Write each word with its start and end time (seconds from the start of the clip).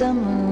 summer 0.00 0.49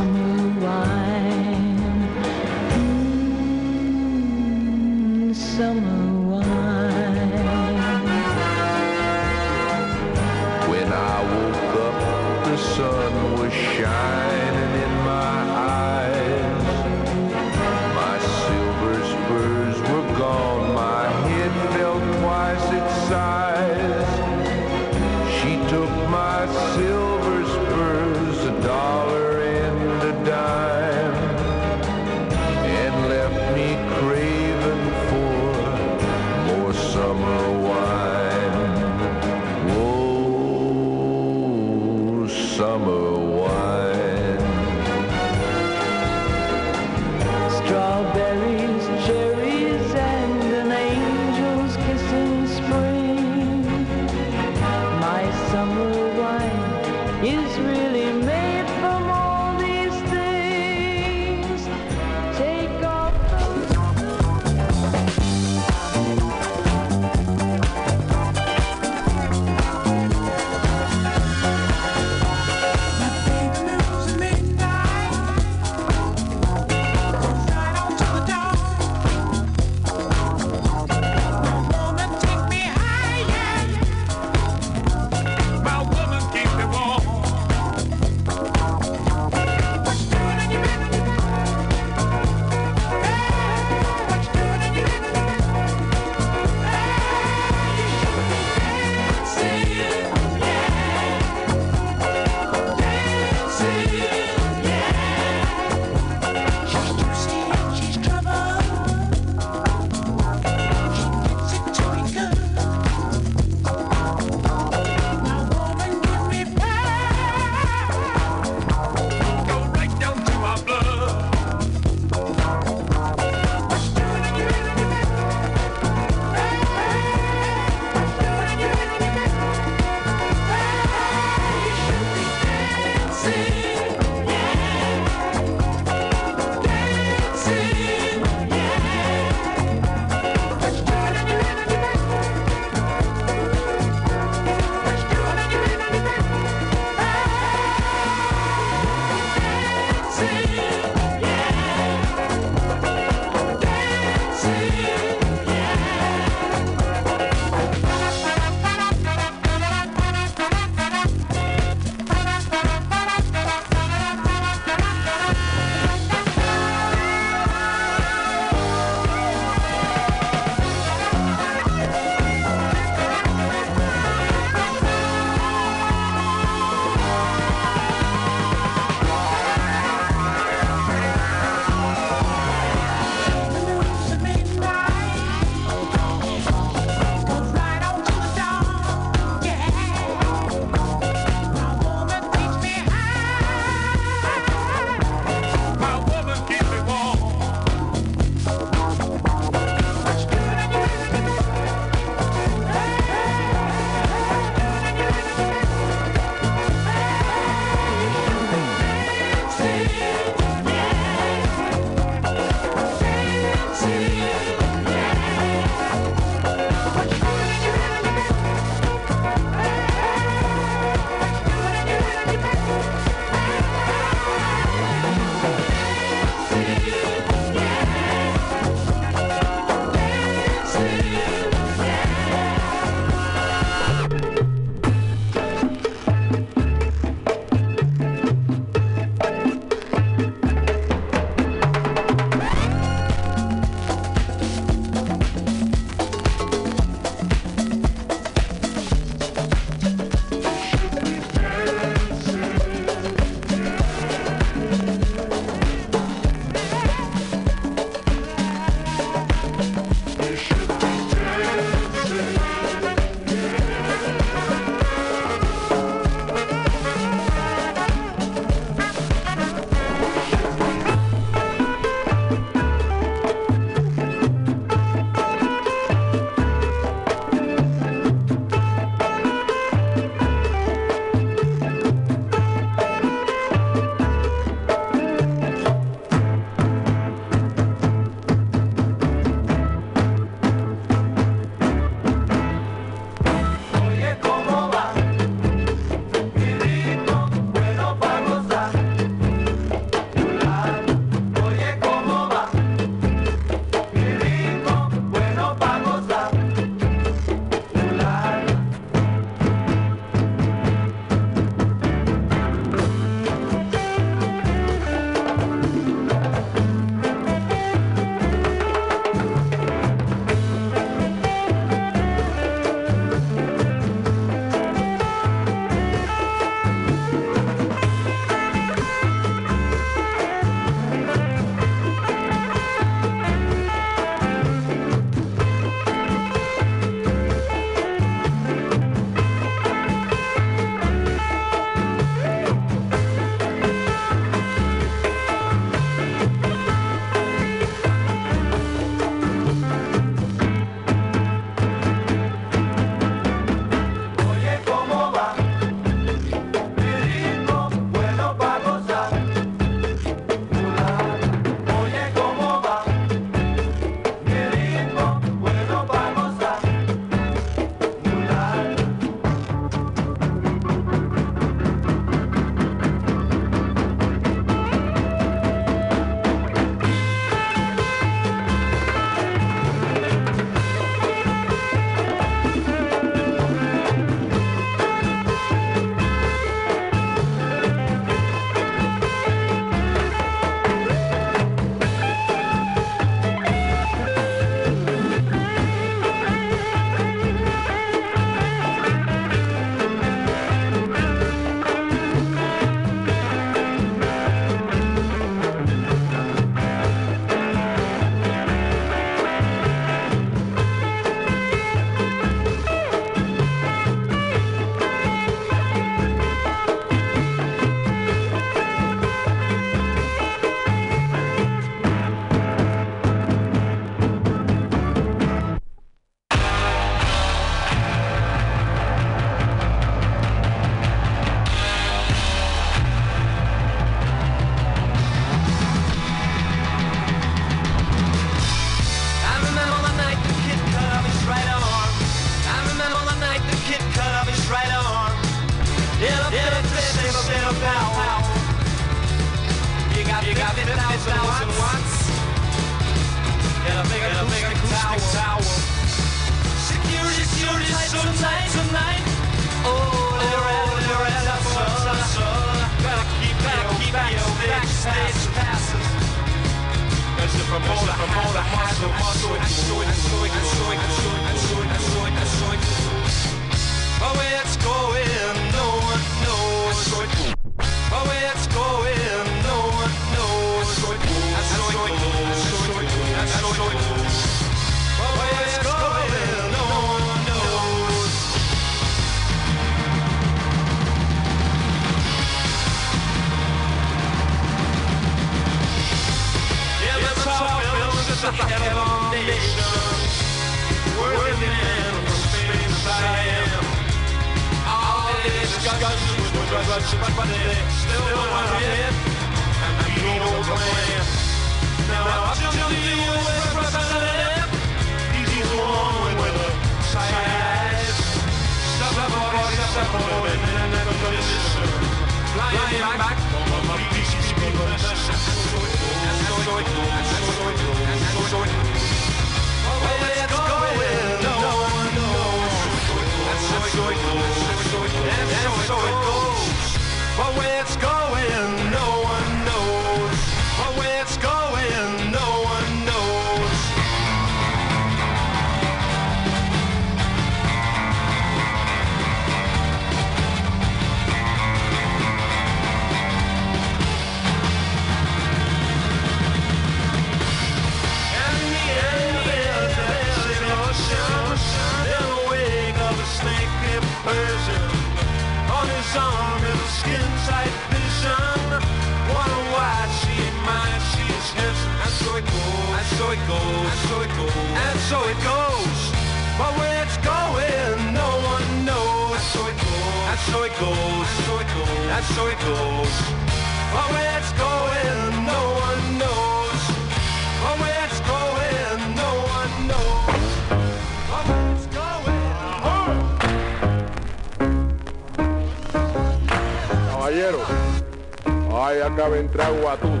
acaba 598.92 599.16
en 599.16 599.28
Traguatuz. 599.28 600.00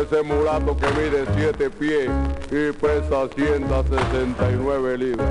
Ese 0.00 0.22
mulato 0.22 0.76
que 0.76 0.86
mide 0.88 1.24
siete 1.34 1.70
pies 1.70 2.08
y 2.50 2.72
pesa 2.72 3.28
169 3.34 4.98
libras. 4.98 5.28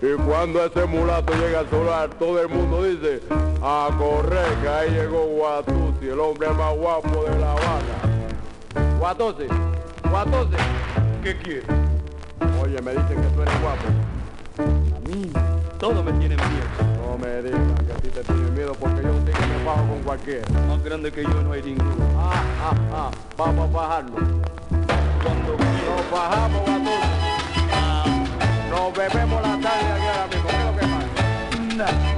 Y 0.00 0.14
cuando 0.22 0.64
ese 0.64 0.84
mulato 0.86 1.32
llega 1.34 1.60
al 1.60 1.70
solar, 1.70 2.10
todo 2.18 2.40
el 2.40 2.48
mundo 2.48 2.84
dice, 2.84 3.20
a 3.62 3.88
correr, 3.98 4.46
que 4.62 4.68
ahí 4.68 4.90
llegó 4.90 5.26
Guatusi, 5.26 6.08
el 6.08 6.20
hombre 6.20 6.48
más 6.50 6.74
guapo 6.76 7.24
de 7.24 7.38
La 7.38 7.52
Habana. 7.52 8.98
Guatusi, 8.98 9.46
Guatusi, 10.10 10.56
¿qué 11.22 11.36
quieres? 11.38 11.64
Oye, 12.62 12.80
me 12.82 12.92
dicen 12.92 13.22
que 13.22 13.28
tú 13.28 13.42
eres 13.42 13.60
guapo. 13.62 13.84
Mí 15.08 15.53
todo 15.78 16.02
me 16.02 16.12
tiene 16.12 16.36
miedo. 16.36 16.66
No 17.02 17.18
me 17.18 17.42
digas 17.42 17.60
que 17.86 17.92
a 17.92 17.96
ti 17.96 18.08
te 18.08 18.22
tiene 18.22 18.50
miedo 18.50 18.74
porque 18.74 19.02
yo 19.02 19.10
un 19.10 19.24
día 19.24 19.34
me 19.38 19.64
bajo 19.64 19.86
con 19.86 20.02
cualquiera. 20.02 20.42
Más 20.68 20.82
grande 20.82 21.12
que 21.12 21.22
yo 21.22 21.42
no 21.42 21.52
hay 21.52 21.62
ninguno. 21.62 22.04
Ah, 22.18 22.42
ah, 22.62 22.74
ah, 22.92 23.10
vamos 23.36 23.68
a 23.68 23.72
bajarnos. 23.72 24.20
Cuando 25.22 25.56
nos 25.56 26.10
bajamos, 26.10 26.60
Batón. 26.60 26.88
Ah. 27.72 28.24
Nos 28.70 28.92
bebemos 28.96 29.42
la 29.42 29.58
tarde 29.60 29.92
aquí 29.92 30.06
ahora 30.06 30.26
mismo. 30.26 30.48
¿Qué 30.48 30.64
lo 30.64 31.76
que 31.76 31.84
pasa? 31.84 32.13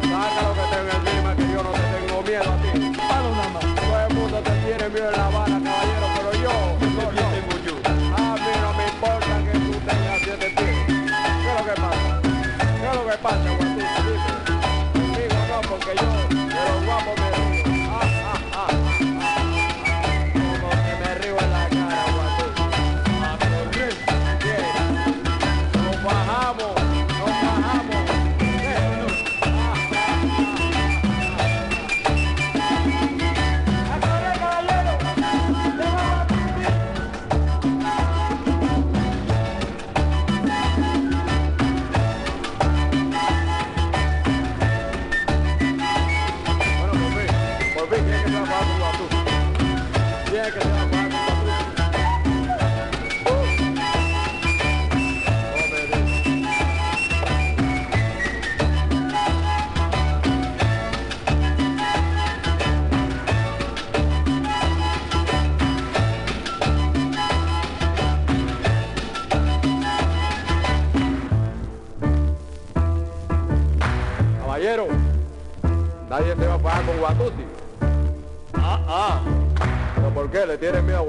que. 15.94 16.35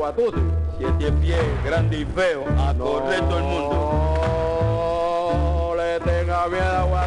batuti. 0.08 0.40
Siete 0.78 1.12
pies, 1.14 1.64
grande 1.66 2.00
y 2.00 2.06
feo, 2.06 2.46
a 2.58 2.74
correr 2.74 3.20
todo 3.28 3.40
el 3.40 3.44
mundo. 3.44 3.76
No 5.70 5.76
le 5.76 6.00
tenga 6.00 6.48
miedo 6.48 6.98
a 6.98 7.07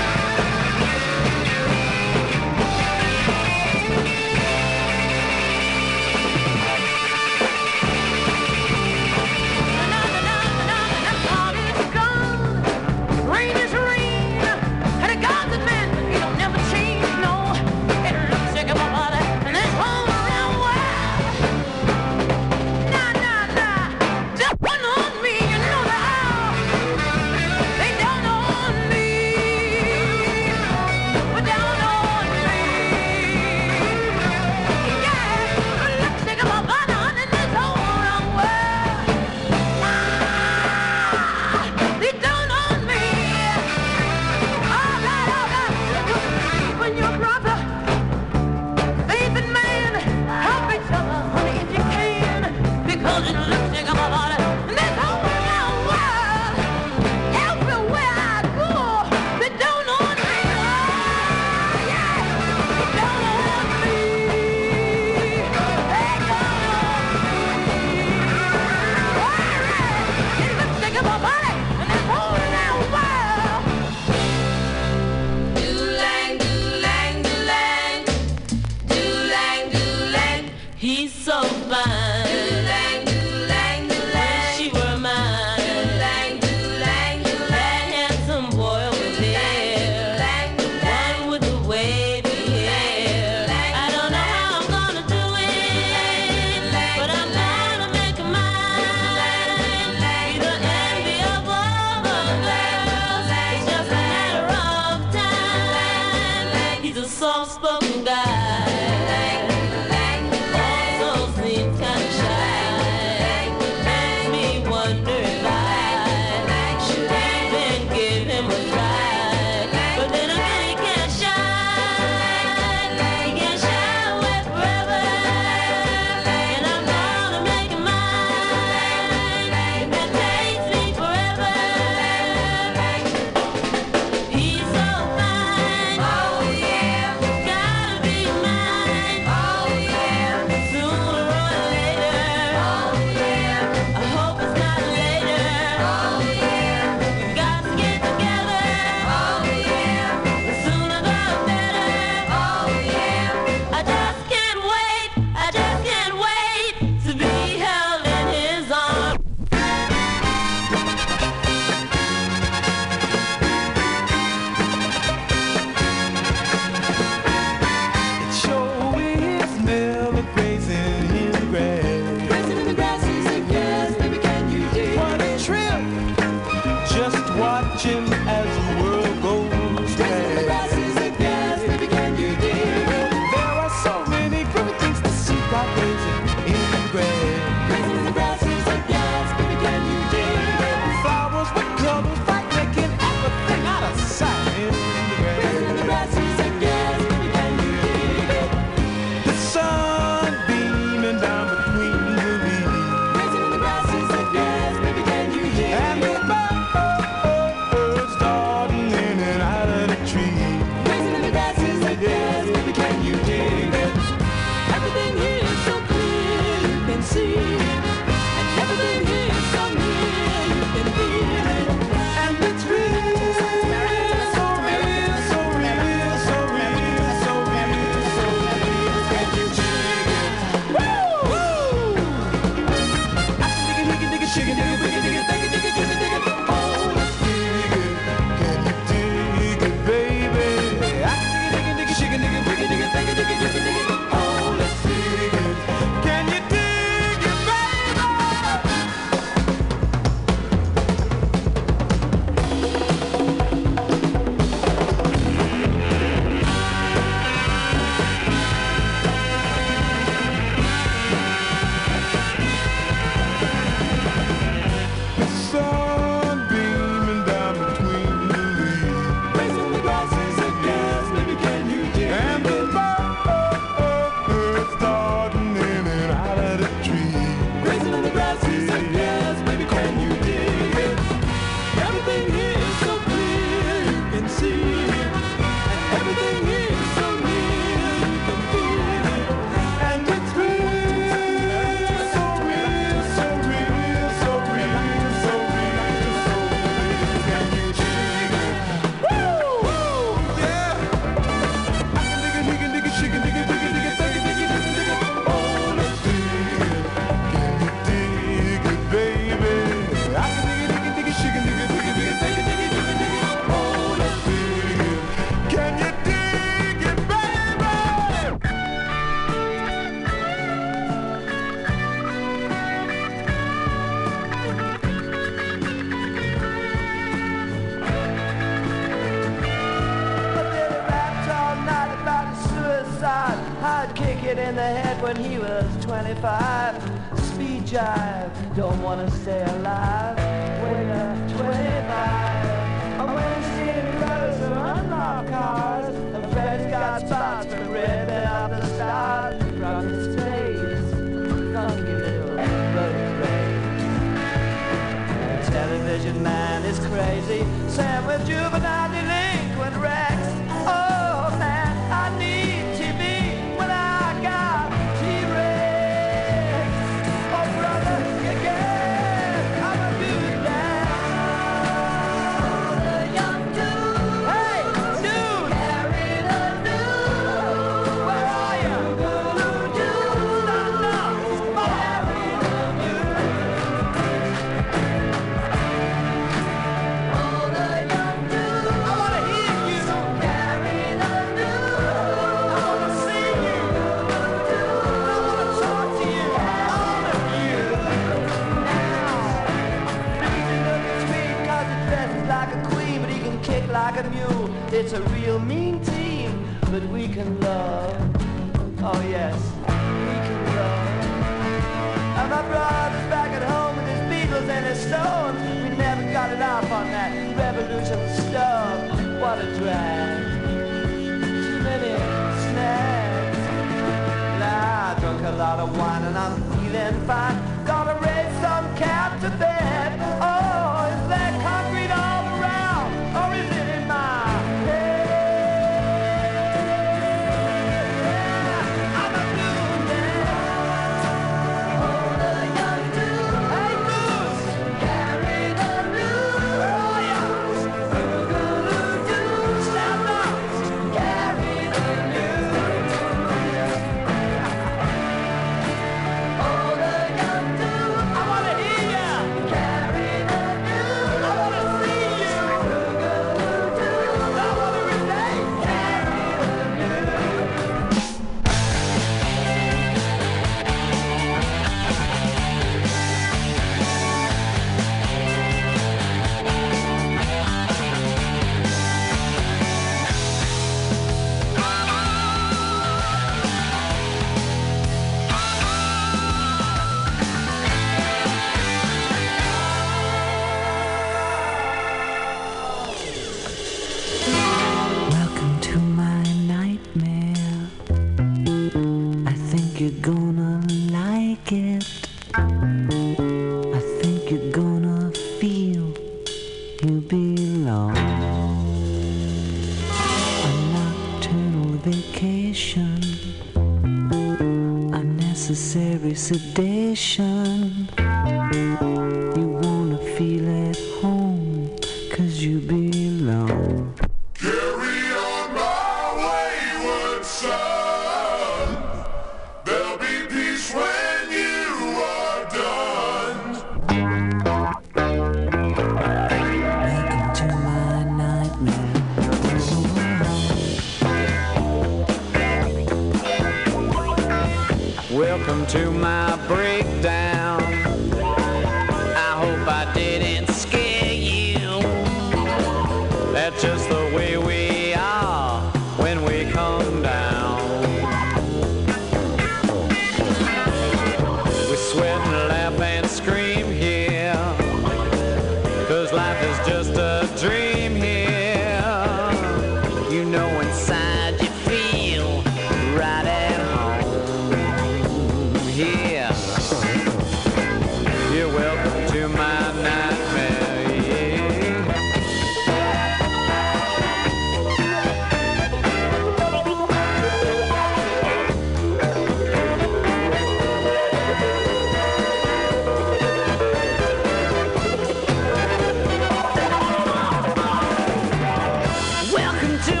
금지 599.61 600.00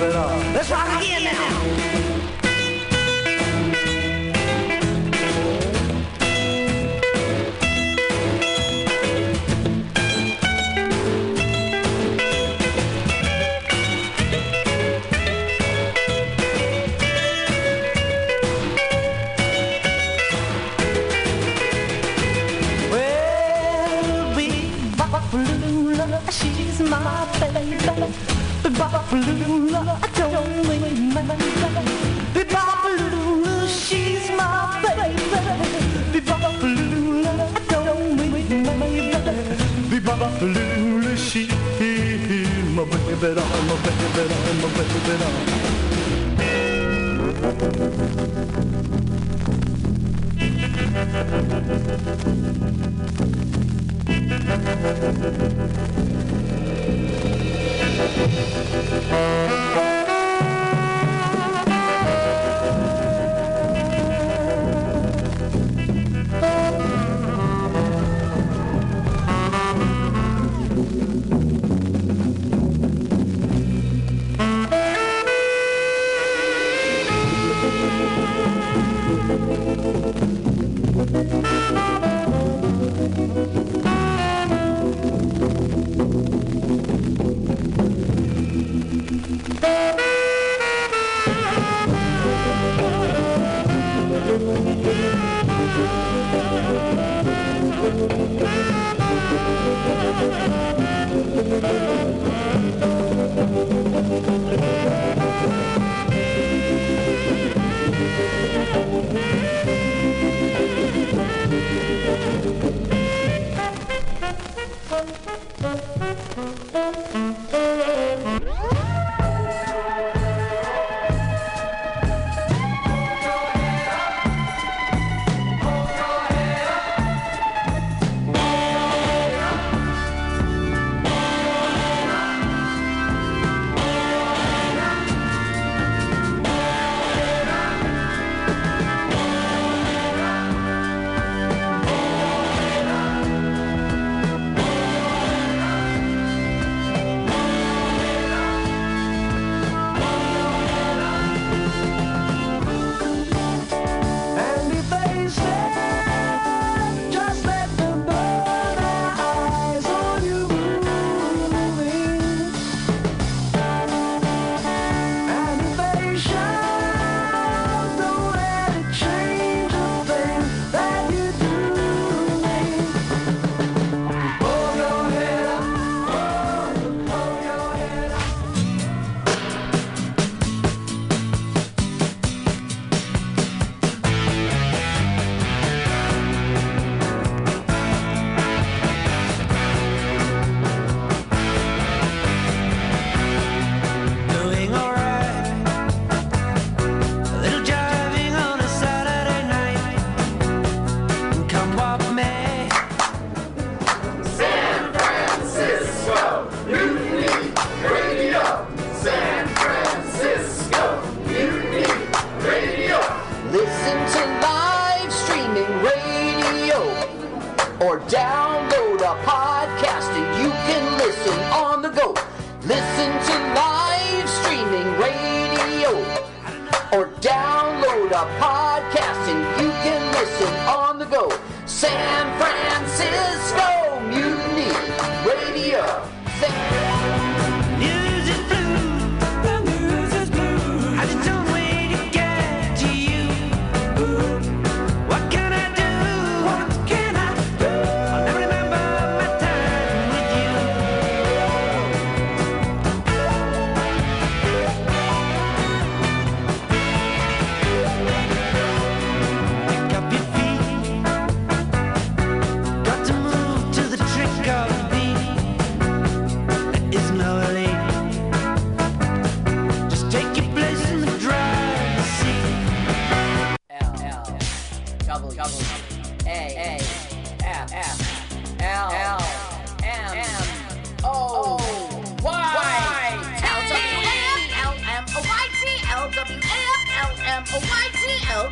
my 0.00 0.08
baby. 0.08 0.52
Let's 0.52 0.70
rock 0.70 0.95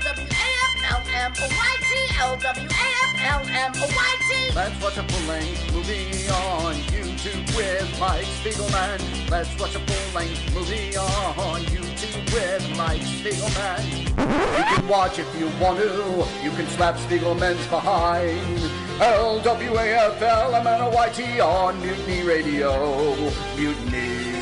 L-W-A-F-L-M-O-Y-T, 0.04 1.92
L-W-A-F-L-M-O-Y-T. 2.20 4.30
Let's 4.54 4.76
watch 4.82 4.98
a 4.98 5.02
full-length 5.02 5.72
movie 5.72 6.28
on 6.28 6.74
YouTube 6.92 7.56
with 7.56 7.88
Mike 7.98 8.26
Spiegelman. 8.26 9.00
Let's 9.30 9.58
watch 9.58 9.74
a 9.74 9.80
full-length 9.80 10.54
movie 10.54 10.94
on 10.96 11.62
YouTube 11.62 12.32
with 12.34 12.76
Mike 12.76 13.00
Spiegelman. 13.00 14.10
You 14.58 14.64
can 14.76 14.86
watch 14.88 15.18
if 15.18 15.34
you 15.38 15.48
want 15.58 15.78
to. 15.78 16.26
You 16.42 16.50
can 16.50 16.66
slap 16.66 16.96
Spiegelman's 16.96 17.66
behind. 17.68 18.60
L-W-A-F-L-M-N-O-Y-T 19.00 21.40
on 21.40 21.80
Mutiny 21.80 22.22
Radio. 22.24 23.16
Mutiny! 23.56 24.33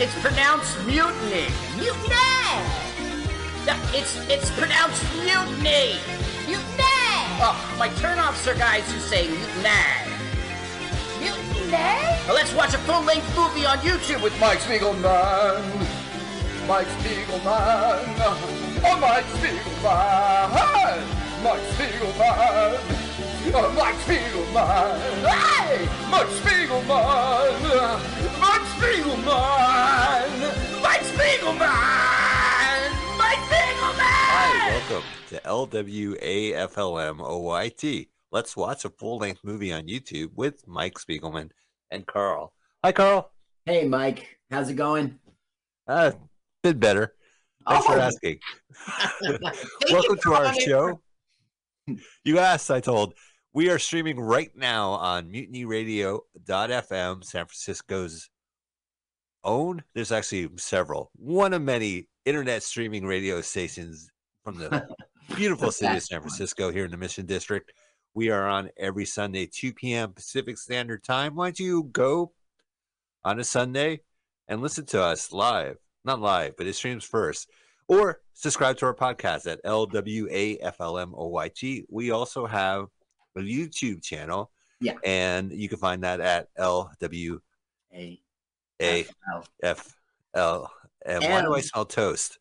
It's 0.00 0.14
pronounced 0.20 0.76
mutiny. 0.86 1.46
Mutiny! 1.76 2.50
No, 3.64 3.74
It's 3.94 4.16
it's 4.28 4.50
pronounced 4.50 5.04
mutiny. 5.14 5.98
Mutiny! 6.46 7.14
Oh, 7.38 7.54
my 7.78 7.88
turnoffs 8.00 8.46
are 8.50 8.58
guys 8.58 8.90
who 8.92 8.98
say 8.98 9.28
mutiny. 9.28 9.70
Mutiny? 11.20 11.70
Well, 12.26 12.34
let's 12.34 12.52
watch 12.54 12.74
a 12.74 12.78
full-length 12.78 13.36
movie 13.36 13.64
on 13.66 13.78
YouTube 13.78 14.20
with 14.22 14.38
Mike 14.40 14.58
Spiegelman. 14.58 15.62
Mike 16.66 16.88
Spiegelman. 16.98 18.04
Oh, 18.84 18.98
Mike 19.00 19.24
Spiegelman. 19.36 21.04
Mike 21.44 21.62
Spiegelman. 21.76 23.03
Mike 23.52 23.94
Spiegelman. 23.96 24.98
Hey! 25.28 25.86
Mike 26.10 26.28
Spiegelman. 26.28 27.60
Mike 28.40 28.66
Spiegelman. 28.72 29.22
Mike 30.82 31.02
Spiegelman. 31.02 31.58
Mike 33.18 33.38
Spiegelman. 33.38 34.00
Hi, 34.00 34.68
welcome 34.70 35.04
to 35.28 35.40
LWAFLM 35.44 37.18
OIT. 37.20 38.08
Let's 38.32 38.56
watch 38.56 38.84
a 38.86 38.90
full 38.90 39.18
length 39.18 39.40
movie 39.44 39.72
on 39.74 39.86
YouTube 39.88 40.30
with 40.34 40.66
Mike 40.66 40.94
Spiegelman 40.94 41.50
and 41.90 42.06
Carl. 42.06 42.54
Hi, 42.82 42.92
Carl. 42.92 43.30
Hey, 43.66 43.86
Mike. 43.86 44.38
How's 44.50 44.70
it 44.70 44.74
going? 44.74 45.18
Uh, 45.86 46.12
bit 46.62 46.80
better. 46.80 47.14
Thanks 47.68 47.84
for 47.86 47.92
Oh. 47.92 48.00
asking. 48.00 48.38
Welcome 49.90 50.18
to 50.22 50.32
our 50.34 50.54
show. 50.60 51.00
You 52.24 52.38
asked, 52.38 52.70
I 52.70 52.80
told. 52.80 53.12
We 53.54 53.70
are 53.70 53.78
streaming 53.78 54.18
right 54.18 54.50
now 54.56 54.90
on 54.94 55.30
mutinyradio.fm, 55.30 57.24
San 57.24 57.46
Francisco's 57.46 58.28
own. 59.44 59.84
There's 59.94 60.10
actually 60.10 60.50
several. 60.56 61.12
One 61.14 61.52
of 61.52 61.62
many 61.62 62.08
internet 62.24 62.64
streaming 62.64 63.06
radio 63.06 63.40
stations 63.42 64.10
from 64.42 64.58
the 64.58 64.88
beautiful 65.36 65.70
city 65.70 65.96
of 65.96 66.02
San. 66.02 66.18
Francisco 66.20 66.72
here 66.72 66.84
in 66.84 66.90
the 66.90 66.96
Mission 66.96 67.26
District. 67.26 67.72
We 68.12 68.28
are 68.30 68.48
on 68.48 68.70
every 68.76 69.04
Sunday, 69.04 69.46
2 69.46 69.72
p.m. 69.72 70.14
Pacific 70.14 70.58
Standard 70.58 71.04
Time. 71.04 71.36
Why 71.36 71.46
don't 71.46 71.60
you 71.60 71.84
go 71.84 72.32
on 73.22 73.38
a 73.38 73.44
Sunday 73.44 74.00
and 74.48 74.62
listen 74.62 74.84
to 74.86 75.00
us 75.00 75.32
live? 75.32 75.76
Not 76.04 76.20
live, 76.20 76.56
but 76.56 76.66
it 76.66 76.74
streams 76.74 77.04
first. 77.04 77.48
Or 77.86 78.20
subscribe 78.32 78.78
to 78.78 78.86
our 78.86 78.96
podcast 78.96 79.46
at 79.46 79.62
LWAFLMOYT. 79.62 80.24
We 81.88 82.10
also 82.10 82.46
have 82.46 82.88
a 83.36 83.40
YouTube 83.40 84.02
channel. 84.02 84.50
Yeah. 84.80 84.94
And 85.04 85.52
you 85.52 85.68
can 85.68 85.78
find 85.78 86.02
that 86.04 86.20
at 86.20 86.48
LWAFLM. 86.56 87.38
Hey. 87.90 88.20
Why 91.04 91.42
do 91.42 91.54
I 91.54 91.60
smell 91.60 91.84
toast? 91.84 92.38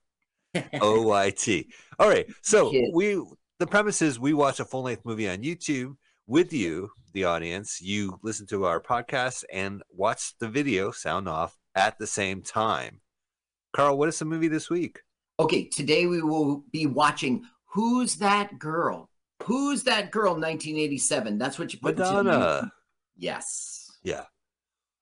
O 0.82 1.02
Y 1.02 1.32
T. 1.32 1.70
All 1.98 2.08
right. 2.08 2.28
So 2.42 2.72
we 2.94 3.20
the 3.60 3.68
premise 3.68 4.02
is 4.02 4.20
we 4.20 4.34
watch 4.34 4.60
a 4.60 4.66
full 4.66 4.84
length 4.84 5.06
movie 5.06 5.30
on 5.30 5.40
YouTube 5.40 5.96
with 6.28 6.54
you, 6.54 6.92
the 7.14 7.24
audience. 7.24 7.82
You 7.82 8.20
listen 8.22 8.46
to 8.48 8.66
our 8.66 8.80
podcast 8.80 9.44
and 9.52 9.82
watch 9.90 10.38
the 10.40 10.50
video 10.50 10.92
sound 10.92 11.28
off 11.28 11.58
at 11.76 11.98
the 11.98 12.08
same 12.08 12.42
time. 12.42 13.02
Carl, 13.74 13.98
what 13.98 14.10
is 14.10 14.20
the 14.20 14.26
movie 14.26 14.48
this 14.48 14.70
week? 14.70 15.02
Okay, 15.40 15.64
today 15.66 16.06
we 16.06 16.22
will 16.22 16.64
be 16.72 16.86
watching 16.86 17.44
Who's 17.74 18.18
That 18.18 18.60
Girl? 18.60 19.10
Who's 19.44 19.84
That 19.84 20.12
Girl 20.12 20.34
1987? 20.34 21.38
That's 21.38 21.60
what 21.60 21.74
you 21.74 21.80
put 21.80 21.98
Madonna. 21.98 22.72
Yes. 23.18 23.92
Yeah. 24.04 24.24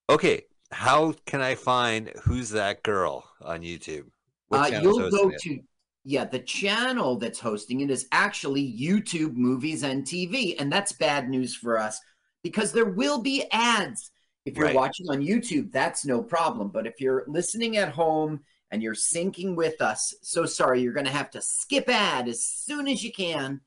Okay. 0.09 0.43
How 0.71 1.13
can 1.25 1.41
I 1.41 1.55
find 1.55 2.11
who's 2.23 2.49
that 2.51 2.81
girl 2.83 3.29
on 3.41 3.61
YouTube? 3.61 4.05
Uh, 4.51 4.69
you'll 4.81 5.09
go 5.09 5.29
it? 5.29 5.41
to 5.41 5.59
yeah, 6.03 6.25
the 6.25 6.39
channel 6.39 7.17
that's 7.17 7.39
hosting 7.39 7.81
it 7.81 7.91
is 7.91 8.07
actually 8.11 8.63
YouTube 8.63 9.35
Movies 9.35 9.83
and 9.83 10.03
TV, 10.03 10.55
and 10.59 10.71
that's 10.71 10.93
bad 10.93 11.29
news 11.29 11.55
for 11.55 11.77
us 11.77 11.99
because 12.43 12.71
there 12.71 12.89
will 12.89 13.21
be 13.21 13.45
ads. 13.51 14.11
If 14.45 14.57
you're 14.57 14.67
Right. 14.67 14.75
watching 14.75 15.07
on 15.09 15.21
YouTube, 15.21 15.71
that's 15.71 16.03
no 16.03 16.23
problem. 16.23 16.69
But 16.69 16.87
if 16.87 16.99
you're 16.99 17.23
listening 17.27 17.77
at 17.77 17.89
home 17.89 18.39
and 18.71 18.81
you're 18.81 18.95
syncing 18.95 19.55
with 19.55 19.79
us, 19.81 20.15
so 20.23 20.45
sorry, 20.47 20.81
you're 20.81 20.93
going 20.93 21.05
to 21.05 21.11
have 21.11 21.29
to 21.31 21.41
skip 21.41 21.87
ad 21.87 22.27
as 22.27 22.43
soon 22.43 22.87
as 22.87 23.03
you 23.03 23.11
can. 23.11 23.61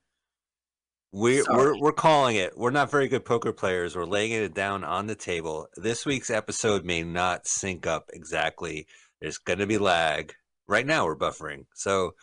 We're, 1.14 1.44
Sorry. 1.44 1.56
we're 1.56 1.78
we're 1.78 1.92
calling 1.92 2.34
it. 2.34 2.58
We're 2.58 2.72
not 2.72 2.90
very 2.90 3.06
good 3.06 3.24
poker 3.24 3.52
players. 3.52 3.94
We're 3.94 4.04
laying 4.04 4.32
it 4.32 4.52
down 4.52 4.82
on 4.82 5.06
the 5.06 5.14
table. 5.14 5.68
This 5.76 6.04
week's 6.04 6.28
episode 6.28 6.84
may 6.84 7.04
not 7.04 7.46
sync 7.46 7.86
up 7.86 8.10
exactly. 8.12 8.88
There's 9.20 9.38
going 9.38 9.60
to 9.60 9.66
be 9.66 9.78
lag. 9.78 10.34
Right 10.66 10.84
now 10.84 11.04
we're 11.04 11.14
buffering, 11.14 11.66
so 11.72 12.14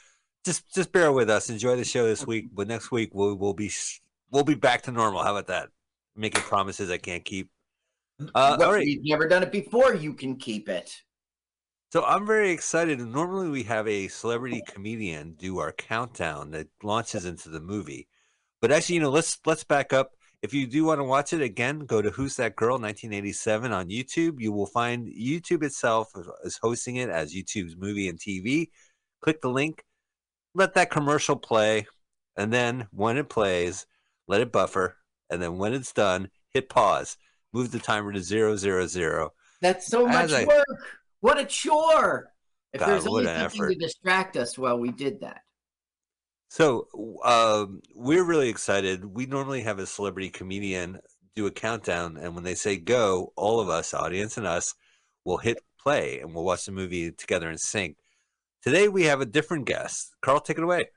just 0.43 0.69
just 0.75 0.91
bear 0.91 1.13
with 1.13 1.29
us. 1.29 1.49
Enjoy 1.49 1.77
the 1.77 1.85
show 1.85 2.05
this 2.05 2.27
week, 2.27 2.49
but 2.53 2.67
next 2.67 2.91
week 2.91 3.11
we'll 3.13 3.35
we'll 3.35 3.53
be 3.53 3.71
we'll 4.29 4.43
be 4.43 4.55
back 4.55 4.81
to 4.81 4.91
normal. 4.91 5.23
How 5.23 5.31
about 5.31 5.47
that? 5.47 5.69
Making 6.17 6.41
promises 6.41 6.91
I 6.91 6.97
can't 6.97 7.23
keep. 7.23 7.49
Uh, 8.35 8.57
What, 8.57 8.67
all 8.67 8.73
right. 8.73 8.85
We've 8.85 9.05
never 9.05 9.25
done 9.25 9.43
it 9.43 9.53
before. 9.53 9.93
You 9.95 10.13
can 10.13 10.35
keep 10.35 10.67
it. 10.67 10.91
So 11.93 12.03
I'm 12.03 12.27
very 12.27 12.51
excited. 12.51 12.99
And 12.99 13.13
normally 13.13 13.47
we 13.47 13.63
have 13.63 13.87
a 13.87 14.09
celebrity 14.09 14.61
comedian 14.67 15.35
do 15.39 15.59
our 15.59 15.71
countdown 15.71 16.51
that 16.51 16.67
launches 16.83 17.23
into 17.23 17.47
the 17.47 17.61
movie. 17.61 18.09
But 18.61 18.71
actually, 18.71 18.95
you 18.95 19.01
know, 19.01 19.09
let's 19.09 19.39
let's 19.45 19.63
back 19.63 19.91
up. 19.93 20.11
If 20.41 20.53
you 20.53 20.65
do 20.65 20.85
want 20.85 20.99
to 20.99 21.03
watch 21.03 21.33
it 21.33 21.41
again, 21.41 21.79
go 21.79 22.01
to 22.01 22.09
Who's 22.09 22.35
That 22.37 22.55
Girl 22.55 22.73
1987 22.79 23.71
on 23.71 23.89
YouTube. 23.89 24.39
You 24.39 24.51
will 24.51 24.65
find 24.65 25.07
YouTube 25.07 25.63
itself 25.63 26.09
is- 26.43 26.59
hosting 26.61 26.95
it 26.95 27.09
as 27.09 27.33
YouTube's 27.33 27.75
movie 27.77 28.07
and 28.07 28.19
TV. 28.19 28.69
Click 29.21 29.41
the 29.41 29.49
link, 29.49 29.83
let 30.55 30.73
that 30.73 30.89
commercial 30.89 31.35
play, 31.35 31.85
and 32.35 32.51
then 32.51 32.87
when 32.91 33.17
it 33.17 33.29
plays, 33.29 33.85
let 34.27 34.41
it 34.41 34.51
buffer, 34.51 34.97
and 35.29 35.41
then 35.41 35.57
when 35.57 35.73
it's 35.73 35.93
done, 35.93 36.29
hit 36.49 36.69
pause. 36.69 37.17
Move 37.53 37.71
the 37.71 37.79
timer 37.79 38.11
to 38.13 38.21
zero 38.21 38.55
zero 38.55 38.87
zero. 38.87 39.33
That's 39.61 39.85
so 39.87 40.05
much 40.07 40.25
As 40.25 40.33
I- 40.33 40.45
work. 40.45 40.65
What 41.19 41.37
a 41.39 41.45
chore. 41.45 42.31
If 42.73 42.79
God, 42.79 42.89
there's 42.89 43.05
only 43.05 43.25
something 43.25 43.43
effort. 43.43 43.69
to 43.69 43.75
distract 43.75 44.37
us, 44.37 44.57
well, 44.57 44.79
we 44.79 44.91
did 44.91 45.19
that. 45.21 45.41
So 46.51 46.87
um, 47.23 47.81
we're 47.95 48.25
really 48.25 48.49
excited. 48.49 49.05
We 49.05 49.25
normally 49.25 49.61
have 49.61 49.79
a 49.79 49.85
celebrity 49.85 50.29
comedian 50.29 50.99
do 51.33 51.45
a 51.45 51.51
countdown, 51.51 52.17
and 52.17 52.35
when 52.35 52.43
they 52.43 52.55
say 52.55 52.75
go, 52.75 53.31
all 53.37 53.61
of 53.61 53.69
us, 53.69 53.93
audience 53.93 54.35
and 54.35 54.45
us, 54.45 54.75
will 55.23 55.37
hit 55.37 55.59
play 55.81 56.19
and 56.19 56.35
we'll 56.35 56.43
watch 56.43 56.65
the 56.65 56.73
movie 56.73 57.09
together 57.09 57.49
in 57.49 57.57
sync. 57.57 57.95
Today 58.61 58.89
we 58.89 59.03
have 59.03 59.21
a 59.21 59.25
different 59.25 59.65
guest. 59.65 60.13
Carl, 60.21 60.41
take 60.41 60.57
it 60.57 60.63
away. 60.65 60.89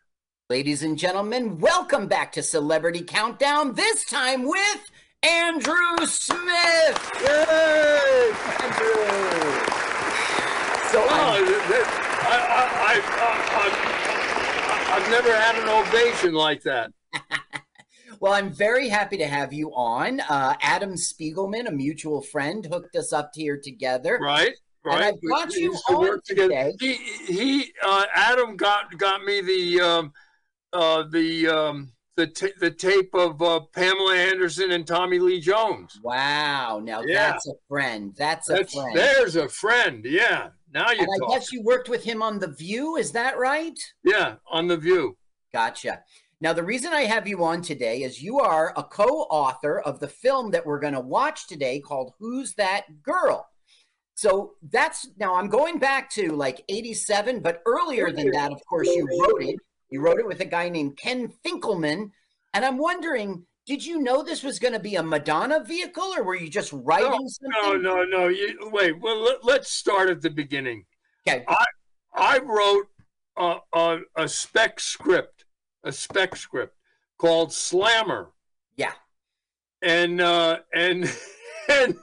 Ladies 0.51 0.83
and 0.83 0.99
gentlemen, 0.99 1.61
welcome 1.61 2.09
back 2.09 2.33
to 2.33 2.43
Celebrity 2.43 3.03
Countdown, 3.03 3.75
this 3.75 4.05
time 4.07 4.43
with 4.43 4.91
Andrew 5.23 6.05
Smith. 6.05 7.13
Yay! 7.23 8.33
Andrew. 8.59 9.07
So 10.91 10.99
Oh, 10.99 11.33
I'm- 11.33 11.47
th- 11.47 11.59
th- 11.69 11.87
I, 12.27 12.37
I, 12.51 12.91
I, 12.91 14.01
I, 14.01 14.04
I've 14.95 15.11
never 15.11 15.35
had 15.35 15.57
an 15.57 15.69
ovation 15.69 16.35
like 16.35 16.63
that. 16.63 16.93
well, 18.21 18.33
I'm 18.33 18.53
very 18.53 18.89
happy 18.89 19.17
to 19.17 19.27
have 19.27 19.53
you 19.53 19.71
on. 19.75 20.21
Uh, 20.21 20.55
Adam 20.63 20.95
Spiegelman, 20.95 21.67
a 21.67 21.73
mutual 21.73 22.21
friend, 22.23 22.65
hooked 22.65 22.95
us 22.95 23.13
up 23.13 23.33
here 23.35 23.61
together. 23.61 24.21
Right, 24.23 24.53
And 24.85 24.95
right. 24.95 25.03
I 25.13 25.17
brought 25.21 25.49
We 25.51 25.63
you 25.63 25.73
on 25.91 26.21
today. 26.25 26.75
He, 26.79 26.93
he, 27.27 27.73
uh, 27.85 28.05
Adam 28.15 28.57
got 28.57 28.97
got 28.97 29.25
me 29.25 29.41
the 29.41 29.81
um, 29.81 30.13
uh, 30.73 31.03
the 31.11 31.49
um, 31.49 31.93
the 32.17 32.29
ta 32.29 32.47
the 32.61 32.71
tape 32.71 33.13
of 33.15 33.43
uh, 33.43 33.63
Pamela 33.75 34.15
Anderson 34.15 34.71
and 34.71 34.87
Tommy 34.87 35.19
Lee 35.19 35.41
Jones. 35.41 35.99
Wow, 36.05 36.81
now 36.81 37.03
Yeah. 37.03 37.33
that's 37.33 37.49
a 37.49 37.55
friend. 37.69 38.15
That's 38.17 38.49
a 38.49 38.53
That's, 38.55 38.75
friend. 38.75 38.97
there's 38.97 39.35
a 39.35 39.49
friend. 39.49 40.05
Yeah. 40.05 40.51
Now 40.75 40.91
you 40.91 40.99
and 40.99 41.09
I 41.09 41.33
guess 41.33 41.53
you 41.53 41.63
worked 41.63 41.89
with 41.89 42.03
him 42.03 42.21
on 42.21 42.41
The 42.41 42.49
View, 42.49 42.97
is 42.97 43.13
that 43.13 43.39
right? 43.39 43.79
Yeah, 44.03 44.35
on 44.51 44.67
the 44.67 44.77
View. 44.77 45.17
Gotcha. 45.53 46.03
Now, 46.41 46.53
the 46.53 46.65
reason 46.65 46.93
I 46.93 47.03
have 47.03 47.29
you 47.29 47.45
on 47.45 47.63
today 47.63 48.03
is 48.03 48.21
you 48.21 48.41
are 48.41 48.75
a 48.77 48.83
co 48.83 49.05
author 49.31 49.81
of 49.81 50.01
the 50.01 50.09
film 50.09 50.51
that 50.51 50.67
we're 50.67 50.81
going 50.81 50.93
to 50.95 51.01
watch 51.01 51.47
today 51.47 51.79
called 51.79 52.13
Who's 52.19 52.55
That 52.55 53.03
Girl? 53.03 53.49
So 54.17 54.55
that's 54.71 55.09
now 55.17 55.37
I'm 55.37 55.49
going 55.49 55.79
back 55.79 56.11
to 56.11 56.33
like 56.33 56.63
87, 56.69 57.41
but 57.41 57.63
earlier 57.67 58.11
than 58.11 58.31
that, 58.33 58.53
of 58.53 58.61
course, 58.67 58.89
you 58.89 59.07
wrote 59.21 59.43
it. 59.43 59.57
You 59.91 60.01
wrote 60.01 60.19
it 60.19 60.27
with 60.27 60.41
a 60.41 60.45
guy 60.45 60.69
named 60.69 60.97
Ken 60.97 61.33
Finkleman. 61.47 62.11
And 62.53 62.65
I'm 62.65 62.79
wondering, 62.79 63.47
did 63.67 63.85
you 63.85 64.01
know 64.01 64.23
this 64.23 64.43
was 64.43 64.59
going 64.59 64.75
to 64.75 64.81
be 64.81 64.97
a 64.97 65.03
Madonna 65.03 65.63
vehicle 65.65 66.13
or 66.17 66.23
were 66.23 66.35
you 66.37 66.49
just 66.51 66.73
writing 66.73 67.11
No, 67.11 67.29
something? 67.63 67.83
no, 67.83 68.05
no. 68.05 68.29
You, 68.29 68.59
wait. 68.73 69.01
Well, 69.01 69.21
let, 69.23 69.45
let's 69.45 69.71
start 69.71 70.11
at 70.11 70.21
the 70.21 70.31
beginning. 70.31 70.85
Okay. 71.27 71.45
I 71.49 71.65
I 72.15 72.39
wrote 72.39 72.87
a, 73.37 73.57
a, 73.73 73.99
a 74.17 74.29
spec 74.29 74.79
script, 74.81 75.45
a 75.83 75.91
spec 75.93 76.37
script 76.37 76.77
called 77.19 77.53
Slammer, 77.53 78.31
Yeah. 78.77 78.93
and 79.83 80.21
uh, 80.21 80.59
and 80.75 81.05
and 81.69 81.95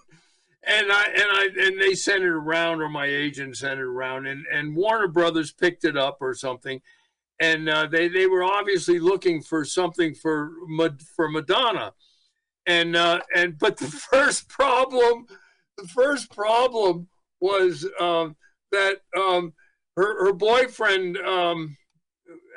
and 0.64 0.91
I 0.91 1.03
and 1.16 1.26
I 1.32 1.49
and 1.59 1.80
they 1.82 1.93
sent 1.93 2.24
it 2.24 2.28
around, 2.30 2.82
or 2.82 2.89
my 2.89 3.05
agent 3.05 3.55
sent 3.57 3.80
it 3.80 3.84
around, 3.84 4.26
and 4.26 4.45
and 4.51 4.76
Warner 4.76 5.07
Brothers 5.07 5.51
picked 5.53 5.86
it 5.86 5.95
up 5.95 6.18
or 6.22 6.34
something, 6.34 6.82
and 7.42 7.68
uh, 7.68 7.88
they 7.88 8.08
they 8.08 8.28
were 8.28 8.44
obviously 8.44 9.00
looking 9.00 9.42
for 9.42 9.66
something 9.66 10.14
for 10.14 10.52
for 11.16 11.28
Madonna, 11.28 11.92
and 12.68 12.96
uh, 12.96 13.20
and 13.36 13.58
but 13.58 13.78
the 13.78 13.88
first 14.12 14.48
problem, 14.48 15.26
the 15.78 15.88
first 15.88 16.32
problem 16.32 17.08
was 17.42 17.86
um, 18.00 18.38
that 18.72 18.98
um, 19.18 19.54
her 19.98 20.26
her 20.26 20.34
boyfriend 20.34 21.18
um, 21.18 21.76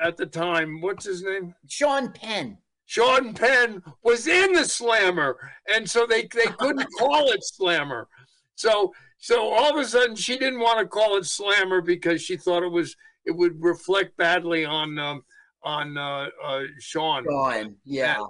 at 0.02 0.18
the 0.18 0.26
time, 0.26 0.82
what's 0.82 1.06
his 1.06 1.22
name? 1.22 1.54
Sean 1.66 2.12
Penn. 2.12 2.58
Sean 2.86 3.32
Penn 3.32 3.82
was 4.02 4.26
in 4.26 4.52
the 4.52 4.66
Slammer, 4.66 5.38
and 5.74 5.88
so 5.88 6.06
they 6.06 6.28
they 6.34 6.46
couldn't 6.58 6.86
call 6.98 7.30
it 7.30 7.42
Slammer. 7.42 8.06
So 8.54 8.92
so 9.16 9.50
all 9.50 9.70
of 9.70 9.82
a 9.82 9.88
sudden 9.88 10.14
she 10.14 10.36
didn't 10.36 10.60
want 10.60 10.78
to 10.78 10.86
call 10.86 11.16
it 11.16 11.24
Slammer 11.24 11.80
because 11.80 12.20
she 12.20 12.36
thought 12.36 12.62
it 12.62 12.70
was 12.70 12.94
it 13.24 13.32
would 13.32 13.62
reflect 13.62 14.16
badly 14.16 14.64
on 14.64 14.98
um, 14.98 15.22
on 15.62 15.96
uh, 15.96 16.28
uh, 16.42 16.62
Sean. 16.78 17.24
Sean, 17.24 17.76
yeah. 17.84 18.24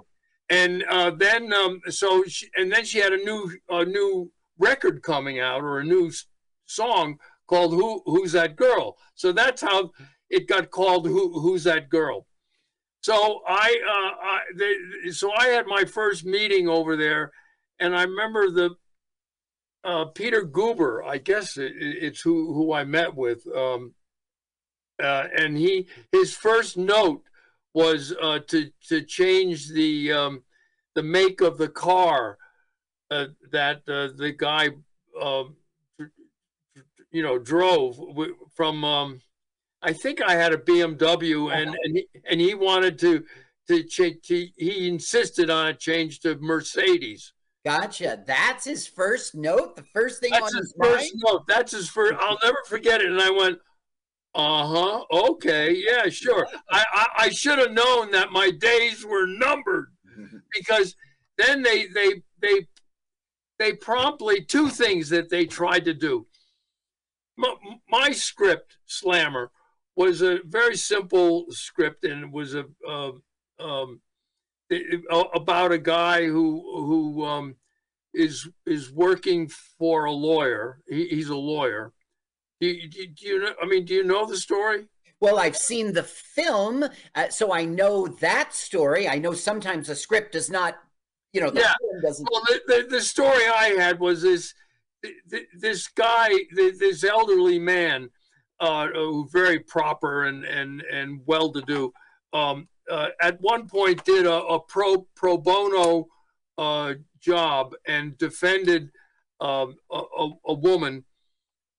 And 0.49 0.83
uh, 0.89 1.11
then 1.11 1.51
um, 1.53 1.81
so 1.89 2.23
she, 2.25 2.47
and 2.55 2.71
then 2.71 2.85
she 2.85 2.99
had 2.99 3.13
a 3.13 3.23
new 3.23 3.51
a 3.69 3.85
new 3.85 4.31
record 4.57 5.01
coming 5.01 5.39
out 5.39 5.61
or 5.61 5.79
a 5.79 5.83
new 5.83 6.11
song 6.65 7.17
called 7.47 7.73
Who 7.73 8.01
Who's 8.05 8.33
That 8.33 8.55
Girl? 8.55 8.97
So 9.15 9.31
that's 9.31 9.61
how 9.61 9.91
it 10.29 10.47
got 10.47 10.71
called 10.71 11.07
Who 11.07 11.39
Who's 11.39 11.63
That 11.63 11.89
Girl? 11.89 12.27
So 13.01 13.41
I, 13.47 13.79
uh, 13.87 14.25
I 14.25 14.39
they, 14.57 15.11
so 15.11 15.31
I 15.31 15.47
had 15.47 15.67
my 15.67 15.85
first 15.85 16.25
meeting 16.25 16.67
over 16.67 16.95
there, 16.95 17.31
and 17.79 17.95
I 17.95 18.03
remember 18.03 18.49
the 18.49 18.69
uh, 19.83 20.05
Peter 20.05 20.43
Guber. 20.43 21.05
I 21.05 21.17
guess 21.17 21.57
it, 21.57 21.73
it's 21.75 22.21
who 22.21 22.53
who 22.53 22.73
I 22.73 22.83
met 22.83 23.15
with, 23.15 23.45
um, 23.55 23.93
uh, 25.01 25.27
and 25.37 25.57
he 25.57 25.87
his 26.11 26.33
first 26.33 26.77
note 26.77 27.23
was 27.73 28.13
uh, 28.21 28.39
to 28.47 28.71
to 28.87 29.01
change 29.01 29.69
the 29.69 30.11
um, 30.11 30.43
the 30.95 31.03
make 31.03 31.41
of 31.41 31.57
the 31.57 31.69
car 31.69 32.37
uh, 33.11 33.25
that 33.51 33.77
uh, 33.87 34.09
the 34.15 34.33
guy 34.37 34.69
um, 35.21 35.55
you 37.11 37.21
know 37.21 37.37
drove 37.37 37.99
from. 38.53 38.83
Um, 38.83 39.21
I 39.81 39.93
think 39.93 40.19
I 40.21 40.33
had 40.33 40.51
a 40.51 40.57
BMW, 40.57 41.53
and 41.53 41.75
and 41.83 41.97
he, 41.97 42.07
and 42.29 42.41
he 42.41 42.53
wanted 42.55 42.97
to 42.99 43.23
to 43.67 43.83
change. 43.83 44.25
He, 44.27 44.53
he 44.57 44.87
insisted 44.87 45.49
on 45.49 45.67
a 45.67 45.73
change 45.73 46.21
to 46.21 46.37
Mercedes. 46.37 47.33
Gotcha. 47.65 48.23
That's 48.27 48.63
his 48.63 48.87
first 48.87 49.33
note. 49.33 49.75
The 49.75 49.83
first 49.91 50.21
thing 50.21 50.29
That's 50.31 50.53
on 50.53 50.61
his 50.61 50.67
his 50.67 50.75
mind. 50.77 50.93
first 50.93 51.13
note. 51.15 51.47
That's 51.47 51.71
his 51.71 51.89
first. 51.89 52.13
I'll 52.19 52.37
never 52.43 52.59
forget 52.67 53.01
it. 53.01 53.09
And 53.09 53.19
I 53.19 53.31
went, 53.31 53.57
uh 54.35 54.67
huh, 54.67 55.03
okay, 55.29 55.73
yeah, 55.75 56.09
sure. 56.09 56.45
I 56.69 56.83
I, 56.93 57.05
I 57.25 57.29
should 57.29 57.57
have 57.59 57.71
known 57.71 58.11
that 58.11 58.31
my 58.31 58.51
days 58.51 59.05
were 59.05 59.25
numbered 59.25 59.87
because 60.53 60.95
then 61.37 61.61
they 61.63 61.87
they 61.87 62.21
they 62.41 62.67
they 63.59 63.73
promptly 63.73 64.43
two 64.43 64.67
things 64.69 65.09
that 65.09 65.29
they 65.29 65.45
tried 65.45 65.85
to 65.85 65.93
do. 65.93 66.27
My, 67.37 67.53
my 67.89 68.11
script, 68.11 68.77
Slammer, 68.85 69.51
was 69.95 70.21
a 70.21 70.39
very 70.45 70.75
simple 70.75 71.45
script, 71.49 72.03
and 72.03 72.25
it 72.25 72.31
was 72.31 72.55
a 72.55 72.65
uh, 72.87 73.11
um, 73.59 74.01
it- 74.69 75.01
about 75.33 75.71
a 75.71 75.77
guy 75.77 76.25
who 76.25 76.61
who 76.85 77.25
um, 77.25 77.55
is 78.13 78.47
is 78.65 78.91
working 78.91 79.49
for 79.79 80.05
a 80.05 80.11
lawyer. 80.11 80.79
He, 80.87 81.07
he's 81.07 81.29
a 81.29 81.35
lawyer. 81.35 81.93
Do 82.61 82.67
you, 82.67 82.89
do 82.89 83.27
you- 83.27 83.39
know? 83.39 83.53
I 83.61 83.65
mean, 83.65 83.85
do 83.85 83.93
you 83.93 84.03
know 84.03 84.25
the 84.25 84.37
story? 84.37 84.87
Well, 85.21 85.39
I've 85.39 85.57
seen 85.57 85.93
the 85.93 86.03
film, 86.03 86.85
uh, 87.15 87.29
so 87.29 87.53
I 87.53 87.65
know 87.65 88.07
that 88.07 88.53
story. 88.53 89.07
I 89.07 89.17
know 89.17 89.33
sometimes 89.33 89.89
a 89.89 89.95
script 89.95 90.33
does 90.33 90.49
not, 90.49 90.75
you 91.33 91.41
know, 91.41 91.49
the 91.49 91.61
Yeah. 91.61 91.73
film 91.79 92.01
doesn't. 92.01 92.29
Well, 92.31 92.41
the, 92.47 92.61
the, 92.67 92.87
the 92.89 93.01
story 93.01 93.45
I 93.47 93.75
had 93.77 93.99
was 93.99 94.21
this 94.21 94.53
th- 95.03 95.15
th- 95.31 95.47
this 95.57 95.87
guy, 95.87 96.29
this 96.51 97.03
elderly 97.03 97.59
man, 97.59 98.09
uh, 98.59 98.87
who 98.87 99.27
very 99.31 99.59
proper 99.59 100.25
and 100.25 100.43
and 100.45 100.81
and 100.91 101.21
well 101.25 101.51
to 101.53 101.61
do, 101.61 101.93
um, 102.33 102.67
uh, 102.89 103.09
at 103.21 103.39
one 103.41 103.67
point 103.67 104.03
did 104.05 104.25
a, 104.25 104.33
a 104.43 104.59
pro 104.59 105.07
pro 105.15 105.37
bono 105.37 106.07
uh, 106.57 106.93
job 107.19 107.73
and 107.87 108.17
defended 108.17 108.91
um, 109.41 109.75
a, 109.91 109.97
a, 110.19 110.29
a 110.47 110.53
woman, 110.53 111.03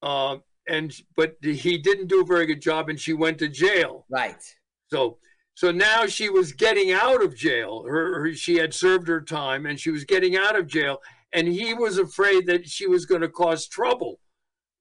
uh, 0.03 0.37
and 0.69 0.93
but 1.17 1.37
he 1.43 1.79
didn't 1.79 2.09
do 2.09 2.21
a 2.21 2.25
very 2.25 2.47
good 2.47 2.61
job, 2.61 2.89
and 2.89 2.99
she 2.99 3.12
went 3.12 3.39
to 3.39 3.49
jail. 3.49 4.07
Right. 4.11 4.43
So 4.91 5.19
so 5.57 5.73
now 5.73 6.07
she 6.07 6.29
was 6.29 6.53
getting 6.53 6.93
out 6.93 7.23
of 7.23 7.35
jail. 7.35 7.83
Her, 7.85 8.21
her 8.21 8.35
she 8.35 8.57
had 8.57 8.75
served 8.75 9.09
her 9.09 9.23
time 9.23 9.64
and 9.64 9.81
she 9.81 9.91
was 9.91 10.05
getting 10.05 10.37
out 10.37 10.55
of 10.55 10.67
jail 10.67 11.01
and 11.33 11.49
he 11.49 11.73
was 11.73 11.97
afraid 11.99 12.47
that 12.47 12.69
she 12.69 12.87
was 12.87 13.07
going 13.07 13.23
to 13.23 13.29
cause 13.29 13.67
trouble 13.67 14.21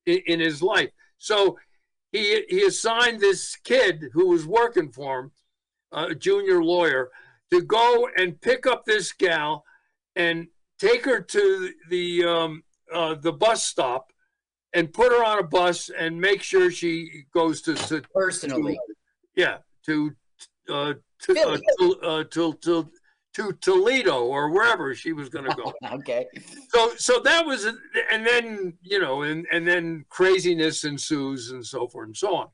in, 0.06 0.20
in 0.28 0.40
his 0.42 0.62
life. 0.62 0.90
So 1.18 1.58
he 2.12 2.44
he 2.50 2.64
assigned 2.64 3.22
this 3.22 3.56
kid 3.56 4.10
who 4.14 4.28
was 4.28 4.46
working 4.46 4.92
for 4.92 5.20
him, 5.20 5.32
a 5.94 6.14
junior 6.14 6.62
lawyer, 6.62 7.10
to 7.52 7.62
go 7.62 8.10
and 8.18 8.40
pick 8.42 8.68
up 8.68 8.84
this 8.84 9.14
gal 9.14 9.64
and 10.18 10.48
take 10.78 11.06
her 11.06 11.22
to 11.22 11.72
the 11.90 12.26
um, 12.26 12.64
uh, 12.94 13.16
the 13.16 13.32
bus 13.32 13.64
stop 13.64 14.12
and 14.76 14.94
put 14.94 15.12
her 15.12 15.24
on 15.24 15.40
a 15.40 15.44
bus 15.44 15.90
and 15.90 16.20
make 16.20 16.44
sure 16.44 16.70
she 16.70 17.24
goes 17.34 17.62
to, 17.64 17.74
to 17.74 18.04
Personally. 18.14 18.78
yeah, 19.36 19.58
to 19.86 20.12
uh, 20.70 20.94
to, 21.22 21.40
uh, 21.40 21.58
to, 21.80 22.00
uh, 22.02 22.24
to, 22.26 22.54
to, 22.54 22.90
to 23.34 23.54
Toledo 23.62 24.26
or 24.26 24.50
wherever 24.50 24.94
she 24.94 25.14
was 25.14 25.30
going 25.30 25.46
to 25.46 25.56
go. 25.56 25.74
okay. 25.94 26.26
So 26.70 26.92
so 26.98 27.20
that 27.22 27.46
was, 27.46 27.66
and 28.12 28.28
then 28.28 28.74
you 28.82 29.00
know, 29.00 29.24
and 29.24 29.48
and 29.52 29.66
then 29.66 30.06
craziness 30.10 30.84
ensues 30.84 31.52
and 31.52 31.66
so 31.66 31.88
forth 31.88 32.08
and 32.08 32.18
so 32.18 32.36
on. 32.36 32.48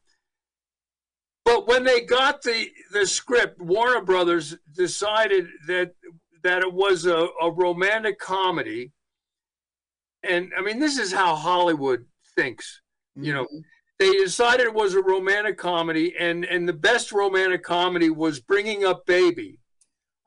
But 1.44 1.68
when 1.68 1.84
they 1.84 2.02
got 2.02 2.44
the 2.44 2.70
the 2.92 3.08
script, 3.08 3.60
Warner 3.60 4.02
Brothers 4.02 4.56
decided 4.76 5.48
that 5.68 5.94
that 6.44 6.62
it 6.62 6.72
was 6.72 7.06
a, 7.06 7.28
a 7.42 7.52
romantic 7.52 8.20
comedy. 8.20 8.92
And 10.24 10.52
I 10.56 10.62
mean, 10.62 10.80
this 10.80 11.00
is 11.00 11.12
how 11.12 11.36
Hollywood 11.36 12.06
thinks. 12.36 12.82
You 13.16 13.34
know, 13.34 13.48
they 14.00 14.12
decided 14.14 14.66
it 14.68 14.74
was 14.74 14.94
a 14.96 15.02
romantic 15.02 15.58
comedy, 15.58 16.16
and 16.18 16.46
and 16.46 16.68
the 16.68 16.74
best 16.74 17.12
romantic 17.12 17.64
comedy 17.64 18.10
was 18.10 18.40
Bringing 18.40 18.86
Up 18.86 19.06
Baby. 19.06 19.60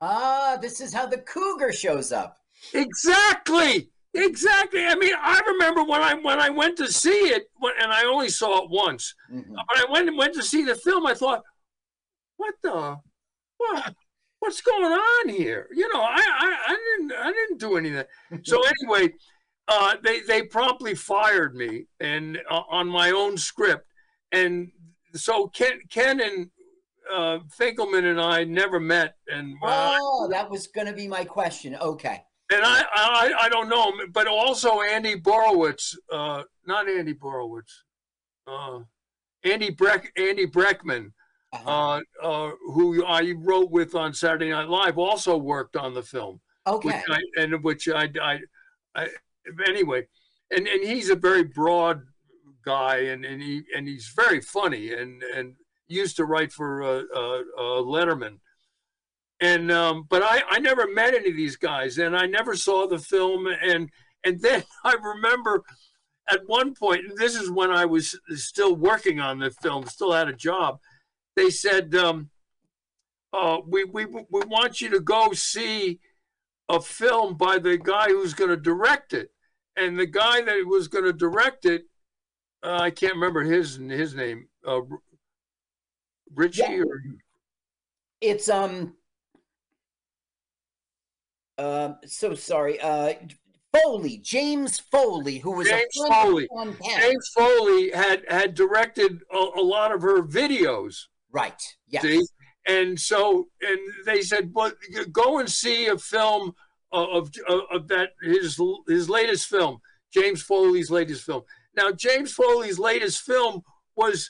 Ah, 0.01 0.57
this 0.61 0.81
is 0.81 0.93
how 0.93 1.05
the 1.07 1.17
cougar 1.19 1.71
shows 1.73 2.11
up. 2.11 2.37
Exactly. 2.73 3.89
Exactly. 4.13 4.85
I 4.85 4.95
mean, 4.95 5.13
I 5.19 5.41
remember 5.45 5.83
when 5.83 6.01
I 6.01 6.13
when 6.13 6.39
I 6.39 6.49
went 6.49 6.77
to 6.77 6.91
see 6.91 7.09
it, 7.09 7.49
when- 7.57 7.73
and 7.81 7.91
I 7.91 8.05
only 8.05 8.29
saw 8.29 8.63
it 8.63 8.69
once. 8.69 9.13
Mm-hmm. 9.33 9.55
But 9.55 9.77
I 9.77 9.91
went 9.91 10.07
and 10.07 10.17
went 10.17 10.33
to 10.35 10.43
see 10.43 10.63
the 10.63 10.75
film. 10.75 11.05
I 11.05 11.13
thought, 11.13 11.41
what 12.37 12.53
the, 12.63 12.97
what, 13.57 13.95
what's 14.39 14.61
going 14.61 14.91
on 14.93 15.29
here? 15.29 15.67
You 15.73 15.91
know, 15.93 16.01
I 16.01 16.21
I, 16.21 16.57
I 16.67 16.77
didn't 16.97 17.11
I 17.13 17.31
didn't 17.31 17.59
do 17.59 17.75
anything. 17.77 18.05
So 18.43 18.61
anyway, 18.63 19.13
uh, 19.67 19.95
they 20.03 20.21
they 20.21 20.43
promptly 20.43 20.95
fired 20.95 21.55
me 21.55 21.85
and 21.99 22.39
uh, 22.49 22.61
on 22.69 22.87
my 22.87 23.11
own 23.11 23.37
script, 23.37 23.85
and 24.31 24.71
so 25.13 25.47
Ken 25.47 25.79
Ken 25.89 26.19
and 26.21 26.49
uh, 27.11 27.39
Finkleman 27.59 28.09
and 28.09 28.19
I 28.19 28.43
never 28.43 28.79
met, 28.79 29.15
and 29.27 29.55
uh, 29.63 29.97
Oh, 29.99 30.27
that 30.29 30.49
was 30.49 30.67
going 30.67 30.87
to 30.87 30.93
be 30.93 31.07
my 31.07 31.23
question. 31.23 31.75
Okay. 31.75 32.21
and 32.51 32.63
I, 32.63 32.83
I 32.93 33.33
I 33.41 33.49
don't 33.49 33.69
know, 33.69 33.91
but 34.13 34.27
also 34.27 34.81
Andy 34.81 35.15
Borowitz, 35.19 35.95
uh, 36.11 36.43
not 36.67 36.87
Andy 36.89 37.13
Borowitz, 37.13 37.71
uh, 38.47 38.79
Andy 39.43 39.71
Breck, 39.71 40.11
Andy 40.15 40.45
Breckman, 40.47 41.11
uh, 41.53 42.01
uh, 42.21 42.51
who 42.73 43.03
I 43.05 43.33
wrote 43.37 43.71
with 43.71 43.95
on 43.95 44.13
Saturday 44.13 44.49
Night 44.49 44.69
Live, 44.69 44.97
also 44.97 45.37
worked 45.37 45.75
on 45.75 45.93
the 45.93 46.03
film. 46.03 46.41
Okay. 46.67 46.87
Which 46.87 47.03
I, 47.09 47.19
and 47.41 47.63
which 47.63 47.87
I, 47.87 48.09
I, 48.21 48.39
I, 48.95 49.07
anyway, 49.67 50.07
and 50.51 50.67
and 50.67 50.83
he's 50.83 51.09
a 51.09 51.15
very 51.15 51.43
broad 51.43 52.03
guy, 52.63 52.97
and 52.97 53.23
and 53.25 53.41
he 53.41 53.63
and 53.75 53.87
he's 53.87 54.11
very 54.15 54.41
funny, 54.41 54.93
and 54.93 55.23
and 55.23 55.55
used 55.87 56.15
to 56.17 56.25
write 56.25 56.51
for 56.51 56.83
uh, 56.83 57.03
uh, 57.15 57.41
uh, 57.57 57.81
Letterman. 57.81 58.39
And 59.39 59.71
um, 59.71 60.05
but 60.09 60.23
I 60.23 60.41
I 60.49 60.59
never 60.59 60.87
met 60.91 61.13
any 61.13 61.29
of 61.29 61.35
these 61.35 61.57
guys, 61.57 61.97
and 61.97 62.15
I 62.15 62.25
never 62.25 62.55
saw 62.55 62.87
the 62.87 62.99
film, 62.99 63.47
and 63.47 63.89
and 64.23 64.41
then 64.41 64.63
I 64.83 64.95
remember 65.01 65.63
at 66.29 66.47
one 66.47 66.73
point, 66.73 67.05
and 67.05 67.17
this 67.17 67.35
is 67.35 67.51
when 67.51 67.71
I 67.71 67.85
was 67.85 68.19
still 68.31 68.75
working 68.75 69.19
on 69.19 69.39
the 69.39 69.51
film, 69.51 69.85
still 69.85 70.11
had 70.11 70.27
a 70.27 70.33
job. 70.33 70.79
They 71.35 71.49
said, 71.49 71.93
um, 71.95 72.29
uh, 73.33 73.59
"We 73.67 73.83
we 73.83 74.05
we 74.05 74.25
want 74.31 74.81
you 74.81 74.89
to 74.91 74.99
go 74.99 75.33
see 75.33 75.99
a 76.69 76.81
film 76.81 77.35
by 77.35 77.59
the 77.59 77.77
guy 77.77 78.07
who's 78.07 78.33
going 78.33 78.49
to 78.49 78.57
direct 78.57 79.13
it." 79.13 79.31
And 79.77 79.99
the 79.99 80.05
guy 80.05 80.41
that 80.41 80.65
was 80.65 80.87
going 80.87 81.03
to 81.05 81.13
direct 81.13 81.65
it, 81.65 81.83
uh, 82.63 82.79
I 82.81 82.91
can't 82.91 83.13
remember 83.15 83.41
his 83.43 83.75
his 83.75 84.15
name, 84.15 84.47
uh, 84.65 84.81
Richie 86.33 86.61
Yeah. 86.61 86.81
or 86.83 87.03
It's 88.21 88.49
um. 88.49 88.95
Um. 91.57 91.97
so 92.05 92.33
sorry. 92.35 92.79
Uh, 92.79 93.13
Foley, 93.73 94.17
James 94.17 94.79
Foley, 94.79 95.39
who 95.39 95.51
was 95.51 95.67
James 95.67 95.99
a 96.05 96.07
Foley. 96.07 96.47
James 96.97 97.29
Foley 97.35 97.91
had 97.91 98.23
had 98.29 98.55
directed 98.55 99.21
a, 99.31 99.37
a 99.57 99.61
lot 99.61 99.93
of 99.93 100.01
her 100.01 100.21
videos. 100.23 100.95
Right. 101.31 101.61
Yes. 101.87 102.03
See, 102.03 102.21
and 102.65 102.99
so 102.99 103.47
and 103.61 103.79
they 104.05 104.21
said, 104.21 104.51
"Well, 104.53 104.71
go 105.11 105.39
and 105.39 105.49
see 105.49 105.87
a 105.87 105.97
film 105.97 106.55
Uh, 106.95 107.17
of, 107.17 107.31
of 107.47 107.61
of 107.71 107.87
that 107.89 108.11
his 108.21 108.59
his 108.87 109.09
latest 109.09 109.47
film, 109.47 109.79
James 110.13 110.41
Foley's 110.41 110.89
latest 110.89 111.23
film." 111.23 111.43
Now, 111.75 111.91
James 111.91 112.31
Foley's 112.31 112.79
latest 112.79 113.21
film 113.21 113.61
was 113.97 114.29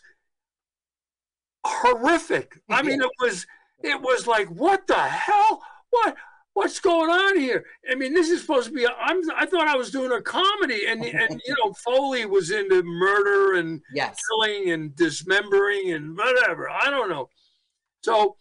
horrific. 1.65 2.59
I 2.69 2.81
mean, 2.81 3.01
it 3.01 3.11
was 3.19 3.45
it 3.83 4.01
was 4.01 4.27
like, 4.27 4.47
what 4.47 4.87
the 4.87 4.95
hell? 4.95 5.61
What 5.91 6.15
what's 6.53 6.79
going 6.79 7.09
on 7.09 7.39
here? 7.39 7.65
I 7.89 7.95
mean, 7.95 8.13
this 8.13 8.29
is 8.29 8.41
supposed 8.41 8.67
to 8.67 8.73
be. 8.73 8.85
A, 8.85 8.89
I'm 8.89 9.19
I 9.35 9.45
thought 9.45 9.67
I 9.67 9.75
was 9.75 9.91
doing 9.91 10.11
a 10.11 10.21
comedy, 10.21 10.87
and 10.87 11.03
and 11.05 11.41
you 11.45 11.55
know, 11.63 11.73
Foley 11.73 12.25
was 12.25 12.51
into 12.51 12.81
murder 12.83 13.55
and 13.59 13.81
Yes. 13.93 14.17
killing 14.29 14.71
and 14.71 14.95
dismembering 14.95 15.91
and 15.91 16.17
whatever. 16.17 16.69
I 16.69 16.89
don't 16.89 17.09
know. 17.09 17.29
So 18.01 18.35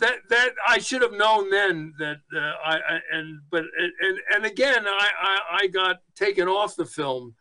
that 0.00 0.16
that 0.30 0.50
I 0.66 0.78
should 0.78 1.02
have 1.02 1.12
known 1.12 1.50
then 1.50 1.92
that 1.98 2.18
uh, 2.34 2.52
I, 2.64 2.76
I 2.76 3.00
and 3.12 3.40
but 3.50 3.64
and 4.00 4.18
and 4.34 4.46
again 4.46 4.86
I, 4.86 5.10
I 5.20 5.38
I 5.62 5.66
got 5.66 5.98
taken 6.14 6.48
off 6.48 6.76
the 6.76 6.86
film 6.86 7.34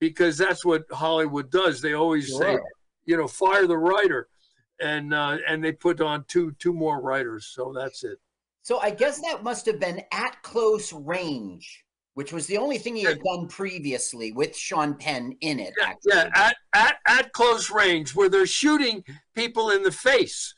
because 0.00 0.36
that's 0.36 0.64
what 0.64 0.84
Hollywood 0.92 1.50
does. 1.50 1.80
They 1.80 1.94
always 1.94 2.36
say, 2.36 2.58
you 3.06 3.16
know, 3.16 3.26
fire 3.26 3.66
the 3.66 3.78
writer, 3.78 4.28
and 4.80 5.14
uh, 5.14 5.38
and 5.48 5.64
they 5.64 5.72
put 5.72 6.00
on 6.00 6.24
two 6.28 6.52
two 6.58 6.74
more 6.74 7.00
writers. 7.00 7.50
So 7.54 7.72
that's 7.74 8.04
it. 8.04 8.18
So 8.62 8.78
I 8.80 8.90
guess 8.90 9.20
that 9.20 9.42
must 9.42 9.66
have 9.66 9.80
been 9.80 10.02
at 10.12 10.42
close 10.42 10.92
range, 10.92 11.84
which 12.14 12.32
was 12.32 12.46
the 12.46 12.58
only 12.58 12.78
thing 12.78 12.96
he 12.96 13.02
had 13.02 13.20
done 13.22 13.48
previously 13.48 14.32
with 14.32 14.56
Sean 14.56 14.94
Penn 14.94 15.36
in 15.40 15.58
it. 15.58 15.72
actually. 15.82 16.12
Yeah, 16.12 16.30
at, 16.34 16.56
at 16.74 16.96
at 17.06 17.32
close 17.32 17.70
range 17.70 18.14
where 18.14 18.28
they're 18.28 18.46
shooting 18.46 19.04
people 19.34 19.70
in 19.70 19.82
the 19.82 19.92
face. 19.92 20.54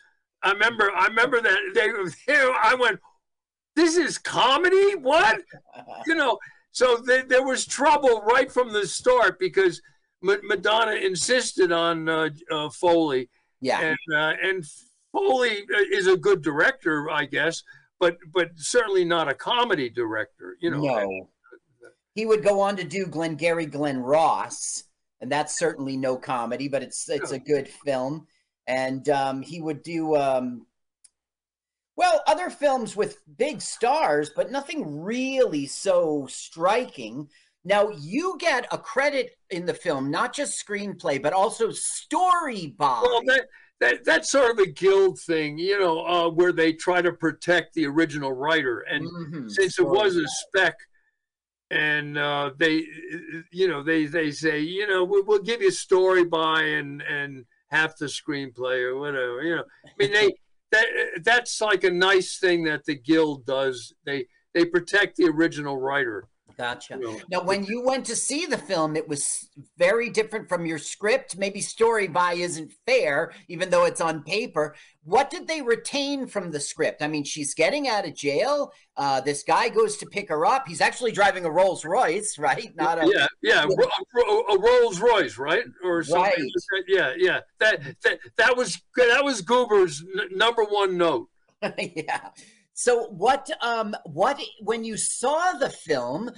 I 0.47 0.53
remember 0.53 0.91
I 0.95 1.07
remember 1.07 1.41
that 1.41 1.59
they 1.75 1.89
there 2.27 2.53
I 2.53 2.75
went, 2.75 3.01
This 3.75 3.97
is 3.97 4.17
comedy? 4.17 4.95
What? 4.95 5.41
you 6.07 6.15
know, 6.15 6.39
so 6.71 6.99
there, 7.05 7.25
there 7.25 7.45
was 7.45 7.67
trouble 7.67 8.23
right 8.23 8.51
from 8.51 8.73
the 8.73 8.87
start 8.87 9.39
because 9.41 9.83
Ma- 10.23 10.37
Madonna 10.45 10.93
insisted 10.93 11.73
on 11.73 12.09
uh, 12.09 12.29
uh, 12.51 12.71
Foley. 12.71 13.29
Yeah. 13.61 13.81
And 13.81 14.15
uh, 14.15 14.33
and 14.43 14.65
Foley 15.13 15.67
is 15.91 16.07
a 16.07 16.17
good 16.17 16.43
director, 16.43 17.11
I 17.11 17.25
guess, 17.25 17.63
but 17.99 18.17
but 18.33 18.51
certainly 18.55 19.05
not 19.05 19.29
a 19.29 19.35
comedy 19.35 19.91
director, 19.91 20.57
you 20.61 20.71
know. 20.71 20.81
no. 20.81 21.29
He 22.15 22.25
would 22.25 22.43
go 22.43 22.61
on 22.61 22.77
to 22.77 22.85
do 22.85 23.05
Glengarry 23.07 23.67
Glen 23.67 23.99
Ross, 23.99 24.85
and 25.21 25.31
that's 25.31 25.59
certainly 25.59 25.99
no 25.99 26.17
comedy, 26.17 26.69
but 26.69 26.83
it's 26.83 27.11
it's 27.11 27.33
a 27.33 27.39
good 27.39 27.69
film. 27.69 28.27
And 28.67 29.09
um, 29.09 29.43
he 29.43 29.61
would 29.61 29.83
do 29.83 30.17
um, 30.17 30.67
well 31.97 32.23
other 32.27 32.51
films 32.51 32.97
with 32.97 33.19
big 33.37 33.61
stars, 33.61 34.31
but 34.35 34.51
nothing 34.51 35.03
really 35.03 35.67
so 35.67 36.27
striking. 36.29 37.29
Now 37.65 37.91
you 37.91 38.37
get 38.39 38.67
a 38.71 38.79
credit 38.79 39.37
in 39.51 39.67
the 39.67 39.75
film, 39.75 40.11
not 40.11 40.33
just 40.33 40.65
screenplay, 40.65 41.21
but 41.21 41.33
also 41.33 41.71
story 41.73 42.75
by. 42.79 43.01
Well, 43.03 43.23
that, 43.27 43.47
that 43.81 44.05
that's 44.05 44.31
sort 44.31 44.53
of 44.53 44.59
a 44.59 44.67
guild 44.71 45.19
thing, 45.21 45.59
you 45.59 45.79
know, 45.79 46.05
uh, 46.07 46.31
where 46.31 46.53
they 46.53 46.73
try 46.73 47.03
to 47.03 47.13
protect 47.13 47.75
the 47.75 47.87
original 47.87 48.33
writer, 48.33 48.81
and 48.81 49.05
Mhm, 49.05 49.51
since 49.51 49.79
it 49.79 49.87
was 49.87 50.17
a 50.17 50.27
spec, 50.27 50.77
and 51.71 52.17
uh, 52.17 52.51
they, 52.59 52.87
you 53.51 53.69
know, 53.69 53.83
they 53.83 54.07
they 54.07 54.31
say, 54.31 54.61
you 54.61 54.87
know, 54.87 55.05
we'll, 55.05 55.25
we'll 55.25 55.43
give 55.43 55.61
you 55.61 55.71
story 55.71 56.25
by 56.25 56.63
and 56.63 57.03
and 57.03 57.45
half 57.69 57.97
the 57.97 58.07
screenplay 58.07 58.83
or 58.83 58.99
whatever, 58.99 59.43
you 59.43 59.57
know. 59.57 59.65
I 59.85 59.91
mean, 59.99 60.13
they 60.13 60.35
that 60.73 60.87
that's 61.23 61.61
like 61.61 61.85
a 61.85 61.91
nice 61.91 62.39
thing 62.39 62.65
that 62.65 62.85
the 62.85 62.95
guild 62.95 63.47
does. 63.47 63.95
They 64.05 64.27
they 64.55 64.65
protect 64.65 65.17
the 65.17 65.27
original 65.27 65.79
writer. 65.79 66.29
Gotcha. 66.57 66.95
you 66.95 67.01
know. 67.01 67.21
Now, 67.31 67.43
when 67.43 67.65
you 67.65 67.83
went 67.83 68.07
to 68.07 68.17
see 68.17 68.47
the 68.47 68.57
film, 68.57 68.97
it 68.97 69.07
was 69.07 69.51
very 69.77 70.09
different 70.09 70.49
from 70.49 70.65
your 70.65 70.79
script. 70.79 71.37
Maybe 71.37 71.61
story 71.61 72.09
by 72.09 72.35
isn't 72.35 72.73
fair, 72.87 73.33
even 73.49 73.69
though 73.69 73.85
it's 73.85 74.01
on 74.01 74.23
paper. 74.23 74.75
What 75.05 75.31
did 75.31 75.47
they 75.47 75.61
retain 75.61 76.27
from 76.27 76.51
the 76.51 76.59
script? 76.59 77.03
I 77.03 77.09
mean, 77.09 77.25
she's 77.25 77.55
getting 77.55 77.89
out 77.89 78.07
of 78.07 78.15
jail. 78.15 78.73
Uh, 78.97 79.21
this 79.21 79.43
guy 79.43 79.69
goes 79.69 79.99
to 79.99 80.07
pick 80.07 80.31
her 80.31 80.47
up. 80.47 80.67
He's 80.67 80.81
actually 80.81 81.13
driving 81.13 81.45
a 81.45 81.51
Rolls 81.51 81.85
Royce, 81.85 82.39
right? 82.39 82.75
Not 82.75 82.99
a 82.99 83.11
yeah, 83.13 83.27
yeah, 83.43 83.65
a, 83.65 84.59
Rolls 84.59 84.99
Royce, 84.99 85.37
right, 85.37 85.65
or 85.85 86.03
something. 86.03 86.51
Right. 86.73 86.85
Yeah, 86.89 87.13
yeah. 87.19 87.41
That 87.61 87.83
that 88.03 88.19
that 88.37 88.57
was 88.57 88.81
that 88.97 89.25
was 89.25 89.43
Guber's 89.43 90.03
n- 90.19 90.29
number 90.37 90.65
one 90.65 90.97
note. 90.97 91.29
yeah. 91.79 92.31
So 92.79 93.05
what? 93.09 93.51
Um, 93.63 93.97
what 94.05 94.39
when 94.61 94.85
you 94.85 94.99
saw 94.99 95.53
the 95.53 95.71
film? 95.71 96.31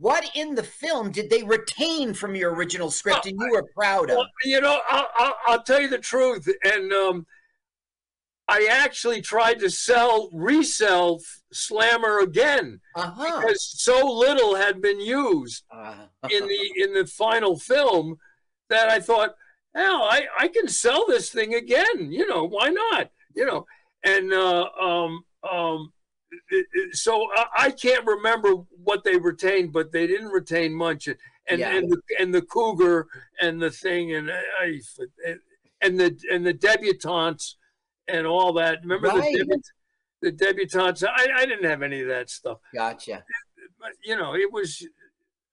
What 0.00 0.28
in 0.34 0.56
the 0.56 0.64
film 0.64 1.12
did 1.12 1.30
they 1.30 1.44
retain 1.44 2.12
from 2.12 2.34
your 2.34 2.52
original 2.52 2.90
script, 2.90 3.24
and 3.26 3.38
you 3.40 3.50
were 3.52 3.64
proud 3.72 4.10
of? 4.10 4.16
Well, 4.16 4.26
you 4.44 4.60
know, 4.60 4.80
I'll, 4.90 5.06
I'll, 5.16 5.34
I'll 5.46 5.62
tell 5.62 5.80
you 5.80 5.88
the 5.88 5.98
truth, 5.98 6.48
and 6.64 6.92
um, 6.92 7.24
I 8.48 8.66
actually 8.68 9.22
tried 9.22 9.60
to 9.60 9.70
sell 9.70 10.28
resell 10.32 11.20
Slammer 11.52 12.18
again 12.18 12.80
Uh-huh. 12.96 13.40
because 13.40 13.62
so 13.80 14.04
little 14.10 14.56
had 14.56 14.82
been 14.82 15.00
used 15.00 15.62
Uh, 15.70 15.94
in 16.28 16.48
the 16.48 16.82
in 16.82 16.94
the 16.94 17.06
final 17.06 17.56
film 17.56 18.16
that 18.70 18.88
I 18.88 18.98
thought, 18.98 19.36
hell, 19.72 20.02
I, 20.02 20.26
I 20.36 20.48
can 20.48 20.66
sell 20.66 21.06
this 21.06 21.30
thing 21.30 21.54
again. 21.54 22.10
You 22.10 22.26
know, 22.26 22.42
why 22.42 22.70
not? 22.70 23.10
You 23.36 23.46
know, 23.46 23.66
and 24.02 24.32
uh, 24.32 24.68
um, 24.80 25.24
um, 25.42 25.92
it- 26.50 26.66
it- 26.72 26.96
so 26.96 27.28
I, 27.34 27.46
I 27.58 27.70
can't 27.70 28.04
remember 28.06 28.50
what 28.84 29.04
they 29.04 29.16
retained, 29.16 29.72
but 29.72 29.92
they 29.92 30.06
didn't 30.06 30.28
retain 30.28 30.72
much. 30.74 31.06
And 31.08 31.16
and, 31.48 31.60
Yeah. 31.60 31.76
and 31.76 31.90
the 31.92 32.00
and 32.18 32.34
the 32.34 32.42
cougar 32.42 33.06
and 33.40 33.62
the 33.62 33.70
thing 33.70 34.14
and 34.14 34.30
I 34.32 34.80
and 35.80 35.98
the 36.00 36.18
and 36.32 36.44
the 36.44 36.52
debutantes 36.54 37.56
and 38.08 38.26
all 38.26 38.52
that. 38.54 38.80
Remember 38.82 39.08
Right. 39.08 39.32
the 39.32 39.38
debut, 39.44 39.62
the 40.22 40.32
debutantes? 40.32 41.04
I, 41.04 41.28
I 41.36 41.46
didn't 41.46 41.64
have 41.70 41.82
any 41.82 42.00
of 42.00 42.08
that 42.08 42.30
stuff 42.30 42.58
Gotcha. 42.74 43.24
but 43.78 43.92
you 44.04 44.16
know, 44.16 44.34
it 44.34 44.50
was 44.52 44.84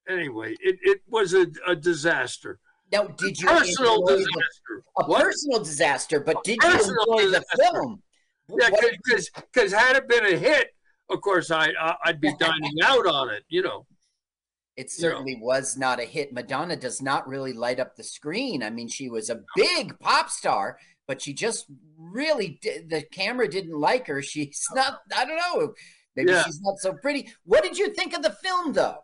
anyway. 0.09 0.55
It 0.59 0.79
it 0.81 1.01
was 1.07 1.35
a, 1.35 1.45
a 1.67 1.75
disaster, 1.75 2.59
Now, 2.91 3.03
did 3.05 3.39
you 3.39 3.47
personal 3.47 4.01
enjoy 4.01 4.13
the- 4.13 4.17
disaster. 4.17 4.83
a 4.97 5.05
What? 5.05 5.21
personal 5.23 5.59
disaster, 5.59 6.19
but 6.21 6.43
did 6.43 6.57
you 6.63 6.71
enjoy 6.71 7.29
the 7.29 7.43
film? 7.59 8.01
Yeah, 8.59 8.69
because 8.91 9.29
because 9.29 9.71
had 9.73 9.95
it 9.95 10.07
been 10.07 10.25
a 10.25 10.37
hit, 10.37 10.69
of 11.09 11.21
course 11.21 11.51
I, 11.51 11.69
I 11.79 11.95
I'd 12.05 12.21
be 12.21 12.33
dining 12.39 12.73
out 12.83 13.05
on 13.07 13.29
it. 13.29 13.43
You 13.49 13.63
know. 13.63 13.85
It 14.75 14.89
certainly 14.89 15.37
was 15.39 15.77
not 15.77 15.99
a 15.99 16.03
hit. 16.03 16.33
Madonna 16.33 16.75
does 16.75 16.99
not 16.99 17.27
really 17.27 17.53
light 17.53 17.79
up 17.79 17.95
the 17.95 18.03
screen. 18.03 18.63
I 18.63 18.71
mean, 18.71 18.87
she 18.87 19.07
was 19.07 19.29
a 19.29 19.41
big 19.55 19.99
pop 19.99 20.31
star, 20.31 20.79
but 21.07 21.21
she 21.21 21.31
just 21.31 21.67
really 21.95 22.57
di- 22.59 22.79
the 22.89 23.03
camera 23.03 23.47
didn't 23.47 23.79
like 23.79 24.07
her. 24.07 24.23
She's 24.23 24.65
not. 24.73 25.01
I 25.15 25.25
don't 25.25 25.37
know. 25.37 25.73
Maybe 26.15 26.31
Yeah. 26.31 26.43
she's 26.43 26.59
not 26.61 26.79
so 26.79 26.93
pretty. 26.93 27.31
What 27.45 27.61
did 27.63 27.77
you 27.77 27.93
think 27.93 28.15
of 28.15 28.23
the 28.23 28.31
film, 28.31 28.73
though? 28.73 28.97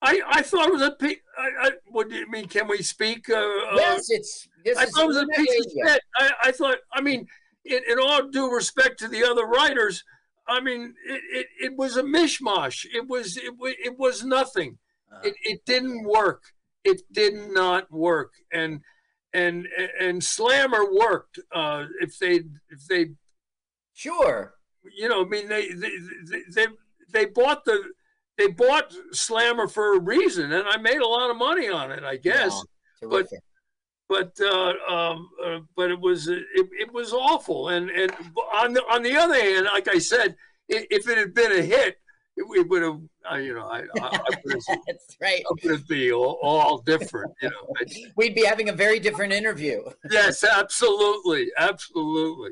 I, 0.00 0.20
I 0.26 0.42
thought 0.42 0.68
it 0.68 0.72
was 0.72 0.82
a 0.82 0.92
piece. 0.92 1.18
I, 1.38 1.68
I, 1.68 1.70
what 1.86 2.08
do 2.08 2.16
you 2.16 2.28
mean? 2.30 2.48
Can 2.48 2.66
we 2.66 2.82
speak? 2.82 3.28
Uh, 3.28 3.34
uh, 3.36 3.76
yes, 3.76 4.06
it's. 4.08 4.48
I 4.78 4.86
thought 4.86 5.04
it 5.04 5.08
was 5.08 5.16
a 5.18 5.26
piece 5.26 5.66
of 5.66 5.72
shit. 5.72 6.02
I, 6.18 6.30
I 6.44 6.52
thought. 6.52 6.78
I 6.94 7.02
mean, 7.02 7.26
in, 7.64 7.80
in 7.88 7.98
all 7.98 8.28
due 8.28 8.52
respect 8.52 8.98
to 9.00 9.08
the 9.08 9.24
other 9.24 9.46
writers, 9.46 10.04
I 10.46 10.60
mean, 10.60 10.94
it, 11.06 11.22
it, 11.32 11.46
it 11.60 11.76
was 11.76 11.96
a 11.96 12.02
mishmash. 12.02 12.84
It 12.92 13.08
was 13.08 13.36
it, 13.36 13.54
it 13.60 13.98
was 13.98 14.24
nothing. 14.24 14.78
It 15.22 15.34
it 15.42 15.64
didn't 15.66 16.04
work. 16.04 16.42
It 16.84 17.02
did 17.12 17.34
not 17.52 17.90
work. 17.92 18.32
And 18.52 18.80
and 19.32 19.68
and 20.00 20.22
Slammer 20.24 20.90
worked. 20.92 21.38
Uh, 21.54 21.86
if 22.00 22.18
they 22.18 22.44
if 22.70 22.86
they 22.88 23.10
Sure. 23.94 24.54
you 24.96 25.08
know, 25.08 25.24
I 25.24 25.28
mean, 25.28 25.48
they 25.48 25.68
they 25.68 25.90
they 26.24 26.42
they, 26.54 26.66
they 27.12 27.24
bought 27.26 27.64
the 27.64 27.92
they 28.38 28.48
bought 28.48 28.92
Slammer 29.12 29.68
for 29.68 29.96
a 29.96 30.00
reason, 30.00 30.52
and 30.52 30.66
I 30.66 30.78
made 30.78 31.00
a 31.00 31.06
lot 31.06 31.30
of 31.30 31.36
money 31.36 31.68
on 31.68 31.92
it, 31.92 32.02
I 32.02 32.16
guess. 32.16 32.60
But. 33.02 33.28
But 34.12 34.38
uh, 34.42 34.74
um, 34.94 35.30
uh, 35.42 35.60
but 35.74 35.90
it 35.90 35.98
was 35.98 36.28
it, 36.28 36.44
it 36.54 36.92
was 36.92 37.14
awful. 37.14 37.70
And 37.70 37.88
and 37.88 38.12
on 38.54 38.74
the 38.74 38.82
on 38.82 39.02
the 39.02 39.16
other 39.16 39.34
hand, 39.34 39.66
like 39.72 39.88
I 39.88 39.98
said, 39.98 40.36
if 40.68 41.08
it 41.08 41.16
had 41.16 41.32
been 41.32 41.52
a 41.52 41.62
hit, 41.62 41.98
it, 42.36 42.44
it 42.58 42.68
would 42.68 42.82
have 42.82 43.00
uh, 43.32 43.36
you 43.36 43.54
know 43.54 43.66
I 43.66 43.78
I, 43.78 43.84
I 44.02 44.20
would 44.44 44.62
have 44.68 44.78
That's 44.86 45.16
right. 45.18 45.42
I 45.50 45.66
would 45.66 45.88
be 45.88 46.12
all, 46.12 46.38
all 46.42 46.78
different. 46.78 47.32
You 47.40 47.48
know. 47.48 47.74
We'd 48.16 48.34
be 48.34 48.44
having 48.44 48.68
a 48.68 48.74
very 48.74 49.00
different 49.00 49.32
interview. 49.32 49.82
yes, 50.10 50.44
absolutely, 50.44 51.50
absolutely. 51.56 52.50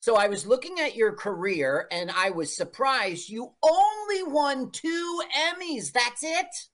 So 0.00 0.16
I 0.16 0.28
was 0.28 0.46
looking 0.46 0.80
at 0.80 0.96
your 0.96 1.12
career 1.12 1.86
and 1.90 2.10
I 2.10 2.28
was 2.28 2.54
surprised 2.54 3.30
you 3.30 3.52
only 3.62 4.22
won 4.22 4.70
two 4.70 5.22
Emmys. 5.48 5.92
That's 5.92 6.22
it? 6.22 6.68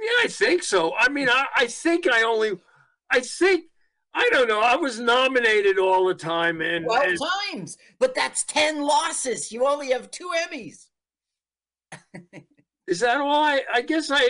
Yeah, 0.00 0.24
I 0.24 0.26
think 0.28 0.62
so. 0.62 0.94
I 0.96 1.08
mean, 1.08 1.28
I, 1.28 1.46
I 1.56 1.66
think 1.66 2.08
I 2.08 2.22
only, 2.22 2.52
I 3.10 3.20
think, 3.20 3.64
I 4.14 4.28
don't 4.30 4.48
know. 4.48 4.60
I 4.60 4.76
was 4.76 4.98
nominated 5.00 5.78
all 5.78 6.06
the 6.06 6.14
time, 6.14 6.60
and, 6.60 6.84
12 6.84 7.04
and 7.04 7.18
times. 7.52 7.78
But 7.98 8.14
that's 8.14 8.44
10 8.44 8.82
losses. 8.82 9.52
You 9.52 9.66
only 9.66 9.90
have 9.90 10.10
two 10.10 10.30
Emmys. 10.48 10.86
is 12.86 13.00
that 13.00 13.20
all? 13.20 13.44
I, 13.44 13.62
I 13.72 13.82
guess 13.82 14.10
I, 14.10 14.28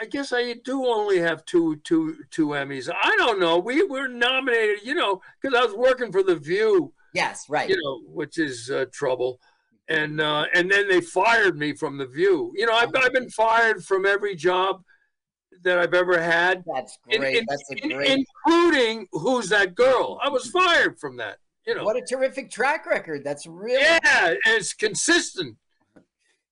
I 0.00 0.06
guess 0.06 0.32
I 0.32 0.54
do 0.64 0.86
only 0.86 1.18
have 1.18 1.44
two, 1.46 1.76
two, 1.84 2.16
two 2.30 2.48
Emmys. 2.48 2.90
I 2.90 3.16
don't 3.16 3.40
know. 3.40 3.58
We 3.58 3.82
were 3.84 4.08
nominated, 4.08 4.80
you 4.84 4.94
know, 4.94 5.20
because 5.40 5.58
I 5.58 5.64
was 5.64 5.74
working 5.74 6.12
for 6.12 6.22
The 6.22 6.36
View, 6.36 6.92
Yes, 7.14 7.46
right. 7.48 7.68
you 7.68 7.76
know, 7.82 8.02
which 8.12 8.38
is 8.38 8.70
uh, 8.70 8.86
trouble. 8.92 9.40
And 9.88 10.20
uh, 10.20 10.46
and 10.52 10.68
then 10.70 10.88
they 10.88 11.00
fired 11.00 11.56
me 11.56 11.72
from 11.72 11.96
The 11.96 12.06
View. 12.06 12.52
You 12.56 12.66
know, 12.66 12.72
I've, 12.72 12.90
I've 12.96 13.12
been 13.12 13.30
fired 13.30 13.84
from 13.84 14.04
every 14.04 14.34
job 14.34 14.82
that 15.64 15.78
I've 15.78 15.94
ever 15.94 16.20
had. 16.20 16.64
That's 16.72 16.98
great. 17.08 17.38
in- 17.38 17.46
That's 17.48 17.70
a 17.70 17.84
in- 17.84 17.96
great. 17.96 18.18
including 18.46 19.08
who's 19.12 19.48
that 19.48 19.74
girl? 19.74 20.18
I 20.22 20.28
was 20.28 20.48
mm-hmm. 20.48 20.58
fired 20.58 20.98
from 20.98 21.16
that. 21.18 21.38
You 21.66 21.74
know, 21.74 21.84
What 21.84 21.96
a 21.96 22.02
terrific 22.02 22.50
track 22.50 22.86
record. 22.86 23.24
That's 23.24 23.46
really 23.46 23.82
yeah, 23.82 24.34
it's 24.46 24.72
consistent. 24.72 25.56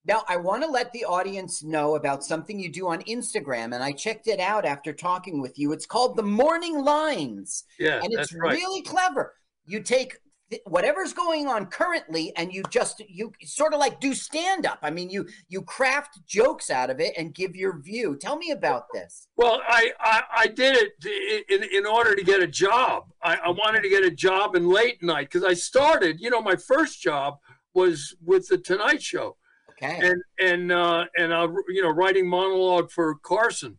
Now, 0.07 0.23
I 0.27 0.37
want 0.37 0.63
to 0.63 0.69
let 0.69 0.91
the 0.93 1.05
audience 1.05 1.63
know 1.63 1.95
about 1.95 2.23
something 2.23 2.59
you 2.59 2.69
do 2.69 2.87
on 2.89 3.01
Instagram, 3.03 3.73
and 3.73 3.83
I 3.83 3.91
checked 3.91 4.27
it 4.27 4.39
out 4.39 4.63
after 4.63 4.93
talking 4.93 5.41
with 5.41 5.57
you. 5.57 5.71
It's 5.71 5.87
called 5.87 6.15
the 6.15 6.23
Morning 6.23 6.77
Lines, 6.83 7.63
Yeah, 7.79 8.01
and 8.03 8.13
it's 8.13 8.31
right. 8.33 8.53
really 8.53 8.83
clever. 8.83 9.33
You 9.65 9.81
take 9.81 10.17
whatever's 10.65 11.13
going 11.13 11.47
on 11.47 11.65
currently, 11.65 12.31
and 12.35 12.53
you 12.53 12.63
just 12.69 13.01
you 13.07 13.31
sort 13.43 13.73
of 13.73 13.79
like 13.79 13.99
do 13.99 14.13
stand 14.13 14.65
up. 14.65 14.79
I 14.81 14.91
mean, 14.91 15.09
you 15.09 15.27
you 15.47 15.61
craft 15.61 16.25
jokes 16.25 16.69
out 16.69 16.89
of 16.89 16.99
it 16.99 17.13
and 17.17 17.33
give 17.33 17.55
your 17.55 17.79
view. 17.79 18.15
Tell 18.15 18.37
me 18.37 18.51
about 18.51 18.85
this. 18.93 19.27
Well, 19.37 19.61
I, 19.67 19.91
I, 19.99 20.23
I 20.37 20.47
did 20.47 20.91
it 21.03 21.45
in, 21.49 21.63
in 21.63 21.85
order 21.85 22.15
to 22.15 22.23
get 22.23 22.41
a 22.41 22.47
job. 22.47 23.05
I, 23.23 23.35
I 23.35 23.49
wanted 23.49 23.81
to 23.83 23.89
get 23.89 24.03
a 24.03 24.11
job 24.11 24.55
in 24.55 24.69
late 24.69 25.01
night 25.01 25.29
because 25.31 25.43
I 25.43 25.53
started, 25.53 26.19
you 26.19 26.29
know, 26.29 26.41
my 26.41 26.55
first 26.55 27.01
job 27.01 27.37
was 27.73 28.15
with 28.23 28.47
the 28.47 28.57
Tonight 28.57 29.01
Show. 29.01 29.37
Okay. 29.71 29.99
And 30.01 30.21
and 30.39 30.71
uh, 30.71 31.05
and 31.17 31.33
I, 31.33 31.43
you 31.69 31.81
know, 31.81 31.89
writing 31.89 32.27
monologue 32.27 32.91
for 32.91 33.15
Carson, 33.15 33.77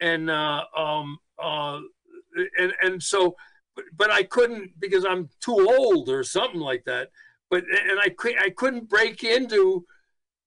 and 0.00 0.30
uh, 0.30 0.64
um 0.76 1.18
uh, 1.42 1.80
and 2.58 2.72
and 2.82 3.02
so, 3.02 3.36
but, 3.74 3.84
but 3.96 4.10
I 4.10 4.22
couldn't 4.22 4.78
because 4.80 5.04
I'm 5.04 5.28
too 5.40 5.68
old 5.78 6.08
or 6.08 6.22
something 6.22 6.60
like 6.60 6.84
that. 6.84 7.10
But 7.50 7.64
and 7.64 8.00
I 8.00 8.14
I 8.40 8.50
couldn't 8.50 8.88
break 8.88 9.22
into 9.24 9.84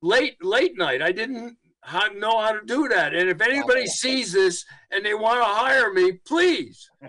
late 0.01 0.43
late 0.43 0.77
night. 0.77 1.01
I 1.01 1.11
didn't 1.11 1.57
how, 1.81 2.07
know 2.07 2.39
how 2.39 2.51
to 2.51 2.61
do 2.65 2.87
that. 2.89 3.13
And 3.13 3.29
if 3.29 3.41
anybody 3.41 3.85
sees 3.85 4.33
this 4.33 4.65
and 4.91 5.05
they 5.05 5.13
want 5.13 5.39
to 5.39 5.45
hire 5.45 5.93
me, 5.93 6.13
please. 6.13 6.89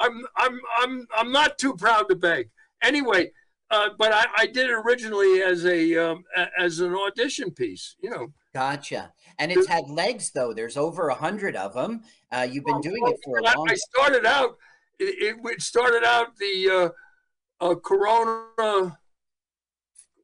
I'm 0.00 0.26
I'm 0.36 0.60
I'm 0.78 1.06
I'm 1.16 1.32
not 1.32 1.58
too 1.58 1.74
proud 1.74 2.08
to 2.08 2.16
beg. 2.16 2.50
Anyway, 2.82 3.30
uh, 3.70 3.90
but 3.98 4.12
I, 4.12 4.26
I 4.38 4.46
did 4.46 4.70
it 4.70 4.72
originally 4.72 5.42
as 5.42 5.64
a 5.64 5.96
um, 5.96 6.24
as 6.58 6.80
an 6.80 6.94
audition 6.94 7.50
piece. 7.50 7.96
You 8.00 8.10
know. 8.10 8.32
Gotcha. 8.54 9.12
And 9.38 9.50
it's 9.50 9.66
had 9.66 9.88
legs, 9.88 10.30
though. 10.30 10.52
There's 10.52 10.76
over 10.76 11.08
a 11.08 11.14
hundred 11.14 11.56
of 11.56 11.72
them. 11.72 12.02
Uh, 12.30 12.46
you've 12.48 12.66
been 12.66 12.82
doing 12.82 13.02
it 13.06 13.18
for 13.24 13.38
a 13.38 13.42
long 13.42 13.66
I 13.68 13.74
started 13.74 14.26
out. 14.26 14.58
It, 14.98 15.36
it- 15.44 15.62
started 15.62 16.04
out 16.04 16.36
the 16.36 16.92
uh, 17.60 17.64
uh, 17.70 17.74
Corona. 17.76 18.46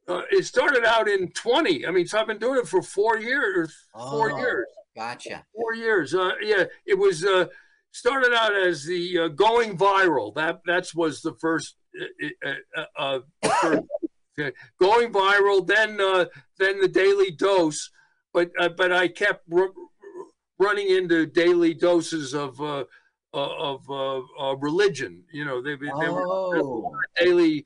Uh, 0.07 0.21
it 0.31 0.45
started 0.45 0.83
out 0.85 1.07
in 1.07 1.31
20. 1.31 1.85
I 1.85 1.91
mean, 1.91 2.07
so 2.07 2.19
I've 2.19 2.27
been 2.27 2.39
doing 2.39 2.59
it 2.59 2.67
for 2.67 2.81
four 2.81 3.19
years. 3.19 3.75
Four 3.93 4.31
Oh, 4.31 4.37
years. 4.37 4.65
Gotcha. 4.95 5.45
Four 5.53 5.75
years. 5.75 6.13
Uh, 6.15 6.31
yeah, 6.41 6.63
it 6.85 6.97
was 6.97 7.23
uh, 7.23 7.45
started 7.91 8.33
out 8.33 8.55
as 8.55 8.83
the 8.85 9.19
uh, 9.19 9.27
going 9.29 9.77
viral. 9.77 10.33
That 10.35 10.61
that's 10.65 10.95
was 10.95 11.21
the 11.21 11.33
first. 11.39 11.75
Uh, 11.99 12.49
uh, 12.75 12.81
uh, 12.97 13.19
uh, 13.43 13.49
first 13.61 13.83
going 14.81 15.13
viral. 15.13 15.65
Then 15.65 16.01
uh, 16.01 16.25
then 16.57 16.81
the 16.81 16.87
daily 16.87 17.29
dose. 17.31 17.91
But 18.33 18.49
uh, 18.59 18.69
but 18.69 18.91
I 18.91 19.07
kept 19.07 19.43
r- 19.53 19.69
running 20.57 20.89
into 20.89 21.27
daily 21.27 21.73
doses 21.75 22.33
of 22.33 22.59
uh, 22.59 22.85
of 23.33 23.89
uh, 23.89 24.21
uh, 24.39 24.55
religion. 24.57 25.23
You 25.31 25.45
know, 25.45 25.61
they, 25.61 25.75
they 25.75 26.09
were 26.09 26.25
Oh. 26.27 26.91
daily 27.19 27.65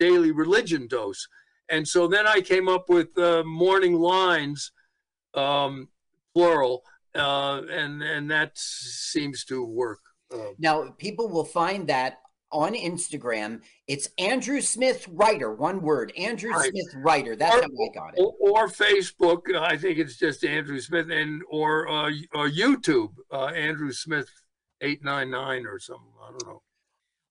daily 0.00 0.32
religion 0.32 0.86
dose, 0.88 1.26
and 1.68 1.86
so 1.86 2.08
then 2.08 2.26
I 2.26 2.40
came 2.40 2.68
up 2.68 2.88
with 2.88 3.16
uh, 3.16 3.44
morning 3.44 3.94
lines, 3.94 4.72
um, 5.34 5.88
plural, 6.34 6.82
uh, 7.14 7.62
and 7.70 8.02
and 8.02 8.30
that 8.30 8.52
seems 8.56 9.44
to 9.46 9.64
work. 9.64 10.00
Uh, 10.32 10.38
Now, 10.58 10.90
people 10.98 11.28
will 11.28 11.44
find 11.44 11.88
that 11.88 12.18
on 12.50 12.74
Instagram. 12.74 13.60
It's 13.88 14.08
Andrew 14.18 14.60
Smith 14.60 15.06
Writer, 15.10 15.52
one 15.52 15.80
word. 15.80 16.12
Andrew 16.16 16.50
Right. 16.50 16.70
Smith 16.70 16.94
Writer. 17.04 17.34
That's 17.36 17.54
how 17.54 17.60
I 17.62 17.94
got 17.94 18.16
it. 18.16 18.20
or, 18.20 18.34
or 18.40 18.68
Facebook. 18.68 19.42
uh, 19.54 19.60
I 19.60 19.76
think 19.76 19.98
it's 19.98 20.16
just 20.16 20.44
Andrew 20.44 20.80
Smith, 20.80 21.08
and 21.10 21.42
or 21.48 21.88
uh, 21.88 22.10
or 22.34 22.48
YouTube, 22.48 23.10
uh, 23.32 23.46
Andrew 23.46 23.92
Smith 23.92 24.28
eight 24.84 25.02
nine 25.02 25.30
nine 25.30 25.66
or 25.66 25.78
something. 25.78 26.12
I 26.22 26.30
don't 26.30 26.46
know. 26.46 26.62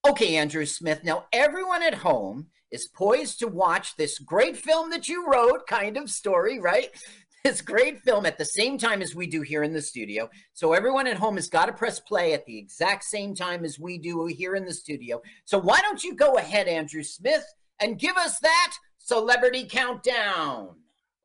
Okay, 0.05 0.35
Andrew 0.35 0.65
Smith. 0.65 1.03
Now, 1.03 1.25
everyone 1.31 1.81
at 1.81 1.93
home 1.93 2.47
is 2.71 2.87
poised 2.87 3.39
to 3.39 3.47
watch 3.47 3.95
this 3.95 4.19
great 4.19 4.57
film 4.57 4.89
that 4.89 5.07
you 5.07 5.25
wrote, 5.31 5.65
kind 5.65 5.95
of 5.95 6.09
story, 6.09 6.59
right? 6.59 6.89
This 7.45 7.61
great 7.61 7.99
film 7.99 8.25
at 8.25 8.37
the 8.37 8.45
same 8.45 8.77
time 8.77 9.01
as 9.01 9.15
we 9.15 9.27
do 9.27 9.41
here 9.41 9.63
in 9.63 9.73
the 9.73 9.81
studio. 9.81 10.29
So, 10.53 10.71
everyone 10.71 11.07
at 11.07 11.17
home 11.17 11.35
has 11.35 11.49
got 11.49 11.65
to 11.65 11.73
press 11.73 11.99
play 11.99 12.31
at 12.31 12.45
the 12.45 12.57
exact 12.57 13.03
same 13.03 13.35
time 13.35 13.65
as 13.65 13.77
we 13.77 13.97
do 13.97 14.27
here 14.27 14.55
in 14.55 14.63
the 14.63 14.73
studio. 14.73 15.21
So, 15.43 15.57
why 15.59 15.81
don't 15.81 16.01
you 16.05 16.15
go 16.15 16.37
ahead, 16.37 16.69
Andrew 16.69 17.03
Smith, 17.03 17.43
and 17.81 17.99
give 17.99 18.15
us 18.15 18.39
that 18.39 18.73
celebrity 18.97 19.65
countdown? 19.65 20.69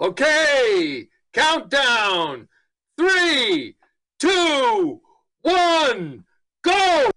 Okay, 0.01 1.07
countdown. 1.33 2.49
Three, 2.99 3.76
two, 4.18 5.01
one, 5.43 6.24
go. 6.62 7.11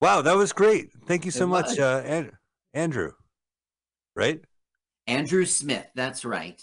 Wow, 0.00 0.22
that 0.22 0.36
was 0.36 0.52
great. 0.52 0.90
Thank 1.06 1.24
you 1.24 1.30
so 1.30 1.44
It 1.44 1.48
much, 1.48 1.78
uh, 1.78 2.02
An- 2.04 2.32
Andrew. 2.74 3.12
Right? 4.14 4.40
Andrew 5.06 5.44
Smith, 5.44 5.86
that's 5.94 6.24
right. 6.24 6.60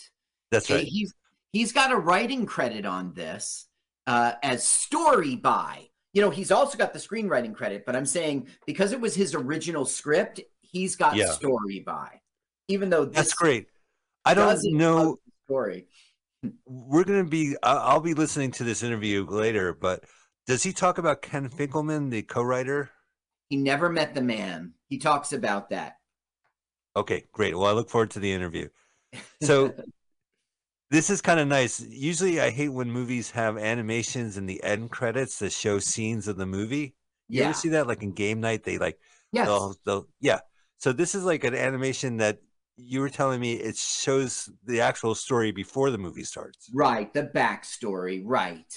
That's 0.52 0.70
right. 0.70 0.86
He's 0.86 1.14
he's 1.52 1.72
got 1.72 1.92
a 1.92 1.98
writing 1.98 2.46
credit 2.46 2.86
on 2.86 3.14
this 3.14 3.68
uh, 4.08 4.34
as 4.44 4.66
story 4.68 5.36
by. 5.36 5.88
You 6.14 6.22
know, 6.22 6.30
he's 6.30 6.52
also 6.52 6.78
got 6.78 6.94
the 6.94 7.00
screenwriting 7.00 7.56
credit, 7.56 7.86
but 7.86 7.96
I'm 7.96 8.06
saying 8.06 8.48
because 8.68 8.92
it 8.92 9.00
was 9.02 9.16
his 9.16 9.34
original 9.34 9.86
script, 9.86 10.42
he's 10.62 10.96
got 10.96 11.16
Yeah. 11.16 11.32
story 11.32 11.80
by. 11.86 12.20
Even 12.68 12.90
though 12.90 13.06
this 13.06 13.16
That's 13.16 13.34
great. 13.34 13.68
I 14.26 14.34
don't 14.34 14.60
know. 14.64 15.18
story. 15.46 15.88
We're 16.66 17.04
gonna 17.04 17.24
be. 17.24 17.56
I- 17.64 17.74
I'll 17.78 18.00
be 18.02 18.14
listening 18.14 18.52
to 18.52 18.64
this 18.64 18.84
interview 18.84 19.26
later. 19.26 19.74
But 19.74 20.04
does 20.48 20.64
he 20.64 20.74
talk 20.74 20.98
about 20.98 21.22
Ken 21.22 21.50
Finkleman, 21.50 22.10
the 22.10 22.22
co-writer? 22.24 22.90
He 23.50 23.58
never 23.58 23.90
met 23.90 24.14
the 24.14 24.22
man. 24.22 24.74
He 24.90 24.98
talks 24.98 25.32
about 25.34 25.70
that. 25.70 25.98
Okay, 26.96 27.26
great. 27.32 27.56
Well, 27.56 27.68
I 27.68 27.72
look 27.72 27.90
forward 27.90 28.12
to 28.12 28.20
the 28.20 28.32
interview. 28.32 28.70
So 29.42 29.74
this 30.92 31.10
is 31.10 31.22
kind 31.22 31.40
of 31.40 31.48
nice. 31.48 31.80
Usually, 31.80 32.40
I 32.42 32.50
hate 32.50 32.70
when 32.70 32.92
movies 32.92 33.32
have 33.32 33.58
animations 33.58 34.38
in 34.38 34.46
the 34.46 34.64
end 34.64 34.92
credits 34.92 35.40
that 35.40 35.52
show 35.52 35.80
scenes 35.80 36.28
of 36.28 36.38
the 36.38 36.46
movie. 36.46 36.96
Yeah. 37.30 37.36
You 37.36 37.40
Yeah. 37.42 37.46
ever 37.50 37.54
see 37.54 37.70
that? 37.70 37.88
Like 37.88 38.04
in 38.04 38.12
game 38.12 38.42
night, 38.42 38.64
they 38.64 38.78
like 38.78 39.00
Yes. 39.32 39.48
they'll, 39.48 39.76
they'll 39.86 40.08
yeah. 40.20 40.40
So 40.78 40.92
this 40.94 41.16
is 41.16 41.24
like 41.24 41.44
an 41.46 41.56
animation 41.56 42.18
that 42.18 42.40
you 42.78 43.00
were 43.02 43.10
telling 43.10 43.40
me 43.40 43.54
it 43.54 43.78
shows 43.78 44.50
the 44.66 44.82
actual 44.82 45.16
story 45.16 45.52
before 45.52 45.92
the 45.92 45.98
movie 45.98 46.24
starts. 46.24 46.70
Right, 46.74 47.14
the 47.14 47.24
backstory, 47.24 48.22
right. 48.26 48.74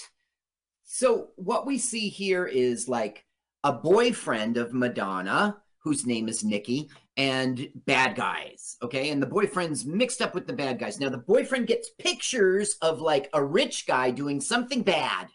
So 0.83 1.29
what 1.35 1.65
we 1.65 1.77
see 1.77 2.09
here 2.09 2.45
is 2.45 2.87
like 2.87 3.25
a 3.63 3.73
boyfriend 3.73 4.57
of 4.57 4.73
Madonna, 4.73 5.57
whose 5.79 6.05
name 6.05 6.29
is 6.29 6.43
Nikki, 6.43 6.89
and 7.17 7.67
bad 7.85 8.15
guys. 8.15 8.77
Okay. 8.81 9.09
And 9.09 9.21
the 9.21 9.27
boyfriend's 9.27 9.85
mixed 9.85 10.21
up 10.21 10.35
with 10.35 10.47
the 10.47 10.53
bad 10.53 10.79
guys. 10.79 10.99
Now 10.99 11.09
the 11.09 11.17
boyfriend 11.17 11.67
gets 11.67 11.89
pictures 11.97 12.75
of 12.81 13.01
like 13.01 13.29
a 13.33 13.43
rich 13.43 13.87
guy 13.87 14.11
doing 14.11 14.39
something 14.39 14.83
bad. 14.83 15.27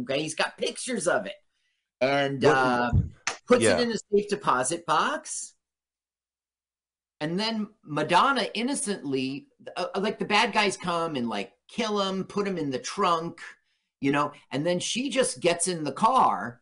Okay. 0.00 0.22
He's 0.22 0.34
got 0.34 0.58
pictures 0.58 1.06
of 1.06 1.26
it. 1.26 1.34
And 2.00 2.44
uh 2.44 2.90
puts 3.46 3.62
Yeah. 3.62 3.78
it 3.78 3.82
in 3.82 3.92
a 3.92 3.98
safe 4.12 4.28
deposit 4.28 4.84
box. 4.86 5.54
And 7.20 7.38
then 7.38 7.68
Madonna 7.82 8.46
innocently, 8.54 9.48
uh, 9.76 9.86
like 9.96 10.18
the 10.18 10.24
bad 10.24 10.52
guys 10.52 10.76
come 10.76 11.16
and 11.16 11.28
like 11.28 11.52
kill 11.68 12.00
him, 12.00 12.24
put 12.24 12.46
him 12.46 12.56
in 12.56 12.70
the 12.70 12.78
trunk, 12.78 13.40
you 14.00 14.12
know, 14.12 14.32
and 14.52 14.64
then 14.64 14.78
she 14.78 15.10
just 15.10 15.40
gets 15.40 15.66
in 15.66 15.82
the 15.82 15.92
car 15.92 16.60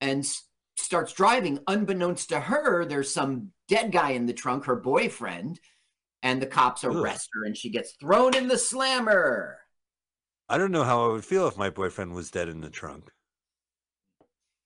and 0.00 0.20
s- 0.20 0.44
starts 0.76 1.12
driving. 1.12 1.58
Unbeknownst 1.66 2.28
to 2.28 2.38
her, 2.38 2.84
there's 2.84 3.12
some 3.12 3.50
dead 3.68 3.90
guy 3.90 4.10
in 4.10 4.26
the 4.26 4.32
trunk, 4.32 4.64
her 4.66 4.76
boyfriend, 4.76 5.58
and 6.22 6.40
the 6.40 6.46
cops 6.46 6.84
Ugh. 6.84 6.94
arrest 6.94 7.28
her 7.34 7.44
and 7.44 7.56
she 7.56 7.68
gets 7.70 7.92
thrown 8.00 8.36
in 8.36 8.46
the 8.46 8.58
slammer. 8.58 9.58
I 10.48 10.58
don't 10.58 10.70
know 10.70 10.84
how 10.84 11.04
I 11.04 11.12
would 11.12 11.24
feel 11.24 11.48
if 11.48 11.56
my 11.56 11.70
boyfriend 11.70 12.14
was 12.14 12.30
dead 12.30 12.48
in 12.48 12.60
the 12.60 12.70
trunk. 12.70 13.10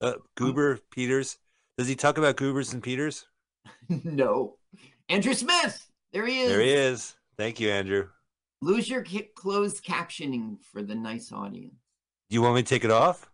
Uh, 0.02 0.14
Guber 0.36 0.80
Peters. 0.90 1.38
Does 1.78 1.88
he 1.88 1.96
talk 1.96 2.18
about 2.18 2.36
Gubers 2.36 2.74
and 2.74 2.82
Peters? 2.82 3.26
no. 3.88 4.56
Andrew 5.10 5.34
Smith, 5.34 5.90
there 6.12 6.24
he 6.24 6.42
is. 6.42 6.48
There 6.48 6.60
he 6.60 6.70
is. 6.70 7.16
Thank 7.36 7.58
you, 7.58 7.68
Andrew. 7.68 8.08
Lose 8.62 8.88
your 8.88 9.04
closed 9.34 9.84
captioning 9.84 10.58
for 10.62 10.82
the 10.82 10.94
nice 10.94 11.32
audience. 11.32 11.74
Do 12.28 12.34
you 12.34 12.42
want 12.42 12.54
me 12.54 12.62
to 12.62 12.68
take 12.68 12.84
it 12.84 12.92
off? 12.92 13.28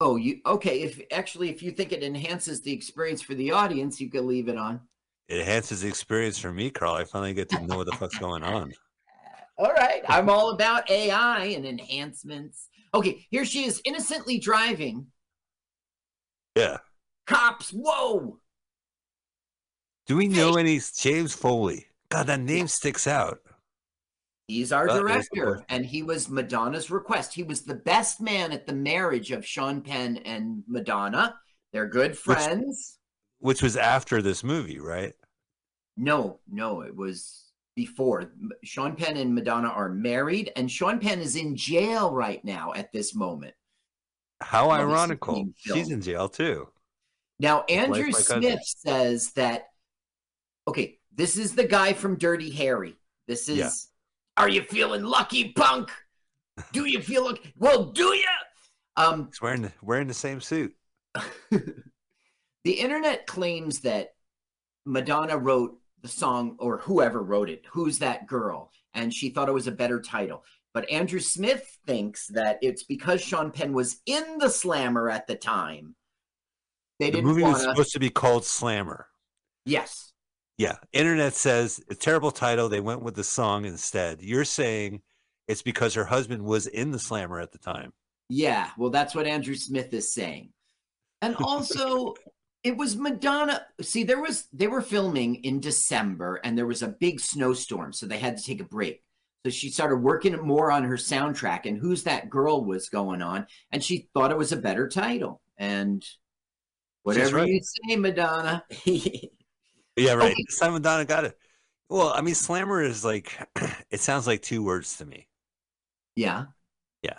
Oh, 0.00 0.16
you 0.16 0.40
okay? 0.46 0.80
If 0.80 1.02
actually, 1.12 1.50
if 1.50 1.62
you 1.62 1.70
think 1.70 1.92
it 1.92 2.02
enhances 2.02 2.62
the 2.62 2.72
experience 2.72 3.20
for 3.20 3.34
the 3.34 3.50
audience, 3.50 4.00
you 4.00 4.08
could 4.08 4.24
leave 4.24 4.48
it 4.48 4.56
on. 4.56 4.80
It 5.28 5.40
enhances 5.40 5.82
the 5.82 5.88
experience 5.88 6.38
for 6.38 6.50
me, 6.50 6.70
Carl. 6.70 6.94
I 6.94 7.04
finally 7.04 7.34
get 7.34 7.50
to 7.50 7.60
know 7.66 7.76
what 7.76 7.86
the 7.86 7.96
fuck's 7.96 8.18
going 8.18 8.42
on. 8.42 8.72
All 9.58 9.72
right, 9.72 10.02
I'm 10.08 10.28
all 10.28 10.50
about 10.50 10.90
AI 10.90 11.46
and 11.46 11.64
enhancements. 11.64 12.68
Okay, 12.94 13.26
here 13.30 13.46
she 13.46 13.64
is, 13.64 13.80
innocently 13.86 14.38
driving. 14.38 15.06
Yeah. 16.54 16.76
Cops, 17.26 17.70
whoa! 17.70 18.38
Do 20.06 20.16
we 20.16 20.28
know 20.28 20.56
any 20.56 20.80
James 20.96 21.34
Foley? 21.34 21.86
God, 22.08 22.28
that 22.28 22.40
name 22.40 22.68
sticks 22.68 23.06
out. 23.06 23.40
He's 24.46 24.70
our 24.70 24.88
uh, 24.88 25.02
That 25.02 25.16
is 25.16 25.28
director, 25.28 25.64
and 25.68 25.84
he 25.84 26.04
was 26.04 26.28
Madonna's 26.28 26.90
request. 26.90 27.34
He 27.34 27.42
was 27.42 27.62
the 27.62 27.74
best 27.74 28.20
man 28.20 28.52
at 28.52 28.66
the 28.66 28.72
marriage 28.72 29.32
of 29.32 29.44
Sean 29.44 29.80
Penn 29.80 30.18
and 30.18 30.62
Madonna. 30.68 31.34
They're 31.72 31.88
good 31.88 32.16
friends. 32.16 32.98
Which 33.40 33.62
was 33.62 33.76
after 33.76 34.22
this 34.22 34.44
movie, 34.44 34.78
right? 34.78 35.14
No, 35.96 36.38
no, 36.48 36.82
it 36.82 36.94
was 36.94 37.50
before. 37.74 38.32
Sean 38.62 38.94
Penn 38.94 39.16
and 39.16 39.34
Madonna 39.34 39.68
are 39.68 39.88
married, 39.88 40.52
and 40.54 40.70
Sean 40.70 41.00
Penn 41.00 41.20
is 41.20 41.34
in 41.34 41.56
jail 41.56 42.12
right 42.12 42.44
now 42.44 42.72
at 42.76 42.92
this 42.92 43.14
moment. 43.14 43.54
How 44.40 44.70
ironical. 44.70 45.48
She's 45.56 45.90
in 45.90 46.00
jail 46.00 46.28
too. 46.28 46.68
Now, 47.40 47.64
Andrew 47.68 48.06
my 48.06 48.12
cousin. 48.12 48.42
Smith 48.42 48.60
says 48.64 49.32
that, 49.32 49.64
okay, 50.66 50.98
this 51.14 51.36
is 51.36 51.54
the 51.54 51.64
guy 51.66 51.92
from 51.92 52.16
Dirty 52.18 52.50
Harry. 52.50 52.96
This 53.26 53.48
is, 53.48 53.58
Yeah. 53.58 53.70
are 54.36 54.48
you 54.48 54.62
feeling 54.62 55.04
lucky, 55.04 55.52
punk? 55.52 55.90
Do 56.72 56.84
you 56.86 57.00
feel 57.00 57.24
lucky? 57.24 57.52
Well, 57.56 57.86
do 57.92 58.04
you? 58.04 58.24
Um, 58.96 59.26
He's 59.26 59.40
wearing 59.42 59.62
the, 59.62 59.72
wearing 59.82 60.08
the 60.08 60.14
same 60.14 60.40
suit. 60.40 60.74
the 61.50 62.72
internet 62.72 63.26
claims 63.26 63.80
that 63.80 64.14
Madonna 64.84 65.36
wrote 65.36 65.78
the 66.02 66.08
song, 66.08 66.56
or 66.58 66.78
whoever 66.78 67.22
wrote 67.22 67.50
it, 67.50 67.64
Who's 67.70 67.98
That 67.98 68.26
Girl? 68.26 68.70
And 68.94 69.12
she 69.12 69.30
thought 69.30 69.48
it 69.48 69.52
was 69.52 69.66
a 69.66 69.72
better 69.72 70.00
title. 70.00 70.44
But 70.72 70.88
Andrew 70.90 71.20
Smith 71.20 71.78
thinks 71.86 72.26
that 72.28 72.58
it's 72.62 72.84
because 72.84 73.20
Sean 73.22 73.50
Penn 73.50 73.72
was 73.72 74.00
in 74.06 74.38
the 74.38 74.48
slammer 74.50 75.08
at 75.10 75.26
the 75.26 75.34
time. 75.34 75.94
They 76.98 77.06
The 77.06 77.12
didn't 77.18 77.26
movie 77.26 77.42
want 77.42 77.54
was 77.54 77.62
supposed 77.62 77.92
to 77.92 77.98
be 78.00 78.10
called 78.10 78.44
Slammer. 78.44 79.06
Yes. 79.64 80.12
Yeah. 80.58 80.76
Internet 80.92 81.34
says 81.34 81.80
a 81.90 81.94
terrible 81.94 82.30
title. 82.30 82.68
They 82.68 82.80
went 82.80 83.02
with 83.02 83.14
the 83.14 83.24
song 83.24 83.64
instead. 83.64 84.22
You're 84.22 84.44
saying 84.44 85.02
it's 85.48 85.62
because 85.62 85.94
her 85.94 86.04
husband 86.04 86.44
was 86.44 86.66
in 86.66 86.90
the 86.90 86.98
Slammer 86.98 87.40
at 87.40 87.52
the 87.52 87.58
time. 87.58 87.92
Yeah, 88.28 88.70
well, 88.76 88.90
that's 88.90 89.14
what 89.14 89.26
Andrew 89.26 89.54
Smith 89.54 89.92
is 89.92 90.12
saying. 90.12 90.50
And 91.22 91.36
also, 91.40 92.14
it 92.64 92.76
was 92.76 92.96
Madonna. 92.96 93.64
See, 93.80 94.04
there 94.04 94.20
was 94.20 94.48
they 94.52 94.66
were 94.66 94.82
filming 94.82 95.36
in 95.36 95.60
December, 95.60 96.40
and 96.42 96.56
there 96.58 96.66
was 96.66 96.82
a 96.82 96.88
big 96.88 97.20
snowstorm, 97.20 97.92
so 97.92 98.06
they 98.06 98.18
had 98.18 98.36
to 98.36 98.42
take 98.42 98.60
a 98.60 98.64
break. 98.64 99.02
So 99.44 99.50
she 99.50 99.70
started 99.70 99.98
working 99.98 100.36
more 100.44 100.72
on 100.72 100.82
her 100.84 100.96
soundtrack, 100.96 101.66
and 101.66 101.78
"Who's 101.78 102.02
That 102.02 102.28
Girl" 102.28 102.64
was 102.64 102.88
going 102.88 103.22
on, 103.22 103.46
and 103.70 103.82
she 103.82 104.08
thought 104.12 104.32
it 104.32 104.38
was 104.38 104.52
a 104.52 104.56
better 104.56 104.88
title. 104.88 105.40
And 105.56 106.04
whatever 107.04 107.36
right. 107.36 107.48
you 107.48 107.60
say, 107.62 107.96
Madonna. 107.96 108.64
Yeah, 109.96 110.14
right. 110.14 110.32
Okay. 110.32 110.44
This 110.46 110.58
time 110.58 110.72
Madonna 110.74 111.04
got 111.04 111.24
it. 111.24 111.38
Well, 111.88 112.12
I 112.14 112.20
mean, 112.20 112.34
Slammer 112.34 112.82
is 112.82 113.04
like, 113.04 113.38
it 113.90 114.00
sounds 114.00 114.26
like 114.26 114.42
two 114.42 114.62
words 114.62 114.96
to 114.98 115.04
me. 115.06 115.28
yeah. 116.16 116.46
Yeah. 117.02 117.18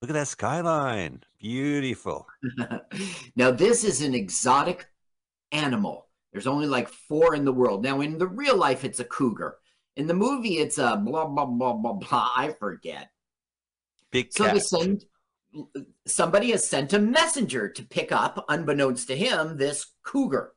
Look 0.00 0.10
at 0.10 0.14
that 0.14 0.28
skyline. 0.28 1.24
Beautiful. 1.38 2.26
now, 3.36 3.50
this 3.50 3.84
is 3.84 4.02
an 4.02 4.14
exotic 4.14 4.86
animal. 5.52 6.08
There's 6.32 6.46
only 6.46 6.66
like 6.66 6.88
four 6.88 7.34
in 7.34 7.44
the 7.44 7.52
world. 7.52 7.82
Now, 7.82 8.00
in 8.00 8.18
the 8.18 8.26
real 8.26 8.56
life, 8.56 8.84
it's 8.84 9.00
a 9.00 9.04
cougar. 9.04 9.58
In 9.96 10.06
the 10.06 10.14
movie, 10.14 10.58
it's 10.58 10.78
a 10.78 10.96
blah, 10.96 11.26
blah, 11.26 11.46
blah, 11.46 11.74
blah, 11.74 11.92
blah. 11.94 12.32
I 12.36 12.54
forget. 12.58 13.10
Big 14.10 14.32
So 14.32 14.44
cat. 14.44 14.54
they 14.54 14.60
send, 14.60 15.04
somebody 16.06 16.50
has 16.50 16.68
sent 16.68 16.92
a 16.92 16.98
messenger 16.98 17.68
to 17.68 17.82
pick 17.84 18.12
up, 18.12 18.44
unbeknownst 18.48 19.08
to 19.08 19.16
him, 19.16 19.56
this 19.56 19.86
cougar. 20.02 20.52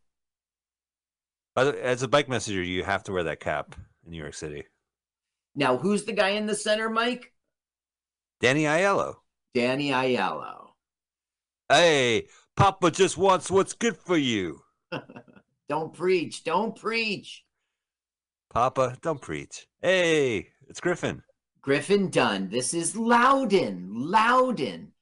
As 1.56 2.04
a 2.04 2.08
bike 2.08 2.28
messenger, 2.28 2.62
you 2.62 2.84
have 2.84 3.04
to 3.04 3.14
wear 3.14 3.24
that 3.24 3.40
cap 3.40 3.76
in 4.06 4.12
New 4.12 4.18
York 4.18 4.34
City. 4.34 4.66
Now, 5.56 5.78
who's 5.78 6.04
the 6.04 6.14
guy 6.14 6.30
in 6.30 6.48
the 6.48 6.56
center, 6.56 6.90
Mike? 6.90 7.32
Danny 8.42 8.64
Aiello. 8.64 9.16
Danny 9.54 9.92
Aiello. 9.92 10.68
Hey, 11.70 12.28
Papa 12.58 12.92
just 12.92 13.18
wants 13.18 13.50
what's 13.50 13.74
good 13.74 13.96
for 13.96 14.18
you. 14.18 14.62
Don't 15.70 15.94
preach. 15.94 16.44
Don't 16.44 16.76
preach. 16.76 17.44
Papa, 18.54 18.96
don't 19.02 19.20
preach. 19.20 19.68
Hey, 19.82 20.50
it's 20.70 20.80
Griffin. 20.80 21.24
Griffin 21.62 22.10
Dunne. 22.10 22.50
This 22.50 22.74
is 22.74 22.96
Loudon. 22.96 23.90
Loudon. 23.92 24.94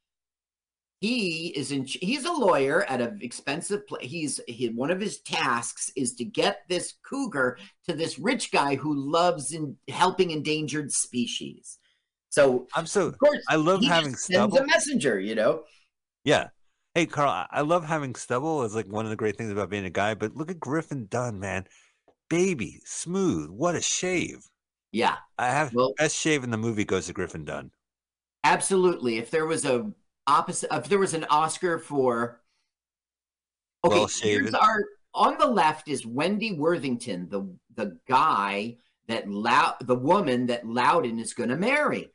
He 1.03 1.47
is 1.47 1.73
in. 1.73 1.83
He's 1.85 2.23
a 2.23 2.31
lawyer 2.31 2.85
at 2.85 3.01
an 3.01 3.19
expensive 3.21 3.85
place. 3.85 4.09
He's 4.09 4.39
he, 4.47 4.69
one 4.69 4.89
of 4.89 5.01
his 5.01 5.19
tasks 5.19 5.91
is 5.97 6.13
to 6.15 6.23
get 6.23 6.59
this 6.69 6.93
cougar 7.05 7.57
to 7.89 7.93
this 7.93 8.17
rich 8.17 8.53
guy 8.53 8.75
who 8.75 8.93
loves 8.95 9.51
in 9.51 9.75
helping 9.89 10.31
endangered 10.31 10.93
species. 10.93 11.77
So 12.29 12.67
I'm 12.73 12.85
so. 12.85 13.07
of 13.07 13.17
course, 13.19 13.43
I 13.49 13.57
love 13.57 13.83
having 13.83 14.15
sends 14.15 14.55
a 14.55 14.65
messenger. 14.65 15.19
You 15.19 15.35
know. 15.35 15.63
Yeah. 16.23 16.47
Hey, 16.95 17.05
Carl, 17.05 17.47
I- 17.51 17.61
love 17.61 17.83
having 17.83 18.15
stubble. 18.15 18.63
It's 18.63 18.73
like 18.75 18.87
one 18.87 19.03
of 19.05 19.09
the 19.09 19.17
great 19.17 19.35
things 19.35 19.51
about 19.51 19.69
being 19.69 19.83
a 19.83 19.89
guy. 19.89 20.13
But 20.13 20.37
look 20.37 20.49
at 20.49 20.59
Griffin 20.61 21.07
Dunne, 21.07 21.37
man. 21.37 21.65
Baby, 22.29 22.79
smooth. 22.85 23.49
What 23.49 23.75
a 23.75 23.81
shave. 23.81 24.47
Yeah, 24.93 25.17
I 25.37 25.47
have 25.47 25.73
Well- 25.73 25.95
best 25.97 26.15
shave 26.15 26.45
in 26.45 26.51
the 26.51 26.57
movie 26.57 26.85
goes 26.85 27.07
to 27.07 27.13
Griffin 27.13 27.43
Dunne. 27.43 27.71
absolutely. 28.45 29.17
If 29.17 29.31
there 29.31 29.45
was 29.45 29.65
a 29.65 29.91
opposite, 30.27 30.69
if 30.73 30.87
there 30.89 30.99
was 30.99 31.13
an 31.13 31.25
Oscar 31.29 31.77
for 31.79 32.41
okay, 33.83 33.95
Well 33.95 34.07
here's 34.21 34.53
our 34.53 34.83
on 35.13 35.37
the 35.37 35.47
left 35.47 35.87
is 35.87 36.05
Wendy 36.05 36.53
Worthington, 36.53 37.29
the 37.29 37.55
the 37.75 37.97
guy 38.07 38.77
that 39.07 39.29
Lou, 39.29 39.71
the 39.81 39.95
woman 39.95 40.45
that 40.47 40.65
Loudon 40.65 41.19
is 41.19 41.33
going 41.33 41.49
to 41.49 41.57
marry. 41.57 42.09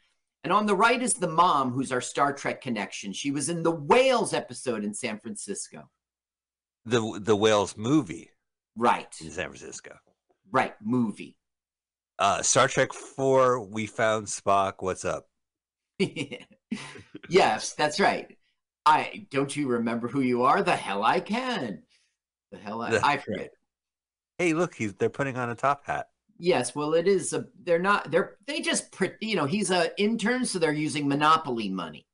And 0.44 0.52
on 0.52 0.66
the 0.66 0.74
right 0.74 1.02
is 1.02 1.14
the 1.14 1.28
mom, 1.28 1.72
who's 1.72 1.92
our 1.92 2.00
Star 2.00 2.32
Trek 2.32 2.62
connection. 2.62 3.12
She 3.12 3.30
was 3.30 3.48
in 3.48 3.62
the 3.62 3.72
Whales 3.72 4.32
episode 4.32 4.84
in 4.84 4.94
San 4.94 5.18
Francisco. 5.18 5.90
The 6.86 7.20
the 7.22 7.36
Whales 7.36 7.76
movie 7.76 8.30
Right, 8.76 9.12
in 9.20 9.30
San 9.30 9.46
Francisco. 9.48 9.96
right, 10.50 10.74
movie. 10.80 11.36
Uh, 12.18 12.42
Star 12.42 12.68
Trek 12.68 12.92
Four. 12.92 13.60
We 13.60 13.86
found 13.86 14.26
Spock. 14.26 14.74
What's 14.78 15.04
up? 15.04 15.26
yes, 17.28 17.72
that's 17.74 18.00
right. 18.00 18.36
I 18.86 19.26
don't 19.30 19.54
you 19.54 19.68
remember 19.68 20.08
who 20.08 20.20
you 20.20 20.42
are? 20.44 20.62
The 20.62 20.76
hell 20.76 21.02
I 21.02 21.20
can. 21.20 21.82
The 22.52 22.58
hell 22.58 22.82
I, 22.82 22.98
I 23.02 23.16
forget. 23.18 23.50
Hey, 24.38 24.54
look, 24.54 24.74
he's 24.74 24.94
they're 24.94 25.10
putting 25.10 25.36
on 25.36 25.50
a 25.50 25.54
top 25.54 25.84
hat. 25.84 26.08
Yes, 26.38 26.74
well, 26.74 26.94
it 26.94 27.08
is. 27.08 27.32
A, 27.32 27.46
they're 27.64 27.80
not. 27.80 28.10
They're 28.10 28.36
they 28.46 28.60
just 28.60 28.94
you 29.20 29.36
know 29.36 29.44
he's 29.44 29.70
a 29.70 29.90
intern, 30.00 30.44
so 30.44 30.58
they're 30.58 30.72
using 30.72 31.08
monopoly 31.08 31.68
money. 31.68 32.06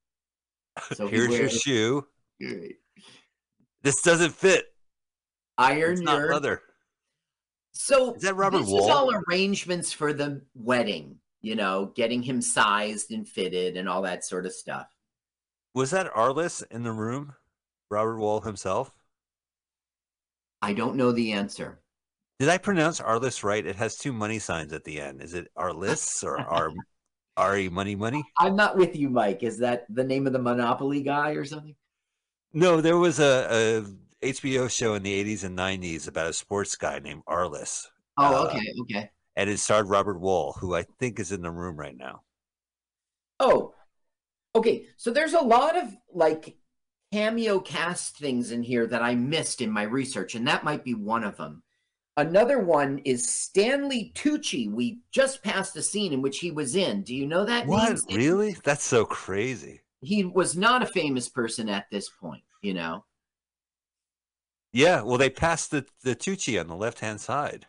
So 0.95 1.07
he 1.07 1.17
Here's 1.17 1.39
your 1.39 1.51
shoe. 1.51 2.07
This 3.83 4.03
doesn't 4.03 4.33
fit. 4.33 4.67
Iron 5.59 5.93
It's 5.93 6.01
not 6.01 6.19
your 6.19 6.33
leather. 6.33 6.63
So 7.73 8.15
Is 8.15 8.23
that 8.23 8.35
Robert 8.35 8.59
this 8.61 8.69
Wall? 8.69 8.85
is 8.85 8.91
all 8.91 9.13
arrangements 9.29 9.93
for 9.93 10.13
the 10.13 10.43
wedding. 10.55 11.17
You 11.45 11.55
know, 11.55 11.93
getting 11.95 12.23
him 12.23 12.41
sized 12.41 13.11
and 13.13 13.29
fitted 13.29 13.77
and 13.77 13.89
all 13.89 14.03
that 14.03 14.25
sort 14.25 14.47
of 14.47 14.53
stuff. 14.53 14.89
Was 15.75 15.91
that 15.91 16.13
Arliss 16.15 16.63
in 16.71 16.85
the 16.85 16.93
room? 16.93 17.35
Robert 17.91 18.17
Wuhl 18.17 18.45
himself? 18.45 18.93
I 20.63 20.73
don't 20.73 20.97
know 20.97 21.13
the 21.13 21.33
answer. 21.33 21.81
Did 22.39 22.49
I 22.49 22.59
pronounce 22.59 23.01
Arliss 23.01 23.45
right? 23.45 23.65
It 23.65 23.77
has 23.77 23.97
two 23.97 24.13
money 24.13 24.39
signs 24.39 24.73
at 24.73 24.85
the 24.85 25.01
end. 25.01 25.21
Is 25.23 25.35
it 25.35 25.49
Arliss 25.57 26.25
or 26.25 26.39
R 26.51 26.73
Ari 27.37 27.69
Money 27.69 27.95
Money? 27.95 28.25
I'm 28.39 28.57
not 28.57 28.77
with 28.77 28.97
you, 28.97 29.11
Mike. 29.11 29.43
Is 29.43 29.59
that 29.59 29.87
the 29.89 30.05
name 30.05 30.27
of 30.27 30.33
the 30.33 30.39
Monopoly 30.39 31.03
guy 31.03 31.33
or 31.33 31.45
something? 31.45 31.75
No, 32.53 32.81
there 32.81 32.97
was 32.97 33.19
a, 33.21 33.85
a 34.23 34.27
HBO 34.33 34.69
show 34.71 34.95
in 34.95 35.03
the 35.03 35.25
80s 35.25 35.45
and 35.45 35.57
90s 35.57 36.09
about 36.09 36.31
a 36.31 36.33
sports 36.33 36.77
guy 36.77 36.99
named 37.01 37.25
Arliss. 37.27 37.89
Oh, 38.17 38.45
Uh, 38.45 38.49
okay, 38.49 38.73
okay. 38.83 39.11
And 39.37 39.51
it 39.51 39.59
starred 39.59 39.89
Robert 39.89 40.21
Wuhl, 40.21 40.59
who 40.59 40.75
I 40.75 40.83
think 40.99 41.19
is 41.19 41.33
in 41.33 41.43
the 41.43 41.51
room 41.51 41.77
right 41.77 41.97
now. 41.97 42.23
Oh, 43.41 43.75
okay. 44.55 44.87
So 44.97 45.11
there's 45.11 45.35
a 45.35 45.41
lot 45.41 45.77
of 45.77 45.95
like 46.13 46.57
cameo 47.13 47.61
cast 47.61 48.19
things 48.19 48.51
in 48.51 48.63
here 48.63 48.87
that 48.87 49.03
I 49.03 49.15
missed 49.15 49.61
in 49.61 49.71
my 49.71 49.83
research, 49.85 50.35
and 50.35 50.47
that 50.49 50.65
might 50.65 50.85
be 50.85 50.95
one 50.95 51.25
of 51.25 51.37
them. 51.37 51.63
Another 52.17 52.61
one 52.61 52.99
is 53.05 53.29
Stanley 53.29 54.13
Tucci. 54.15 54.71
We 54.71 55.01
just 55.11 55.43
passed 55.43 55.77
a 55.77 55.83
scene 55.83 56.13
in 56.13 56.23
which 56.23 56.39
he 56.39 56.51
was 56.53 56.77
in. 56.77 57.03
Do 57.03 57.15
you 57.15 57.27
know 57.27 57.45
that? 57.45 57.69
name, 57.69 57.69
What? 57.69 57.99
Steve? 57.99 58.17
Really? 58.17 58.57
That's 58.63 58.85
so 58.85 59.05
crazy. 59.05 59.81
He 60.01 60.25
was 60.25 60.57
not 60.57 60.83
a 60.83 60.87
famous 60.87 61.29
person 61.29 61.69
at 61.69 61.91
this 61.91 62.09
point, 62.09 62.45
you 62.63 62.75
know? 62.75 63.05
Yeah, 64.73 65.03
well, 65.03 65.19
they 65.19 65.31
passed 65.31 65.71
the, 65.71 65.87
the 66.03 66.15
Tucci 66.17 66.61
on 66.61 66.67
the 66.69 66.77
left 66.77 67.01
hand 67.01 67.21
side. 67.21 67.67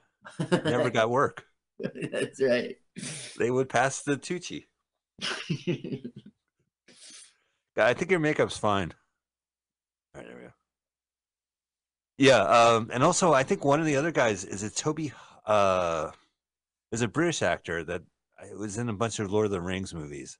Never 0.51 0.89
got 0.91 1.09
work. 1.09 1.45
That's 2.11 2.41
right. 2.41 2.75
They 3.37 3.51
would 3.51 3.69
pass 3.69 4.01
the 4.01 4.17
Tucci. 4.17 4.65
I 7.77 7.93
think 7.93 8.11
your 8.11 8.19
makeup's 8.19 8.57
fine. 8.57 8.93
All 10.13 10.21
right, 10.21 10.27
there 10.27 10.37
we 10.37 10.43
go. 10.43 10.51
Yeah, 12.17 12.41
um, 12.43 12.89
and 12.93 13.03
also 13.03 13.33
I 13.33 13.43
think 13.43 13.65
one 13.65 13.81
of 13.81 13.85
the 13.85 13.97
other 13.97 14.11
guys 14.11 14.45
is 14.45 14.63
a 14.63 14.69
Toby. 14.69 15.11
Uh, 15.45 16.11
is 16.91 17.01
a 17.01 17.07
British 17.07 17.41
actor 17.41 17.83
that 17.83 18.03
was 18.57 18.77
in 18.77 18.89
a 18.89 18.93
bunch 18.93 19.19
of 19.19 19.31
Lord 19.31 19.45
of 19.45 19.51
the 19.51 19.61
Rings 19.61 19.93
movies. 19.93 20.37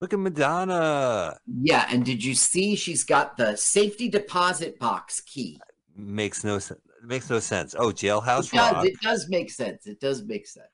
Look 0.00 0.12
at 0.12 0.18
Madonna. 0.18 1.38
Yeah, 1.46 1.86
and 1.90 2.04
did 2.04 2.24
you 2.24 2.34
see 2.34 2.76
she's 2.76 3.04
got 3.04 3.36
the 3.36 3.56
safety 3.56 4.08
deposit 4.08 4.78
box 4.78 5.20
key? 5.20 5.60
Makes 5.96 6.44
no 6.44 6.58
sense. 6.58 6.80
Makes 7.06 7.30
no 7.30 7.38
sense. 7.38 7.74
Oh, 7.78 7.88
Jailhouse 7.88 8.52
It 8.52 8.56
does, 8.56 8.72
Rock. 8.72 8.86
it 8.86 9.00
does 9.00 9.28
make 9.28 9.50
sense. 9.50 9.86
It 9.86 10.00
does 10.00 10.24
make 10.24 10.46
sense. 10.46 10.66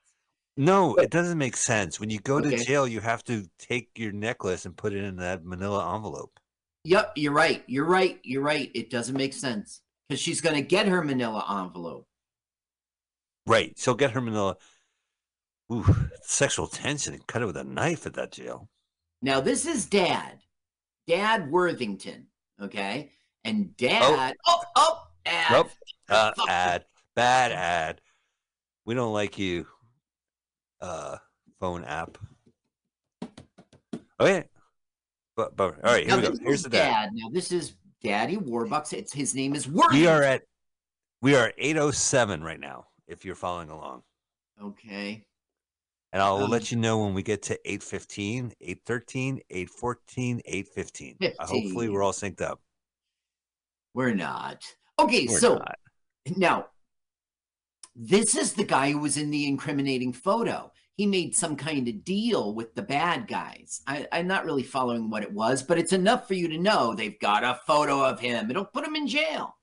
No, 0.57 0.95
it 0.97 1.11
doesn't 1.11 1.39
make 1.39 1.57
sense. 1.57 1.99
When 1.99 2.11
you 2.11 2.19
go 2.21 2.41
to 2.41 2.57
jail, 2.57 2.87
you 2.87 3.01
have 3.01 3.25
to 3.25 3.47
take 3.59 3.91
your 3.97 4.13
necklace 4.13 4.67
and 4.67 4.77
put 4.77 4.93
it 4.93 5.03
in 5.03 5.17
that 5.17 5.45
manila 5.45 5.95
envelope. 5.95 6.39
Yep, 6.85 7.13
you're 7.17 7.33
right. 7.33 7.63
You're 7.67 7.87
right. 7.87 8.19
You're 8.23 8.43
right. 8.43 8.71
It 8.75 8.91
doesn't 8.91 9.17
make 9.17 9.33
sense 9.33 9.81
because 10.09 10.21
she's 10.21 10.41
going 10.41 10.57
to 10.57 10.63
get 10.63 10.87
her 10.87 11.03
manila 11.03 11.45
envelope. 11.63 12.07
Right. 13.47 13.75
She'll 13.79 13.95
get 13.95 14.11
her 14.13 14.21
manila. 14.21 14.57
Ooh, 15.73 15.87
sexual 16.23 16.67
tension 16.67 17.15
and 17.15 17.27
cut 17.27 17.43
it 17.43 17.47
with 17.47 17.57
a 17.57 17.65
knife 17.65 18.07
at 18.07 18.15
that 18.15 18.33
jail. 18.33 18.69
Now, 19.23 19.41
this 19.41 19.67
is 19.67 19.87
Dad, 19.87 20.41
Dad 21.07 21.51
Worthington. 21.51 22.27
Okay. 22.61 23.13
And 23.45 23.71
oh. 23.71 23.75
Dad, 23.77 24.37
oh, 24.47 24.63
oh, 24.77 25.00
ad. 25.27 25.53
Nope. 25.53 25.71
Uh, 26.09 26.33
ad. 26.49 26.85
Bad 27.15 27.53
ad. 27.53 28.01
We 28.85 28.95
don't 28.97 29.13
like 29.13 29.39
you. 29.39 29.65
Uh, 30.81 31.19
phone 31.61 31.85
app. 31.85 32.19
Okay. 34.19 34.45
But, 35.37 35.57
but 35.57 35.77
all 35.85 35.93
right, 35.93 36.05
here 36.05 36.17
Now, 36.17 36.31
we 36.31 36.37
go. 36.37 36.45
Here's 36.45 36.65
the 36.65 36.69
dad. 36.69 36.91
Dad. 36.91 37.11
Now, 37.13 37.29
this 37.31 37.53
is 37.53 37.75
Daddy 38.03 38.37
Warbucks. 38.37 38.93
It's 38.93 39.13
his 39.13 39.37
name 39.37 39.55
is 39.55 39.69
Worthington. 39.69 40.01
We 40.01 40.07
are 40.09 40.23
at 40.25 40.43
we 41.23 41.37
are 41.37 41.47
at 41.47 41.55
807 41.59 42.43
right 42.43 42.59
now, 42.59 42.87
if 43.07 43.25
you're 43.25 43.37
following 43.37 43.71
along. 43.71 44.03
Okay. 44.61 45.25
And 46.13 46.21
I'll 46.21 46.39
Um, 46.39 46.51
let 46.51 46.73
you 46.73 46.77
know 46.77 47.05
when 47.05 47.15
we 47.15 47.23
get 47.23 47.43
to 47.43 47.55
815, 47.65 48.53
813, 48.61 49.41
814, 49.49 50.41
815. 50.45 51.17
Uh, 51.23 51.47
hopefully 51.47 51.89
we're 51.89 52.03
all 52.03 52.13
synced 52.13 52.41
up. 52.41 52.61
We're 53.95 54.15
not. 54.15 54.65
Okay, 55.05 55.27
We're 55.29 55.39
so 55.39 55.55
not. 55.55 55.79
now 56.37 56.67
this 57.95 58.35
is 58.37 58.53
the 58.53 58.65
guy 58.65 58.93
who 58.93 58.99
was 58.99 59.17
in 59.17 59.31
the 59.31 59.47
incriminating 59.47 60.13
photo. 60.13 60.73
He 60.97 61.07
made 61.07 61.35
some 61.35 61.57
kind 61.57 61.89
of 61.89 62.05
deal 62.05 62.55
with 62.55 62.75
the 62.75 62.83
bad 62.83 63.27
guys. 63.27 63.81
I, 63.87 64.07
I'm 64.13 64.27
not 64.27 64.45
really 64.45 64.63
following 64.63 65.09
what 65.09 65.23
it 65.23 65.33
was, 65.33 65.63
but 65.63 65.79
it's 65.79 65.95
enough 65.95 66.29
for 66.29 66.35
you 66.35 66.49
to 66.49 66.59
know 66.59 66.95
they've 66.95 67.19
got 67.21 67.43
a 67.43 67.59
photo 67.67 68.05
of 68.05 68.21
him. 68.21 68.51
It'll 68.51 68.67
put 68.67 68.85
him 68.87 68.95
in 68.95 69.07
jail. 69.07 69.57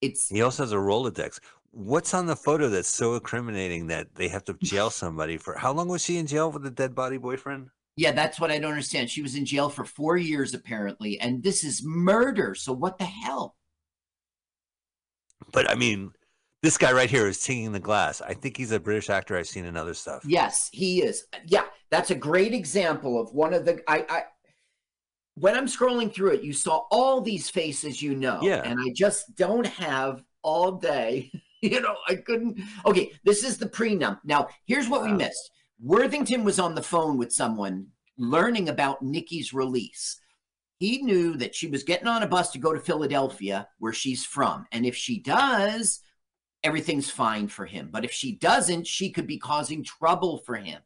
It's 0.00 0.28
He 0.28 0.40
also 0.42 0.62
has 0.62 0.72
a 0.72 0.76
Rolodex. 0.76 1.40
What's 1.70 2.14
on 2.14 2.26
the 2.26 2.36
photo 2.36 2.68
that's 2.68 2.88
so 2.88 3.14
incriminating 3.14 3.86
that 3.88 4.14
they 4.14 4.28
have 4.28 4.44
to 4.44 4.54
jail 4.62 4.90
somebody 5.02 5.36
for 5.36 5.56
how 5.56 5.72
long 5.72 5.88
was 5.88 6.02
she 6.02 6.16
in 6.16 6.26
jail 6.26 6.50
with 6.50 6.64
a 6.66 6.70
dead 6.70 6.94
body 6.94 7.18
boyfriend? 7.18 7.68
yeah, 7.96 8.12
that's 8.12 8.40
what 8.40 8.50
I 8.50 8.58
don't 8.58 8.70
understand. 8.70 9.10
She 9.10 9.20
was 9.22 9.36
in 9.36 9.44
jail 9.44 9.68
for 9.68 9.84
four 9.84 10.16
years 10.16 10.54
apparently, 10.54 11.20
and 11.20 11.42
this 11.42 11.62
is 11.62 11.82
murder. 11.84 12.54
So 12.54 12.72
what 12.72 12.96
the 12.98 13.04
hell? 13.04 13.56
But 15.52 15.70
I 15.70 15.74
mean, 15.74 16.12
this 16.62 16.78
guy 16.78 16.92
right 16.92 17.10
here 17.10 17.26
is 17.26 17.40
singing 17.40 17.72
the 17.72 17.80
glass. 17.80 18.20
I 18.20 18.34
think 18.34 18.56
he's 18.56 18.72
a 18.72 18.80
British 18.80 19.10
actor 19.10 19.36
I've 19.36 19.48
seen 19.48 19.64
in 19.64 19.76
other 19.76 19.94
stuff. 19.94 20.22
Yes, 20.26 20.70
he 20.72 21.02
is. 21.02 21.24
Yeah, 21.46 21.64
that's 21.90 22.10
a 22.10 22.14
great 22.14 22.54
example 22.54 23.20
of 23.20 23.32
one 23.32 23.52
of 23.52 23.64
the 23.64 23.82
I 23.88 24.06
I 24.08 24.22
when 25.34 25.56
I'm 25.56 25.66
scrolling 25.66 26.12
through 26.12 26.32
it, 26.32 26.42
you 26.42 26.52
saw 26.52 26.84
all 26.90 27.20
these 27.20 27.48
faces 27.48 28.02
you 28.02 28.14
know. 28.14 28.40
Yeah. 28.42 28.62
And 28.64 28.78
I 28.80 28.92
just 28.94 29.34
don't 29.36 29.66
have 29.66 30.22
all 30.42 30.72
day. 30.72 31.30
You 31.64 31.80
know, 31.80 31.94
I 32.08 32.16
couldn't. 32.16 32.60
Okay, 32.84 33.12
this 33.22 33.44
is 33.44 33.56
the 33.56 33.68
prenum. 33.68 34.18
Now, 34.24 34.48
here's 34.66 34.88
what 34.88 35.04
we 35.04 35.12
missed. 35.12 35.52
Worthington 35.80 36.42
was 36.42 36.58
on 36.58 36.74
the 36.74 36.82
phone 36.82 37.16
with 37.18 37.32
someone 37.32 37.86
learning 38.18 38.68
about 38.68 39.00
Nikki's 39.00 39.54
release. 39.54 40.18
He 40.82 41.00
knew 41.00 41.36
that 41.36 41.54
she 41.54 41.68
was 41.68 41.84
getting 41.84 42.08
on 42.08 42.24
a 42.24 42.26
bus 42.26 42.50
to 42.50 42.58
go 42.58 42.72
to 42.72 42.80
Philadelphia, 42.80 43.68
where 43.78 43.92
she's 43.92 44.24
from. 44.24 44.66
And 44.72 44.84
if 44.84 44.96
she 44.96 45.20
does, 45.20 46.00
everything's 46.64 47.08
fine 47.08 47.46
for 47.46 47.66
him. 47.66 47.90
But 47.92 48.04
if 48.04 48.10
she 48.10 48.32
doesn't, 48.32 48.88
she 48.88 49.10
could 49.10 49.28
be 49.28 49.38
causing 49.38 49.84
trouble 49.84 50.38
for 50.38 50.56
him. 50.56 50.82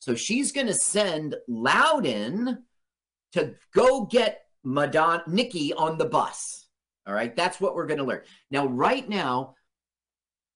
So 0.00 0.14
she's 0.14 0.52
going 0.52 0.66
to 0.66 0.74
send 0.74 1.34
Loudon 1.48 2.64
to 3.32 3.54
go 3.72 4.04
get 4.04 4.42
Madonna 4.64 5.22
Nikki 5.26 5.72
on 5.72 5.96
the 5.96 6.04
bus. 6.04 6.66
All 7.06 7.14
right, 7.14 7.34
that's 7.34 7.58
what 7.58 7.74
we're 7.74 7.86
going 7.86 8.00
to 8.00 8.04
learn. 8.04 8.24
Now, 8.50 8.66
right 8.66 9.08
now, 9.08 9.54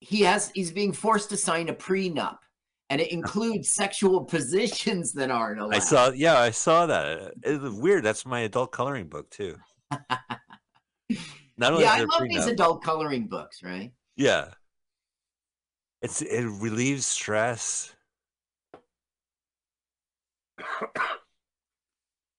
he 0.00 0.20
has 0.20 0.50
he's 0.54 0.70
being 0.70 0.92
forced 0.92 1.30
to 1.30 1.38
sign 1.38 1.70
a 1.70 1.74
prenup, 1.74 2.40
and 2.92 3.00
it 3.00 3.10
includes 3.10 3.70
sexual 3.70 4.22
positions 4.22 5.14
that 5.14 5.30
aren't 5.30 5.58
allowed. 5.58 5.74
I 5.74 5.78
saw 5.78 6.10
yeah, 6.10 6.38
I 6.38 6.50
saw 6.50 6.84
that. 6.84 7.32
It's 7.42 7.74
weird. 7.74 8.04
That's 8.04 8.26
my 8.26 8.40
adult 8.40 8.70
coloring 8.70 9.08
book 9.08 9.30
too. 9.30 9.56
Not 11.56 11.72
only 11.72 11.84
yeah, 11.84 11.94
I 11.94 12.00
love 12.04 12.28
these 12.28 12.46
adult 12.46 12.84
coloring 12.84 13.28
books, 13.28 13.62
right? 13.62 13.92
Yeah. 14.14 14.48
It's 16.02 16.20
it 16.20 16.44
relieves 16.44 17.06
stress. 17.06 17.94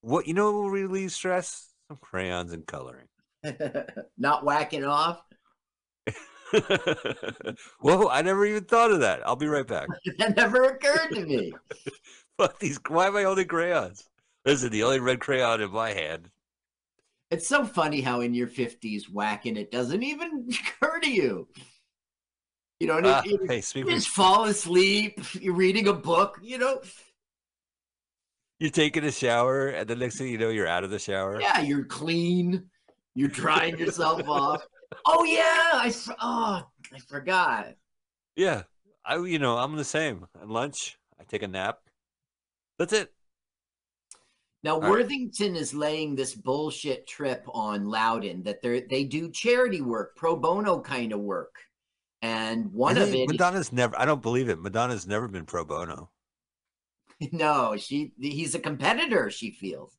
what 0.02 0.28
you 0.28 0.36
know 0.36 0.52
will 0.52 0.70
relieve 0.70 1.14
stress? 1.14 1.74
Some 1.88 1.98
crayons 1.98 2.54
and 2.54 2.64
coloring. 2.68 3.08
Not 4.20 4.46
whacking 4.46 4.86
off. 4.86 5.24
Whoa, 7.80 8.08
I 8.10 8.22
never 8.22 8.46
even 8.46 8.66
thought 8.66 8.92
of 8.92 9.00
that. 9.02 9.26
I'll 9.26 9.36
be 9.36 9.48
right 9.48 9.68
back. 9.68 9.88
that 10.18 10.36
never 10.36 10.64
occurred 10.64 11.14
to 11.14 11.26
me. 11.26 11.54
Fuck 12.38 12.60
these 12.60 12.80
why 12.88 13.08
am 13.08 13.16
I 13.16 13.24
holding 13.24 13.48
crayons? 13.48 14.10
This 14.46 14.64
is 14.64 14.70
the 14.70 14.84
only 14.84 15.00
red 15.00 15.20
crayon 15.20 15.62
in 15.62 15.72
my 15.72 15.92
hand. 15.92 16.30
It's 17.32 17.48
so 17.48 17.66
funny 17.66 18.02
how 18.02 18.22
in 18.22 18.34
your 18.34 18.48
50s 18.48 19.10
whacking 19.12 19.58
it 19.58 19.72
doesn't 19.72 20.04
even 20.04 20.48
occur 20.82 21.00
to 21.00 21.10
you. 21.10 21.48
You 22.80 22.88
know, 22.88 23.02
ah, 23.04 23.22
you, 23.26 23.40
you 23.42 23.48
hey, 23.48 23.64
you 23.76 23.86
just 23.86 24.10
fall 24.10 24.46
asleep, 24.46 25.20
you're 25.40 25.54
reading 25.54 25.88
a 25.88 25.94
book, 25.94 26.40
you 26.42 26.58
know. 26.58 26.82
You're 28.60 28.72
taking 28.72 29.04
a 29.04 29.12
shower, 29.12 29.70
and 29.70 29.88
the 29.88 29.96
next 29.96 30.18
thing 30.18 30.28
you 30.28 30.38
know, 30.38 30.50
you're 30.50 30.68
out 30.68 30.84
of 30.84 30.90
the 30.90 31.00
shower. 31.00 31.40
Yeah, 31.40 31.62
you're 31.62 31.86
clean. 31.86 32.70
You're 33.16 33.30
drying 33.30 33.78
yourself 33.78 34.28
off. 34.28 34.64
Oh 35.06 35.24
yeah, 35.24 35.42
I 35.44 35.94
oh 36.22 36.68
I 36.94 37.00
forgot. 37.00 37.76
Yeah. 38.36 38.64
I, 39.06 39.18
you 39.18 39.40
know, 39.40 39.58
I'm 39.58 39.76
the 39.76 39.84
same. 39.84 40.28
At 40.42 40.50
lunch, 40.50 40.98
I 41.20 41.24
take 41.24 41.44
a 41.44 41.48
nap. 41.48 41.80
That's 42.80 42.94
it. 42.94 43.12
Now 44.64 44.80
right. 44.80 44.90
Worthington 44.90 45.56
is 45.56 45.74
laying 45.74 46.16
this 46.16 46.34
bullshit 46.34 47.06
trip 47.06 47.46
on 47.54 47.90
Loudon 47.90 48.44
that 48.44 48.62
they 48.62 48.82
they 48.82 49.04
do 49.04 49.30
charity 49.30 49.82
work, 49.82 50.16
pro 50.16 50.38
bono 50.38 50.80
kind 50.80 51.12
of 51.12 51.20
work, 51.20 51.54
and 52.22 52.72
one 52.72 52.98
of 52.98 53.14
it. 53.14 53.28
Madonna's 53.28 53.74
never. 53.74 53.98
I 54.00 54.06
don't 54.06 54.22
believe 54.22 54.48
it. 54.48 54.62
Madonna's 54.62 55.06
never 55.06 55.28
been 55.28 55.46
pro 55.46 55.66
bono. 55.66 56.10
No, 57.32 57.78
she 57.78 58.12
he's 58.20 58.54
a 58.54 58.60
competitor. 58.60 59.30
She 59.30 59.52
feels. 59.52 59.96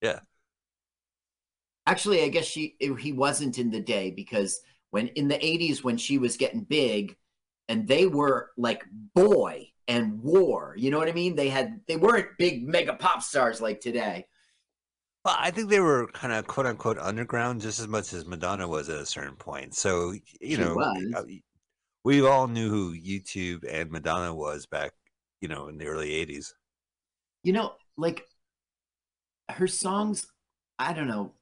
Yeah. 0.00 0.20
Actually, 1.86 2.22
I 2.22 2.28
guess 2.28 2.44
she 2.46 2.76
he 2.98 3.12
wasn't 3.12 3.58
in 3.58 3.70
the 3.70 3.80
day 3.80 4.10
because 4.10 4.60
when 4.90 5.08
in 5.08 5.28
the 5.28 5.42
'80s 5.44 5.82
when 5.82 5.96
she 5.96 6.18
was 6.18 6.36
getting 6.36 6.62
big, 6.62 7.16
and 7.68 7.88
they 7.88 8.06
were 8.06 8.50
like 8.56 8.84
boy 9.14 9.68
and 9.88 10.22
war. 10.22 10.74
You 10.76 10.90
know 10.90 10.98
what 10.98 11.08
I 11.08 11.12
mean? 11.12 11.34
They 11.36 11.48
had 11.48 11.80
they 11.88 11.96
weren't 11.96 12.38
big 12.38 12.66
mega 12.68 12.94
pop 12.94 13.22
stars 13.22 13.60
like 13.60 13.80
today. 13.80 14.26
Well, 15.24 15.36
I 15.38 15.50
think 15.50 15.68
they 15.68 15.80
were 15.80 16.06
kind 16.08 16.32
of 16.32 16.46
quote 16.46 16.66
unquote 16.66 16.98
underground 16.98 17.60
just 17.60 17.78
as 17.78 17.88
much 17.88 18.12
as 18.12 18.26
Madonna 18.26 18.66
was 18.68 18.88
at 18.88 18.98
a 19.00 19.06
certain 19.06 19.36
point. 19.36 19.74
So 19.74 20.14
you 20.40 20.56
She 20.56 20.58
know, 20.58 20.74
was. 20.74 21.14
uh, 21.14 21.24
we 22.04 22.26
all 22.26 22.48
knew 22.48 22.70
who 22.70 22.92
U2 22.94 23.60
and 23.68 23.90
Madonna 23.90 24.34
was 24.34 24.66
back, 24.66 24.92
you 25.40 25.48
know, 25.48 25.68
in 25.68 25.78
the 25.78 25.86
early 25.88 26.12
'80s. 26.14 26.54
You 27.42 27.52
know, 27.52 27.74
like 27.96 28.26
her 29.50 29.66
songs, 29.66 30.26
I 30.78 30.92
don't 30.92 31.08
know. 31.08 31.34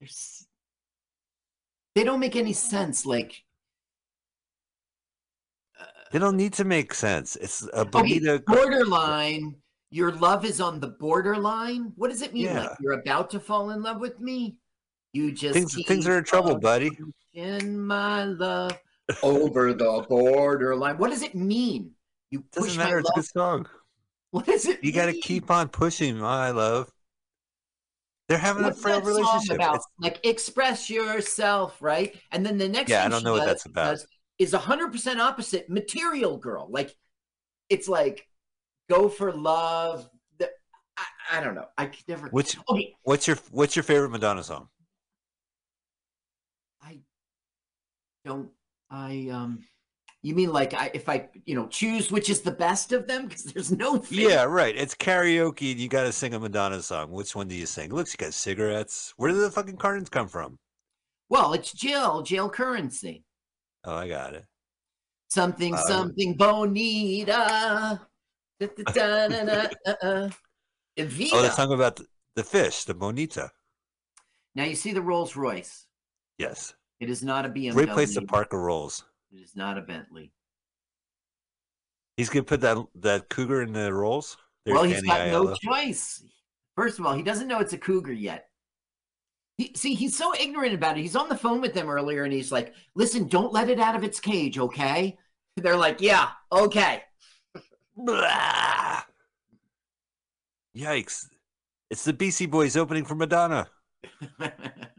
They're 0.00 0.08
They 1.94 2.04
don't 2.04 2.20
make 2.20 2.36
any 2.36 2.52
sense. 2.52 3.06
Like, 3.06 3.42
uh, 5.80 5.84
They 6.12 6.18
don't 6.18 6.36
need 6.36 6.52
to 6.54 6.64
make 6.64 6.94
sense. 6.94 7.36
It's 7.36 7.66
a 7.68 7.80
okay, 7.80 7.90
Bonita. 7.90 8.42
borderline. 8.46 9.56
Your 9.90 10.10
love 10.10 10.44
is 10.44 10.60
on 10.60 10.80
the 10.80 10.88
borderline. 10.88 11.92
What 11.94 12.10
does 12.10 12.22
it 12.22 12.34
mean? 12.34 12.52
Like 12.52 12.70
you're 12.80 12.94
about 12.98 13.30
to 13.30 13.40
fall 13.40 13.70
in 13.70 13.82
love 13.82 14.00
with 14.00 14.18
me? 14.18 14.56
You 15.12 15.30
just 15.30 15.54
Things 15.54 15.78
things 15.86 16.08
are 16.08 16.18
in 16.18 16.24
trouble, 16.24 16.58
buddy. 16.58 16.90
In 17.34 17.78
my 17.78 18.24
love 18.24 18.76
over 19.22 19.72
the 19.72 20.04
borderline. 20.08 20.98
What 20.98 21.10
does 21.10 21.22
it 21.22 21.36
mean? 21.36 21.92
You 22.30 22.40
push 22.40 22.64
Doesn't 22.64 22.78
my 22.78 22.84
matter. 22.84 22.98
It's 22.98 23.10
a 23.10 23.14
good 23.14 23.26
song. 23.26 23.68
What 24.32 24.46
does 24.46 24.66
it 24.66 24.82
You 24.82 24.90
got 24.90 25.06
to 25.06 25.12
keep 25.12 25.48
on 25.48 25.68
pushing, 25.68 26.18
my 26.18 26.50
love. 26.50 26.90
They're 28.28 28.38
having 28.38 28.62
What's 28.64 28.78
a 28.78 28.82
frail 28.82 29.00
relationship. 29.02 29.56
about? 29.56 29.74
It's- 29.76 29.86
Like 29.98 30.20
express 30.24 30.88
yourself, 30.88 31.80
right? 31.82 32.18
And 32.32 32.44
then 32.44 32.56
the 32.58 32.68
next 32.68 32.90
Yeah, 32.90 33.04
I 33.04 33.08
don't 33.08 33.22
know 33.22 33.32
what 33.32 33.40
does- 33.40 33.46
that's 33.48 33.66
about. 33.66 33.90
does 33.90 34.06
is 34.38 34.52
hundred 34.52 34.92
percent 34.92 35.20
opposite 35.20 35.68
material 35.68 36.38
girl. 36.38 36.66
Like 36.70 36.96
it's 37.68 37.86
like 37.88 38.26
go 38.90 39.08
for 39.08 39.30
love. 39.32 40.08
The, 40.38 40.50
I, 40.96 41.04
I 41.38 41.40
don't 41.40 41.54
know. 41.54 41.66
I 41.76 41.86
could 41.86 42.06
never. 42.08 42.28
Which 42.30 42.56
okay? 42.68 42.94
what's 43.02 43.26
your 43.26 43.36
what's 43.50 43.76
your 43.76 43.82
favorite 43.82 44.10
Madonna 44.10 44.42
song? 44.42 44.68
I 46.82 47.00
don't 48.24 48.50
I? 48.90 49.28
Um, 49.30 49.64
you 50.24 50.34
mean 50.34 50.50
like 50.50 50.72
I 50.72 50.90
if 50.94 51.06
I 51.06 51.28
you 51.44 51.54
know 51.54 51.68
choose 51.68 52.10
which 52.10 52.30
is 52.30 52.40
the 52.40 52.50
best 52.50 52.92
of 52.92 53.06
them 53.06 53.26
because 53.28 53.44
there's 53.44 53.70
no. 53.70 54.00
favorite. 54.00 54.32
Yeah, 54.32 54.44
right. 54.44 54.74
It's 54.74 54.94
karaoke 54.94 55.72
and 55.72 55.80
you 55.80 55.88
got 55.88 56.04
to 56.04 56.12
sing 56.12 56.32
a 56.32 56.40
Madonna 56.40 56.80
song. 56.80 57.10
Which 57.10 57.36
one 57.36 57.46
do 57.46 57.54
you 57.54 57.66
sing? 57.66 57.92
Looks, 57.92 58.14
you 58.14 58.24
got 58.24 58.32
cigarettes. 58.32 59.12
Where 59.18 59.30
did 59.30 59.38
the 59.40 59.50
fucking 59.50 59.76
cartons 59.76 60.08
come 60.08 60.26
from? 60.26 60.58
Well, 61.28 61.52
it's 61.52 61.72
Jill. 61.72 62.22
Jill 62.22 62.48
Currency. 62.48 63.22
Oh, 63.84 63.96
I 63.96 64.08
got 64.08 64.32
it. 64.32 64.46
Something 65.28 65.74
Uh, 65.74 65.82
something 65.82 66.34
bonita. 66.36 68.00
Da, 68.60 68.66
da, 68.66 68.92
da, 68.92 69.28
da, 69.28 69.44
da, 69.44 69.68
uh, 69.86 69.94
uh. 70.02 70.30
Oh, 70.96 71.04
the 71.04 71.50
song 71.50 71.72
about 71.72 71.96
the, 71.96 72.06
the 72.36 72.44
fish, 72.44 72.84
the 72.84 72.94
Bonita. 72.94 73.50
Now 74.54 74.64
you 74.64 74.76
see 74.76 74.92
the 74.92 75.02
Rolls 75.02 75.34
Royce. 75.34 75.86
Yes. 76.38 76.72
It 77.00 77.10
is 77.10 77.22
not 77.22 77.44
a 77.44 77.48
BMW. 77.48 77.72
Great 77.72 77.88
place 77.90 78.14
to 78.14 78.22
park 78.22 78.52
a 78.52 78.58
Rolls. 78.58 79.04
It 79.34 79.42
is 79.42 79.56
not 79.56 79.78
a 79.78 79.82
Bentley. 79.82 80.32
He's 82.16 82.28
gonna 82.28 82.44
put 82.44 82.60
that 82.60 82.78
that 82.96 83.28
cougar 83.28 83.62
in 83.62 83.72
the 83.72 83.92
Rolls. 83.92 84.36
There's 84.64 84.74
well, 84.74 84.84
he's 84.84 85.02
Danny 85.02 85.32
got 85.32 85.44
no 85.44 85.54
choice. 85.56 86.22
First 86.76 87.00
of 87.00 87.06
all, 87.06 87.14
he 87.14 87.22
doesn't 87.22 87.48
know 87.48 87.58
it's 87.58 87.72
a 87.72 87.78
cougar 87.78 88.12
yet. 88.12 88.48
He, 89.58 89.72
see, 89.74 89.94
he's 89.94 90.16
so 90.16 90.32
ignorant 90.34 90.74
about 90.74 90.98
it. 90.98 91.02
He's 91.02 91.16
on 91.16 91.28
the 91.28 91.36
phone 91.36 91.60
with 91.60 91.74
them 91.74 91.90
earlier, 91.90 92.22
and 92.24 92.32
he's 92.32 92.52
like, 92.52 92.74
"Listen, 92.94 93.26
don't 93.26 93.52
let 93.52 93.68
it 93.68 93.80
out 93.80 93.96
of 93.96 94.04
its 94.04 94.20
cage, 94.20 94.58
okay?" 94.58 95.18
They're 95.56 95.76
like, 95.76 96.00
"Yeah, 96.00 96.28
okay." 96.52 97.02
Yikes! 100.76 101.26
It's 101.90 102.04
the 102.04 102.12
Beastie 102.12 102.46
Boys 102.46 102.76
opening 102.76 103.04
for 103.04 103.16
Madonna. 103.16 103.68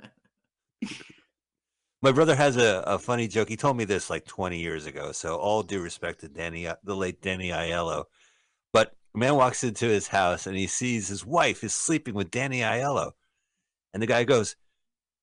My 2.05 2.11
brother 2.11 2.35
has 2.35 2.55
a, 2.55 2.83
a 2.85 2.99
funny 2.99 3.27
joke. 3.27 3.49
He 3.49 3.57
told 3.57 3.77
me 3.77 3.83
this 3.83 4.11
like 4.11 4.25
20 4.25 4.59
years 4.59 4.85
ago. 4.85 5.11
So 5.11 5.37
all 5.37 5.63
due 5.63 5.81
respect 5.81 6.19
to 6.19 6.27
Danny, 6.27 6.67
the 6.83 6.95
late 6.95 7.19
Danny 7.19 7.49
Aiello. 7.49 8.03
But 8.71 8.93
a 9.15 9.17
man 9.17 9.33
walks 9.37 9.63
into 9.63 9.87
his 9.87 10.07
house 10.07 10.45
and 10.45 10.55
he 10.55 10.67
sees 10.67 11.07
his 11.07 11.25
wife 11.25 11.63
is 11.63 11.73
sleeping 11.73 12.13
with 12.13 12.29
Danny 12.29 12.59
Aiello. 12.59 13.13
And 13.91 14.03
the 14.03 14.05
guy 14.05 14.23
goes, 14.23 14.55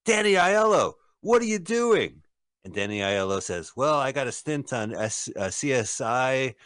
Danny 0.05 0.33
Aiello, 0.33 0.95
what 1.21 1.41
are 1.41 1.45
you 1.45 1.61
doing? 1.61 2.23
And 2.65 2.75
Danny 2.75 2.99
Aiello 2.99 3.41
says, 3.41 3.75
Well, 3.77 3.95
I 3.95 4.11
got 4.11 4.27
a 4.27 4.33
stint 4.33 4.73
on 4.73 4.93
S, 4.93 5.29
uh, 5.37 5.43
CSI, 5.43 6.57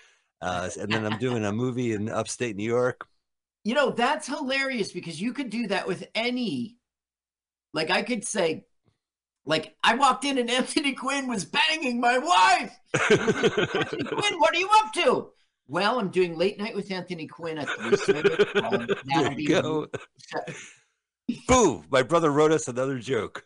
uh, 0.40 0.70
and 0.80 0.90
then 0.90 1.04
I'm 1.04 1.18
doing 1.18 1.44
a 1.44 1.52
movie 1.52 1.92
in 1.92 2.08
upstate 2.08 2.56
New 2.56 2.64
York. 2.64 3.06
You 3.64 3.74
know, 3.74 3.90
that's 3.90 4.28
hilarious 4.28 4.92
because 4.92 5.20
you 5.20 5.34
could 5.34 5.50
do 5.50 5.66
that 5.66 5.86
with 5.86 6.08
any. 6.14 6.78
Like, 7.74 7.90
I 7.90 8.00
could 8.00 8.24
say, 8.26 8.64
like, 9.46 9.76
I 9.82 9.94
walked 9.94 10.24
in 10.24 10.38
and 10.38 10.50
Anthony 10.60 10.92
Quinn 10.92 11.28
was 11.28 11.44
banging 11.44 12.00
my 12.00 12.18
wife. 12.18 12.78
Anthony 13.10 14.04
Quinn, 14.04 14.38
what 14.38 14.54
are 14.54 14.58
you 14.58 14.68
up 14.74 14.92
to? 14.94 15.30
Well, 15.68 15.98
I'm 15.98 16.10
doing 16.10 16.36
late 16.36 16.58
night 16.58 16.76
with 16.76 16.90
Anthony 16.92 17.26
Quinn 17.26 17.58
at 17.58 17.66
the. 17.66 18.46
Um, 18.72 18.86
There 19.04 19.32
you 19.32 19.48
go. 19.48 19.86
Boom! 21.48 21.84
My 21.90 22.02
brother 22.02 22.30
wrote 22.30 22.52
us 22.52 22.68
another 22.68 23.00
joke. 23.00 23.44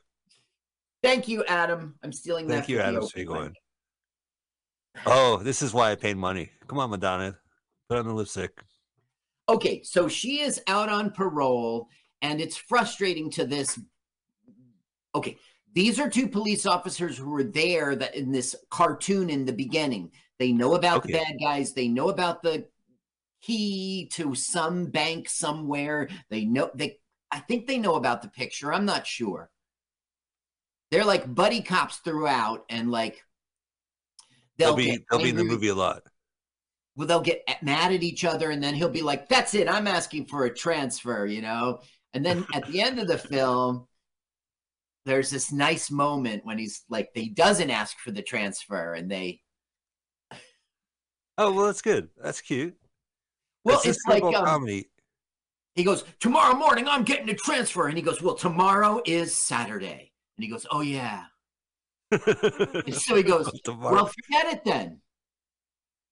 Thank 1.02 1.28
you, 1.28 1.44
Adam. 1.46 1.94
I'm 2.02 2.12
stealing 2.12 2.46
that. 2.48 2.56
Thank 2.56 2.68
you, 2.68 2.78
Adam 2.78 3.02
Spiegelman. 3.04 3.54
Oh, 5.06 5.38
this 5.38 5.62
is 5.62 5.72
why 5.72 5.92
I 5.92 5.94
paid 5.94 6.18
money. 6.18 6.50
Come 6.66 6.78
on, 6.78 6.90
Madonna. 6.90 7.38
Put 7.88 7.98
on 7.98 8.06
the 8.06 8.12
lipstick. 8.12 8.50
Okay, 9.48 9.82
so 9.82 10.06
she 10.08 10.40
is 10.40 10.60
out 10.66 10.90
on 10.90 11.10
parole, 11.10 11.88
and 12.20 12.38
it's 12.38 12.56
frustrating 12.56 13.30
to 13.32 13.46
this. 13.46 13.80
Okay, 15.14 15.38
these 15.74 16.00
are 16.00 16.10
two 16.10 16.28
police 16.28 16.66
officers 16.66 17.16
who 17.16 17.30
were 17.30 17.44
there 17.44 17.94
that 17.96 18.14
in 18.14 18.32
this 18.32 18.56
cartoon 18.70 19.30
in 19.30 19.44
the 19.44 19.52
beginning. 19.52 20.12
They 20.38 20.52
know 20.52 20.74
about 20.74 21.02
the 21.02 21.12
bad 21.12 21.34
guys. 21.40 21.72
They 21.72 21.88
know 21.88 22.08
about 22.08 22.42
the 22.42 22.66
key 23.42 24.08
to 24.12 24.34
some 24.34 24.86
bank 24.86 25.28
somewhere. 25.28 26.08
They 26.30 26.44
know 26.44 26.70
they. 26.74 26.98
I 27.30 27.40
think 27.40 27.66
they 27.66 27.78
know 27.78 27.94
about 27.94 28.22
the 28.22 28.28
picture. 28.28 28.72
I'm 28.72 28.86
not 28.86 29.06
sure. 29.06 29.50
They're 30.90 31.04
like 31.04 31.32
buddy 31.32 31.60
cops 31.62 31.98
throughout, 31.98 32.64
and 32.68 32.90
like 32.90 33.22
They'll, 34.60 34.76
they'll, 34.76 34.86
be 34.86 35.04
they'll 35.10 35.22
be 35.22 35.30
in 35.30 35.36
the 35.36 35.44
movie 35.44 35.68
a 35.68 35.74
lot. 35.74 36.02
well, 36.94 37.06
they'll 37.06 37.20
get 37.20 37.42
mad 37.62 37.92
at 37.92 38.02
each 38.02 38.24
other, 38.24 38.50
and 38.50 38.62
then 38.62 38.74
he'll 38.74 38.90
be 38.90 39.00
like, 39.00 39.28
"That's 39.28 39.54
it, 39.54 39.68
I'm 39.68 39.86
asking 39.86 40.26
for 40.26 40.44
a 40.44 40.54
transfer," 40.54 41.24
you 41.24 41.40
know. 41.40 41.80
And 42.12 42.24
then 42.24 42.44
at 42.54 42.66
the 42.66 42.82
end 42.82 42.98
of 42.98 43.08
the 43.08 43.16
film, 43.16 43.86
there's 45.06 45.30
this 45.30 45.50
nice 45.52 45.90
moment 45.90 46.44
when 46.44 46.58
he's 46.58 46.82
like, 46.88 47.08
he 47.14 47.28
doesn't 47.30 47.70
ask 47.70 47.98
for 47.98 48.10
the 48.10 48.22
transfer, 48.22 48.94
and 48.94 49.10
they, 49.10 49.40
Oh 51.38 51.52
well, 51.52 51.66
that's 51.66 51.80
good. 51.80 52.08
That's 52.22 52.40
cute. 52.40 52.74
well, 53.64 53.76
That's 53.82 53.96
it's 53.98 54.06
like 54.06 54.22
um, 54.22 54.34
comedy. 54.44 54.90
he 55.74 55.84
goes, 55.84 56.04
"Tomorrow 56.20 56.54
morning, 56.54 56.86
I'm 56.86 57.02
getting 57.02 57.30
a 57.30 57.34
transfer," 57.34 57.86
and 57.88 57.96
he 57.96 58.02
goes, 58.02 58.20
"Well, 58.20 58.34
tomorrow 58.34 59.00
is 59.06 59.34
Saturday," 59.34 60.12
and 60.36 60.44
he 60.44 60.50
goes, 60.50 60.66
"Oh 60.70 60.82
yeah." 60.82 61.24
So 62.92 63.14
he 63.16 63.22
goes, 63.22 63.50
Tomorrow. 63.64 63.94
"Well, 63.94 64.06
forget 64.06 64.52
it 64.52 64.64
then. 64.64 65.00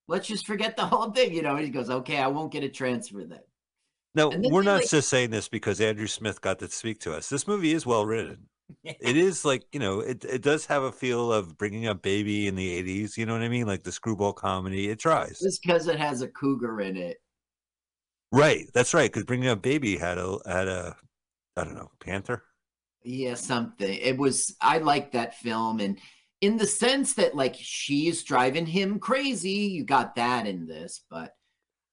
Let's 0.06 0.26
just 0.28 0.46
forget 0.46 0.76
the 0.78 0.86
whole 0.86 1.10
thing," 1.10 1.34
you 1.34 1.42
know. 1.42 1.56
And 1.56 1.64
he 1.64 1.70
goes, 1.70 1.90
"Okay, 1.90 2.16
I 2.16 2.28
won't 2.28 2.50
get 2.52 2.64
a 2.64 2.68
transfer 2.70 3.24
then." 3.24 3.40
no, 4.14 4.30
we're 4.30 4.62
not 4.62 4.80
like- 4.80 4.88
just 4.88 5.10
saying 5.10 5.28
this 5.30 5.48
because 5.48 5.78
Andrew 5.80 6.06
Smith 6.06 6.40
got 6.40 6.58
to 6.60 6.68
speak 6.68 7.00
to 7.00 7.12
us. 7.14 7.28
This 7.28 7.46
movie 7.46 7.72
is 7.74 7.84
well 7.84 8.06
written. 8.06 8.48
It 8.84 9.16
is 9.16 9.44
like 9.44 9.64
you 9.72 9.80
know, 9.80 10.00
it 10.00 10.24
it 10.24 10.42
does 10.42 10.66
have 10.66 10.82
a 10.82 10.92
feel 10.92 11.32
of 11.32 11.56
bringing 11.58 11.86
up 11.86 12.02
baby 12.02 12.46
in 12.46 12.54
the 12.54 12.82
'80s. 12.82 13.16
You 13.16 13.26
know 13.26 13.32
what 13.32 13.42
I 13.42 13.48
mean? 13.48 13.66
Like 13.66 13.82
the 13.82 13.92
screwball 13.92 14.32
comedy. 14.32 14.88
It 14.90 14.98
tries. 14.98 15.38
Just 15.40 15.62
because 15.62 15.86
it 15.88 15.98
has 15.98 16.22
a 16.22 16.28
cougar 16.28 16.80
in 16.80 16.96
it. 16.96 17.18
Right. 18.32 18.66
That's 18.74 18.92
right. 18.94 19.10
Because 19.10 19.24
bringing 19.24 19.48
up 19.48 19.62
baby 19.62 19.96
had 19.96 20.18
a 20.18 20.38
had 20.46 20.68
a 20.68 20.96
I 21.56 21.64
don't 21.64 21.74
know 21.76 21.90
panther. 22.00 22.44
Yeah, 23.04 23.34
something. 23.34 23.98
It 24.00 24.18
was. 24.18 24.54
I 24.60 24.78
like 24.78 25.12
that 25.12 25.36
film, 25.36 25.80
and 25.80 25.98
in 26.40 26.56
the 26.56 26.66
sense 26.66 27.14
that 27.14 27.34
like 27.34 27.54
she's 27.58 28.22
driving 28.22 28.66
him 28.66 28.98
crazy. 28.98 29.50
You 29.50 29.84
got 29.84 30.14
that 30.16 30.46
in 30.46 30.66
this, 30.66 31.04
but 31.10 31.32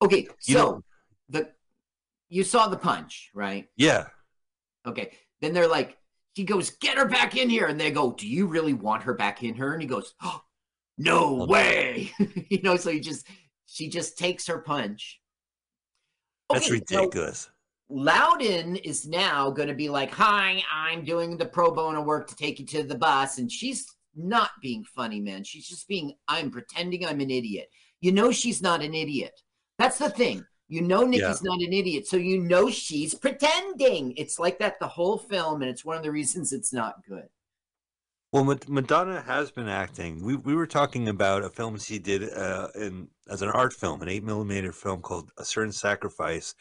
okay. 0.02 0.22
You 0.22 0.28
So 0.40 0.52
know- 0.52 0.82
the 1.28 1.48
you 2.28 2.42
saw 2.44 2.68
the 2.68 2.76
punch, 2.76 3.30
right? 3.34 3.68
Yeah. 3.76 4.08
Okay. 4.86 5.12
Then 5.40 5.54
they're 5.54 5.68
like, 5.68 5.96
he 6.36 6.44
goes, 6.44 6.68
get 6.68 6.98
her 6.98 7.06
back 7.06 7.34
in 7.34 7.48
here. 7.48 7.66
And 7.66 7.80
they 7.80 7.90
go, 7.90 8.12
do 8.12 8.28
you 8.28 8.46
really 8.46 8.74
want 8.74 9.04
her 9.04 9.14
back 9.14 9.42
in 9.42 9.54
here? 9.54 9.72
And 9.72 9.80
he 9.80 9.88
goes, 9.88 10.12
oh, 10.22 10.42
no 10.98 11.46
way. 11.46 12.12
you 12.50 12.60
know, 12.60 12.76
so 12.76 12.90
he 12.90 13.00
just, 13.00 13.26
she 13.64 13.88
just 13.88 14.18
takes 14.18 14.46
her 14.46 14.58
punch. 14.58 15.18
That's 16.50 16.66
Okay, 16.66 16.82
so 16.86 16.98
ridiculous. 16.98 17.50
Loudon 17.88 18.76
is 18.76 19.08
now 19.08 19.50
going 19.50 19.68
to 19.68 19.74
be 19.74 19.88
like, 19.88 20.12
hi, 20.12 20.62
I'm 20.70 21.04
doing 21.04 21.38
the 21.38 21.46
pro 21.46 21.70
bono 21.70 22.02
work 22.02 22.28
to 22.28 22.36
take 22.36 22.60
you 22.60 22.66
to 22.66 22.82
the 22.82 22.98
bus. 22.98 23.38
And 23.38 23.50
she's 23.50 23.96
not 24.14 24.50
being 24.60 24.84
funny, 24.84 25.20
man. 25.20 25.42
She's 25.42 25.66
just 25.66 25.88
being, 25.88 26.12
I'm 26.28 26.50
pretending 26.50 27.06
I'm 27.06 27.20
an 27.20 27.30
idiot. 27.30 27.70
You 28.02 28.12
know, 28.12 28.30
she's 28.30 28.60
not 28.60 28.82
an 28.82 28.92
idiot. 28.92 29.40
That's 29.78 29.96
the 29.96 30.10
thing. 30.10 30.44
You 30.68 30.82
know, 30.82 31.04
Nikki's 31.04 31.42
not 31.42 31.60
an 31.60 31.72
idiot. 31.72 32.06
So 32.06 32.16
you 32.16 32.40
know 32.40 32.70
she's 32.70 33.14
pretending. 33.14 34.14
It's 34.16 34.38
like 34.38 34.58
that 34.58 34.80
the 34.80 34.88
whole 34.88 35.18
film. 35.18 35.62
And 35.62 35.70
it's 35.70 35.84
one 35.84 35.96
of 35.96 36.02
the 36.02 36.10
reasons 36.10 36.52
it's 36.52 36.72
not 36.72 37.04
good. 37.08 37.28
Well, 38.32 38.58
Madonna 38.68 39.22
has 39.22 39.50
been 39.50 39.68
acting. 39.68 40.22
We 40.22 40.36
we 40.36 40.54
were 40.54 40.66
talking 40.66 41.08
about 41.08 41.44
a 41.44 41.48
film 41.48 41.78
she 41.78 41.98
did 41.98 42.30
uh, 42.32 42.68
in 42.74 43.08
as 43.30 43.40
an 43.42 43.48
art 43.50 43.72
film, 43.72 44.02
an 44.02 44.08
eight 44.08 44.24
millimeter 44.24 44.72
film 44.72 45.00
called 45.00 45.30
A 45.38 45.44
Certain 45.44 45.72
Sacrifice, 45.72 46.54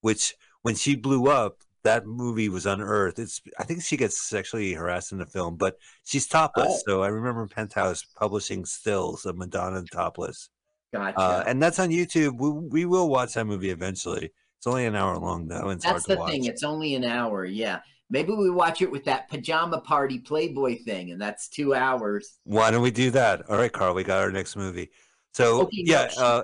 which 0.00 0.34
when 0.62 0.74
she 0.74 0.96
blew 0.96 1.28
up, 1.28 1.58
that 1.84 2.04
movie 2.04 2.48
was 2.48 2.66
unearthed. 2.66 3.20
It's 3.20 3.40
I 3.58 3.62
think 3.62 3.82
she 3.82 3.96
gets 3.96 4.20
sexually 4.28 4.72
harassed 4.72 5.12
in 5.12 5.18
the 5.18 5.26
film, 5.26 5.56
but 5.56 5.76
she's 6.04 6.26
topless. 6.26 6.82
So 6.84 7.02
I 7.02 7.08
remember 7.08 7.46
Penthouse 7.46 8.04
publishing 8.16 8.64
stills 8.64 9.24
of 9.24 9.38
Madonna 9.38 9.84
topless, 9.84 10.50
Gotcha. 10.92 11.18
uh, 11.18 11.44
and 11.46 11.62
that's 11.62 11.78
on 11.78 11.90
YouTube. 11.90 12.38
We 12.38 12.50
we 12.50 12.84
will 12.86 13.08
watch 13.08 13.34
that 13.34 13.44
movie 13.46 13.70
eventually. 13.70 14.30
It's 14.58 14.66
only 14.66 14.86
an 14.86 14.94
hour 14.96 15.18
long 15.18 15.48
though, 15.48 15.68
and 15.68 15.72
it's 15.72 15.84
That's 15.84 16.04
the 16.06 16.16
watch. 16.16 16.30
thing. 16.30 16.44
It's 16.44 16.62
only 16.62 16.94
an 16.94 17.04
hour. 17.04 17.44
Yeah. 17.44 17.80
Maybe 18.08 18.32
we 18.32 18.50
watch 18.50 18.82
it 18.82 18.90
with 18.90 19.04
that 19.06 19.28
pajama 19.28 19.80
party 19.80 20.20
Playboy 20.20 20.78
thing. 20.84 21.10
And 21.10 21.20
that's 21.20 21.48
two 21.48 21.74
hours. 21.74 22.38
Why 22.44 22.70
don't 22.70 22.82
we 22.82 22.92
do 22.92 23.10
that? 23.10 23.42
All 23.50 23.56
right, 23.58 23.72
Carl, 23.72 23.94
we 23.94 24.04
got 24.04 24.22
our 24.22 24.30
next 24.30 24.54
movie. 24.54 24.90
So 25.34 25.62
Okay, 25.62 25.82
yeah, 25.84 26.08
she- 26.08 26.20
uh, 26.20 26.42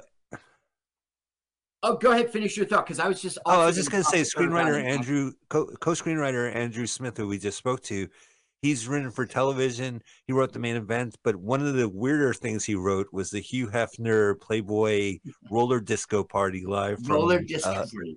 Oh, 1.84 1.96
go 1.96 2.12
ahead. 2.12 2.30
Finish 2.30 2.56
your 2.56 2.66
thought. 2.66 2.86
Because 2.86 3.00
I 3.00 3.08
was 3.08 3.20
just. 3.20 3.38
Oh, 3.44 3.60
I 3.62 3.66
was 3.66 3.74
just 3.76 3.90
going 3.90 4.04
to 4.04 4.08
say, 4.08 4.22
talk 4.22 4.32
to 4.34 4.42
her 4.42 4.46
about 4.50 4.66
screenwriter. 4.66 4.84
Andrew, 4.84 5.32
co-screenwriter 5.48 6.54
Andrew 6.54 6.86
Smith, 6.86 7.16
who 7.16 7.26
we 7.26 7.38
just 7.38 7.58
spoke 7.58 7.82
to, 7.84 8.08
he's 8.62 8.88
written 8.88 9.10
for 9.10 9.26
television. 9.26 10.00
He 10.26 10.32
wrote 10.32 10.52
the 10.52 10.58
main 10.58 10.76
event, 10.76 11.16
but 11.22 11.36
one 11.36 11.60
of 11.60 11.74
the 11.74 11.88
weirder 11.88 12.32
things 12.32 12.64
he 12.64 12.74
wrote 12.74 13.08
was 13.12 13.30
the 13.30 13.40
Hugh 13.40 13.68
Hefner 13.68 14.40
Playboy 14.40 15.18
roller 15.50 15.80
disco 15.80 16.24
party 16.24 16.64
live 16.64 16.98
from, 17.04 17.16
Roller 17.16 17.38
uh, 17.38 17.42
discovery. 17.46 18.16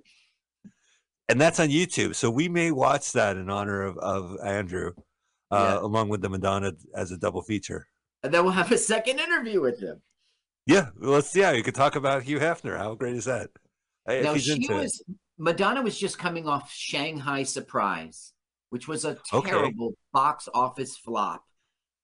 and 1.28 1.40
that's 1.40 1.60
on 1.60 1.68
YouTube. 1.68 2.14
So 2.14 2.30
we 2.30 2.48
may 2.48 2.70
watch 2.70 3.12
that 3.12 3.36
in 3.36 3.50
honor 3.50 3.82
of 3.82 3.98
of 3.98 4.38
Andrew, 4.42 4.92
uh, 5.50 5.78
along 5.82 6.08
with 6.08 6.22
the 6.22 6.30
Madonna 6.30 6.72
as 6.94 7.10
a 7.10 7.18
double 7.18 7.42
feature. 7.42 7.88
and 8.22 8.32
then 8.32 8.44
we'll 8.44 8.52
have 8.52 8.72
a 8.72 8.78
second 8.78 9.18
interview 9.20 9.60
with 9.60 9.80
him. 9.80 10.00
Yeah, 10.66 10.88
let's 10.98 11.34
yeah, 11.36 11.52
you 11.52 11.62
could 11.62 11.74
talk 11.74 11.96
about 11.96 12.22
Hugh 12.22 12.38
Hefner. 12.40 12.76
How 12.76 12.94
great 12.94 13.16
is 13.16 13.26
that? 13.26 13.50
Uh, 14.08 14.14
now 14.14 14.36
she 14.36 14.64
it. 14.64 14.70
was 14.70 15.02
Madonna 15.38 15.82
was 15.82 15.98
just 15.98 16.18
coming 16.18 16.48
off 16.48 16.72
Shanghai 16.72 17.42
Surprise, 17.42 18.32
which 18.76 18.86
was 18.86 19.06
a 19.06 19.16
Okay. 19.32 19.48
terrible 19.48 19.94
box 20.12 20.50
office 20.52 20.98
flop. 20.98 21.42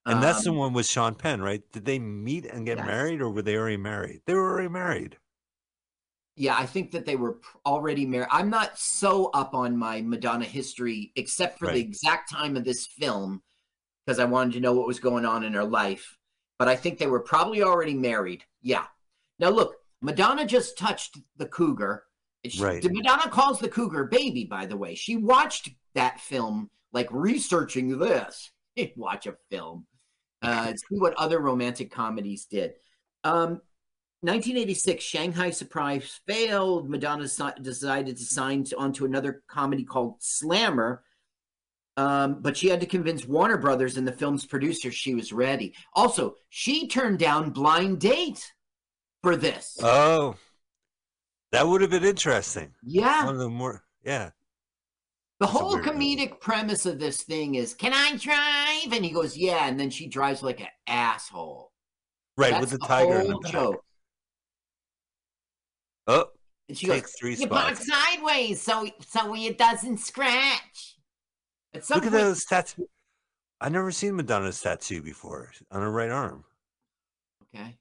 And 0.06 0.22
that's 0.22 0.42
the 0.42 0.50
Um, 0.50 0.56
one 0.56 0.72
with 0.72 0.86
Sean 0.86 1.14
Penn, 1.14 1.42
right? 1.42 1.62
Did 1.70 1.84
they 1.84 1.98
meet 1.98 2.46
and 2.46 2.64
get 2.64 2.78
Yes. 2.78 2.86
married, 2.86 3.20
or 3.20 3.28
were 3.28 3.42
they 3.42 3.56
already 3.58 3.76
married? 3.76 4.22
They 4.24 4.32
were 4.34 4.50
already 4.50 4.70
married. 4.70 5.18
Yeah, 6.34 6.56
I 6.56 6.64
think 6.64 6.92
that 6.92 7.04
they 7.04 7.14
were 7.14 7.40
already 7.66 8.06
married. 8.06 8.28
I'm 8.30 8.48
not 8.48 8.78
so 8.78 9.26
up 9.34 9.52
on 9.54 9.76
my 9.76 10.00
Madonna 10.00 10.46
history, 10.46 11.12
except 11.14 11.58
for 11.58 11.66
the 11.70 11.78
exact 11.78 12.30
time 12.30 12.56
of 12.56 12.64
this 12.64 12.86
film, 12.86 13.42
because 14.06 14.18
I 14.18 14.24
wanted 14.24 14.54
to 14.54 14.60
know 14.60 14.72
what 14.72 14.86
was 14.86 14.98
going 14.98 15.26
on 15.26 15.44
in 15.44 15.52
her 15.52 15.64
life. 15.64 16.16
But 16.58 16.68
I 16.68 16.76
think 16.76 16.98
they 16.98 17.06
were 17.06 17.20
probably 17.20 17.62
already 17.62 17.92
married. 17.94 18.44
Yeah. 18.62 18.86
Now 19.38 19.50
look, 19.50 19.76
Madonna 20.00 20.46
just 20.46 20.78
touched 20.78 21.18
the 21.36 21.46
cougar. 21.46 22.06
She- 22.46 22.62
Right. 22.62 22.82
Madonna 22.82 23.30
calls 23.30 23.60
the 23.60 23.68
cougar 23.68 24.04
baby. 24.04 24.44
By 24.46 24.64
the 24.66 24.76
way, 24.76 24.94
she 24.94 25.16
watched 25.16 25.68
that 25.94 26.20
film, 26.20 26.70
like 26.92 27.08
researching 27.10 27.98
this. 27.98 28.50
Watch 28.96 29.26
a 29.26 29.36
film, 29.50 29.86
uh, 30.42 30.72
see 30.74 30.96
what 30.98 31.14
other 31.14 31.38
romantic 31.40 31.90
comedies 31.90 32.46
did. 32.46 32.72
Um, 33.24 33.60
1986, 34.22 35.02
Shanghai 35.02 35.50
Surprise 35.50 36.20
failed. 36.26 36.88
Madonna 36.88 37.26
si- 37.28 37.44
decided 37.60 38.16
to 38.16 38.24
sign 38.24 38.64
to, 38.64 38.76
onto 38.78 39.04
another 39.04 39.42
comedy 39.48 39.84
called 39.84 40.16
Slammer. 40.20 41.02
Um, 41.96 42.40
but 42.40 42.56
she 42.56 42.68
had 42.68 42.80
to 42.80 42.86
convince 42.86 43.26
Warner 43.26 43.58
Brothers 43.58 43.96
and 43.96 44.06
the 44.08 44.12
film's 44.12 44.46
producer 44.46 44.90
she 44.90 45.14
was 45.14 45.32
ready. 45.32 45.74
Also, 45.92 46.36
she 46.48 46.86
turned 46.88 47.18
down 47.18 47.50
Blind 47.50 48.00
Date 48.00 48.52
for 49.22 49.36
this. 49.36 49.76
Oh, 49.82 50.36
that 51.50 51.66
would 51.66 51.82
have 51.82 51.90
been 51.90 52.04
interesting. 52.04 52.72
yeah. 52.82 53.26
One 53.26 53.34
of 53.34 53.40
the 53.40 53.50
more, 53.50 53.84
yeah. 54.04 54.30
The 55.42 55.48
whole 55.48 55.76
comedic 55.76 56.38
premise 56.38 56.86
of 56.86 57.00
this 57.00 57.22
thing 57.22 57.56
is, 57.56 57.74
can 57.74 57.92
I 57.92 58.16
drive? 58.16 58.92
And 58.96 59.04
he 59.04 59.10
goes, 59.10 59.36
yeah. 59.36 59.66
And 59.66 59.78
then 59.78 59.90
she 59.90 60.06
drives 60.06 60.40
like 60.40 60.60
an 60.60 60.68
asshole. 60.86 61.72
Right, 62.36 62.52
That's 62.52 62.70
with 62.70 62.80
the 62.80 62.86
tiger 62.86 63.20
in 63.20 63.26
the 63.26 63.38
back. 63.38 63.50
joke. 63.52 63.84
Oh, 66.06 66.26
And 66.68 66.78
she 66.78 66.86
take 66.86 67.02
goes, 67.02 67.14
three 67.18 67.34
you 67.34 67.48
park 67.48 67.74
spots. 67.74 67.88
sideways 67.88 68.62
so 68.62 68.88
so 69.00 69.34
it 69.34 69.58
doesn't 69.58 69.98
scratch. 69.98 70.96
At 71.74 71.84
some 71.84 71.96
Look 71.96 72.06
at 72.06 72.12
point, 72.12 72.22
those 72.22 72.44
tattoo. 72.44 72.86
I've 73.60 73.72
never 73.72 73.90
seen 73.90 74.14
Madonna's 74.14 74.60
tattoo 74.60 75.02
before 75.02 75.50
on 75.72 75.82
her 75.82 75.90
right 75.90 76.10
arm. 76.10 76.44
Okay. 77.52 77.76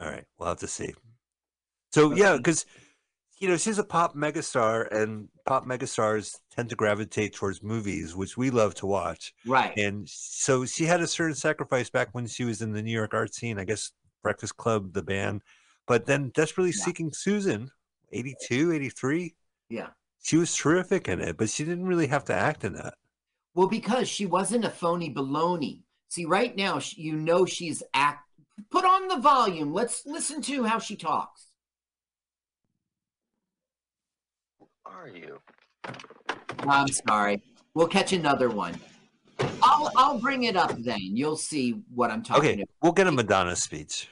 All 0.00 0.08
right, 0.08 0.24
we'll 0.38 0.48
have 0.48 0.58
to 0.58 0.66
see. 0.66 0.92
So 1.92 2.14
yeah, 2.16 2.36
because 2.36 2.66
you 3.40 3.48
know 3.48 3.56
she's 3.56 3.78
a 3.78 3.84
pop 3.84 4.14
megastar, 4.14 4.90
and 4.92 5.28
pop 5.46 5.66
megastars 5.66 6.38
tend 6.54 6.68
to 6.68 6.76
gravitate 6.76 7.34
towards 7.34 7.62
movies, 7.62 8.14
which 8.14 8.36
we 8.36 8.50
love 8.50 8.74
to 8.76 8.86
watch. 8.86 9.34
Right. 9.46 9.76
And 9.76 10.08
so 10.08 10.66
she 10.66 10.84
had 10.84 11.00
a 11.00 11.06
certain 11.06 11.34
sacrifice 11.34 11.88
back 11.88 12.08
when 12.12 12.26
she 12.26 12.44
was 12.44 12.60
in 12.60 12.72
the 12.72 12.82
New 12.82 12.92
York 12.92 13.14
art 13.14 13.34
scene. 13.34 13.58
I 13.58 13.64
guess 13.64 13.92
Breakfast 14.22 14.58
Club, 14.58 14.92
the 14.92 15.02
band, 15.02 15.42
but 15.86 16.06
then 16.06 16.30
Desperately 16.34 16.72
Yeah. 16.76 16.84
Seeking 16.84 17.12
Susan, 17.12 17.70
82, 18.12 18.72
83. 18.72 19.34
Yeah. 19.70 19.88
She 20.22 20.36
was 20.36 20.54
terrific 20.54 21.08
in 21.08 21.20
it, 21.20 21.38
but 21.38 21.48
she 21.48 21.64
didn't 21.64 21.86
really 21.86 22.08
have 22.08 22.26
to 22.26 22.34
act 22.34 22.62
in 22.62 22.74
that. 22.74 22.94
Well, 23.54 23.68
because 23.68 24.06
she 24.06 24.26
wasn't 24.26 24.66
a 24.66 24.70
phony 24.70 25.12
baloney. 25.12 25.82
See, 26.08 26.26
right 26.26 26.54
now, 26.54 26.80
you 26.94 27.14
know 27.14 27.46
she's 27.46 27.82
act. 27.94 28.28
Put 28.70 28.84
on 28.84 29.08
the 29.08 29.16
volume. 29.16 29.72
Let's 29.72 30.04
listen 30.04 30.42
to 30.42 30.64
how 30.64 30.78
she 30.78 30.96
talks. 30.96 31.46
Are 34.98 35.08
you? 35.08 35.38
I'm 36.60 36.88
sorry. 36.88 37.42
We'll 37.74 37.86
catch 37.88 38.12
another 38.12 38.48
one. 38.50 38.78
I'll 39.62 39.90
I'll 39.96 40.18
bring 40.18 40.44
it 40.44 40.56
up 40.56 40.76
then. 40.78 40.98
You'll 41.00 41.36
see 41.36 41.82
what 41.94 42.10
I'm 42.10 42.22
talking 42.22 42.42
Okay, 42.44 42.54
about. 42.54 42.68
we'll 42.82 42.92
get 42.92 43.06
a 43.06 43.12
Madonna 43.12 43.56
speech. 43.56 44.08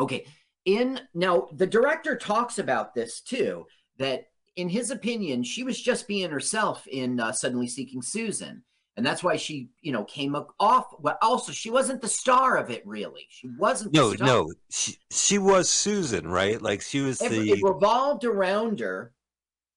Okay. 0.00 0.26
In 0.66 1.00
now, 1.14 1.48
the 1.52 1.66
director 1.66 2.16
talks 2.16 2.58
about 2.58 2.94
this 2.94 3.20
too. 3.20 3.66
That 3.98 4.24
in 4.56 4.68
his 4.68 4.90
opinion, 4.90 5.42
she 5.44 5.62
was 5.62 5.80
just 5.80 6.06
being 6.08 6.30
herself 6.30 6.86
in 6.86 7.20
uh, 7.20 7.32
Suddenly 7.32 7.68
Seeking 7.68 8.02
Susan, 8.02 8.62
and 8.96 9.04
that's 9.06 9.22
why 9.22 9.36
she, 9.36 9.70
you 9.82 9.92
know, 9.92 10.04
came 10.04 10.34
up 10.34 10.48
off. 10.60 10.86
Well, 11.00 11.16
also 11.22 11.52
she 11.52 11.70
wasn't 11.70 12.02
the 12.02 12.08
star 12.08 12.56
of 12.56 12.70
it. 12.70 12.82
Really, 12.86 13.26
she 13.30 13.48
wasn't. 13.58 13.94
No, 13.94 14.10
the 14.10 14.16
star. 14.16 14.26
no, 14.26 14.52
she 14.70 14.98
she 15.10 15.38
was 15.38 15.70
Susan, 15.70 16.26
right? 16.28 16.60
Like 16.60 16.82
she 16.82 17.00
was 17.00 17.20
It, 17.22 17.30
the 17.30 17.50
it 17.52 17.62
revolved 17.62 18.24
around 18.24 18.80
her, 18.80 19.12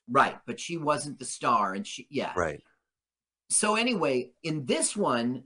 right? 0.09 0.37
But 0.45 0.59
she 0.59 0.77
wasn't 0.77 1.19
the 1.19 1.25
star, 1.25 1.73
and 1.73 1.85
she, 1.85 2.07
yeah, 2.09 2.33
right. 2.35 2.61
so 3.49 3.75
anyway, 3.75 4.31
in 4.43 4.65
this 4.65 4.95
one, 4.95 5.43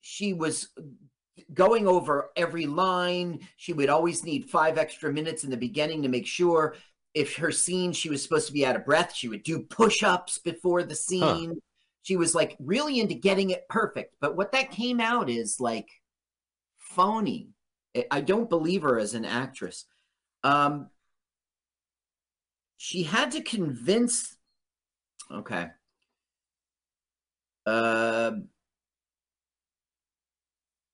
she 0.00 0.32
was 0.32 0.68
going 1.54 1.86
over 1.86 2.30
every 2.36 2.66
line. 2.66 3.40
She 3.56 3.72
would 3.72 3.88
always 3.88 4.24
need 4.24 4.50
five 4.50 4.78
extra 4.78 5.12
minutes 5.12 5.44
in 5.44 5.50
the 5.50 5.56
beginning 5.56 6.02
to 6.02 6.08
make 6.08 6.26
sure 6.26 6.74
if 7.14 7.36
her 7.36 7.50
scene 7.50 7.92
she 7.92 8.08
was 8.08 8.22
supposed 8.22 8.46
to 8.46 8.52
be 8.52 8.64
out 8.64 8.76
of 8.76 8.84
breath, 8.84 9.12
she 9.14 9.28
would 9.28 9.42
do 9.42 9.60
push-ups 9.60 10.38
before 10.38 10.82
the 10.84 10.94
scene. 10.94 11.60
She 12.02 12.16
was 12.16 12.34
like 12.34 12.56
really 12.60 13.00
into 13.00 13.14
getting 13.14 13.50
it 13.50 13.68
perfect. 13.68 14.14
But 14.20 14.36
what 14.36 14.52
that 14.52 14.70
came 14.70 15.00
out 15.00 15.28
is 15.28 15.58
like 15.60 15.88
phony. 16.76 17.48
I- 17.96 18.06
I 18.10 18.20
don't 18.20 18.48
believe 18.48 18.82
her 18.82 18.98
as 18.98 19.14
an 19.14 19.24
actress. 19.24 19.86
Um 20.44 20.88
she 22.82 23.02
had 23.02 23.30
to 23.30 23.42
convince 23.42 24.36
okay. 25.30 25.66
Um 27.66 28.48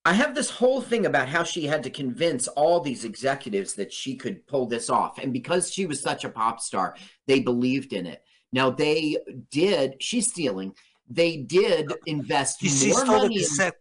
I 0.05 0.13
have 0.13 0.35
this 0.35 0.51
whole 0.51 0.81
thing 0.81 1.07
about 1.07 1.29
how 1.29 1.45
she 1.45 1.65
had 1.65 1.85
to 1.85 1.91
convince 1.91 2.49
all 2.49 2.81
these 2.81 3.05
executives 3.05 3.75
that 3.75 3.93
she 3.93 4.17
could 4.17 4.45
pull 4.49 4.67
this 4.67 4.91
off. 4.91 5.19
And 5.19 5.33
because 5.33 5.73
she 5.73 5.87
was 5.87 6.01
such 6.01 6.25
a 6.25 6.29
pop 6.29 6.61
star, 6.61 6.97
they 7.29 7.39
believed 7.39 7.93
in 7.93 8.07
it. 8.07 8.23
Now 8.53 8.71
they 8.71 9.19
did, 9.51 10.03
she's 10.03 10.29
stealing, 10.29 10.75
they 11.09 11.37
did 11.37 11.93
invest 12.07 12.61
see, 12.61 12.91
more 12.91 13.05
money 13.05 13.37
in. 13.37 13.73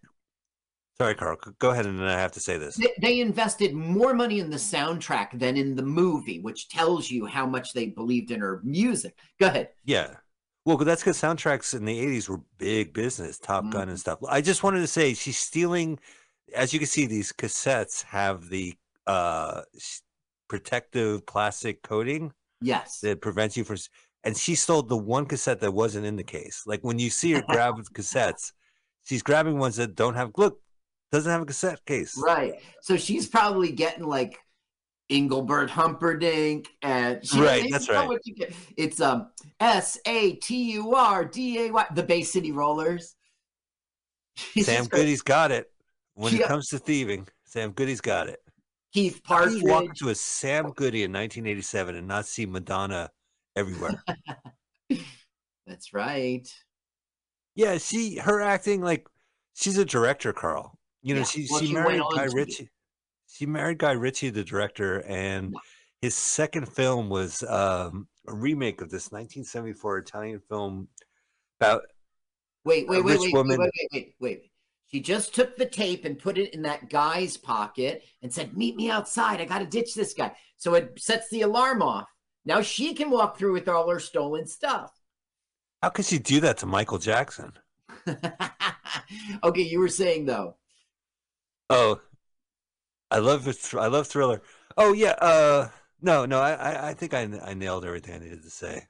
Sorry, 0.97 1.13
Carl. 1.13 1.37
Go 1.59 1.71
ahead, 1.71 1.85
and 1.85 1.99
then 1.99 2.07
I 2.07 2.17
have 2.19 2.31
to 2.33 2.39
say 2.39 2.57
this. 2.57 2.75
they, 2.77 2.93
they 3.01 3.19
invested 3.19 3.73
more 3.73 4.13
money 4.13 4.39
in 4.39 4.49
the 4.49 4.55
soundtrack 4.57 5.37
than 5.37 5.57
in 5.57 5.75
the 5.75 5.83
movie, 5.83 6.39
which 6.39 6.69
tells 6.69 7.11
you 7.11 7.25
how 7.25 7.45
much 7.45 7.73
they 7.73 7.87
believed 7.87 8.31
in 8.31 8.39
her 8.39 8.61
music. 8.63 9.17
Go 9.39 9.47
ahead. 9.47 9.69
Yeah. 9.83 10.15
Well, 10.63 10.77
that's 10.77 11.01
because 11.03 11.21
soundtracks 11.21 11.75
in 11.75 11.83
the 11.85 11.99
'80s 11.99 12.29
were 12.29 12.39
big 12.57 12.93
business, 12.93 13.37
Top 13.37 13.63
Gun 13.71 13.81
Mm-hmm. 13.83 13.89
and 13.91 13.99
stuff. 13.99 14.19
I 14.29 14.41
just 14.41 14.63
wanted 14.63 14.79
to 14.79 14.87
say 14.87 15.13
she's 15.13 15.37
stealing. 15.37 15.99
As 16.55 16.73
you 16.73 16.79
can 16.79 16.87
see, 16.87 17.05
these 17.07 17.31
cassettes 17.33 18.03
have 18.05 18.49
the 18.49 18.73
uh, 19.05 19.61
protective 20.47 21.25
plastic 21.25 21.81
coating 21.81 22.31
Yes. 22.61 22.99
that 23.01 23.21
prevents 23.21 23.57
you 23.57 23.63
from. 23.63 23.77
And 24.23 24.35
she 24.35 24.55
stole 24.55 24.81
the 24.81 24.97
one 24.97 25.25
cassette 25.25 25.59
that 25.59 25.71
wasn't 25.71 26.05
in 26.07 26.15
the 26.15 26.23
case. 26.23 26.63
Like 26.65 26.83
when 26.83 26.97
you 26.99 27.09
see 27.09 27.33
her 27.33 27.43
grab 27.49 27.75
cassettes, 27.93 28.53
she's 29.03 29.21
grabbing 29.21 29.59
ones 29.59 29.75
that 29.75 29.95
don't 29.95 30.15
have. 30.15 30.31
Look, 30.37 30.59
doesn't 31.11 31.31
have 31.31 31.41
a 31.41 31.45
cassette 31.45 31.85
case. 31.85 32.19
Right. 32.21 32.53
So 32.81 32.97
she's 32.97 33.27
probably 33.27 33.71
getting 33.71 34.05
like 34.05 34.39
Engelbert 35.09 35.69
Humperdinck 35.69 36.67
and 36.81 37.25
she 37.25 37.39
Right, 37.39 37.67
that's 37.71 37.87
right. 37.89 38.07
what 38.07 38.21
you 38.25 38.35
get. 38.35 38.53
It's 38.77 38.99
um 38.99 39.27
S 39.59 39.99
A 40.05 40.33
T 40.33 40.71
U 40.73 40.95
R 40.95 41.25
D 41.25 41.67
A 41.67 41.71
Y 41.71 41.85
the 41.93 42.03
Bay 42.03 42.23
City 42.23 42.51
Rollers. 42.51 43.15
Sam 44.35 44.85
Goody's 44.85 45.21
got 45.21 45.51
it. 45.51 45.71
When 46.15 46.33
it 46.33 46.43
comes 46.43 46.67
to 46.69 46.79
thieving, 46.79 47.27
Sam 47.43 47.71
Goody's 47.71 48.01
got 48.01 48.27
it. 48.29 48.39
Keith 48.93 49.21
do 49.27 49.57
you 49.57 49.65
walk 49.65 49.93
to 49.95 50.09
a 50.09 50.15
Sam 50.15 50.71
Goody 50.71 51.03
in 51.03 51.11
1987 51.11 51.95
and 51.95 52.07
not 52.07 52.25
see 52.25 52.45
Madonna 52.45 53.09
everywhere? 53.55 54.01
That's 55.67 55.93
right. 55.93 56.47
yeah, 57.55 57.77
she 57.77 58.17
her 58.17 58.41
acting 58.41 58.81
like 58.81 59.07
she's 59.53 59.77
a 59.77 59.83
director, 59.85 60.31
Carl. 60.31 60.77
You 61.05 61.13
know, 61.13 61.19
Yeah, 61.19 61.25
she 61.25 61.47
well, 61.51 61.59
she 61.59 61.67
she 61.67 61.73
married 61.73 62.01
Guy 62.15 62.23
Ritchie. 62.23 62.69
She 63.27 63.45
married 63.45 63.77
Guy 63.77 63.91
Ritchie, 63.91 64.31
the 64.31 64.43
director, 64.43 65.03
and 65.07 65.53
his 66.01 66.15
second 66.15 66.67
film 66.67 67.09
was 67.09 67.43
um, 67.43 68.07
a 68.27 68.33
remake 68.33 68.81
of 68.81 68.89
this 68.89 69.11
1974 69.11 69.99
Italian 69.99 70.41
film 70.49 70.87
about 71.59 71.83
Wait, 72.63 72.87
wait, 72.87 73.05
wait, 73.05 73.19
wait, 73.19 73.33
woman- 73.33 73.59
wait, 73.59 73.69
wait, 73.77 73.89
wait, 73.93 74.15
wait. 74.19 74.51
She 74.87 74.99
just 74.99 75.35
took 75.35 75.55
the 75.57 75.67
tape 75.67 76.05
and 76.05 76.17
put 76.17 76.39
it 76.39 76.55
in 76.55 76.63
that 76.63 76.89
guy's 76.89 77.37
pocket 77.37 78.01
and 78.23 78.33
said, 78.33 78.57
Meet 78.57 78.75
me 78.75 78.89
outside. 78.89 79.39
I 79.39 79.45
got 79.45 79.59
to 79.59 79.65
ditch 79.67 79.93
this 79.93 80.15
guy. 80.15 80.35
So 80.57 80.73
it 80.73 80.99
sets 80.99 81.29
the 81.29 81.43
alarm 81.43 81.83
off. 81.83 82.07
Now 82.45 82.61
she 82.61 82.95
can 82.95 83.11
walk 83.11 83.37
through 83.37 83.53
with 83.53 83.67
all 83.67 83.87
her 83.89 83.99
stolen 83.99 84.47
stuff. 84.47 84.91
how 85.83 85.89
could 85.89 86.05
she 86.05 86.17
do 86.17 86.39
that 86.39 86.57
to 86.57 86.65
Michael 86.65 86.97
Jackson? 86.97 87.53
okay, 89.43 89.61
you 89.61 89.79
were 89.79 89.87
saying 89.87 90.25
though. 90.25 90.55
Oh, 91.69 91.99
I 93.11 93.19
love 93.19 93.47
it. 93.47 93.73
I 93.73 93.87
love 93.87 94.07
Thriller. 94.07 94.41
Oh 94.77 94.93
yeah. 94.93 95.15
Uh, 95.21 95.69
no, 96.01 96.25
no. 96.25 96.39
I, 96.39 96.53
I, 96.53 96.89
I 96.89 96.93
think 96.93 97.13
I, 97.13 97.21
I 97.43 97.53
nailed 97.53 97.85
everything 97.85 98.15
I 98.15 98.19
needed 98.19 98.43
to 98.43 98.49
say. 98.49 98.87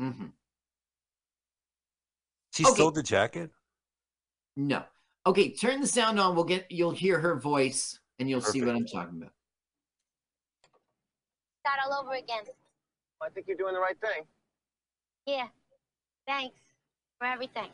Mm-hmm. 0.00 0.26
She 2.52 2.64
Okay. 2.64 2.74
stole 2.74 2.90
the 2.90 3.02
jacket. 3.02 3.50
No. 4.56 4.84
Okay, 5.26 5.52
turn 5.52 5.80
the 5.80 5.86
sound 5.86 6.18
on. 6.18 6.34
We'll 6.34 6.44
get 6.44 6.70
you'll 6.70 6.92
hear 6.92 7.18
her 7.18 7.36
voice 7.36 7.98
and 8.18 8.30
you'll 8.30 8.40
see 8.40 8.62
what 8.62 8.74
I'm 8.74 8.86
talking 8.86 9.18
about. 9.18 9.32
Start 11.60 11.80
all 11.84 12.04
over 12.04 12.14
again. 12.14 12.44
I 13.20 13.28
think 13.30 13.46
you're 13.48 13.56
doing 13.56 13.74
the 13.74 13.80
right 13.80 13.98
thing. 14.00 14.24
Yeah. 15.26 15.48
Thanks 16.26 16.56
for 17.18 17.26
everything. 17.26 17.70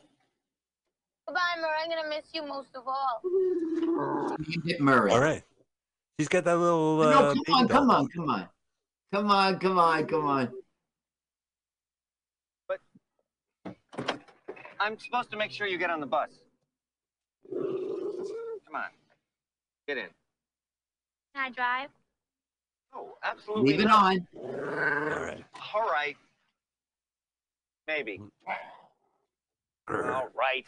Goodbye, 1.27 1.41
Murray. 1.61 1.77
I'm 1.83 1.89
gonna 1.91 2.09
miss 2.09 2.27
you 2.33 2.47
most 2.47 2.75
of 2.75 2.83
all. 2.87 3.23
You 4.47 4.63
get 4.63 4.81
Murray. 4.81 5.13
All 5.13 5.21
right. 5.21 5.43
She's 6.19 6.29
got 6.29 6.45
that 6.45 6.57
little. 6.57 7.01
Uh, 7.01 7.11
no, 7.11 7.35
come 7.35 7.55
on, 7.55 7.69
come 7.69 7.91
on, 7.91 8.09
come 8.09 8.31
on. 8.31 8.49
Come 9.13 9.31
on, 9.31 9.59
come 9.59 9.79
on, 9.79 10.07
come 10.07 10.27
on. 10.27 10.53
But 12.67 12.81
I'm 14.81 14.99
supposed 14.99 15.31
to 15.31 15.37
make 15.37 15.51
sure 15.51 15.67
you 15.67 15.79
get 15.79 15.91
on 15.91 16.01
the 16.01 16.07
bus. 16.07 16.31
Come 17.51 18.77
on. 18.77 18.91
Get 19.87 19.99
in. 19.99 20.07
Can 21.35 21.45
I 21.45 21.51
drive? 21.51 21.91
Oh, 22.95 23.17
absolutely 23.23 23.73
Leave 23.73 23.81
it 23.81 23.85
not. 23.85 24.05
on. 24.05 24.27
All 24.37 25.23
right. 25.23 25.45
All 25.75 25.91
right. 25.91 26.17
Maybe. 27.87 28.21
All 29.89 30.29
right. 30.37 30.67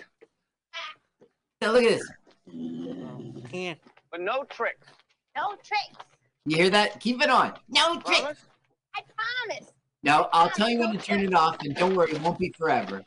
Now 1.61 1.73
look 1.73 1.85
at 1.85 1.99
this. 1.99 3.77
But 4.11 4.21
no 4.21 4.45
tricks. 4.45 4.87
No 5.37 5.51
tricks. 5.63 6.05
You 6.47 6.57
hear 6.57 6.71
that? 6.71 7.01
Keep 7.01 7.23
it 7.23 7.31
on. 7.31 7.55
No 7.69 7.95
trick. 8.01 8.19
Promise? 8.21 8.45
I 8.95 9.01
promise. 9.49 9.73
No, 10.03 10.29
I'll 10.33 10.51
tell 10.51 10.69
you 10.69 10.79
when 10.81 10.93
to 10.93 10.99
turn 10.99 11.21
it 11.21 11.35
off, 11.35 11.57
and 11.61 11.75
don't 11.75 11.97
worry, 11.97 12.13
it 12.13 12.21
won't 12.21 12.39
be 12.39 12.53
forever. 12.57 13.03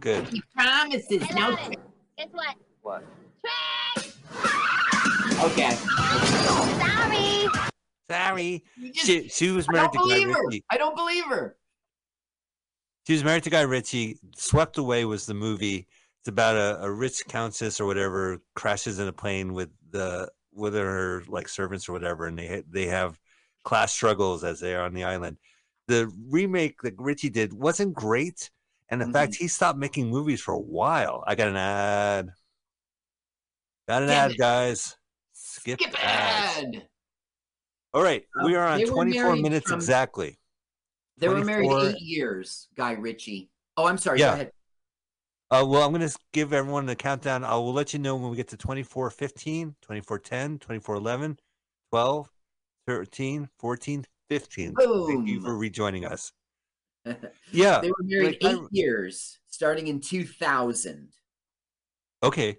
Good. 0.00 0.28
He 0.28 0.42
promises. 0.56 1.20
No 1.34 1.56
got 1.56 1.72
it. 1.72 1.78
Guess 2.16 2.28
what? 2.32 2.54
What? 2.82 3.04
Tricks. 3.94 4.16
Okay. 5.42 5.70
Sorry. 6.80 7.48
Sorry. 8.08 8.64
Just- 8.92 9.06
She, 9.06 9.28
she 9.28 9.50
was 9.50 9.68
married 9.70 9.90
to 9.92 9.98
Guy 10.08 10.20
her. 10.20 10.44
Ritchie. 10.46 10.64
I 10.70 10.76
don't 10.76 10.94
believe 10.96 11.24
her. 11.26 11.56
She 13.06 13.14
was 13.14 13.24
married 13.24 13.42
to 13.44 13.50
Guy 13.50 13.62
Ritchie. 13.62 14.18
Swept 14.36 14.78
Away 14.78 15.04
was 15.04 15.26
the 15.26 15.34
movie. 15.34 15.86
It's 16.28 16.32
about 16.34 16.56
a, 16.56 16.82
a 16.82 16.90
rich 16.90 17.24
countess 17.26 17.80
or 17.80 17.86
whatever 17.86 18.42
crashes 18.54 18.98
in 18.98 19.08
a 19.08 19.12
plane 19.14 19.54
with 19.54 19.70
the 19.92 20.30
with 20.52 20.74
her 20.74 21.22
like 21.26 21.48
servants 21.48 21.88
or 21.88 21.94
whatever, 21.94 22.26
and 22.26 22.38
they 22.38 22.62
they 22.68 22.84
have 22.84 23.18
class 23.64 23.94
struggles 23.94 24.44
as 24.44 24.60
they 24.60 24.74
are 24.74 24.84
on 24.84 24.92
the 24.92 25.04
island. 25.04 25.38
The 25.86 26.12
remake 26.28 26.82
that 26.82 26.92
Ritchie 26.98 27.30
did 27.30 27.54
wasn't 27.54 27.94
great, 27.94 28.50
and 28.90 29.00
in 29.00 29.08
Mhm. 29.08 29.12
fact, 29.14 29.36
he 29.36 29.48
stopped 29.48 29.78
making 29.78 30.10
movies 30.10 30.42
for 30.42 30.52
a 30.52 30.60
while. 30.60 31.24
I 31.26 31.34
got 31.34 31.48
an 31.48 31.56
ad. 31.56 32.28
Got 33.88 34.02
an 34.02 34.08
Skip 34.10 34.18
ad, 34.18 34.30
it. 34.32 34.36
guys. 34.38 34.96
Skip, 35.32 35.80
Skip 35.80 36.04
ads. 36.04 36.58
ad. 36.76 36.88
All 37.94 38.02
right, 38.02 38.22
we 38.44 38.54
Uh, 38.54 38.58
are 38.58 38.66
on 38.66 38.84
24 38.84 39.34
minutes 39.36 39.70
from- 39.70 39.78
exactly. 39.78 40.38
They 41.16 41.30
were 41.30 41.42
married 41.42 41.70
eight 41.72 42.02
years, 42.02 42.68
Guy 42.76 42.92
Ritchie. 42.92 43.48
Oh, 43.78 43.86
I'm 43.86 43.96
sorry. 43.96 44.20
Yeah. 44.20 44.44
Uh, 45.50 45.64
well, 45.66 45.82
I'm 45.82 45.92
going 45.94 46.06
to 46.06 46.14
give 46.32 46.52
everyone 46.52 46.84
the 46.86 46.94
countdown. 46.96 47.42
I 47.42 47.54
will 47.54 47.72
let 47.72 47.92
you 47.94 47.98
know 47.98 48.16
when 48.16 48.30
we 48.30 48.36
get 48.36 48.48
to 48.48 48.56
24 48.56 49.10
15, 49.10 49.76
24 49.80 50.18
10, 50.18 50.58
24 50.58 50.94
11, 50.96 51.38
12, 51.90 52.30
13, 52.86 53.48
14, 53.58 54.04
15. 54.28 54.74
Thank 54.76 55.28
you 55.28 55.40
for 55.40 55.56
rejoining 55.56 56.04
us. 56.04 56.32
Yeah. 57.52 57.80
They 57.80 57.88
were 57.88 57.94
married 58.02 58.36
like, 58.42 58.52
I- 58.52 58.52
eight 58.56 58.68
years, 58.70 59.38
starting 59.46 59.86
in 59.88 60.00
2000. 60.02 61.08
Okay. 62.22 62.58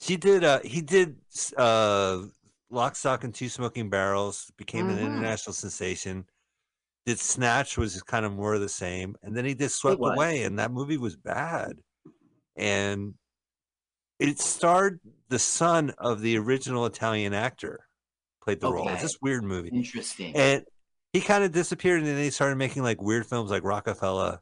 She 0.00 0.16
did, 0.16 0.42
uh, 0.44 0.60
he 0.64 0.80
did, 0.80 1.16
uh, 1.58 2.22
Lock, 2.70 2.96
Stock, 2.96 3.24
and 3.24 3.34
Two 3.34 3.50
Smoking 3.50 3.90
Barrels, 3.90 4.50
became 4.56 4.88
an 4.88 4.96
Mhm. 4.96 5.04
international 5.04 5.52
sensation. 5.52 6.26
Did 7.06 7.18
Snatch, 7.18 7.76
was 7.76 8.02
kind 8.02 8.24
of 8.24 8.32
more 8.32 8.54
of 8.54 8.60
the 8.60 8.68
same. 8.68 9.14
And 9.22 9.36
then 9.36 9.44
he 9.44 9.54
did 9.54 9.70
Swept. 9.70 10.00
Away, 10.00 10.44
and 10.44 10.58
that 10.58 10.70
movie 10.70 10.96
was 10.96 11.16
bad. 11.16 11.74
And 12.56 13.14
it 14.18 14.38
starred 14.38 15.00
the 15.28 15.38
son 15.38 15.92
of 15.98 16.20
the 16.20 16.38
original 16.38 16.86
Italian 16.86 17.34
actor, 17.34 17.80
played 18.42 18.60
the 18.60 18.72
role. 18.72 18.88
It's 18.88 18.94
Okay. 18.94 19.02
this 19.02 19.18
weird 19.20 19.44
movie. 19.44 19.68
Interesting. 19.68 20.34
And 20.34 20.64
he 21.12 21.20
kind 21.20 21.44
of 21.44 21.52
disappeared, 21.52 21.98
and 22.00 22.08
then 22.08 22.16
he 22.18 22.30
started 22.30 22.56
making 22.56 22.82
like 22.82 23.02
weird 23.02 23.26
films 23.26 23.50
like 23.50 23.64
Rockefeller. 23.64 24.40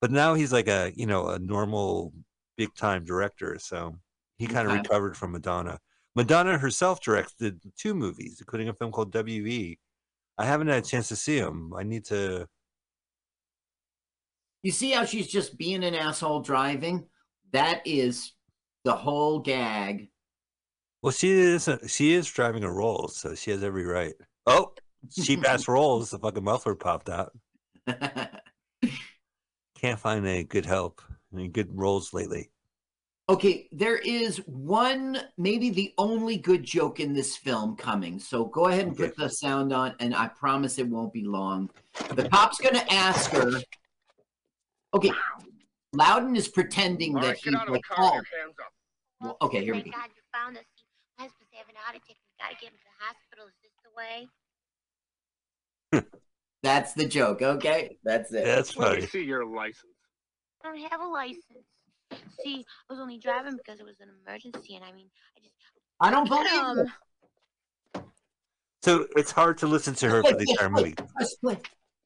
But 0.00 0.10
now 0.10 0.34
he's 0.34 0.52
like 0.52 0.68
a 0.68 0.92
you 0.94 1.06
know 1.06 1.28
a 1.28 1.38
normal 1.38 2.12
big 2.56 2.74
time 2.74 3.04
director, 3.04 3.58
so 3.58 3.96
he 4.38 4.46
kind 4.46 4.68
of 4.68 4.74
recovered 4.74 5.16
from 5.16 5.32
Madonna. 5.32 5.80
Madonna 6.14 6.58
herself 6.58 7.00
directed 7.00 7.60
two 7.76 7.94
movies, 7.94 8.36
including 8.40 8.68
a 8.68 8.74
film 8.74 8.92
called 8.92 9.12
W.E. 9.12 9.78
I 10.38 10.44
haven't 10.44 10.68
had 10.68 10.78
a 10.78 10.86
chance 10.86 11.08
to 11.08 11.16
see 11.16 11.40
them. 11.40 11.72
I 11.76 11.82
need 11.82 12.04
to. 12.06 12.46
You 14.62 14.72
see 14.72 14.90
how 14.90 15.04
she's 15.04 15.28
just 15.28 15.56
being 15.56 15.84
an 15.84 15.94
asshole 15.94 16.40
driving? 16.40 17.06
That 17.52 17.82
is 17.86 18.32
the 18.84 18.94
whole 18.94 19.38
gag. 19.38 20.10
Well, 21.02 21.12
she 21.12 21.30
is 21.30 21.68
she 21.86 22.14
is 22.14 22.26
driving 22.26 22.64
a 22.64 22.70
Rolls, 22.70 23.16
so 23.16 23.34
she 23.34 23.50
has 23.50 23.62
every 23.62 23.84
right. 23.84 24.14
Oh, 24.46 24.72
cheap 25.12 25.48
ass 25.48 25.68
Rolls! 25.68 26.10
The 26.10 26.18
fucking 26.18 26.44
muffler 26.44 26.74
popped 26.74 27.08
out. 27.08 27.32
Can't 29.78 30.00
find 30.00 30.26
any 30.26 30.44
good 30.44 30.66
help, 30.66 31.00
any 31.32 31.48
good 31.48 31.68
Rolls 31.72 32.12
lately. 32.12 32.50
Okay, 33.28 33.68
there 33.72 33.96
is 33.96 34.36
one, 34.46 35.18
maybe 35.36 35.70
the 35.70 35.92
only 35.98 36.36
good 36.36 36.62
joke 36.62 37.00
in 37.00 37.12
this 37.12 37.36
film 37.36 37.74
coming. 37.76 38.20
So 38.20 38.44
go 38.44 38.66
ahead 38.68 38.86
and 38.86 38.96
put 38.96 39.16
the 39.16 39.28
sound 39.28 39.72
on, 39.72 39.94
and 39.98 40.14
I 40.14 40.28
promise 40.28 40.78
it 40.78 40.86
won't 40.86 41.12
be 41.12 41.24
long. 41.24 41.68
The 42.14 42.28
cop's 42.28 42.58
going 42.58 42.76
to 42.76 42.92
ask 42.92 43.32
her. 43.32 43.50
Okay, 44.94 45.10
Loudon 45.92 46.36
is 46.36 46.46
pretending 46.46 47.16
All 47.16 47.22
that 47.22 47.28
right, 47.28 47.36
he's 47.36 47.52
get 47.52 47.54
out 47.60 47.62
of 47.62 47.66
the 47.66 47.72
like, 47.72 47.82
car. 47.82 47.96
oh, 47.98 48.12
Your 48.14 48.14
hands 48.14 48.54
up. 48.60 48.72
well, 49.20 49.36
okay, 49.42 49.64
here 49.64 49.74
we 49.74 49.82
go. 49.82 49.90
God 49.90 50.08
you 50.14 50.22
found 50.32 50.56
us. 50.58 50.64
My 51.18 51.24
husband's 51.24 51.50
having 51.52 51.74
a 51.74 51.78
heart 51.80 51.96
attack. 51.96 52.16
We 52.16 52.44
gotta 52.44 52.54
get 52.60 52.70
him 52.70 52.78
to 52.78 52.84
the 52.84 53.04
hospital. 53.04 53.46
Is 53.48 53.54
this 53.60 53.72
the 53.82 53.90
way? 56.00 56.02
That's 56.62 56.92
the 56.92 57.06
joke. 57.06 57.42
Okay, 57.42 57.96
that's 58.04 58.32
it. 58.32 58.44
That's 58.44 58.72
funny. 58.72 58.90
Let 58.90 59.00
me 59.02 59.06
see 59.08 59.22
your 59.24 59.44
license. 59.46 59.94
I 60.64 60.68
don't 60.68 60.90
have 60.90 61.00
a 61.00 61.06
license. 61.06 61.42
See, 62.42 62.64
I 62.88 62.92
was 62.92 63.00
only 63.00 63.18
driving 63.18 63.56
because 63.56 63.80
it 63.80 63.84
was 63.86 63.96
an 64.00 64.08
emergency, 64.26 64.76
and 64.76 64.84
I 64.84 64.92
mean, 64.92 65.08
I 65.36 65.40
just. 65.40 65.54
I 66.00 66.10
don't 66.10 66.28
believe 66.28 66.50
Um, 66.52 66.78
it. 66.80 66.88
So 68.82 69.06
it's 69.16 69.32
hard 69.32 69.58
to 69.58 69.66
listen 69.66 69.94
to 69.96 70.08
her 70.08 70.22
for 70.22 70.34
the 70.34 70.46
entire 70.48 70.70
movie. 70.70 70.94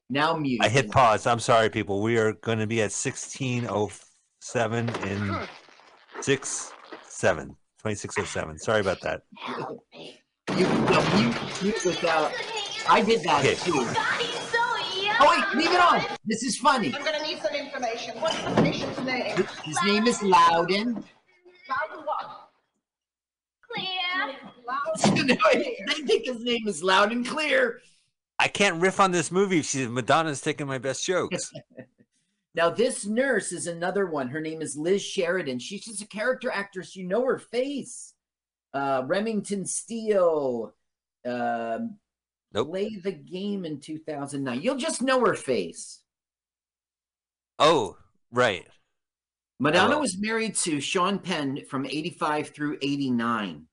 Now 0.09 0.35
mute. 0.35 0.61
I 0.63 0.69
hit 0.69 0.89
pause. 0.89 1.27
I'm 1.27 1.39
sorry, 1.39 1.69
people. 1.69 2.01
We 2.01 2.17
are 2.17 2.33
going 2.33 2.59
to 2.59 2.67
be 2.67 2.81
at 2.81 2.91
1607 2.91 4.89
in 5.05 5.47
6 6.21 6.73
7. 7.03 7.47
2607. 7.83 8.57
Sorry 8.59 8.81
about 8.81 9.01
that. 9.01 9.21
You, 10.57 10.67
no, 10.67 11.01
you, 11.17 11.33
you 11.61 11.73
without. 11.85 12.31
I 12.89 13.01
did 13.01 13.23
that 13.23 13.39
Okay. 13.45 13.55
too. 13.55 14.40
So 15.21 15.27
Oh 15.27 15.29
wait, 15.29 15.57
leave 15.57 15.73
it 15.73 15.81
on. 15.81 16.17
This 16.25 16.43
is 16.43 16.57
funny. 16.57 16.93
I'm 16.95 17.03
gonna 17.03 17.23
need 17.23 17.39
some 17.41 17.53
information. 17.53 18.15
What's 18.19 18.41
the 18.41 18.61
patient's 18.61 18.99
name? 19.01 19.37
His 19.63 19.77
name 19.85 20.07
is 20.07 20.21
Loudon. 20.21 20.95
Loudon 20.95 22.05
what? 22.05 22.49
Clear. 23.71 24.35
Loudon. 25.27 25.37
they 25.87 25.93
think 26.05 26.25
his 26.25 26.43
name 26.43 26.67
is 26.67 26.83
Loud 26.83 27.11
and 27.11 27.25
Clear. 27.25 27.81
I 28.39 28.47
can't 28.47 28.81
riff 28.81 28.99
on 28.99 29.11
this 29.11 29.31
movie 29.31 29.59
if 29.59 29.65
she's 29.65 29.87
Madonna's 29.87 30.41
taking 30.41 30.67
my 30.67 30.77
best 30.77 31.05
jokes. 31.05 31.51
Now, 32.53 32.69
this 32.69 33.05
nurse 33.05 33.51
is 33.51 33.67
another 33.67 34.05
one. 34.05 34.27
Her 34.27 34.41
name 34.41 34.61
is 34.61 34.75
Liz 34.75 35.01
Sheridan. 35.01 35.59
She's 35.59 35.85
just 35.85 36.01
a 36.01 36.07
character 36.07 36.51
actress. 36.51 36.95
You 36.95 37.07
know 37.07 37.23
her 37.23 37.39
face. 37.39 38.13
Uh, 38.73 39.03
Remington 39.05 39.65
Steele. 39.65 40.73
Um, 41.25 41.97
Nope. 42.53 42.69
Play 42.69 42.95
the 42.95 43.11
game 43.11 43.63
in 43.65 43.79
2009. 43.79 44.61
You'll 44.61 44.75
just 44.77 45.01
know 45.01 45.19
her 45.25 45.35
face. 45.35 46.01
Oh, 47.59 47.97
right. 48.31 48.65
Madonna 49.59 49.99
was 49.99 50.17
married 50.19 50.55
to 50.55 50.81
Sean 50.81 51.19
Penn 51.19 51.61
from 51.69 51.85
85 51.85 52.49
through 52.49 52.77
89. 52.81 53.67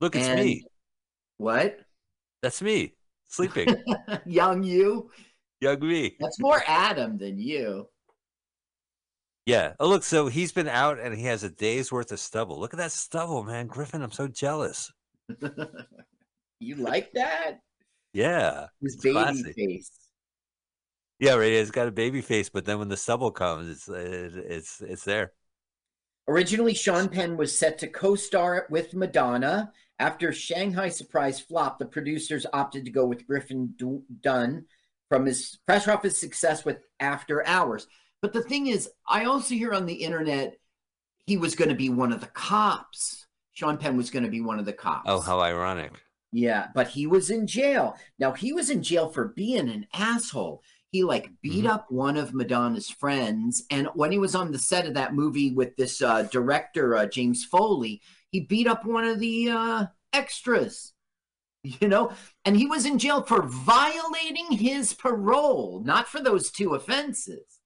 Look, 0.00 0.16
it's 0.16 0.26
And- 0.26 0.40
me. 0.40 0.64
What? 1.38 1.78
That's 2.42 2.60
me 2.62 2.94
sleeping. 3.28 3.68
Young 4.26 4.62
you? 4.62 5.10
Young 5.60 5.80
me. 5.80 6.16
That's 6.20 6.40
more 6.40 6.62
Adam 6.66 7.18
than 7.18 7.38
you. 7.38 7.88
Yeah. 9.46 9.74
Oh, 9.78 9.88
look. 9.88 10.02
So 10.02 10.26
he's 10.26 10.52
been 10.52 10.68
out 10.68 10.98
and 10.98 11.14
he 11.14 11.24
has 11.24 11.44
a 11.44 11.50
day's 11.50 11.92
worth 11.92 12.10
of 12.12 12.18
stubble. 12.18 12.58
Look 12.58 12.74
at 12.74 12.78
that 12.78 12.92
stubble, 12.92 13.44
man. 13.44 13.66
Griffin, 13.68 14.02
I'm 14.02 14.12
so 14.12 14.28
jealous. 14.28 14.92
You 16.58 16.76
like 16.76 17.12
that? 17.12 17.58
Yeah. 18.16 18.68
His 18.80 18.96
baby 18.96 19.12
classy. 19.12 19.52
face. 19.52 19.90
Yeah, 21.18 21.34
right. 21.34 21.52
It's 21.52 21.70
got 21.70 21.86
a 21.86 21.92
baby 21.92 22.22
face, 22.22 22.48
but 22.48 22.64
then 22.64 22.78
when 22.78 22.88
the 22.88 22.96
stubble 22.96 23.30
comes, 23.30 23.68
it's 23.68 23.88
it's 23.88 24.80
it's 24.80 25.04
there. 25.04 25.32
Originally, 26.26 26.72
Sean 26.72 27.08
Penn 27.10 27.36
was 27.36 27.56
set 27.56 27.78
to 27.80 27.88
co 27.88 28.14
star 28.14 28.66
with 28.70 28.94
Madonna. 28.94 29.70
After 29.98 30.32
Shanghai 30.32 30.88
Surprise 30.88 31.40
flopped, 31.40 31.78
the 31.78 31.86
producers 31.86 32.46
opted 32.54 32.86
to 32.86 32.90
go 32.90 33.06
with 33.06 33.26
Griffin 33.26 33.74
Du- 33.76 34.02
Dunne 34.22 34.64
from 35.10 35.26
his 35.26 35.58
fresh 35.66 35.86
off 35.86 36.02
his 36.02 36.18
success 36.18 36.64
with 36.64 36.78
After 37.00 37.46
Hours. 37.46 37.86
But 38.22 38.32
the 38.32 38.42
thing 38.42 38.66
is, 38.66 38.90
I 39.06 39.24
also 39.24 39.54
hear 39.54 39.72
on 39.72 39.84
the 39.84 39.94
internet 39.94 40.58
he 41.26 41.36
was 41.36 41.54
going 41.54 41.68
to 41.68 41.74
be 41.74 41.90
one 41.90 42.12
of 42.12 42.20
the 42.20 42.26
cops. 42.28 43.26
Sean 43.52 43.76
Penn 43.76 43.96
was 43.96 44.10
going 44.10 44.24
to 44.24 44.30
be 44.30 44.40
one 44.40 44.58
of 44.58 44.64
the 44.64 44.74
oh, 44.74 44.76
cops. 44.76 45.04
Oh, 45.06 45.20
how 45.20 45.40
ironic. 45.40 45.92
Yeah, 46.32 46.68
but 46.74 46.88
he 46.88 47.06
was 47.06 47.30
in 47.30 47.46
jail. 47.46 47.96
Now 48.18 48.32
he 48.32 48.52
was 48.52 48.68
in 48.70 48.82
jail 48.82 49.08
for 49.10 49.28
being 49.28 49.68
an 49.68 49.86
asshole. 49.94 50.62
He 50.90 51.02
like 51.02 51.30
beat 51.42 51.64
Mhm. 51.64 51.70
up 51.70 51.90
one 51.90 52.16
of 52.16 52.34
Madonna's 52.34 52.90
friends, 52.90 53.64
and 53.70 53.88
when 53.94 54.12
he 54.12 54.18
was 54.18 54.34
on 54.34 54.52
the 54.52 54.58
set 54.58 54.86
of 54.86 54.94
that 54.94 55.14
movie 55.14 55.52
with 55.52 55.76
this 55.76 56.00
uh, 56.02 56.22
director 56.24 56.94
uh, 56.96 57.06
James 57.06 57.44
Foley, 57.44 58.00
he 58.30 58.40
beat 58.40 58.66
up 58.66 58.84
one 58.84 59.04
of 59.04 59.18
the 59.20 59.50
uh, 59.50 59.86
extras. 60.12 60.92
You 61.80 61.88
know, 61.88 62.12
and 62.44 62.56
he 62.56 62.66
was 62.66 62.86
in 62.86 62.96
jail 62.96 63.22
for 63.24 63.42
violating 63.42 64.52
his 64.52 64.94
parole, 64.94 65.82
not 65.84 66.06
for 66.06 66.20
those 66.22 66.52
two 66.52 66.74
offenses. 66.74 67.58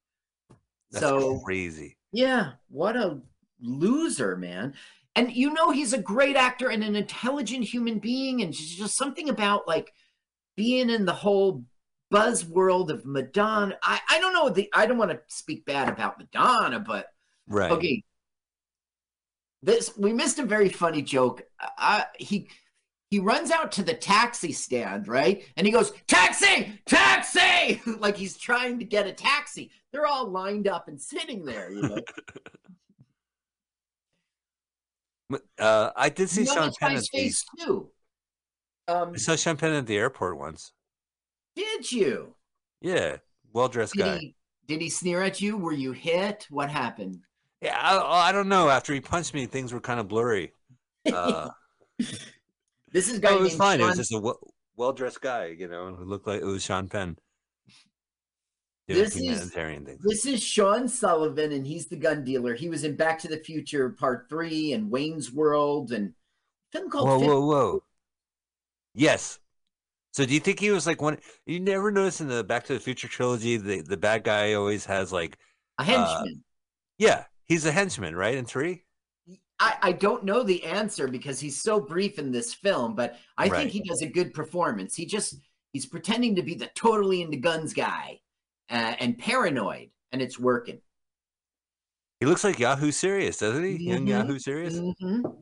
That's 0.90 1.04
so 1.04 1.38
crazy. 1.40 1.98
yeah, 2.10 2.52
what 2.68 2.96
a 2.96 3.20
loser, 3.60 4.36
man. 4.36 4.72
And 5.16 5.32
you 5.32 5.52
know 5.52 5.70
he's 5.70 5.92
a 5.92 6.00
great 6.00 6.36
actor 6.36 6.68
and 6.68 6.84
an 6.84 6.96
intelligent 6.96 7.64
human 7.64 7.98
being, 7.98 8.42
and 8.42 8.52
just, 8.52 8.78
just 8.78 8.96
something 8.96 9.28
about 9.28 9.66
like 9.66 9.92
being 10.56 10.90
in 10.90 11.04
the 11.04 11.12
whole 11.12 11.64
buzz 12.10 12.44
world 12.44 12.90
of 12.90 13.04
Madonna. 13.04 13.76
I, 13.82 14.00
I 14.08 14.20
don't 14.20 14.32
know 14.32 14.48
the 14.48 14.68
I 14.74 14.86
don't 14.86 14.98
want 14.98 15.10
to 15.10 15.20
speak 15.26 15.64
bad 15.64 15.88
about 15.88 16.18
Madonna, 16.18 16.80
but 16.80 17.06
Right. 17.50 17.72
okay. 17.72 18.04
This 19.62 19.96
we 19.98 20.12
missed 20.12 20.38
a 20.38 20.44
very 20.44 20.68
funny 20.68 21.02
joke. 21.02 21.42
I, 21.76 22.06
he 22.18 22.48
he 23.10 23.18
runs 23.18 23.50
out 23.50 23.72
to 23.72 23.82
the 23.82 23.92
taxi 23.92 24.52
stand, 24.52 25.08
right? 25.08 25.44
And 25.56 25.66
he 25.66 25.72
goes, 25.72 25.92
"Taxi! 26.06 26.80
Taxi!" 26.86 27.82
like 27.98 28.16
he's 28.16 28.38
trying 28.38 28.78
to 28.78 28.84
get 28.84 29.06
a 29.06 29.12
taxi. 29.12 29.70
They're 29.92 30.06
all 30.06 30.30
lined 30.30 30.68
up 30.68 30.88
and 30.88 31.00
sitting 31.00 31.44
there, 31.44 31.70
you 31.70 31.82
know. 31.82 31.98
Uh, 35.58 35.90
I 35.96 36.08
did 36.08 36.28
see 36.30 36.42
You 36.42 36.46
Sean 36.46 36.72
Penn 36.80 36.96
at 36.96 37.04
the 37.12 37.32
too. 37.58 37.90
Um, 38.88 39.12
I 39.14 39.18
saw 39.18 39.36
Sean 39.36 39.56
Penn 39.56 39.72
at 39.72 39.86
the 39.86 39.96
airport 39.96 40.38
once. 40.38 40.72
did 41.54 41.90
you? 41.90 42.34
Yeah, 42.80 43.18
well 43.52 43.68
dressed 43.68 43.94
guy. 43.96 44.18
he 44.18 44.34
did 44.66 44.80
he 44.80 44.88
sneer 44.88 45.22
at 45.22 45.40
you? 45.40 45.56
Were 45.56 45.72
you 45.72 45.92
hit? 45.92 46.46
What 46.50 46.70
happened? 46.70 47.20
Yeah, 47.60 47.78
I, 47.78 48.28
I 48.28 48.32
don't 48.32 48.48
know. 48.48 48.68
After 48.68 48.94
he 48.94 49.00
punched 49.00 49.34
me, 49.34 49.46
things 49.46 49.72
were 49.72 49.80
kind 49.80 50.00
of 50.00 50.08
blurry. 50.08 50.52
Uh, 51.10 51.48
This 52.92 53.08
is 53.08 53.18
guy 53.20 53.30
no, 53.30 53.38
it 53.38 53.42
was 53.42 53.54
fine. 53.54 53.80
It 53.80 53.84
was 53.84 53.96
just 53.96 54.12
a 54.12 54.32
well 54.76 54.92
dressed 54.92 55.20
guy, 55.20 55.46
you 55.46 55.68
know. 55.68 55.88
It 55.88 56.06
looked 56.06 56.26
like 56.26 56.40
it 56.40 56.44
was 56.44 56.62
Sean 56.62 56.88
Penn. 56.88 57.16
This 58.94 59.16
is 59.16 59.50
things. 59.50 59.98
this 60.02 60.26
is 60.26 60.42
Sean 60.42 60.88
Sullivan, 60.88 61.52
and 61.52 61.66
he's 61.66 61.86
the 61.86 61.96
gun 61.96 62.24
dealer. 62.24 62.54
He 62.54 62.68
was 62.68 62.84
in 62.84 62.96
Back 62.96 63.18
to 63.20 63.28
the 63.28 63.38
Future 63.38 63.90
Part 63.90 64.28
Three 64.28 64.72
and 64.72 64.90
Wayne's 64.90 65.32
World, 65.32 65.92
and 65.92 66.12
film 66.72 66.90
called 66.90 67.08
Whoa, 67.08 67.18
Fif- 67.20 67.28
whoa, 67.28 67.46
whoa. 67.46 67.82
Yes. 68.94 69.38
So 70.12 70.26
do 70.26 70.34
you 70.34 70.40
think 70.40 70.58
he 70.58 70.70
was 70.70 70.86
like 70.86 71.00
one? 71.00 71.18
You 71.46 71.60
never 71.60 71.90
notice 71.90 72.20
in 72.20 72.28
the 72.28 72.42
Back 72.42 72.64
to 72.66 72.74
the 72.74 72.80
Future 72.80 73.08
trilogy, 73.08 73.56
the 73.56 73.80
the 73.82 73.96
bad 73.96 74.24
guy 74.24 74.54
always 74.54 74.84
has 74.86 75.12
like 75.12 75.36
a 75.78 75.82
uh, 75.82 75.84
henchman. 75.84 76.42
yeah, 76.98 77.24
he's 77.46 77.64
a 77.66 77.72
henchman, 77.72 78.16
right? 78.16 78.34
In 78.34 78.44
three. 78.44 78.82
I, 79.62 79.76
I 79.82 79.92
don't 79.92 80.24
know 80.24 80.42
the 80.42 80.64
answer 80.64 81.06
because 81.06 81.38
he's 81.38 81.60
so 81.62 81.78
brief 81.78 82.18
in 82.18 82.32
this 82.32 82.54
film, 82.54 82.94
but 82.94 83.18
I 83.36 83.46
Right. 83.48 83.58
think 83.60 83.70
he 83.70 83.82
does 83.82 84.00
a 84.00 84.06
good 84.08 84.32
performance. 84.32 84.96
He 84.96 85.04
just 85.06 85.36
he's 85.72 85.84
pretending 85.86 86.34
to 86.36 86.42
be 86.42 86.54
the 86.54 86.68
totally 86.74 87.20
into 87.22 87.36
guns 87.36 87.72
guy 87.74 88.20
uh, 88.70 88.94
and 89.00 89.18
paranoid, 89.18 89.90
and 90.12 90.22
it's 90.22 90.38
working. 90.38 90.80
He 92.20 92.26
looks 92.26 92.44
like 92.44 92.58
Yahoo 92.58 92.90
Serious, 92.92 93.38
doesn't 93.38 93.64
he? 93.64 93.76
Young 93.76 94.04
Mhm, 94.04 94.08
Yahoo 94.08 94.38
Serious. 94.38 94.74
mhm. 94.74 95.36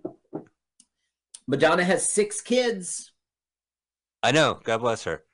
Madonna 1.47 1.85
has 1.85 2.11
six 2.13 2.41
kids. 2.41 3.13
I 4.23 4.33
know. 4.33 4.61
God 4.63 4.79
bless 4.79 5.05
her. 5.05 5.25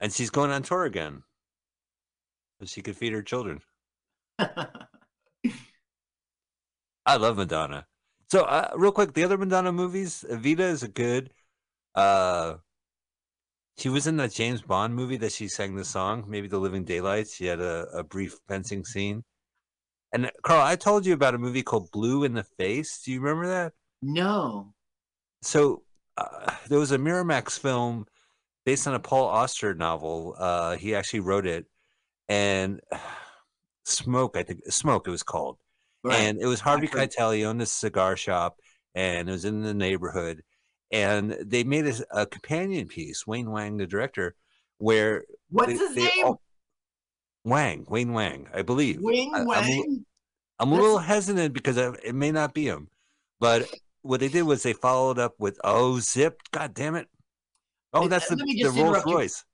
And 0.00 0.12
she's 0.12 0.30
going 0.30 0.50
on 0.50 0.62
tour 0.62 0.84
again, 0.84 1.22
so 2.58 2.66
she 2.66 2.80
could 2.82 2.96
feed 2.96 3.12
her 3.12 3.22
children. 3.22 3.60
I 4.38 4.56
love 7.16 7.36
Madonna. 7.36 7.86
So, 8.30 8.44
uh, 8.44 8.70
real 8.76 8.92
quick, 8.92 9.14
the 9.14 9.24
other 9.24 9.36
Madonna 9.36 9.72
movies, 9.72 10.24
Evita 10.30 10.60
is 10.60 10.82
a 10.82 10.88
good. 10.88 11.32
Uh, 11.94 12.56
she 13.80 13.88
was 13.88 14.06
in 14.06 14.18
that 14.18 14.32
James 14.32 14.60
Bond 14.60 14.94
movie 14.94 15.16
that 15.16 15.32
she 15.32 15.48
sang 15.48 15.74
the 15.74 15.86
song, 15.86 16.24
maybe 16.28 16.48
The 16.48 16.58
Living 16.58 16.84
Daylights. 16.84 17.34
She 17.34 17.46
had 17.46 17.60
a, 17.60 17.86
a 17.94 18.04
brief 18.04 18.36
fencing 18.46 18.84
scene. 18.84 19.24
And 20.12 20.26
uh, 20.26 20.30
Carl, 20.42 20.60
I 20.60 20.76
told 20.76 21.06
you 21.06 21.14
about 21.14 21.34
a 21.34 21.38
movie 21.38 21.62
called 21.62 21.90
Blue 21.90 22.24
in 22.24 22.34
the 22.34 22.44
Face. 22.44 23.00
Do 23.02 23.10
you 23.10 23.20
remember 23.20 23.48
that? 23.48 23.72
No. 24.02 24.74
So 25.40 25.82
uh, 26.18 26.52
there 26.68 26.78
was 26.78 26.92
a 26.92 26.98
Miramax 26.98 27.58
film 27.58 28.04
based 28.66 28.86
on 28.86 28.94
a 28.94 29.00
Paul 29.00 29.26
Auster 29.26 29.72
novel. 29.72 30.34
Uh, 30.38 30.76
he 30.76 30.94
actually 30.94 31.20
wrote 31.20 31.46
it, 31.46 31.64
and 32.28 32.80
Smoke, 33.86 34.36
I 34.36 34.42
think 34.42 34.60
Smoke, 34.70 35.08
it 35.08 35.10
was 35.10 35.22
called. 35.22 35.56
Right. 36.04 36.20
and 36.20 36.40
it 36.40 36.46
was 36.46 36.60
Harvey 36.60 36.86
Keitel. 36.86 37.34
He 37.34 37.44
owned 37.44 37.60
this 37.60 37.72
cigar 37.72 38.16
shop, 38.16 38.56
and 38.94 39.28
it 39.28 39.32
was 39.32 39.46
in 39.46 39.62
the 39.62 39.74
neighborhood. 39.74 40.42
And 40.92 41.32
they 41.42 41.62
made 41.64 41.86
a, 41.86 41.94
a 42.22 42.26
companion 42.26 42.88
piece, 42.88 43.26
Wayne 43.26 43.50
Wang, 43.50 43.76
the 43.76 43.86
director, 43.86 44.34
where 44.78 45.24
What's 45.50 45.72
they- 45.72 45.78
his 45.78 45.94
they 45.94 46.04
name? 46.16 46.26
all- 46.26 46.42
Wang, 47.44 47.86
Wayne 47.88 48.12
Wang, 48.12 48.48
I 48.52 48.62
believe. 48.62 49.00
Wing 49.00 49.32
I- 49.34 49.38
I'm 49.40 49.46
a- 49.46 49.48
Wang. 49.48 50.04
I'm 50.58 50.72
a 50.72 50.74
little 50.74 50.98
hesitant 50.98 51.54
because 51.54 51.78
I, 51.78 51.92
it 52.04 52.14
may 52.14 52.30
not 52.32 52.52
be 52.52 52.66
him, 52.66 52.88
but 53.38 53.66
what 54.02 54.20
they 54.20 54.28
did 54.28 54.42
was 54.42 54.62
they 54.62 54.74
followed 54.74 55.18
up 55.18 55.34
with 55.38 55.58
"Oh 55.64 55.98
Zip." 56.00 56.38
God 56.50 56.74
damn 56.74 56.96
it! 56.96 57.08
Oh, 57.94 58.08
that's 58.08 58.28
the, 58.28 58.36
the 58.36 58.70
Rolls. 58.70 59.02
Royce. 59.06 59.44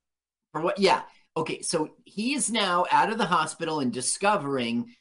For 0.50 0.62
what? 0.62 0.78
Yeah. 0.80 1.02
Okay. 1.36 1.62
So 1.62 1.90
he 2.04 2.34
is 2.34 2.50
now 2.50 2.86
out 2.90 3.12
of 3.12 3.18
the 3.18 3.24
hospital 3.26 3.78
and 3.78 3.92
discovering 3.92 4.96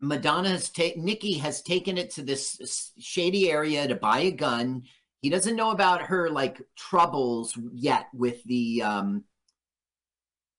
Madonna 0.00 0.48
has 0.48 0.70
taken 0.70 1.04
Nikki 1.04 1.34
has 1.34 1.60
taken 1.60 1.98
it 1.98 2.10
to 2.12 2.22
this 2.22 2.92
shady 2.98 3.50
area 3.50 3.86
to 3.86 3.96
buy 3.96 4.20
a 4.20 4.30
gun. 4.30 4.84
He 5.24 5.30
doesn't 5.30 5.56
know 5.56 5.70
about 5.70 6.02
her 6.02 6.28
like 6.28 6.60
troubles 6.76 7.58
yet 7.72 8.08
with 8.12 8.44
the 8.44 8.82
um 8.82 9.24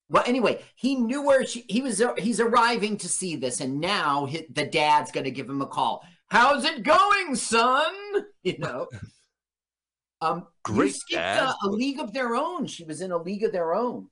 well 0.10 0.24
anyway 0.26 0.60
he 0.74 0.96
knew 0.96 1.22
where 1.22 1.46
she 1.46 1.66
he 1.70 1.84
was 1.84 2.02
he's 2.18 2.40
arriving 2.40 2.98
to 2.98 3.08
see 3.08 3.36
this 3.36 3.62
and 3.62 3.80
now 3.80 4.28
the 4.50 4.66
dad's 4.66 5.12
going 5.12 5.26
to 5.26 5.30
give 5.30 5.48
him 5.48 5.62
a 5.62 5.68
call. 5.68 6.04
How's 6.30 6.66
it 6.66 6.82
going 6.82 7.36
son? 7.36 7.94
You 8.42 8.58
know? 8.58 8.88
Um 10.22 10.48
you 10.68 10.74
Great, 10.74 10.96
skipped 10.96 11.22
Dad. 11.22 11.44
uh, 11.44 11.54
a 11.66 11.70
league 11.70 12.00
of 12.00 12.12
their 12.12 12.34
own. 12.36 12.66
She 12.66 12.86
was 12.86 13.02
in 13.02 13.12
a 13.12 13.22
league 13.22 13.44
of 13.44 13.52
their 13.52 13.76
own 13.76 14.08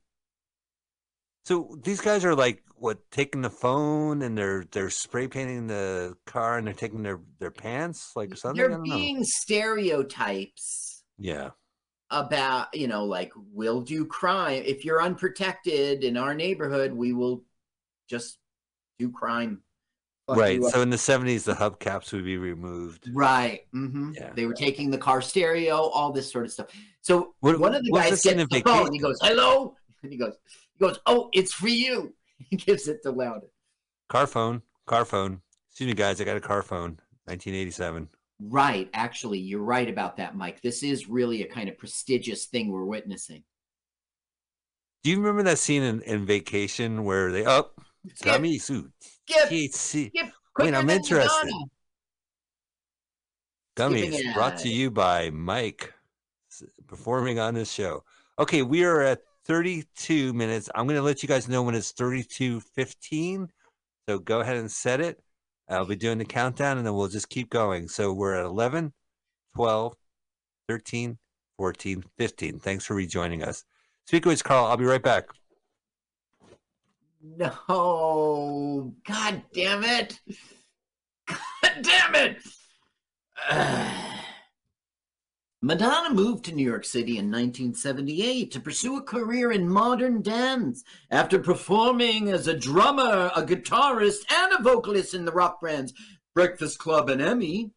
So 1.44 1.76
these 1.82 2.00
guys 2.00 2.24
are 2.24 2.34
like 2.34 2.62
what 2.76 2.98
taking 3.10 3.42
the 3.42 3.50
phone 3.50 4.22
and 4.22 4.36
they're 4.36 4.64
they're 4.72 4.90
spray 4.90 5.28
painting 5.28 5.66
the 5.66 6.16
car 6.26 6.58
and 6.58 6.66
they're 6.66 6.74
taking 6.74 7.02
their 7.02 7.20
their 7.38 7.50
pants 7.50 8.12
like 8.16 8.36
something. 8.36 8.56
They're 8.60 8.70
don't 8.70 8.86
know. 8.88 8.96
being 8.96 9.24
stereotypes 9.24 11.02
Yeah. 11.18 11.50
about 12.10 12.74
you 12.74 12.88
know 12.88 13.04
like 13.04 13.32
we'll 13.52 13.80
do 13.82 14.04
crime 14.06 14.62
if 14.66 14.84
you're 14.84 15.02
unprotected 15.02 16.04
in 16.04 16.16
our 16.16 16.34
neighborhood 16.34 16.92
we 16.92 17.12
will 17.12 17.44
just 18.08 18.38
do 18.98 19.10
crime 19.10 19.60
right. 20.28 20.62
So 20.62 20.80
in 20.80 20.88
the 20.90 20.96
seventies, 20.98 21.44
the 21.44 21.52
hubcaps 21.54 22.12
would 22.12 22.24
be 22.24 22.36
removed. 22.38 23.08
right 23.12 23.60
hmm 23.72 24.12
Yeah. 24.14 24.32
they 24.34 24.46
were 24.46 24.54
taking 24.54 24.90
the 24.90 24.98
car 24.98 25.20
stereo 25.20 25.76
all 25.76 26.12
this 26.12 26.30
sort 26.30 26.44
of 26.46 26.52
stuff 26.52 26.66
so 27.02 27.34
What- 27.40 27.58
one 27.60 27.74
of 27.74 27.82
the 27.84 27.90
guys 27.92 28.22
the 28.22 28.34
gets 28.34 28.48
the 28.50 28.60
phone 28.60 28.74
Vacation? 28.86 28.92
he 28.94 28.98
goes 28.98 29.18
hello 29.22 29.76
and 30.02 30.12
he 30.12 30.18
goes 30.18 30.34
he 30.74 30.84
goes 30.84 30.98
oh 31.06 31.30
it's 31.32 31.52
for 31.52 31.68
you 31.68 32.14
he 32.38 32.56
gives 32.56 32.88
it 32.88 33.02
to 33.02 33.10
Loudon. 33.10 33.48
Car 34.08 34.26
phone. 34.26 34.62
Car 34.86 35.04
phone. 35.04 35.40
Excuse 35.70 35.88
me, 35.88 35.94
guys. 35.94 36.20
I 36.20 36.24
got 36.24 36.36
a 36.36 36.40
car 36.40 36.62
phone. 36.62 37.00
1987. 37.26 38.08
right 38.50 38.90
actually 38.92 39.38
you're 39.38 39.62
right 39.62 39.88
about 39.88 40.18
that 40.18 40.36
mike 40.36 40.60
this 40.60 40.82
is 40.82 41.08
really 41.08 41.42
a 41.42 41.46
kind 41.46 41.70
of 41.70 41.78
prestigious 41.78 42.44
thing 42.44 42.70
we're 42.70 42.84
witnessing 42.84 43.42
Do 45.04 45.10
you 45.10 45.18
remember 45.18 45.42
that 45.44 45.58
scene 45.58 45.82
in, 45.82 46.02
in 46.02 46.26
Vacation 46.26 47.04
where 47.04 47.30
they 47.32 47.44
up? 47.44 47.74
Oh. 47.78 47.82
Tommy 48.22 48.58
suit. 48.58 48.90
Skip. 49.00 49.48
THC. 49.48 50.10
Skip, 50.10 50.32
Wait, 50.58 50.74
I'm 50.74 50.90
interested. 50.90 51.46
Madonna. 51.46 51.64
Gummies 53.76 54.34
brought 54.34 54.58
to 54.58 54.68
you 54.68 54.90
by 54.90 55.30
Mike 55.30 55.92
performing 56.86 57.38
on 57.38 57.54
this 57.54 57.70
show. 57.70 58.04
Okay, 58.38 58.62
we 58.62 58.84
are 58.84 59.00
at 59.00 59.22
32 59.44 60.32
minutes. 60.32 60.70
I'm 60.74 60.86
going 60.86 60.96
to 60.96 61.02
let 61.02 61.22
you 61.22 61.28
guys 61.28 61.48
know 61.48 61.62
when 61.62 61.74
it's 61.74 61.92
32:15. 61.92 63.48
So 64.08 64.18
go 64.18 64.40
ahead 64.40 64.56
and 64.56 64.70
set 64.70 65.00
it. 65.00 65.22
I'll 65.68 65.86
be 65.86 65.96
doing 65.96 66.18
the 66.18 66.24
countdown 66.24 66.76
and 66.78 66.86
then 66.86 66.94
we'll 66.94 67.08
just 67.08 67.30
keep 67.30 67.50
going. 67.50 67.88
So 67.88 68.12
we're 68.12 68.34
at 68.34 68.44
11, 68.44 68.92
12, 69.56 69.94
13, 70.68 71.18
14, 71.56 72.04
15. 72.18 72.58
Thanks 72.58 72.84
for 72.84 72.94
rejoining 72.94 73.42
us. 73.42 73.64
Speak 74.06 74.26
of 74.26 74.30
which, 74.30 74.44
Carl, 74.44 74.66
I'll 74.66 74.76
be 74.76 74.84
right 74.84 75.02
back. 75.02 75.24
No, 77.22 78.92
god 79.06 79.42
damn 79.54 79.82
it. 79.84 80.20
God 81.26 81.82
damn 81.82 82.14
it. 82.14 82.42
Madonna 85.64 86.12
moved 86.12 86.44
to 86.44 86.54
New 86.54 86.62
York 86.62 86.84
City 86.84 87.12
in 87.12 87.30
1978 87.30 88.50
to 88.50 88.60
pursue 88.60 88.98
a 88.98 89.02
career 89.02 89.50
in 89.50 89.66
modern 89.66 90.20
dance 90.20 90.84
after 91.10 91.38
performing 91.38 92.28
as 92.28 92.46
a 92.46 92.54
drummer, 92.54 93.30
a 93.34 93.42
guitarist, 93.42 94.30
and 94.30 94.52
a 94.52 94.62
vocalist 94.62 95.14
in 95.14 95.24
the 95.24 95.32
rock 95.32 95.62
bands 95.62 95.94
Breakfast 96.34 96.78
Club 96.78 97.08
and 97.08 97.22
Emmy. 97.22 97.70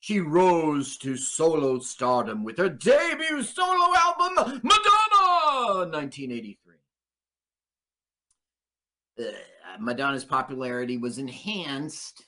She 0.00 0.18
rose 0.18 0.98
to 0.98 1.16
solo 1.16 1.78
stardom 1.78 2.42
with 2.42 2.58
her 2.58 2.68
debut 2.68 3.44
solo 3.44 3.94
album, 3.96 4.60
Madonna, 4.64 5.88
1983. 5.88 6.74
Uh, 9.20 9.22
Madonna's 9.78 10.24
popularity 10.24 10.96
was 10.96 11.18
enhanced 11.18 12.24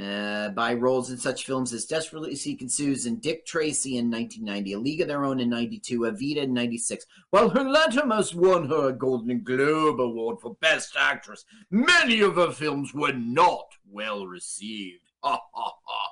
uh, 0.00 0.48
by 0.50 0.72
roles 0.74 1.10
in 1.10 1.18
such 1.18 1.44
films 1.44 1.72
as 1.72 1.84
Desperately 1.84 2.34
Seeking 2.34 2.68
Susan, 2.68 3.16
Dick 3.16 3.44
Tracy 3.44 3.98
in 3.98 4.10
1990, 4.10 4.72
A 4.72 4.78
League 4.78 5.00
of 5.02 5.08
Their 5.08 5.24
Own 5.24 5.38
in 5.40 5.50
92, 5.50 6.00
Evita 6.00 6.38
in 6.38 6.54
96, 6.54 7.04
while 7.30 7.50
her 7.50 7.64
latter 7.68 8.06
most 8.06 8.34
won 8.34 8.68
her 8.68 8.88
a 8.88 8.92
Golden 8.92 9.42
Globe 9.42 10.00
Award 10.00 10.40
for 10.40 10.54
Best 10.60 10.96
Actress. 10.98 11.44
Many 11.70 12.20
of 12.20 12.36
her 12.36 12.52
films 12.52 12.94
were 12.94 13.12
not 13.12 13.66
well 13.90 14.26
received. 14.26 15.00
Ha 15.24 15.38
ha 15.54 15.72
ha. 15.84 16.10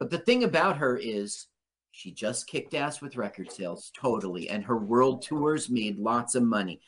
But 0.00 0.10
the 0.10 0.18
thing 0.18 0.42
about 0.42 0.76
her 0.78 0.96
is 0.96 1.46
she 1.92 2.10
just 2.10 2.48
kicked 2.48 2.74
ass 2.74 3.00
with 3.00 3.16
record 3.16 3.52
sales, 3.52 3.92
totally, 3.94 4.48
and 4.48 4.64
her 4.64 4.78
world 4.78 5.22
tours 5.22 5.70
made 5.70 5.96
lots 5.96 6.34
of 6.34 6.42
money. 6.42 6.80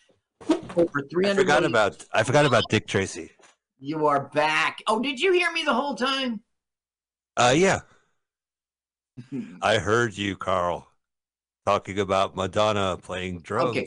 Over 0.76 1.02
300 1.09 1.30
I 1.30 1.34
forgot 1.36 1.62
million- 1.62 1.70
about 1.70 2.05
I 2.12 2.24
forgot 2.24 2.44
about 2.44 2.64
Dick 2.70 2.88
Tracy. 2.88 3.30
You 3.85 4.06
are 4.06 4.31
back. 4.32 4.82
Oh, 4.86 4.98
did 4.98 5.20
you 5.20 5.31
hear 5.35 5.52
me 5.52 5.62
the 5.62 5.74
whole 5.74 5.94
time? 5.94 6.40
Uh 7.36 7.52
yeah. 7.55 7.81
I 9.62 9.77
heard 9.77 10.16
you, 10.16 10.36
Carl, 10.36 10.89
talking 11.66 11.98
about 11.98 12.35
Madonna 12.35 12.97
playing 12.97 13.40
drums. 13.40 13.70
Okay. 13.70 13.86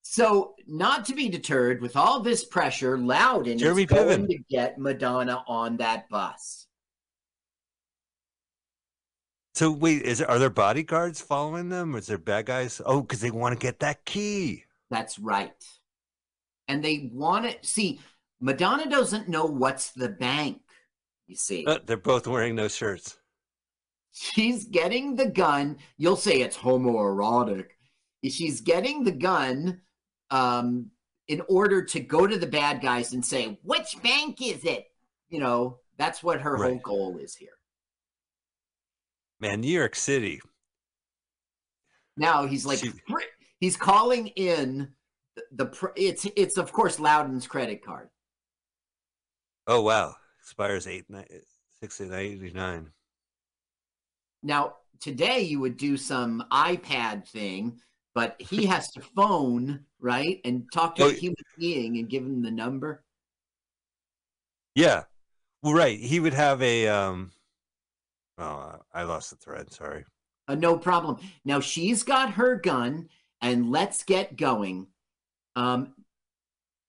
So, 0.00 0.54
not 0.66 1.04
to 1.06 1.14
be 1.14 1.28
deterred, 1.28 1.82
with 1.82 1.96
all 1.96 2.20
this 2.20 2.46
pressure, 2.46 2.96
Loudon 2.96 3.58
Jeremy 3.58 3.82
is 3.82 3.88
going 3.88 4.22
Piven. 4.22 4.28
to 4.28 4.38
get 4.48 4.78
Madonna 4.78 5.44
on 5.46 5.76
that 5.76 6.08
bus. 6.08 6.66
So 9.54 9.70
wait, 9.70 10.00
is 10.00 10.22
are 10.22 10.38
there 10.38 10.48
bodyguards 10.48 11.20
following 11.20 11.68
them? 11.68 11.94
Is 11.94 12.06
there 12.06 12.16
bad 12.16 12.46
guys? 12.46 12.80
Oh, 12.86 13.02
because 13.02 13.20
they 13.20 13.30
want 13.30 13.52
to 13.52 13.62
get 13.62 13.80
that 13.80 14.06
key. 14.06 14.64
That's 14.90 15.18
right. 15.18 15.52
And 16.68 16.82
they 16.82 17.10
want 17.12 17.44
to 17.50 17.68
see 17.68 18.00
Madonna 18.40 18.88
doesn't 18.88 19.28
know 19.28 19.44
what's 19.46 19.92
the 19.92 20.08
bank. 20.08 20.60
You 21.26 21.36
see, 21.36 21.64
Uh, 21.66 21.78
they're 21.84 21.96
both 21.96 22.26
wearing 22.26 22.54
those 22.56 22.74
shirts. 22.76 23.18
she's 24.12 24.64
getting 24.64 25.16
the 25.16 25.28
gun. 25.28 25.78
You'll 25.96 26.16
say 26.16 26.40
it's 26.40 26.56
homoerotic. 26.56 27.66
She's 28.24 28.60
getting 28.60 29.04
the 29.04 29.12
gun 29.12 29.82
um, 30.30 30.90
in 31.28 31.42
order 31.48 31.84
to 31.84 32.00
go 32.00 32.26
to 32.26 32.38
the 32.38 32.46
bad 32.46 32.80
guys 32.80 33.12
and 33.12 33.24
say, 33.24 33.58
"Which 33.62 34.00
bank 34.02 34.40
is 34.42 34.64
it?" 34.64 34.86
You 35.28 35.40
know, 35.40 35.80
that's 35.98 36.22
what 36.22 36.40
her 36.40 36.56
whole 36.56 36.78
goal 36.78 37.18
is 37.18 37.34
here. 37.34 37.58
Man, 39.40 39.60
New 39.60 39.68
York 39.70 39.94
City. 39.94 40.40
Now 42.16 42.46
he's 42.46 42.64
like, 42.64 42.78
She- 42.78 42.92
he's 43.60 43.76
calling 43.76 44.28
in 44.28 44.94
the, 45.34 45.66
the 45.66 45.92
it's 45.96 46.26
it's 46.36 46.56
of 46.56 46.72
course 46.72 46.98
Loudon's 46.98 47.46
credit 47.46 47.84
card. 47.84 48.08
Oh 49.66 49.82
wow, 49.82 50.14
expires 50.40 50.86
eight 50.86 51.04
ni- 51.08 51.24
six 51.80 52.00
eighty 52.00 52.52
nine. 52.52 52.90
Now 54.42 54.76
today 55.00 55.40
you 55.40 55.60
would 55.60 55.76
do 55.76 55.96
some 55.96 56.44
iPad 56.50 57.26
thing, 57.28 57.80
but 58.14 58.40
he 58.40 58.66
has 58.72 58.90
to 58.92 59.00
phone 59.00 59.84
right 60.00 60.40
and 60.44 60.70
talk 60.72 60.94
to 60.96 61.04
Oh, 61.04 61.08
a 61.08 61.12
human 61.12 61.36
being 61.58 61.98
and 61.98 62.08
give 62.08 62.22
him 62.22 62.42
the 62.42 62.50
number. 62.50 63.04
Yeah, 64.74 65.04
well, 65.62 65.74
right. 65.74 65.98
He 65.98 66.20
would 66.20 66.34
have 66.34 66.62
a 66.62 66.88
um. 66.88 67.32
Oh, 68.38 68.78
I 68.92 69.04
lost 69.04 69.30
the 69.30 69.36
thread. 69.36 69.72
Sorry. 69.72 70.04
Uh, 70.48 70.54
no 70.54 70.76
problem. 70.78 71.18
Now 71.44 71.60
she's 71.60 72.02
got 72.02 72.32
her 72.32 72.56
gun, 72.56 73.08
and 73.40 73.70
let's 73.70 74.04
get 74.04 74.36
going. 74.36 74.86
Um, 75.56 75.94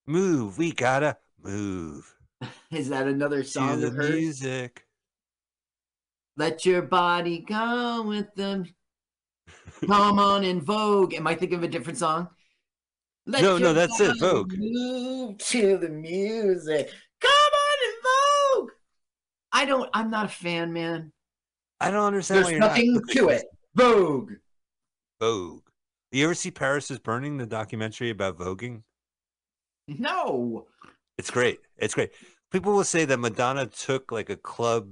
Move. 0.06 0.58
We 0.58 0.72
gotta 0.72 1.18
move. 1.42 2.17
is 2.72 2.90
that 2.90 3.08
another 3.08 3.44
song 3.44 3.84
of 3.84 3.94
hers? 3.94 4.12
music. 4.12 4.84
Let 6.36 6.66
your 6.66 6.84
body 6.84 7.40
go 7.40 8.04
with 8.04 8.34
them. 8.36 8.66
Come 9.86 10.20
on 10.20 10.44
in 10.44 10.62
Vogue. 10.62 11.14
Am 11.14 11.26
I 11.28 11.36
thinking 11.36 11.58
of 11.58 11.64
a 11.64 11.68
different 11.68 11.98
song? 11.98 12.30
Let 13.26 13.42
No, 13.42 13.58
no, 13.58 13.74
that's 13.74 14.00
it, 14.00 14.20
Vogue. 14.20 14.54
Move 14.56 15.38
to 15.38 15.78
the 15.78 15.90
music. 15.90 16.92
Come 17.20 17.32
on 17.32 17.78
in 17.90 18.62
Vogue. 18.62 18.70
I 19.52 19.66
don't. 19.66 19.90
I'm 19.94 20.10
not 20.10 20.26
a 20.26 20.30
fan, 20.30 20.72
man. 20.72 21.12
I 21.80 21.92
don't 21.92 22.06
understand. 22.06 22.44
why 22.46 22.52
There's 22.52 22.52
you're 22.52 22.60
not. 22.60 22.70
nothing 22.70 23.02
to 23.16 23.30
it. 23.30 23.46
Vogue. 23.76 24.32
Vogue. 25.20 25.64
You 26.12 26.24
ever 26.24 26.36
see 26.36 26.52
Paris 26.52 26.90
is 26.90 27.00
Burning, 27.00 27.38
the 27.38 27.46
documentary 27.46 28.10
about 28.10 28.38
voguing? 28.38 28.84
No. 29.88 30.68
It's 31.18 31.32
great. 31.32 31.60
It's 31.78 31.94
great. 31.94 32.12
People 32.52 32.74
will 32.74 32.84
say 32.84 33.06
that 33.06 33.20
Madonna 33.20 33.66
took 33.66 34.12
like 34.12 34.30
a 34.30 34.38
club 34.38 34.90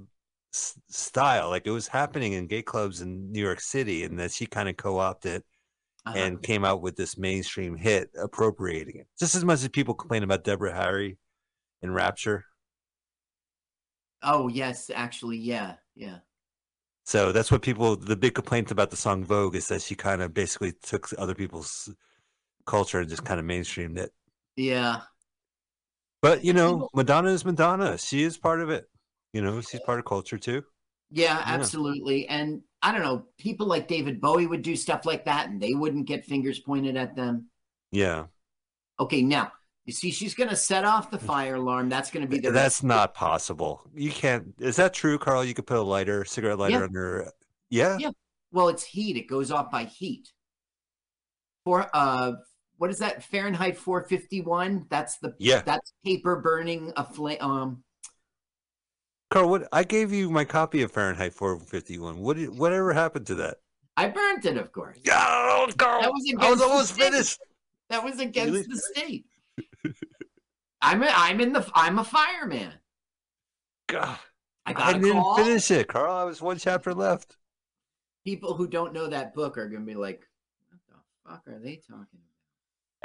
s- 0.52 0.78
style, 0.88 1.50
like 1.50 1.66
it 1.66 1.70
was 1.70 1.88
happening 1.88 2.32
in 2.34 2.46
gay 2.46 2.62
clubs 2.62 3.00
in 3.00 3.32
New 3.32 3.40
York 3.42 3.60
City, 3.60 4.04
and 4.04 4.18
that 4.18 4.32
she 4.32 4.46
kind 4.46 4.68
of 4.68 4.76
co-opted 4.76 5.42
Uh-huh. 6.04 6.18
and 6.18 6.42
came 6.42 6.64
out 6.64 6.82
with 6.82 6.96
this 6.96 7.16
mainstream 7.18 7.76
hit, 7.76 8.10
appropriating 8.20 8.96
it. 8.96 9.08
Just 9.18 9.34
as 9.34 9.44
much 9.44 9.62
as 9.62 9.68
people 9.68 9.94
complain 9.94 10.22
about 10.22 10.44
Deborah 10.44 10.74
Harry 10.74 11.18
in 11.82 11.90
Rapture. 11.90 12.44
Oh 14.22 14.48
yes, 14.48 14.90
actually, 14.90 15.38
yeah, 15.38 15.76
yeah. 15.94 16.18
So 17.04 17.32
that's 17.32 17.50
what 17.52 17.62
people. 17.62 17.96
The 17.96 18.16
big 18.16 18.34
complaint 18.34 18.70
about 18.70 18.90
the 18.90 18.96
song 18.96 19.24
Vogue 19.24 19.54
is 19.54 19.68
that 19.68 19.82
she 19.82 19.94
kind 19.94 20.22
of 20.22 20.34
basically 20.34 20.72
took 20.72 21.08
other 21.18 21.34
people's 21.34 21.88
culture 22.66 23.00
and 23.00 23.08
just 23.08 23.24
kind 23.24 23.38
of 23.38 23.46
mainstreamed 23.46 23.98
it. 23.98 24.12
Yeah. 24.56 25.02
But 26.26 26.44
you 26.44 26.52
know, 26.52 26.88
Madonna 26.92 27.30
is 27.30 27.44
Madonna. 27.44 27.96
She 27.98 28.24
is 28.24 28.36
part 28.36 28.60
of 28.60 28.68
it. 28.68 28.88
You 29.32 29.42
know, 29.42 29.60
she's 29.60 29.80
part 29.80 30.00
of 30.00 30.04
culture 30.04 30.38
too. 30.38 30.64
Yeah, 31.10 31.36
Yeah. 31.36 31.42
absolutely. 31.46 32.26
And 32.28 32.62
I 32.82 32.90
don't 32.90 33.02
know, 33.02 33.26
people 33.38 33.66
like 33.66 33.86
David 33.86 34.20
Bowie 34.20 34.46
would 34.48 34.62
do 34.62 34.74
stuff 34.74 35.06
like 35.06 35.24
that 35.26 35.48
and 35.50 35.60
they 35.60 35.74
wouldn't 35.74 36.06
get 36.06 36.24
fingers 36.24 36.58
pointed 36.58 36.96
at 36.96 37.14
them. 37.14 37.48
Yeah, 37.92 38.26
Okay, 38.98 39.22
now, 39.22 39.52
you 39.84 39.92
see, 39.92 40.10
she's 40.10 40.34
going 40.34 40.48
to 40.50 40.56
set 40.56 40.84
off 40.84 41.10
the 41.10 41.18
fire 41.18 41.54
alarm. 41.56 41.88
That's 41.88 42.10
going 42.10 42.26
to 42.26 42.28
be 42.28 42.40
the 42.40 42.50
that's 42.50 42.82
not 42.82 43.14
possible. 43.14 43.88
You 43.94 44.10
can't. 44.10 44.54
Is 44.58 44.76
that 44.76 44.94
true, 44.94 45.18
Carl? 45.18 45.44
You 45.44 45.54
could 45.54 45.66
put 45.66 45.76
a 45.76 45.82
lighter, 45.82 46.24
cigarette 46.24 46.58
lighter 46.58 46.78
Yeah. 46.78 46.84
under. 46.84 47.32
Yeah. 47.70 47.98
Yeah. 48.00 48.10
Well, 48.50 48.68
it's 48.68 48.82
heat. 48.84 49.16
It 49.16 49.28
goes 49.28 49.50
off 49.52 49.70
by 49.70 49.84
heat. 49.84 50.32
For 51.64 51.88
uh, 51.94 52.32
what 52.78 52.90
is 52.90 52.98
that? 52.98 53.22
Fahrenheit 53.24 53.76
451. 53.76 54.86
That's 54.90 55.18
the 55.18 55.34
Yeah. 55.38 55.62
That's 55.62 55.92
paper 56.04 56.36
burning 56.40 56.92
a 56.96 57.04
flame. 57.04 57.38
Um, 57.40 57.82
Carl, 59.30 59.48
what 59.50 59.68
I 59.72 59.82
gave 59.84 60.12
you 60.12 60.30
my 60.30 60.44
copy 60.44 60.82
of 60.82 60.92
Fahrenheit 60.92 61.34
451. 61.34 62.18
What 62.18 62.36
did, 62.36 62.56
whatever 62.56 62.92
happened 62.92 63.26
to 63.28 63.34
that? 63.36 63.58
I 63.96 64.08
burnt 64.08 64.44
it, 64.44 64.56
of 64.56 64.72
course. 64.72 64.98
Oh, 65.10 65.70
Carl, 65.76 66.02
That 66.02 66.12
was 66.12 66.24
I 66.28 66.32
against 66.34 66.50
was 66.50 66.58
the 66.60 66.64
almost 66.66 66.94
state. 66.94 67.02
finished. 67.04 67.38
That 67.88 68.04
was 68.04 68.20
against 68.20 68.52
Really? 68.52 68.66
the 68.68 68.76
state. 68.76 69.26
I'm 70.82 71.02
a, 71.02 71.06
I'm 71.12 71.40
in 71.40 71.52
the 71.52 71.68
I'm 71.74 71.98
a 71.98 72.04
fireman. 72.04 72.72
God, 73.88 74.18
I 74.66 74.74
I 74.76 74.92
didn't 74.94 75.12
call. 75.12 75.36
finish 75.36 75.70
it, 75.70 75.88
Carl. 75.88 76.12
I 76.14 76.24
was 76.24 76.42
one 76.42 76.58
chapter 76.58 76.92
left. 76.92 77.36
People 78.24 78.54
who 78.54 78.66
don't 78.66 78.92
know 78.92 79.06
that 79.06 79.32
book 79.34 79.56
are 79.56 79.68
gonna 79.68 79.84
be 79.84 79.94
like, 79.94 80.28
"What 80.68 80.80
the 80.88 81.30
fuck 81.30 81.48
are 81.48 81.58
they 81.58 81.76
talking?" 81.76 82.20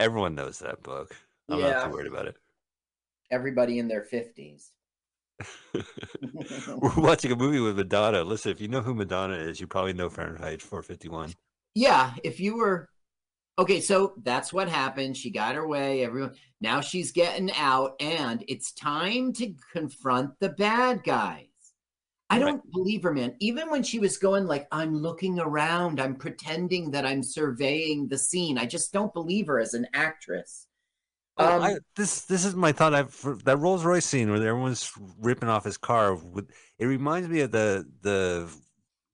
Everyone 0.01 0.33
knows 0.33 0.57
that 0.59 0.81
book. 0.81 1.15
I'm 1.47 1.61
not 1.61 1.85
too 1.85 1.91
worried 1.91 2.07
about 2.07 2.25
it. 2.25 2.35
Everybody 3.29 3.77
in 3.77 3.87
their 3.87 4.01
fifties. 4.01 4.71
We're 5.73 6.95
watching 6.97 7.31
a 7.31 7.35
movie 7.35 7.59
with 7.59 7.77
Madonna. 7.77 8.23
Listen, 8.23 8.51
if 8.51 8.59
you 8.59 8.67
know 8.67 8.81
who 8.81 8.95
Madonna 8.95 9.35
is, 9.35 9.61
you 9.61 9.67
probably 9.67 9.93
know 9.93 10.09
Fahrenheit 10.09 10.61
451. 10.61 11.33
Yeah, 11.75 12.13
if 12.23 12.39
you 12.39 12.57
were 12.57 12.89
okay, 13.59 13.79
so 13.79 14.13
that's 14.23 14.51
what 14.51 14.67
happened. 14.69 15.15
She 15.15 15.29
got 15.29 15.55
her 15.55 15.67
way. 15.67 16.03
Everyone 16.03 16.33
now 16.61 16.81
she's 16.81 17.11
getting 17.11 17.51
out, 17.53 17.93
and 17.99 18.43
it's 18.47 18.71
time 18.71 19.33
to 19.33 19.53
confront 19.71 20.31
the 20.39 20.49
bad 20.49 21.03
guys. 21.03 21.50
I 22.31 22.39
don't 22.39 22.63
believe 22.71 23.03
her, 23.03 23.13
man. 23.13 23.35
Even 23.39 23.69
when 23.69 23.83
she 23.83 23.99
was 23.99 24.17
going 24.17 24.47
like, 24.47 24.67
"I'm 24.71 24.95
looking 24.97 25.39
around, 25.39 25.99
I'm 25.99 26.15
pretending 26.15 26.91
that 26.91 27.05
I'm 27.05 27.23
surveying 27.23 28.07
the 28.07 28.17
scene," 28.17 28.57
I 28.57 28.65
just 28.65 28.93
don't 28.93 29.13
believe 29.13 29.47
her 29.47 29.59
as 29.59 29.73
an 29.75 29.87
actress. 29.93 30.67
Oh, 31.37 31.57
Um, 31.57 31.61
I, 31.61 31.75
this 31.95 32.23
this 32.25 32.45
is 32.45 32.55
my 32.55 32.71
thought. 32.71 32.93
I've, 32.93 33.13
for 33.13 33.35
that 33.45 33.57
Rolls 33.57 33.83
Royce 33.85 34.05
scene 34.05 34.29
where 34.29 34.37
everyone's 34.45 34.91
ripping 35.19 35.49
off 35.49 35.63
his 35.65 35.77
car. 35.77 36.15
With, 36.15 36.49
it 36.79 36.85
reminds 36.85 37.29
me 37.29 37.41
of 37.41 37.51
the 37.51 37.85
the 38.01 38.49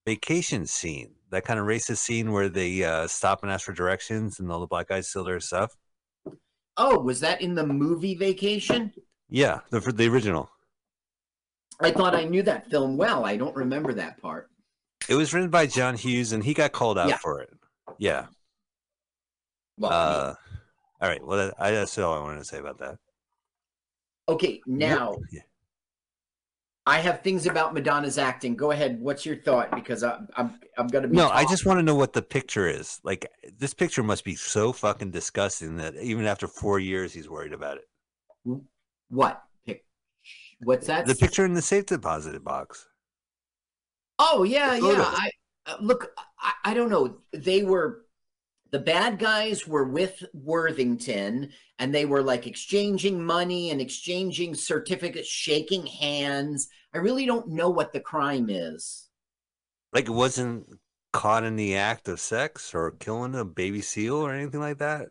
vacation 0.05 0.65
scene, 0.65 1.15
that 1.31 1.45
kind 1.45 1.59
of 1.59 1.65
racist 1.67 1.97
scene 1.97 2.31
where 2.31 2.49
they 2.49 2.83
uh, 2.83 3.07
stop 3.07 3.43
and 3.43 3.51
ask 3.51 3.65
for 3.65 3.73
directions, 3.73 4.39
and 4.39 4.51
all 4.51 4.59
the 4.59 4.67
black 4.67 4.89
guys 4.89 5.07
steal 5.09 5.23
their 5.25 5.39
stuff. 5.39 5.75
Oh, 6.77 6.99
was 6.99 7.19
that 7.19 7.41
in 7.41 7.55
the 7.55 7.65
movie 7.65 8.15
Vacation? 8.15 8.93
Yeah, 9.29 9.61
the 9.69 9.79
for 9.81 9.91
the 9.93 10.07
original. 10.07 10.49
I 11.79 11.91
thought 11.91 12.15
I 12.15 12.23
knew 12.23 12.41
that 12.43 12.69
film 12.69 12.97
well. 12.97 13.25
I 13.25 13.37
don't 13.37 13.55
remember 13.55 13.93
that 13.93 14.19
part. 14.21 14.49
It 15.07 15.15
was 15.15 15.33
written 15.33 15.49
by 15.49 15.67
John 15.67 15.95
Hughes, 15.95 16.31
and 16.33 16.43
he 16.43 16.53
got 16.53 16.71
called 16.71 16.97
out 16.97 17.09
Yeah. 17.09 17.17
for 17.17 17.41
it. 17.41 17.49
Yeah. 17.99 18.25
Well, 19.77 19.91
Uh, 19.91 20.33
all 21.01 21.09
right. 21.09 21.23
Well, 21.23 21.51
I, 21.59 21.71
that's 21.71 21.97
all 21.99 22.13
I 22.15 22.19
wanted 22.19 22.39
to 22.39 22.45
say 22.45 22.57
about 22.59 22.79
that. 22.79 22.97
Okay, 24.27 24.61
now 24.65 25.15
Yeah. 25.31 25.41
I 26.85 26.99
have 26.99 27.21
things 27.21 27.45
about 27.45 27.73
Madonna's 27.73 28.17
acting. 28.17 28.55
Go 28.55 28.71
ahead. 28.71 28.99
What's 29.01 29.25
your 29.25 29.35
thought? 29.35 29.71
Because 29.71 30.03
I, 30.03 30.19
I'm 30.35 30.57
I'm 30.77 30.87
gonna 30.87 31.07
be 31.07 31.15
No, 31.17 31.29
I 31.29 31.45
just 31.45 31.65
want 31.65 31.79
to 31.79 31.83
know 31.83 31.95
what 31.95 32.13
the 32.13 32.21
picture 32.21 32.65
is. 32.67 32.99
Like, 33.03 33.29
this 33.57 33.73
picture 33.73 34.03
must 34.03 34.23
be 34.23 34.35
so 34.35 34.71
fucking 34.73 35.11
disgusting 35.11 35.75
that 35.77 35.95
even 35.97 36.25
after 36.25 36.47
four 36.47 36.79
years, 36.79 37.13
he's 37.13 37.29
worried 37.29 37.51
about 37.53 37.77
it. 37.77 38.59
what? 39.09 39.43
What's 40.59 40.87
that? 40.87 41.05
The 41.05 41.15
picture 41.15 41.45
in 41.45 41.53
the 41.53 41.61
safe 41.61 41.85
deposit 41.85 42.43
box. 42.43 42.87
Oh 44.19 44.43
yeah, 44.43 44.75
yeah. 44.75 45.03
I 45.05 45.29
uh, 45.67 45.77
look. 45.79 46.11
I, 46.39 46.53
I 46.65 46.73
don't 46.73 46.89
know. 46.89 47.19
They 47.33 47.63
were 47.63 48.05
the 48.71 48.79
bad 48.79 49.19
guys 49.19 49.67
were 49.67 49.85
with 49.85 50.23
Worthington, 50.33 51.51
and 51.79 51.93
they 51.93 52.05
were 52.05 52.21
like 52.21 52.47
exchanging 52.47 53.23
money 53.23 53.71
and 53.71 53.79
exchanging 53.79 54.55
certificates, 54.55 55.27
shaking 55.27 55.85
hands. 55.85 56.67
I 56.93 56.97
really 56.97 57.25
don't 57.25 57.49
know 57.49 57.69
what 57.69 57.93
the 57.93 57.99
crime 57.99 58.49
is. 58.49 59.09
Like, 59.93 60.07
it 60.07 60.11
wasn't 60.11 60.67
caught 61.13 61.43
in 61.43 61.55
the 61.55 61.75
act 61.75 62.07
of 62.07 62.19
sex 62.19 62.73
or 62.75 62.91
killing 62.91 63.35
a 63.35 63.45
baby 63.45 63.81
seal 63.81 64.15
or 64.15 64.33
anything 64.33 64.59
like 64.59 64.79
that. 64.79 65.09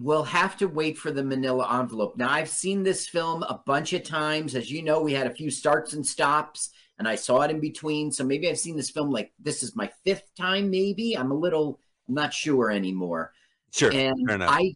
We'll 0.00 0.24
have 0.24 0.56
to 0.58 0.66
wait 0.66 0.98
for 0.98 1.10
the 1.10 1.24
manila 1.24 1.80
envelope. 1.80 2.16
Now, 2.16 2.30
I've 2.30 2.48
seen 2.48 2.82
this 2.82 3.08
film 3.08 3.42
a 3.42 3.60
bunch 3.66 3.92
of 3.92 4.04
times. 4.04 4.54
As 4.54 4.70
you 4.70 4.82
know, 4.82 5.00
we 5.00 5.12
had 5.12 5.26
a 5.26 5.34
few 5.34 5.50
starts 5.50 5.92
and 5.92 6.06
stops, 6.06 6.70
and 6.98 7.08
I 7.08 7.14
saw 7.14 7.40
it 7.42 7.50
in 7.50 7.60
between. 7.60 8.12
So 8.12 8.24
maybe 8.24 8.48
I've 8.48 8.58
seen 8.58 8.76
this 8.76 8.90
film 8.90 9.10
like 9.10 9.32
this 9.38 9.62
is 9.62 9.74
my 9.76 9.90
fifth 10.04 10.30
time, 10.36 10.70
maybe. 10.70 11.16
I'm 11.16 11.30
a 11.30 11.36
little 11.36 11.80
I'm 12.08 12.14
not 12.14 12.32
sure 12.32 12.70
anymore. 12.70 13.32
Sure. 13.72 13.92
And. 13.92 14.42
I 14.42 14.74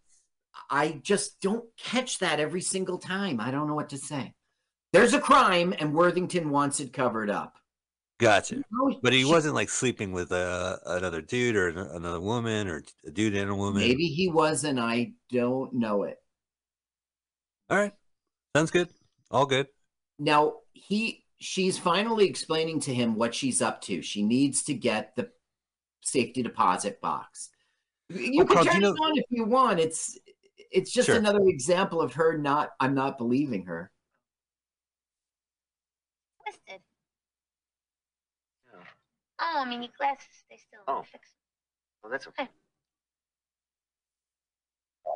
I 0.71 1.01
just 1.03 1.41
don't 1.41 1.65
catch 1.77 2.19
that 2.21 2.41
every 2.41 2.63
single 2.63 2.99
time. 2.99 3.41
I 3.41 3.51
don't 3.51 3.69
know 3.69 3.75
what 3.75 3.91
to 3.91 3.99
say. 3.99 4.35
There's 4.93 5.15
a 5.15 5.21
crime, 5.21 5.75
and 5.79 5.95
Worthington 5.95 6.51
wants 6.51 6.81
it 6.81 6.93
covered 6.93 7.31
up. 7.31 7.57
Gotcha. 8.23 8.63
But 9.03 9.13
he 9.13 9.25
wasn't 9.25 9.57
like 9.57 9.69
sleeping 9.69 10.13
with 10.13 10.31
uh, 10.31 10.77
another 10.87 11.21
dude 11.21 11.57
or 11.57 11.69
another 11.69 12.21
woman 12.21 12.69
or 12.69 12.85
a 13.05 13.11
dude 13.11 13.35
and 13.35 13.51
a 13.51 13.55
woman. 13.55 13.81
Maybe 13.83 14.07
he 14.07 14.29
was, 14.29 14.63
and 14.63 14.79
I 14.79 15.15
don't 15.29 15.73
know 15.73 16.05
it. 16.05 16.19
All 17.69 17.79
right. 17.79 17.93
Sounds 18.55 18.71
good. 18.71 18.89
All 19.33 19.45
good. 19.45 19.67
Now 20.21 20.59
he 20.73 21.25
she's 21.39 21.77
finally 21.77 22.27
explaining 22.27 22.79
to 22.83 22.95
him 22.95 23.17
what 23.17 23.35
she's 23.35 23.61
up 23.61 23.81
to. 23.83 24.03
She 24.03 24.23
needs 24.23 24.63
to 24.65 24.75
get 24.75 25.17
the 25.17 25.31
safety 26.03 26.45
deposit 26.45 27.01
box. 27.01 27.49
You 28.09 28.43
Oh, 28.43 28.47
can 28.47 28.55
Carl, 28.55 28.65
do 28.67 28.71
turn 28.71 28.83
you 28.83 28.89
it 28.89 28.99
on 29.01 29.19
if 29.19 29.25
you 29.31 29.45
want. 29.47 29.81
It's 29.81 30.17
it's 30.71 30.93
just 30.93 31.07
Sure. 31.07 31.17
another 31.17 31.41
example 31.49 32.01
of 32.01 32.13
her 32.15 32.39
not 32.39 32.71
I'm 32.79 32.95
not 32.95 33.19
believing 33.19 33.65
her. 33.67 33.91
Twisted. 36.45 36.83
Oh, 39.55 39.61
I 39.61 39.69
mean, 39.69 39.83
your 39.83 39.93
glasses, 39.99 40.27
they 40.51 40.57
still 40.57 40.81
Oh. 40.89 41.03
fix. 41.03 41.29
Well, 42.03 42.11
that's 42.11 42.27
okay. 42.29 42.49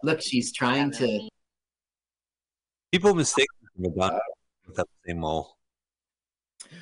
Look, 0.02 0.20
she's 0.20 0.52
trying 0.52 0.90
to 0.92 1.28
People 2.92 3.14
mistake 3.14 3.48
Madonna 3.76 4.20
with 4.66 4.76
that 4.76 4.86
same 5.06 5.20
mole. 5.20 5.56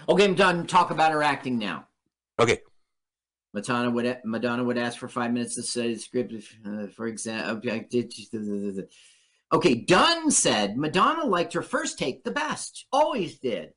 Okay, 0.09 0.25
I'm 0.25 0.35
done. 0.35 0.67
Talk 0.67 0.91
about 0.91 1.13
her 1.13 1.23
acting 1.23 1.59
now. 1.59 1.89
Okay. 2.39 2.61
Madonna 3.53 3.91
would 3.91 4.21
Madonna 4.25 4.63
would 4.65 4.77
ask 4.79 4.99
for 4.99 5.09
five 5.09 5.33
minutes 5.33 5.55
to 5.55 5.63
say 5.63 5.95
the 5.95 5.99
script. 6.01 6.33
if, 6.33 6.57
Uh, 6.67 6.89
for 6.89 7.07
example, 7.07 7.57
okay, 7.57 7.71
I 7.71 7.79
did. 7.79 8.13
Okay, 9.53 9.75
Dunne 9.77 10.31
said 10.31 10.77
Madonna 10.77 11.25
liked 11.25 11.53
her 11.53 11.63
first 11.63 11.99
take 11.99 12.25
the 12.25 12.31
best. 12.33 12.87
Always 12.93 13.39
did. 13.39 13.73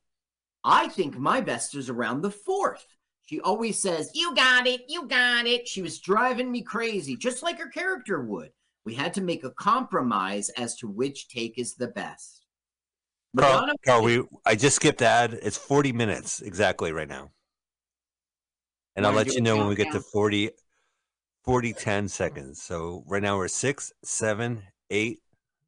I 0.64 0.88
think 0.88 1.16
my 1.16 1.40
best 1.40 1.74
is 1.76 1.88
around 1.88 2.22
the 2.22 2.30
fourth. 2.30 2.86
She 3.28 3.40
always 3.40 3.78
says, 3.78 4.10
"You 4.14 4.34
got 4.34 4.66
it, 4.66 4.84
you 4.88 5.06
got 5.06 5.46
it." 5.46 5.68
She 5.68 5.82
was 5.82 5.98
driving 5.98 6.50
me 6.50 6.62
crazy, 6.62 7.14
just 7.14 7.42
like 7.42 7.58
her 7.58 7.68
character 7.68 8.22
would. 8.22 8.52
We 8.86 8.94
had 8.94 9.12
to 9.14 9.20
make 9.20 9.44
a 9.44 9.50
compromise 9.50 10.48
as 10.50 10.76
to 10.76 10.88
which 10.88 11.28
take 11.28 11.58
is 11.58 11.74
the 11.74 11.88
best. 11.88 12.46
Madonna. 13.34 13.74
Carl, 13.84 14.02
we 14.02 14.22
I 14.46 14.54
just 14.54 14.76
skipped 14.76 15.02
ad. 15.02 15.38
It's 15.42 15.58
40 15.58 15.92
minutes 15.92 16.40
exactly 16.40 16.90
right 16.90 17.08
now. 17.08 17.30
And 18.96 19.06
I'll 19.06 19.12
let 19.12 19.34
you 19.34 19.42
know 19.42 19.58
when 19.58 19.68
we 19.68 19.76
get 19.76 19.88
to 19.88 19.92
countdown? 19.92 20.10
40, 20.10 20.50
40, 21.44 21.72
10 21.74 22.08
seconds. 22.08 22.62
So 22.62 23.04
right 23.06 23.22
now 23.22 23.36
we're 23.36 23.48
six, 23.48 23.92
seven, 24.02 24.62
eight, 24.88 25.20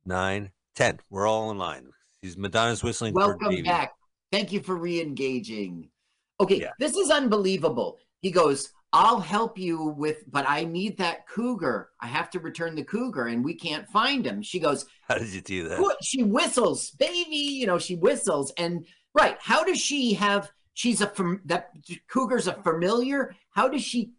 nine, 0.07 0.51
10. 0.77 1.01
We're 1.11 1.27
all 1.27 1.51
in 1.51 1.59
line. 1.59 1.91
She's 2.25 2.39
Madonna's 2.39 2.83
whistling 2.83 3.13
Welcome 3.13 3.63
back. 3.65 3.93
Thank 4.33 4.51
you 4.51 4.61
for 4.61 4.77
re-engaging. 4.77 5.91
Okay, 6.41 6.61
Yeah. 6.61 6.71
this 6.79 6.97
is 6.97 7.11
unbelievable. 7.11 7.99
He 8.21 8.31
goes, 8.31 8.71
I'll 8.93 9.21
help 9.21 9.57
you 9.59 9.95
with, 9.97 10.25
but 10.31 10.45
I 10.49 10.65
need 10.65 10.99
that 10.99 11.29
cougar. 11.29 11.91
I 12.01 12.07
have 12.09 12.29
to 12.31 12.41
return 12.41 12.75
the 12.75 12.83
cougar 12.83 13.27
and 13.29 13.45
we 13.45 13.55
can't 13.55 13.87
find 13.89 14.27
him. 14.27 14.43
She 14.43 14.59
goes, 14.59 14.85
How 15.09 15.15
did 15.17 15.29
you 15.29 15.41
do 15.41 15.69
that? 15.69 15.97
She 16.03 16.23
whistles, 16.25 16.91
baby, 16.93 17.37
you 17.37 17.67
know, 17.67 17.79
she 17.79 17.95
whistles. 17.95 18.53
And 18.57 18.85
right, 19.15 19.37
how 19.41 19.63
does 19.65 19.79
she 19.79 20.15
have, 20.15 20.51
she's 20.75 21.01
a, 21.03 21.13
that 21.45 21.71
cougar's 22.09 22.49
a 22.49 22.55
familiar. 22.65 23.37
How 23.53 23.69
does 23.69 23.83
she, 23.83 24.13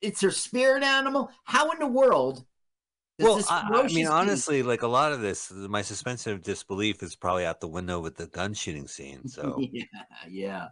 it's 0.00 0.20
her 0.20 0.30
spirit 0.30 0.84
animal. 0.84 1.30
How 1.44 1.70
in 1.72 1.78
the 1.80 1.86
world 1.88 2.44
Well, 3.18 3.40
I, 3.48 3.68
I 3.72 3.86
mean, 3.88 4.08
honestly, 4.08 4.62
like 4.64 4.82
a 4.82 4.88
lot 4.88 5.12
of 5.12 5.20
this, 5.20 5.52
my 5.52 5.82
suspension 5.82 6.32
of 6.32 6.42
disbelief 6.42 7.02
is 7.02 7.14
probably 7.14 7.46
out 7.46 7.60
the 7.60 7.68
window 7.68 8.00
with 8.00 8.16
the 8.16 8.26
gun 8.26 8.54
shooting 8.54 8.88
scene. 8.88 9.20
So, 9.28 9.56
yeah, 9.58 9.84
yeah. 10.28 10.66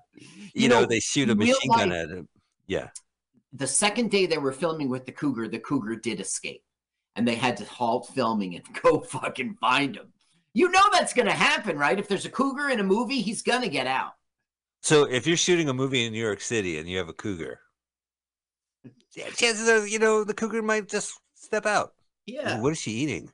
you, 0.52 0.68
know, 0.68 0.80
know, 0.80 0.86
they 0.86 0.98
shoot 1.00 1.30
a 1.30 1.34
machine 1.34 1.70
gun 1.70 1.92
at 1.92 2.08
him. 2.08 2.28
Yeah. 2.66 2.88
the 3.52 3.66
second 3.66 4.10
day 4.10 4.26
they 4.26 4.38
were 4.38 4.52
filming 4.52 4.88
with 4.88 5.06
the 5.06 5.12
cougar, 5.12 5.48
the 5.48 5.58
cougar 5.58 5.96
did 5.96 6.20
escape, 6.20 6.62
and 7.16 7.26
they 7.26 7.34
had 7.34 7.56
to 7.58 7.64
halt 7.64 8.08
filming 8.14 8.56
and 8.56 8.64
go 8.82 9.00
fucking 9.00 9.54
find 9.60 9.96
him. 9.96 10.12
You 10.54 10.70
know 10.70 10.82
that's 10.92 11.12
gonna 11.14 11.32
happen, 11.32 11.78
right? 11.78 11.98
If 11.98 12.08
there's 12.08 12.26
a 12.26 12.30
cougar 12.30 12.70
in 12.70 12.80
a 12.80 12.84
movie, 12.84 13.20
he's 13.20 13.42
gonna 13.42 13.68
get 13.68 13.86
out. 13.86 14.12
So 14.80 15.04
if 15.04 15.26
you're 15.26 15.36
shooting 15.36 15.68
a 15.68 15.74
movie 15.74 16.04
in 16.04 16.12
New 16.12 16.22
York 16.22 16.40
City 16.40 16.78
and 16.78 16.88
you 16.88 16.98
have 16.98 17.08
a 17.08 17.14
cougar, 17.14 17.60
chances 19.36 19.68
are, 19.68 19.86
you 19.86 19.98
know, 19.98 20.24
the 20.24 20.34
cougar 20.34 20.60
might 20.60 20.88
just 20.88 21.18
step 21.34 21.66
out. 21.66 21.94
Yeah. 22.26 22.60
What 22.60 22.72
is 22.72 22.80
she 22.80 22.92
eating? 22.92 23.30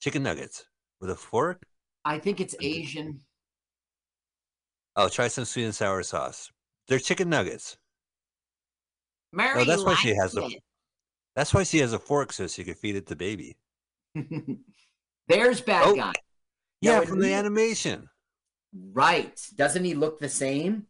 Chicken 0.00 0.22
nuggets 0.22 0.64
with 1.00 1.10
a 1.10 1.16
fork? 1.16 1.62
I 2.04 2.18
think 2.18 2.40
it's 2.40 2.54
Asian. 2.60 3.20
Oh, 4.96 5.08
try 5.08 5.28
some 5.28 5.44
sweet 5.44 5.64
and 5.64 5.74
sour 5.74 6.02
sauce. 6.02 6.50
They're 6.88 6.98
chicken 6.98 7.28
nuggets. 7.28 7.76
Mary 9.32 9.64
that's 9.64 9.84
why 9.84 9.94
she 9.94 10.14
has 10.14 10.36
a. 10.36 10.48
That's 11.34 11.52
why 11.52 11.64
she 11.64 11.78
has 11.78 11.92
a 11.92 11.98
fork 11.98 12.32
so 12.32 12.46
she 12.46 12.62
can 12.62 12.74
feed 12.74 12.94
it 12.94 13.06
to 13.08 13.16
baby. 13.16 13.56
There's 15.28 15.60
bad 15.60 15.82
Oh, 15.86 15.96
guy. 15.96 16.12
Yeah, 16.80 17.00
from 17.00 17.20
the 17.20 17.32
animation. 17.32 18.08
Right? 18.92 19.40
Doesn't 19.56 19.84
he 19.84 19.94
look 19.94 20.20
the 20.20 20.28
same? 20.28 20.86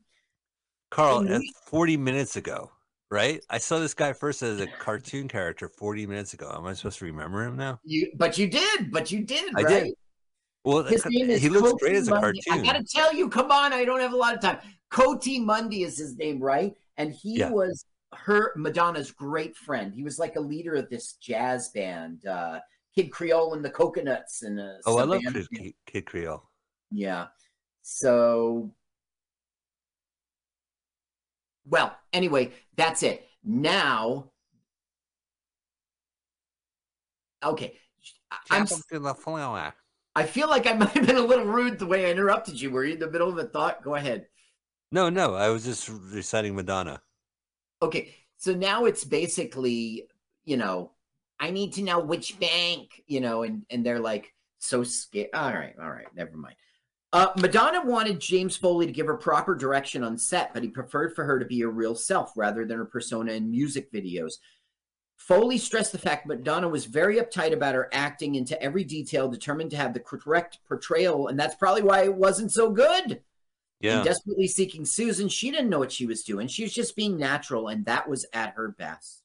Carl, 0.90 1.22
that's 1.24 1.44
40 1.66 1.96
minutes 1.96 2.36
ago, 2.36 2.70
right? 3.14 3.40
I 3.48 3.58
saw 3.58 3.78
this 3.78 3.94
guy 3.94 4.12
first 4.12 4.42
as 4.42 4.60
a 4.60 4.66
cartoon 4.66 5.28
character 5.28 5.68
40 5.68 6.06
minutes 6.06 6.34
ago. 6.34 6.52
Am 6.54 6.66
I 6.66 6.72
supposed 6.74 6.98
to 6.98 7.04
remember 7.04 7.44
him 7.44 7.56
now? 7.56 7.78
You, 7.84 8.10
but 8.16 8.36
you 8.36 8.48
did. 8.48 8.90
But 8.90 9.12
you 9.12 9.20
did. 9.24 9.52
I 9.56 9.62
right? 9.62 9.84
did. 9.84 9.94
Well, 10.64 10.82
His 10.82 11.06
name 11.06 11.30
is 11.30 11.40
he 11.40 11.48
looks 11.48 11.70
Koti 11.70 11.78
great 11.80 11.96
as 11.96 12.08
a 12.08 12.10
Mundy. 12.10 12.40
I 12.50 12.58
gotta 12.58 12.82
tell 12.82 13.14
you, 13.14 13.28
come 13.28 13.52
on, 13.52 13.72
I 13.72 13.84
don't 13.84 14.00
have 14.00 14.12
a 14.12 14.16
lot 14.16 14.34
of 14.34 14.40
time. 14.40 14.58
Coati 14.90 15.42
Mundi 15.42 15.82
is 15.84 15.96
his 15.96 16.16
name, 16.16 16.40
right? 16.40 16.74
And 16.96 17.12
he 17.12 17.38
Yeah. 17.38 17.50
was 17.50 17.84
her 18.14 18.52
Madonna's 18.56 19.10
great 19.12 19.56
friend. 19.56 19.92
He 19.94 20.02
was 20.02 20.18
like 20.18 20.36
a 20.36 20.40
leader 20.40 20.74
of 20.74 20.88
this 20.90 21.14
jazz 21.14 21.68
band, 21.68 22.26
uh, 22.26 22.60
Kid 22.94 23.10
Creole 23.12 23.54
and 23.54 23.64
the 23.64 23.70
Coconuts, 23.70 24.42
and 24.42 24.58
uh, 24.58 24.74
Oh, 24.86 24.98
I 24.98 25.04
love 25.04 25.22
Kid, 25.52 25.74
Kid 25.86 26.06
Creole. 26.06 26.48
Yeah. 26.90 27.26
So, 27.82 28.72
well, 31.68 31.96
anyway, 32.12 32.52
that's 32.76 33.02
it. 33.02 33.26
Now, 33.42 34.30
okay, 37.42 37.76
I- 38.30 38.38
I'm. 38.50 38.66
to 38.66 38.98
the 38.98 39.14
flower. 39.14 39.74
I 40.16 40.24
feel 40.24 40.48
like 40.48 40.66
I 40.66 40.74
might 40.74 40.90
have 40.90 41.06
been 41.06 41.16
a 41.16 41.20
little 41.20 41.44
rude 41.46 41.78
the 41.78 41.86
way 41.86 42.06
I 42.06 42.10
interrupted 42.10 42.60
you. 42.60 42.70
Were 42.70 42.84
you 42.84 42.94
in 42.94 43.00
the 43.00 43.10
middle 43.10 43.28
of 43.28 43.38
a 43.38 43.44
thought? 43.44 43.82
Go 43.82 43.94
ahead. 43.96 44.26
No, 44.92 45.10
no, 45.10 45.34
I 45.34 45.48
was 45.48 45.64
just 45.64 45.88
reciting 45.88 46.54
Madonna. 46.54 47.02
Okay, 47.82 48.14
so 48.36 48.54
now 48.54 48.84
it's 48.84 49.04
basically, 49.04 50.06
you 50.44 50.56
know, 50.56 50.92
I 51.40 51.50
need 51.50 51.72
to 51.74 51.82
know 51.82 51.98
which 51.98 52.38
bank, 52.38 53.02
you 53.06 53.20
know, 53.20 53.42
and 53.42 53.66
and 53.70 53.84
they're 53.84 53.98
like 53.98 54.32
so 54.60 54.84
scared. 54.84 55.30
All 55.34 55.52
right, 55.52 55.74
all 55.80 55.90
right, 55.90 56.06
never 56.14 56.36
mind. 56.36 56.54
Uh, 57.14 57.32
Madonna 57.36 57.80
wanted 57.84 58.18
James 58.18 58.56
Foley 58.56 58.86
to 58.86 58.92
give 58.92 59.06
her 59.06 59.14
proper 59.14 59.54
direction 59.54 60.02
on 60.02 60.18
set, 60.18 60.52
but 60.52 60.64
he 60.64 60.68
preferred 60.68 61.14
for 61.14 61.24
her 61.24 61.38
to 61.38 61.44
be 61.44 61.60
her 61.60 61.70
real 61.70 61.94
self 61.94 62.32
rather 62.34 62.64
than 62.66 62.76
her 62.76 62.84
persona 62.84 63.30
in 63.30 63.52
music 63.52 63.92
videos. 63.92 64.32
Foley 65.16 65.56
stressed 65.56 65.92
the 65.92 65.98
fact 65.98 66.26
Madonna 66.26 66.68
was 66.68 66.86
very 66.86 67.18
uptight 67.18 67.52
about 67.52 67.76
her 67.76 67.88
acting 67.92 68.34
into 68.34 68.60
every 68.60 68.82
detail, 68.82 69.28
determined 69.28 69.70
to 69.70 69.76
have 69.76 69.94
the 69.94 70.00
correct 70.00 70.58
portrayal, 70.66 71.28
and 71.28 71.38
that's 71.38 71.54
probably 71.54 71.82
why 71.82 72.02
it 72.02 72.12
wasn't 72.12 72.52
so 72.52 72.72
good. 72.72 73.22
Yeah. 73.78 73.98
And 73.98 74.04
desperately 74.04 74.48
seeking 74.48 74.84
Susan, 74.84 75.28
she 75.28 75.52
didn't 75.52 75.70
know 75.70 75.78
what 75.78 75.92
she 75.92 76.06
was 76.06 76.24
doing. 76.24 76.48
She 76.48 76.64
was 76.64 76.74
just 76.74 76.96
being 76.96 77.16
natural, 77.16 77.68
and 77.68 77.84
that 77.84 78.08
was 78.08 78.26
at 78.32 78.54
her 78.54 78.74
best. 78.76 79.22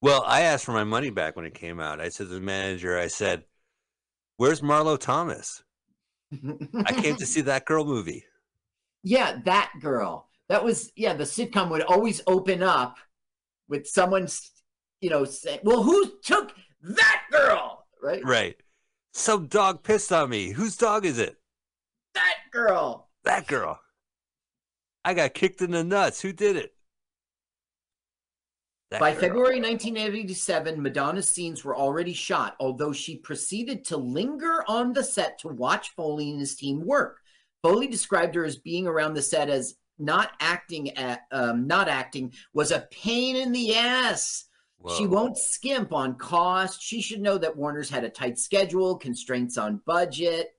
Well, 0.00 0.22
I 0.24 0.42
asked 0.42 0.64
for 0.64 0.70
my 0.70 0.84
money 0.84 1.10
back 1.10 1.34
when 1.34 1.44
it 1.44 1.54
came 1.54 1.80
out. 1.80 2.00
I 2.00 2.08
said 2.08 2.28
to 2.28 2.34
the 2.34 2.40
manager, 2.40 2.96
I 2.96 3.08
said, 3.08 3.42
Where's 4.36 4.60
Marlo 4.60 4.96
Thomas? 4.96 5.64
I 6.32 6.92
came 6.92 7.16
to 7.16 7.26
see 7.26 7.40
that 7.42 7.64
girl 7.64 7.84
movie. 7.84 8.24
Yeah, 9.08 9.38
that 9.44 9.70
girl. 9.80 10.26
That 10.48 10.64
was 10.64 10.90
yeah. 10.96 11.14
The 11.14 11.22
sitcom 11.22 11.70
would 11.70 11.82
always 11.82 12.22
open 12.26 12.60
up 12.60 12.96
with 13.68 13.86
someone's, 13.86 14.50
you 15.00 15.10
know, 15.10 15.24
saying, 15.24 15.60
"Well, 15.62 15.84
who 15.84 16.18
took 16.24 16.52
that 16.82 17.22
girl?" 17.30 17.86
Right? 18.02 18.24
Right. 18.24 18.56
Some 19.12 19.46
dog 19.46 19.84
pissed 19.84 20.12
on 20.12 20.28
me. 20.28 20.50
Whose 20.50 20.76
dog 20.76 21.06
is 21.06 21.20
it? 21.20 21.36
That 22.14 22.34
girl. 22.50 23.08
That 23.22 23.46
girl. 23.46 23.78
I 25.04 25.14
got 25.14 25.34
kicked 25.34 25.62
in 25.62 25.70
the 25.70 25.84
nuts. 25.84 26.20
Who 26.20 26.32
did 26.32 26.56
it? 26.56 26.74
That 28.90 29.00
By 29.00 29.10
girl. 29.12 29.20
February 29.20 29.60
1987, 29.60 30.80
Madonna's 30.80 31.28
scenes 31.28 31.64
were 31.64 31.76
already 31.76 32.12
shot, 32.12 32.54
although 32.60 32.92
she 32.92 33.16
proceeded 33.16 33.84
to 33.86 33.96
linger 33.96 34.64
on 34.68 34.92
the 34.92 35.02
set 35.02 35.40
to 35.40 35.48
watch 35.48 35.90
Foley 35.96 36.30
and 36.30 36.38
his 36.38 36.54
team 36.54 36.84
work. 36.86 37.18
Foley 37.62 37.88
described 37.88 38.36
her 38.36 38.44
as 38.44 38.56
being 38.56 38.86
around 38.86 39.14
the 39.14 39.22
set 39.22 39.48
as 39.50 39.74
not 39.98 40.32
acting 40.40 40.96
at 40.96 41.22
um, 41.32 41.66
not 41.66 41.88
acting 41.88 42.32
was 42.52 42.70
a 42.70 42.86
pain 42.92 43.34
in 43.34 43.50
the 43.50 43.74
ass. 43.74 44.44
She 44.96 45.06
won't 45.06 45.36
skimp 45.36 45.92
on 45.92 46.14
cost. 46.14 46.80
She 46.80 47.00
should 47.00 47.20
know 47.20 47.38
that 47.38 47.56
Warner's 47.56 47.90
had 47.90 48.04
a 48.04 48.08
tight 48.08 48.38
schedule, 48.38 48.96
constraints 48.96 49.58
on 49.58 49.80
budget. 49.84 50.50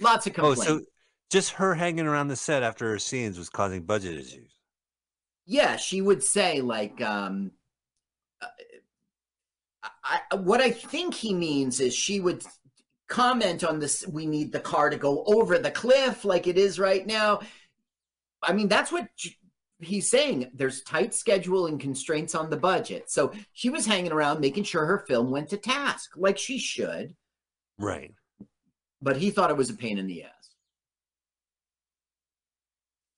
Lots 0.00 0.26
of 0.26 0.32
complaints. 0.32 0.62
Oh, 0.62 0.78
so 0.78 0.84
just 1.30 1.52
her 1.52 1.74
hanging 1.74 2.06
around 2.06 2.26
the 2.26 2.34
set 2.34 2.64
after 2.64 2.90
her 2.90 2.98
scenes 2.98 3.38
was 3.38 3.48
causing 3.48 3.82
budget 3.82 4.18
issues. 4.18 4.50
Yeah 5.50 5.76
she 5.76 6.00
would 6.00 6.22
say 6.22 6.60
like 6.60 7.00
um 7.00 7.50
uh, 8.40 8.46
I, 10.04 10.20
I, 10.30 10.36
what 10.36 10.60
i 10.60 10.70
think 10.70 11.14
he 11.14 11.34
means 11.34 11.80
is 11.80 11.94
she 11.94 12.20
would 12.20 12.44
comment 13.10 13.64
on 13.64 13.80
this 13.80 14.06
we 14.06 14.24
need 14.24 14.52
the 14.52 14.60
car 14.60 14.88
to 14.88 14.96
go 14.96 15.24
over 15.26 15.58
the 15.58 15.70
cliff 15.70 16.24
like 16.24 16.46
it 16.46 16.56
is 16.56 16.78
right 16.78 17.06
now. 17.06 17.40
I 18.42 18.54
mean 18.54 18.68
that's 18.68 18.90
what 18.90 19.08
he's 19.80 20.08
saying. 20.08 20.50
There's 20.54 20.82
tight 20.82 21.12
schedule 21.12 21.66
and 21.66 21.78
constraints 21.78 22.34
on 22.34 22.48
the 22.48 22.56
budget. 22.56 23.10
So 23.10 23.32
she 23.52 23.68
was 23.68 23.84
hanging 23.84 24.12
around 24.12 24.40
making 24.40 24.64
sure 24.64 24.86
her 24.86 25.04
film 25.08 25.30
went 25.30 25.48
to 25.50 25.56
task 25.56 26.12
like 26.16 26.38
she 26.38 26.58
should. 26.58 27.14
Right. 27.78 28.14
but 29.02 29.16
he 29.16 29.30
thought 29.30 29.50
it 29.50 29.56
was 29.56 29.70
a 29.70 29.74
pain 29.74 29.98
in 29.98 30.06
the 30.06 30.22
ass 30.24 30.39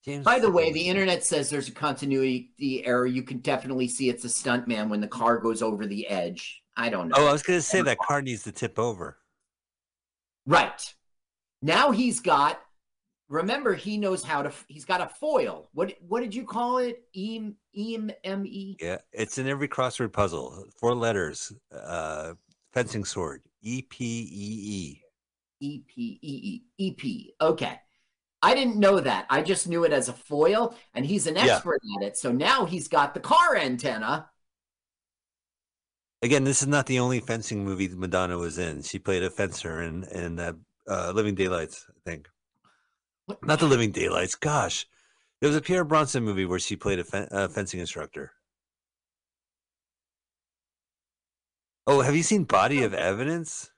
James 0.04 0.24
By 0.24 0.40
the 0.40 0.50
way, 0.50 0.72
the 0.72 0.88
internet 0.88 1.24
says 1.24 1.48
there's 1.48 1.68
a 1.68 1.72
continuity 1.72 2.82
error. 2.84 3.06
You 3.06 3.22
can 3.22 3.38
definitely 3.38 3.86
see 3.86 4.08
it's 4.08 4.24
a 4.24 4.28
stuntman 4.28 4.88
when 4.88 5.00
the 5.00 5.08
car 5.08 5.38
goes 5.38 5.62
over 5.62 5.86
the 5.86 6.08
edge. 6.08 6.62
I 6.76 6.88
don't 6.88 7.08
know. 7.08 7.16
Oh, 7.18 7.26
I 7.26 7.32
was 7.32 7.42
going 7.42 7.58
to 7.58 7.62
say 7.62 7.82
that 7.82 7.98
car 7.98 8.20
needs 8.20 8.42
to 8.44 8.52
tip 8.52 8.78
over. 8.78 9.18
Right. 10.46 10.94
Now 11.60 11.92
he's 11.92 12.18
got 12.18 12.60
remember 13.28 13.74
he 13.74 13.96
knows 13.96 14.22
how 14.22 14.42
to 14.42 14.52
he's 14.68 14.84
got 14.84 15.00
a 15.00 15.06
foil. 15.06 15.68
What 15.72 15.94
what 16.06 16.20
did 16.20 16.34
you 16.34 16.44
call 16.44 16.78
it? 16.78 17.04
E 17.12 17.50
E 17.72 17.98
M 18.24 18.46
E 18.46 18.76
Yeah, 18.80 18.98
it's 19.12 19.38
in 19.38 19.46
every 19.46 19.68
crossword 19.68 20.12
puzzle. 20.12 20.64
Four 20.78 20.94
letters. 20.94 21.52
Uh, 21.72 22.34
fencing 22.72 23.04
sword. 23.04 23.42
E 23.62 23.82
P 23.82 24.04
E 24.04 25.00
E. 25.00 25.02
E 25.60 25.82
P 25.86 26.18
E 26.20 26.28
E 26.28 26.62
E 26.78 26.90
P. 26.92 27.34
Okay. 27.40 27.80
I 28.42 28.54
didn't 28.54 28.76
know 28.76 28.98
that. 29.00 29.26
I 29.30 29.42
just 29.42 29.68
knew 29.68 29.84
it 29.84 29.92
as 29.92 30.08
a 30.08 30.12
foil 30.12 30.74
and 30.94 31.06
he's 31.06 31.26
an 31.26 31.36
Yeah. 31.36 31.46
expert 31.56 31.80
at 31.98 32.06
it. 32.06 32.16
So 32.16 32.32
now 32.32 32.64
he's 32.64 32.88
got 32.88 33.14
the 33.14 33.20
car 33.20 33.56
antenna. 33.56 34.28
Again, 36.22 36.44
this 36.44 36.62
is 36.62 36.68
not 36.68 36.86
the 36.86 36.98
only 37.00 37.20
fencing 37.20 37.64
movie 37.64 37.88
Madonna 37.88 38.38
was 38.38 38.58
in. 38.58 38.82
She 38.82 38.98
played 38.98 39.22
a 39.22 39.30
fencer 39.30 39.82
in 39.82 40.04
in 40.04 40.38
uh, 40.38 40.52
uh, 40.88 41.12
Living 41.12 41.34
Daylights, 41.34 41.86
I 41.90 41.98
think. 42.08 42.28
Not 43.42 43.60
the 43.60 43.66
Living 43.66 43.92
Daylights. 43.92 44.34
Gosh, 44.34 44.86
there 45.40 45.48
was 45.48 45.56
a 45.56 45.60
Pierce 45.60 45.86
Brosnan 45.86 46.24
movie 46.24 46.44
where 46.44 46.58
she 46.58 46.76
played 46.76 46.98
a 46.98 47.04
fen- 47.04 47.28
uh, 47.30 47.48
fencing 47.48 47.80
instructor. 47.80 48.32
Oh, 51.86 52.00
have 52.00 52.14
you 52.14 52.22
seen 52.22 52.44
Body 52.44 52.82
of 52.84 52.94
Evidence? 52.94 53.70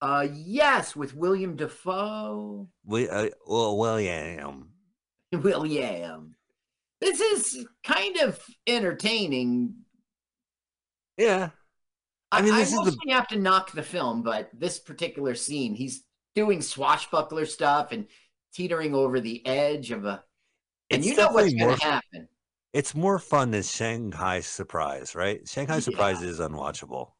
Uh, 0.00 0.28
yes, 0.32 0.94
with 0.94 1.14
William 1.14 1.56
Defoe. 1.56 2.68
We, 2.84 3.08
uh, 3.08 3.30
well, 3.46 3.78
William. 3.78 4.70
William. 5.32 6.34
This 7.00 7.20
is 7.20 7.66
kind 7.84 8.16
of 8.18 8.42
entertaining. 8.66 9.74
Yeah. 11.16 11.50
I, 12.32 12.38
I 12.38 12.42
mean, 12.42 12.54
I 12.54 12.60
this 12.60 12.72
is 12.72 12.96
the- 12.96 13.12
have 13.12 13.28
to 13.28 13.38
knock 13.38 13.72
the 13.72 13.82
film, 13.82 14.22
but 14.22 14.50
this 14.52 14.78
particular 14.78 15.34
scene, 15.34 15.74
he's 15.74 16.04
doing 16.34 16.60
swashbuckler 16.60 17.46
stuff 17.46 17.92
and 17.92 18.06
teetering 18.52 18.94
over 18.94 19.20
the 19.20 19.44
edge 19.46 19.90
of 19.90 20.04
a. 20.04 20.22
And 20.90 21.00
It's 21.00 21.08
you 21.08 21.16
know 21.16 21.30
what's 21.32 21.52
going 21.52 21.76
to 21.76 21.84
happen. 21.84 22.28
It's 22.72 22.94
more 22.94 23.18
fun 23.18 23.52
than 23.52 23.62
Shanghai 23.62 24.40
Surprise, 24.40 25.14
right? 25.14 25.46
Shanghai 25.48 25.80
Surprise 25.80 26.22
is 26.22 26.40
unwatchable. 26.40 27.12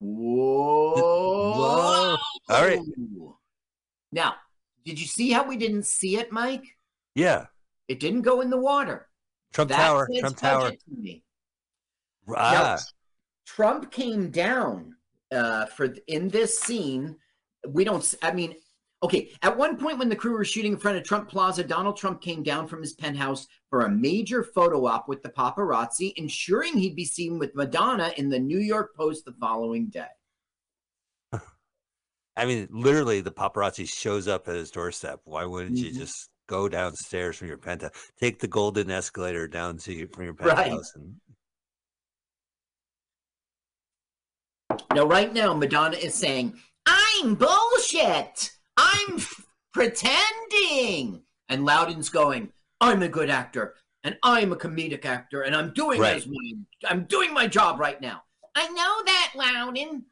Whoa. 0.00 0.94
Whoa. 0.96 2.16
All 2.48 2.64
right. 2.66 2.80
Now, 4.12 4.34
did 4.84 4.98
you 5.00 5.06
see 5.06 5.30
how 5.30 5.46
we 5.46 5.56
didn't 5.56 5.86
see 5.86 6.16
it, 6.16 6.32
Mike? 6.32 6.64
Yeah. 7.14 7.46
It 7.88 8.00
didn't 8.00 8.22
go 8.22 8.40
in 8.40 8.50
the 8.50 8.58
water. 8.58 9.08
Trump 9.52 9.70
That 9.70 9.76
Tower. 9.76 10.08
Trump 10.18 10.36
Tower. 10.36 10.70
to 10.70 10.76
me. 10.96 11.22
Now, 12.26 12.34
Ah, 12.36 12.78
Trump 13.46 13.90
came 13.90 14.30
down 14.30 14.94
uh, 15.32 15.66
for 15.66 15.94
in 16.06 16.28
this 16.28 16.58
scene. 16.58 17.16
We 17.68 17.84
don't. 17.84 18.14
I 18.22 18.32
mean, 18.32 18.54
okay. 19.02 19.30
At 19.42 19.56
one 19.56 19.76
point, 19.76 19.98
when 19.98 20.08
the 20.08 20.16
crew 20.16 20.32
were 20.32 20.44
shooting 20.44 20.72
in 20.72 20.78
front 20.78 20.98
of 20.98 21.04
Trump 21.04 21.28
Plaza, 21.28 21.64
Donald 21.64 21.96
Trump 21.96 22.20
came 22.20 22.42
down 22.42 22.66
from 22.68 22.80
his 22.80 22.92
penthouse 22.92 23.46
for 23.68 23.82
a 23.82 23.90
major 23.90 24.42
photo 24.42 24.86
op 24.86 25.08
with 25.08 25.22
the 25.22 25.30
paparazzi, 25.30 26.12
ensuring 26.16 26.76
he'd 26.76 26.96
be 26.96 27.04
seen 27.04 27.38
with 27.38 27.54
Madonna 27.54 28.12
in 28.16 28.28
the 28.28 28.38
New 28.38 28.58
York 28.58 28.94
Post 28.96 29.24
the 29.24 29.32
following 29.32 29.86
day. 29.88 30.06
I 32.36 32.46
mean, 32.46 32.68
literally, 32.70 33.20
the 33.20 33.32
paparazzi 33.32 33.86
shows 33.88 34.26
up 34.26 34.48
at 34.48 34.54
his 34.54 34.70
doorstep. 34.70 35.20
Why 35.24 35.44
wouldn't 35.44 35.76
you 35.76 35.90
Mhm. 35.90 35.98
just 35.98 36.30
go 36.46 36.68
downstairs 36.68 37.36
from 37.36 37.48
your 37.48 37.58
penthouse, 37.58 37.92
take 38.18 38.38
the 38.40 38.48
golden 38.48 38.90
escalator 38.90 39.46
down 39.46 39.76
to 39.78 39.92
you 39.92 40.08
from 40.08 40.24
your 40.24 40.32
Right. 40.34 40.56
penthouse, 40.56 40.94
and 40.94 41.20
Now, 44.92 45.04
right 45.04 45.32
now, 45.32 45.54
Madonna 45.54 45.96
is 45.96 46.14
saying, 46.14 46.60
I'm 46.86 47.34
bullshit. 47.36 48.50
I'm 48.92 49.20
pretending. 49.72 51.22
And 51.48 51.64
Loudon's 51.64 52.08
going, 52.08 52.52
I'm 52.80 53.02
a 53.02 53.08
good 53.08 53.30
actor 53.30 53.74
and 54.04 54.16
I'm 54.22 54.52
a 54.52 54.56
comedic 54.56 55.04
actor 55.04 55.42
and 55.42 55.54
I'm 55.54 55.72
doing 55.72 56.00
Right. 56.00 56.24
my, 56.26 56.52
I'm 56.88 57.04
doing 57.04 57.32
my 57.34 57.46
job 57.46 57.78
right 57.80 58.00
now. 58.00 58.22
I 58.54 58.68
know 58.68 59.02
that, 59.06 59.32
Loudon. 59.34 60.04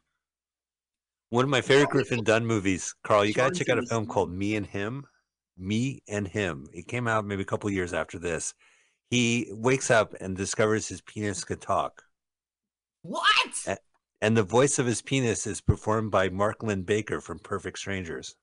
one 1.29 1.43
of 1.43 1.49
my 1.49 1.61
favorite 1.61 1.89
Griffin 1.89 2.23
Dunne 2.23 2.45
movies, 2.45 2.95
Carl. 3.03 3.25
You 3.25 3.33
gotta 3.33 3.55
check 3.55 3.69
out 3.69 3.77
a 3.77 3.85
film 3.85 4.05
called 4.07 4.31
Me 4.31 4.55
and 4.55 4.65
Him. 4.65 5.05
Me 5.57 6.01
and 6.07 6.27
Him. 6.27 6.67
It 6.73 6.87
came 6.87 7.07
out 7.07 7.25
maybe 7.25 7.41
a 7.41 7.45
couple 7.45 7.69
years 7.69 7.93
after 7.93 8.17
this. 8.17 8.53
He 9.09 9.47
wakes 9.51 9.89
up 9.91 10.13
and 10.21 10.37
discovers 10.37 10.87
his 10.87 11.01
penis 11.01 11.43
could 11.43 11.61
talk. 11.61 12.03
What? 13.01 13.77
And 14.21 14.35
the 14.37 14.43
voice 14.43 14.77
of 14.79 14.85
his 14.85 15.01
penis 15.01 15.47
is 15.47 15.61
performed 15.61 16.11
by 16.11 16.29
Mark 16.29 16.61
Linn-Baker 16.61 17.21
from 17.21 17.39
Perfect 17.39 17.79
Strangers. 17.79 18.35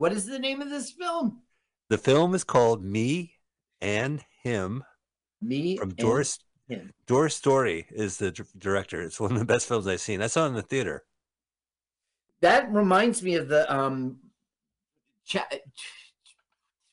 What 0.00 0.14
is 0.14 0.24
the 0.24 0.38
name 0.38 0.62
of 0.62 0.70
this 0.70 0.90
film? 0.92 1.42
The 1.90 1.98
film 1.98 2.34
is 2.34 2.42
called 2.42 2.82
Me 2.82 3.34
and 3.82 4.24
Him. 4.42 4.82
Me 5.42 5.76
from 5.76 5.90
and 5.90 5.96
Doris. 5.98 6.38
Him. 6.70 6.90
Doris 7.06 7.38
Dörrie 7.38 7.84
is 7.92 8.16
the 8.16 8.30
d- 8.30 8.44
director. 8.56 9.02
It's 9.02 9.20
one 9.20 9.32
of 9.32 9.38
the 9.38 9.44
best 9.44 9.68
films 9.68 9.86
I've 9.86 10.00
seen. 10.00 10.22
I 10.22 10.28
saw 10.28 10.46
it 10.46 10.48
in 10.48 10.54
the 10.54 10.62
theater. 10.62 11.04
That 12.40 12.72
reminds 12.72 13.22
me 13.22 13.34
of 13.34 13.48
the, 13.48 13.70
um, 13.70 14.16
cha- 15.26 15.48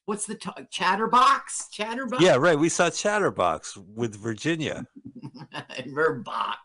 what's 0.03 0.25
the, 0.25 0.35
t- 0.35 0.49
Chatterbox? 0.69 1.69
Chatterbox? 1.69 2.21
Yeah, 2.21 2.35
right. 2.35 2.59
We 2.59 2.67
saw 2.67 2.89
Chatterbox 2.89 3.77
with 3.77 4.17
Virginia. 4.17 4.85
Verbox. 5.87 6.55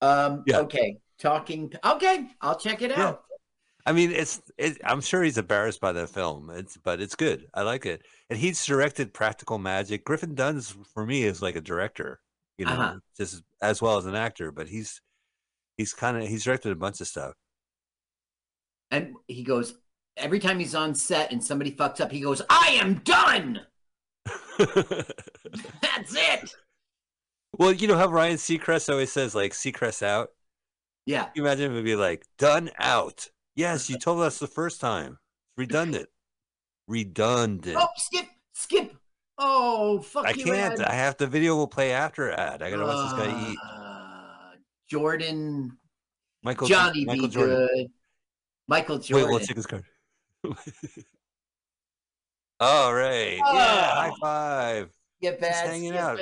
Um, 0.00 0.42
Yeah. 0.46 0.60
okay. 0.60 0.96
Talking. 1.18 1.70
Okay. 1.84 2.30
I'll 2.40 2.58
check 2.58 2.80
it 2.80 2.92
Yeah. 2.92 3.16
I 3.86 3.92
mean, 3.92 4.10
it's. 4.12 4.40
It, 4.56 4.78
I'm 4.84 5.00
sure 5.02 5.22
he's 5.22 5.36
embarrassed 5.38 5.80
by 5.80 5.92
the 5.92 6.06
film. 6.06 6.50
It's, 6.50 6.76
but 6.78 7.00
it's 7.00 7.14
good. 7.14 7.46
I 7.54 7.62
like 7.62 7.84
it. 7.86 8.02
And 8.30 8.38
he's 8.38 8.64
directed 8.64 9.12
Practical 9.12 9.58
Magic. 9.58 10.04
Griffin 10.04 10.34
Dunne's 10.34 10.74
for 10.94 11.04
me 11.04 11.24
is 11.24 11.42
like 11.42 11.56
a 11.56 11.60
director, 11.60 12.20
you 12.58 12.64
know, 12.64 12.72
Uh-huh. 12.72 12.94
just 13.16 13.34
as, 13.34 13.42
as 13.60 13.82
well 13.82 13.98
as 13.98 14.06
an 14.06 14.14
actor. 14.14 14.50
But 14.52 14.68
he's 14.68 15.00
he's 15.76 15.92
kind 15.92 16.16
of 16.16 16.26
he's 16.28 16.44
directed 16.44 16.72
a 16.72 16.76
bunch 16.76 17.00
of 17.02 17.06
stuff. 17.08 17.34
And 18.90 19.14
he 19.28 19.42
goes, 19.42 19.74
every 20.16 20.38
time 20.38 20.58
he's 20.58 20.74
on 20.74 20.94
set 20.94 21.30
and 21.32 21.42
somebody 21.44 21.72
fucks 21.72 22.00
up, 22.00 22.10
he 22.12 22.20
goes, 22.20 22.40
I 22.48 22.78
am 22.80 23.00
done. 23.04 23.60
That's 24.58 26.14
it. 26.14 26.54
well, 27.58 27.72
you 27.72 27.88
know 27.88 27.98
how 27.98 28.08
Ryan 28.08 28.36
Seacrest 28.36 28.88
always 28.88 29.12
says 29.12 29.34
like 29.34 29.52
Seacrest 29.52 30.02
out. 30.02 30.28
Yeah. 31.06 31.24
Can 31.24 31.32
you 31.36 31.42
imagine 31.42 31.72
it 31.72 31.74
would 31.74 31.84
be 31.84 31.96
like 31.96 32.24
done 32.38 32.70
out. 32.78 33.28
Yes, 33.56 33.88
you 33.88 33.98
told 33.98 34.20
us 34.20 34.38
the 34.38 34.46
first 34.46 34.80
time. 34.80 35.12
It's 35.12 35.58
redundant. 35.58 36.08
Redundant. 36.88 37.76
Oh, 37.78 37.88
skip, 37.96 38.26
skip. 38.52 38.94
Oh, 39.38 40.00
fuck 40.00 40.26
I 40.26 40.30
you, 40.30 40.44
can't. 40.44 40.80
I 40.86 40.92
have 40.94 41.16
the 41.16 41.26
video 41.26 41.56
will 41.56 41.66
play 41.66 41.92
after 41.92 42.30
ad. 42.30 42.62
I 42.62 42.70
gotta 42.70 42.84
watch 42.84 43.10
this 43.10 43.26
guy 43.26 43.50
eat. 43.50 43.58
Uh, 43.64 44.56
Jordan, 44.88 45.76
Michael 46.42 46.68
Johnny 46.68 47.04
Michael 47.04 47.28
Jordan. 47.28 47.68
good. 47.74 47.86
Michael 48.68 48.96
Wait, 48.96 49.04
Jordan. 49.06 49.30
we'll 49.30 49.40
check 49.40 49.56
his 49.56 49.66
card. 49.66 49.84
All 52.60 52.94
right. 52.94 53.36
Yeah, 53.38 53.42
high 53.94 54.10
Oh. 54.12 54.16
five. 54.20 54.90
Skip 55.20 55.40
Just 55.40 55.52
ad, 55.52 55.66
hanging 55.68 55.92
skip 55.92 56.00
out. 56.02 56.20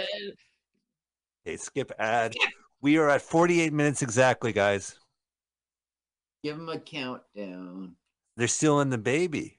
Okay, 1.47 1.57
skip 1.57 1.93
ad. 1.99 2.35
We 2.81 2.97
are 2.99 3.09
at 3.11 3.23
48 3.23 3.73
minutes 3.73 4.03
exactly, 4.03 4.53
guys. 4.53 4.99
Give 6.43 6.57
him 6.57 6.69
a 6.69 6.79
countdown. 6.79 7.97
They're 8.37 8.49
still 8.49 8.81
in 8.81 8.91
the 8.91 8.99
baby. 8.99 9.59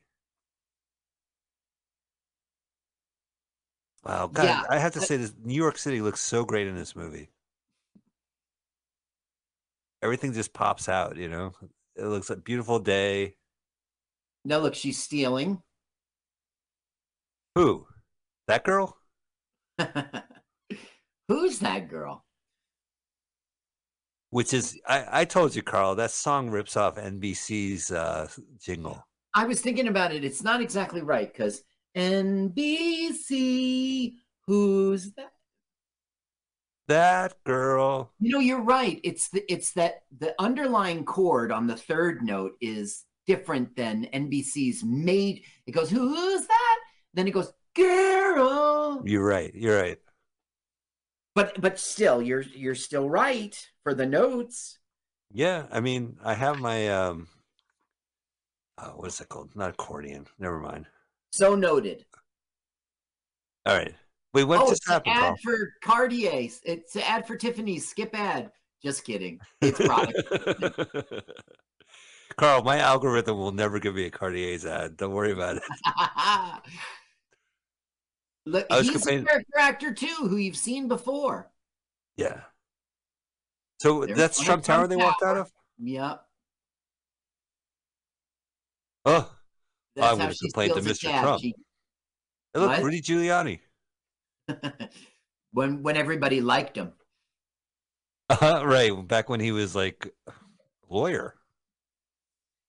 Wow, 4.04 4.28
God, 4.28 4.44
Yeah, 4.44 4.64
I 4.70 4.80
have 4.80 4.92
to 4.94 5.02
say 5.02 5.16
this 5.16 5.34
New 5.44 5.54
York 5.54 5.78
City 5.78 6.02
looks 6.02 6.20
so 6.20 6.44
great 6.44 6.68
in 6.68 6.76
this 6.76 6.96
movie. 6.96 7.30
Everything 10.02 10.34
just 10.34 10.52
pops 10.52 10.90
out, 10.90 11.16
you 11.16 11.30
know. 11.30 11.54
It 11.96 12.04
looks 12.04 12.30
like 12.30 12.40
a 12.40 12.42
beautiful 12.42 12.80
day. 12.80 13.36
Now 14.44 14.58
look, 14.58 14.76
she's 14.76 15.02
stealing. 15.02 15.62
Who? 17.56 17.88
That 18.48 18.66
girl? 18.66 18.98
Who's 21.30 21.60
that 21.60 21.88
girl? 21.88 22.26
Which 24.34 24.52
is 24.52 24.80
I, 24.88 25.22
I 25.22 25.26
told 25.26 25.56
you, 25.56 25.62
Carl, 25.62 25.94
that 25.94 26.10
song 26.10 26.50
rips 26.50 26.76
off 26.76 26.96
NBC's 26.96 27.92
uh, 27.92 28.28
jingle. 28.60 29.06
I 29.36 29.46
was 29.46 29.62
thinking 29.62 29.88
about 29.88 30.12
it. 30.12 30.24
It's 30.24 30.42
not 30.42 30.60
exactly 30.60 31.04
right 31.04 31.32
because 31.32 31.62
NBC. 31.96 33.36
Who's 34.48 35.12
that? 35.12 35.34
That 36.88 37.36
girl. 37.44 38.12
You 38.20 38.32
know, 38.32 38.40
you're 38.40 38.64
right. 38.64 39.00
It's 39.04 39.30
the 39.30 39.44
it's 39.54 39.74
that 39.74 40.02
the 40.18 40.34
underlying 40.40 41.06
chord 41.06 41.52
on 41.52 41.68
the 41.68 41.78
third 41.78 42.24
note 42.24 42.54
is 42.60 43.06
different 43.28 43.76
than 43.76 44.08
NBC's 44.12 44.84
made. 44.84 45.44
It 45.68 45.74
goes, 45.74 45.92
"Who's 45.92 46.48
that?" 46.48 46.80
Then 47.14 47.28
it 47.28 47.36
goes, 47.36 47.54
"Girl." 47.76 49.04
You're 49.06 49.28
right. 49.28 49.54
You're 49.54 49.80
right. 49.80 50.00
But 51.36 51.62
but 51.62 51.78
still, 51.78 52.20
you're 52.20 52.42
you're 52.42 52.74
still 52.74 53.08
right 53.08 53.56
for 53.84 53.94
the 53.94 54.06
notes. 54.06 54.80
Yeah, 55.32 55.66
I 55.72 55.80
mean, 55.80 56.18
I 56.24 56.34
have 56.34 56.60
my 56.60 56.90
um 56.90 57.28
uh, 58.78 58.90
what 58.90 59.08
is 59.08 59.22
it 59.22 59.30
called? 59.30 59.56
Not 59.56 59.72
accordion. 59.72 60.26
Never 60.40 60.60
mind. 60.60 60.88
So 61.32 61.56
noted. 61.56 62.06
All 63.66 63.76
right. 63.76 63.94
Wait, 64.34 64.46
what 64.46 64.62
oh, 64.62 64.70
an 64.70 64.76
happened, 64.88 65.16
ad 65.16 65.22
Carl? 65.22 65.38
for 65.44 65.74
Cartier. 65.84 66.50
It's 66.64 66.96
an 66.96 67.04
ad 67.04 67.28
for 67.28 67.36
Tiffany's. 67.36 67.88
Skip 67.88 68.18
ad. 68.18 68.52
Just 68.82 69.06
kidding. 69.06 69.40
It's 69.62 69.80
product. 69.80 70.22
Carl, 72.38 72.64
my 72.64 72.80
algorithm 72.80 73.38
will 73.38 73.52
never 73.52 73.80
give 73.80 73.96
me 73.96 74.06
a 74.06 74.10
Cartier's 74.10 74.66
ad. 74.66 74.98
Don't 74.98 75.14
worry 75.14 75.32
about 75.32 75.58
it. 75.58 75.64
Look, 78.46 78.66
he's 78.72 79.08
a 79.08 79.24
character 79.24 79.58
actor 79.58 79.94
too, 79.94 80.16
who 80.28 80.38
you've 80.38 80.58
seen 80.58 80.88
before. 80.88 81.50
Yeah. 82.18 82.42
So 83.84 84.06
that's 84.06 84.42
Trump 84.42 84.64
Tower 84.64 84.88
they 84.88 84.96
walked 84.96 85.24
out 85.24 85.36
of? 85.36 85.52
Yep. 85.78 86.22
Oh, 89.04 89.30
That's 89.94 90.08
I 90.08 90.14
would 90.14 90.22
have 90.22 90.38
complained 90.40 90.74
to 90.76 90.80
Mr. 90.80 91.02
cab. 91.02 91.22
Trump. 91.24 91.42
She- 91.42 91.54
Hey, 92.54 92.60
look, 92.60 92.70
What? 92.70 92.84
Rudy 92.84 93.02
Giuliani. 93.02 93.60
when 95.52 95.82
when 95.82 95.98
everybody 95.98 96.40
liked 96.40 96.78
him. 96.78 96.94
Uh, 98.30 98.62
right, 98.64 99.08
back 99.08 99.28
when 99.28 99.40
he 99.40 99.52
was 99.52 99.76
like 99.76 100.08
lawyer. 100.88 101.34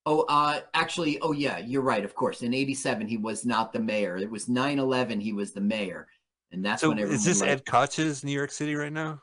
Oh, 0.07 0.23
uh, 0.23 0.61
actually, 0.73 1.21
oh 1.21 1.33
yeah, 1.33 1.59
you're 1.59 1.83
right. 1.83 2.03
Of 2.05 2.15
course, 2.15 2.41
in 2.43 2.55
'87 2.55 3.07
he 3.07 3.19
was 3.19 3.45
not 3.45 3.73
the 3.75 3.79
mayor. 3.79 4.17
It 4.17 4.31
was 4.31 4.47
9/11. 4.47 5.21
He 5.21 5.35
was 5.35 5.53
the 5.53 5.61
mayor, 5.61 6.09
and 6.51 6.65
that's 6.65 6.81
so 6.81 6.89
when 6.89 6.99
everyone. 6.99 7.17
is 7.17 7.25
this 7.27 7.43
Ed 7.43 7.67
Koch's 7.67 8.25
New 8.25 8.33
York 8.33 8.51
City 8.51 8.75
right 8.75 8.93
now? 8.93 9.21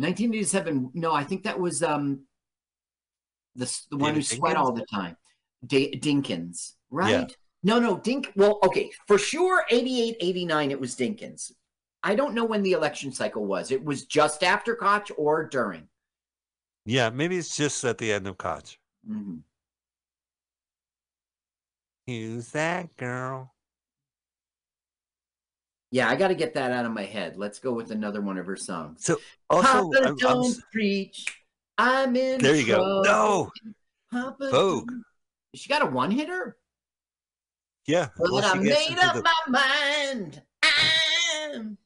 1987. 0.00 0.90
No, 0.94 1.12
I 1.12 1.24
think 1.24 1.44
that 1.44 1.58
was 1.58 1.82
um 1.82 2.20
the 3.54 3.66
the 3.90 3.96
one 3.96 4.14
who 4.14 4.20
David 4.22 4.36
sweat 4.38 4.56
Dinkins? 4.56 4.60
all 4.60 4.72
the 4.72 4.86
time, 4.86 5.16
da- 5.66 5.92
Dinkins, 5.96 6.72
right? 6.90 7.10
Yeah. 7.10 7.26
No, 7.62 7.78
no, 7.78 7.98
Dink. 7.98 8.32
Well, 8.36 8.58
okay, 8.62 8.90
for 9.06 9.18
sure, 9.18 9.64
88, 9.70 10.16
89, 10.20 10.70
it 10.70 10.80
was 10.80 10.96
Dinkins. 10.96 11.52
I 12.02 12.14
don't 12.14 12.34
know 12.34 12.46
when 12.46 12.62
the 12.62 12.72
election 12.72 13.12
cycle 13.12 13.44
was. 13.44 13.70
It 13.70 13.84
was 13.84 14.06
just 14.06 14.42
after 14.42 14.74
Koch 14.74 15.10
or 15.18 15.44
during. 15.46 15.86
Yeah, 16.86 17.10
maybe 17.10 17.36
it's 17.36 17.54
just 17.54 17.84
at 17.84 17.98
the 17.98 18.10
end 18.12 18.26
of 18.26 18.38
Koch. 18.38 18.78
Mhm. 19.06 19.42
Who's 22.06 22.48
that 22.52 22.96
girl? 22.96 23.54
Yeah, 25.90 26.08
I 26.08 26.14
got 26.16 26.28
to 26.28 26.34
get 26.34 26.54
that 26.54 26.70
out 26.70 26.84
of 26.86 26.92
my 26.92 27.04
head. 27.04 27.36
Let's 27.36 27.58
go 27.58 27.72
with 27.72 27.90
another 27.90 28.20
one 28.20 28.38
of 28.38 28.46
her 28.46 28.56
songs. 28.56 29.04
So 29.04 29.16
also, 29.48 29.66
Papa 29.90 29.96
I'm- 29.96 30.06
I'm 30.08 30.16
don't 30.16 30.46
s- 30.46 30.60
preach. 30.72 31.26
I'm 31.78 32.14
in. 32.14 32.40
there 32.40 32.54
you 32.54 32.66
go. 32.66 33.02
No, 33.02 33.50
Papa 34.12 34.50
Vogue. 34.50 34.92
She 35.54 35.68
got 35.68 35.82
a 35.82 35.86
one 35.86 36.10
hitter. 36.10 36.56
Yeah, 37.86 38.08
once 38.18 38.46
I 38.46 38.54
made 38.58 38.98
up 39.00 39.14
the- 39.16 39.22
my 39.22 39.32
mind. 39.48 40.42
I'm 40.62 41.76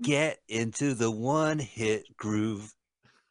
get 0.00 0.40
into 0.48 0.94
the 0.94 1.10
one 1.10 1.58
hit 1.58 2.16
groove. 2.16 2.72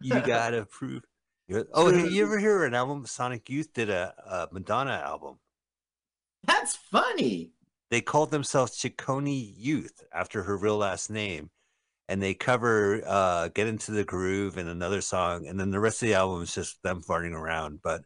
You 0.01 0.19
gotta 0.21 0.65
prove. 0.65 1.03
You're- 1.47 1.65
oh, 1.73 1.91
hey, 1.91 2.07
you 2.09 2.23
ever 2.23 2.37
hear 2.37 2.65
an 2.65 2.73
album? 2.75 3.05
Sonic 3.05 3.49
Youth 3.49 3.73
did 3.73 3.89
a, 3.89 4.13
a 4.25 4.47
Madonna 4.53 5.01
album. 5.03 5.39
That's 6.43 6.75
funny. 6.75 7.51
They 7.93 8.01
called 8.01 8.31
themselves 8.31 8.71
Ciccone 8.71 9.53
Youth 9.55 10.03
after 10.11 10.41
her 10.41 10.57
real 10.57 10.77
last 10.77 11.11
name, 11.11 11.51
and 12.09 12.19
they 12.19 12.33
cover 12.33 13.03
uh, 13.05 13.49
"Get 13.49 13.67
Into 13.67 13.91
the 13.91 14.03
Groove" 14.03 14.57
and 14.57 14.67
another 14.67 14.99
song, 14.99 15.45
and 15.45 15.59
then 15.59 15.69
the 15.69 15.79
rest 15.79 16.01
of 16.01 16.07
the 16.07 16.15
album 16.15 16.41
is 16.41 16.55
just 16.55 16.81
them 16.81 17.03
farting 17.03 17.33
around. 17.33 17.81
But 17.83 18.01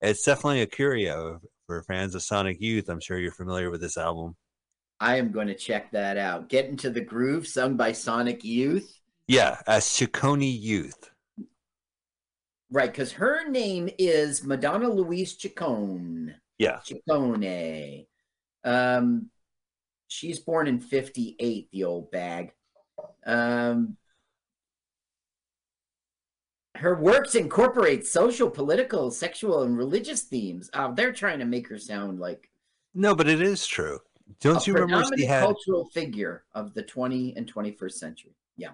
it's 0.00 0.22
definitely 0.22 0.60
a 0.60 0.68
curio 0.68 1.40
for 1.66 1.82
fans 1.82 2.14
of 2.14 2.22
Sonic 2.22 2.60
Youth. 2.60 2.88
I'm 2.88 3.00
sure 3.00 3.18
you're 3.18 3.32
familiar 3.32 3.72
with 3.72 3.80
this 3.80 3.96
album. 3.96 4.36
I 5.00 5.16
am 5.16 5.32
going 5.32 5.48
to 5.48 5.56
check 5.56 5.90
that 5.90 6.16
out. 6.16 6.48
Get 6.48 6.66
into 6.66 6.88
the 6.88 7.00
groove, 7.00 7.48
sung 7.48 7.76
by 7.76 7.90
Sonic 7.90 8.44
Youth. 8.44 9.00
Yeah, 9.26 9.60
as 9.66 9.82
Ciccone 9.82 10.60
Youth. 10.60 11.10
Right, 12.70 12.92
because 12.92 13.10
her 13.10 13.48
name 13.48 13.90
is 13.98 14.44
Madonna 14.44 14.88
Louise 14.88 15.36
Ciccone. 15.36 16.36
Yeah. 16.56 16.78
Ciccone. 16.86 18.06
Um, 18.64 19.30
she's 20.08 20.38
born 20.40 20.66
in 20.66 20.80
58, 20.80 21.68
the 21.70 21.84
old 21.84 22.10
bag. 22.10 22.52
Um, 23.26 23.96
her 26.76 26.96
works 26.96 27.34
incorporate 27.34 28.06
social, 28.06 28.50
political, 28.50 29.10
sexual, 29.10 29.62
and 29.62 29.76
religious 29.76 30.22
themes. 30.22 30.70
Oh, 30.74 30.92
they're 30.94 31.12
trying 31.12 31.38
to 31.38 31.44
make 31.44 31.68
her 31.68 31.78
sound 31.78 32.18
like 32.18 32.50
No, 32.94 33.14
but 33.14 33.28
it 33.28 33.40
is 33.40 33.66
true. 33.66 34.00
Don't 34.40 34.66
you 34.66 34.74
remember 34.74 35.06
she 35.16 35.26
had 35.26 35.44
cultural 35.44 35.84
figure 35.86 36.44
of 36.54 36.74
the 36.74 36.82
20 36.82 37.36
and 37.36 37.52
21st 37.52 37.92
century. 37.92 38.34
Yeah. 38.56 38.70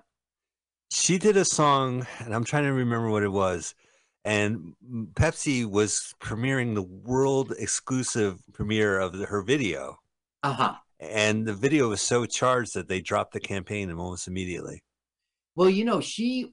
she 0.92 1.18
did 1.18 1.36
a 1.36 1.44
song 1.44 2.06
and 2.18 2.34
i'm 2.34 2.44
trying 2.44 2.64
to 2.64 2.72
remember 2.72 3.08
what 3.10 3.22
it 3.22 3.32
was 3.32 3.74
and 4.24 4.74
pepsi 5.14 5.64
was 5.68 6.14
premiering 6.20 6.74
the 6.74 6.82
world 6.82 7.54
exclusive 7.58 8.40
premiere 8.52 8.98
of 8.98 9.14
her 9.14 9.42
video 9.42 9.96
Uh-huh. 10.42 10.74
and 10.98 11.46
the 11.46 11.54
video 11.54 11.88
was 11.88 12.02
so 12.02 12.26
charged 12.26 12.74
that 12.74 12.88
they 12.88 13.00
dropped 13.00 13.32
the 13.32 13.40
campaign 13.40 13.90
almost 13.90 14.28
immediately 14.28 14.82
Well, 15.56 15.70
you 15.70 15.84
know, 15.84 16.00
she 16.00 16.52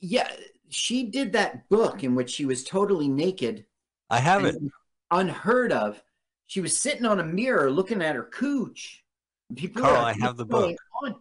yeah, 0.00 0.30
she 0.68 1.04
did 1.04 1.32
that 1.32 1.68
book 1.68 2.04
in 2.04 2.14
which 2.14 2.30
she 2.30 2.44
was 2.44 2.62
totally 2.64 3.08
naked. 3.08 3.64
i 4.10 4.18
have 4.18 4.44
it 4.44 4.56
Unheard 5.10 5.72
of. 5.72 6.02
She 6.46 6.60
was 6.60 6.76
sitting 6.80 7.06
on 7.06 7.20
a 7.20 7.24
mirror 7.24 7.70
looking 7.70 8.02
at 8.02 8.14
her 8.16 8.24
cooch. 8.24 9.04
People 9.54 9.82
Carl, 9.82 10.04
I 10.04 10.14
have 10.20 10.36
the 10.36 10.44
book." 10.44 10.76
on?" 11.02 11.14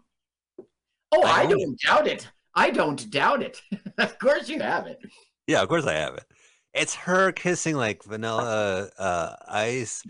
Oh, 1.12 1.24
I 1.24 1.42
I 1.42 1.46
don't 1.46 1.80
doubt 1.80 2.08
it. 2.08 2.28
I 2.56 2.69
don't 2.72 3.10
doubt 3.11 3.41
it. 3.44 3.61
of 3.98 4.18
course 4.19 4.48
you 4.49 4.60
have 4.61 4.88
it. 4.88 4.99
yeah 5.48 5.61
of 5.61 5.69
course 5.69 5.86
i 5.86 5.94
have 5.94 6.15
it 6.15 6.26
it's 6.73 6.95
her 6.95 7.32
kissing 7.32 7.76
like 7.76 8.03
vanilla 8.03 8.90
uh 8.98 9.36
ice 9.48 10.03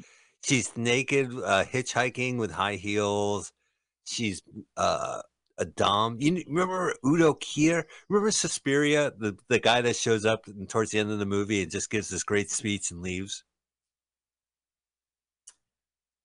she's 0.44 0.76
naked 0.78 1.28
uh 1.44 1.64
hitchhiking 1.66 2.38
with 2.38 2.52
high 2.52 2.76
heels 2.76 3.52
she's 4.06 4.42
uh 4.78 5.22
a 5.58 5.64
dom. 5.64 6.18
You 6.20 6.44
remember 6.48 6.94
Udo 7.06 7.36
Kier? 7.36 7.86
Remember 8.10 8.30
Suspiria, 8.30 9.14
the 9.18 9.38
the 9.48 9.58
guy 9.58 9.80
that 9.80 9.96
shows 9.96 10.26
up 10.26 10.44
towards 10.68 10.92
the 10.92 11.00
end 11.00 11.12
of 11.12 11.20
the 11.20 11.26
movie 11.26 11.62
and 11.64 11.72
just 11.72 11.90
gives 11.90 12.10
this 12.10 12.24
great 12.24 12.52
speech 12.52 12.92
and 12.92 13.02
leaves. 13.02 13.46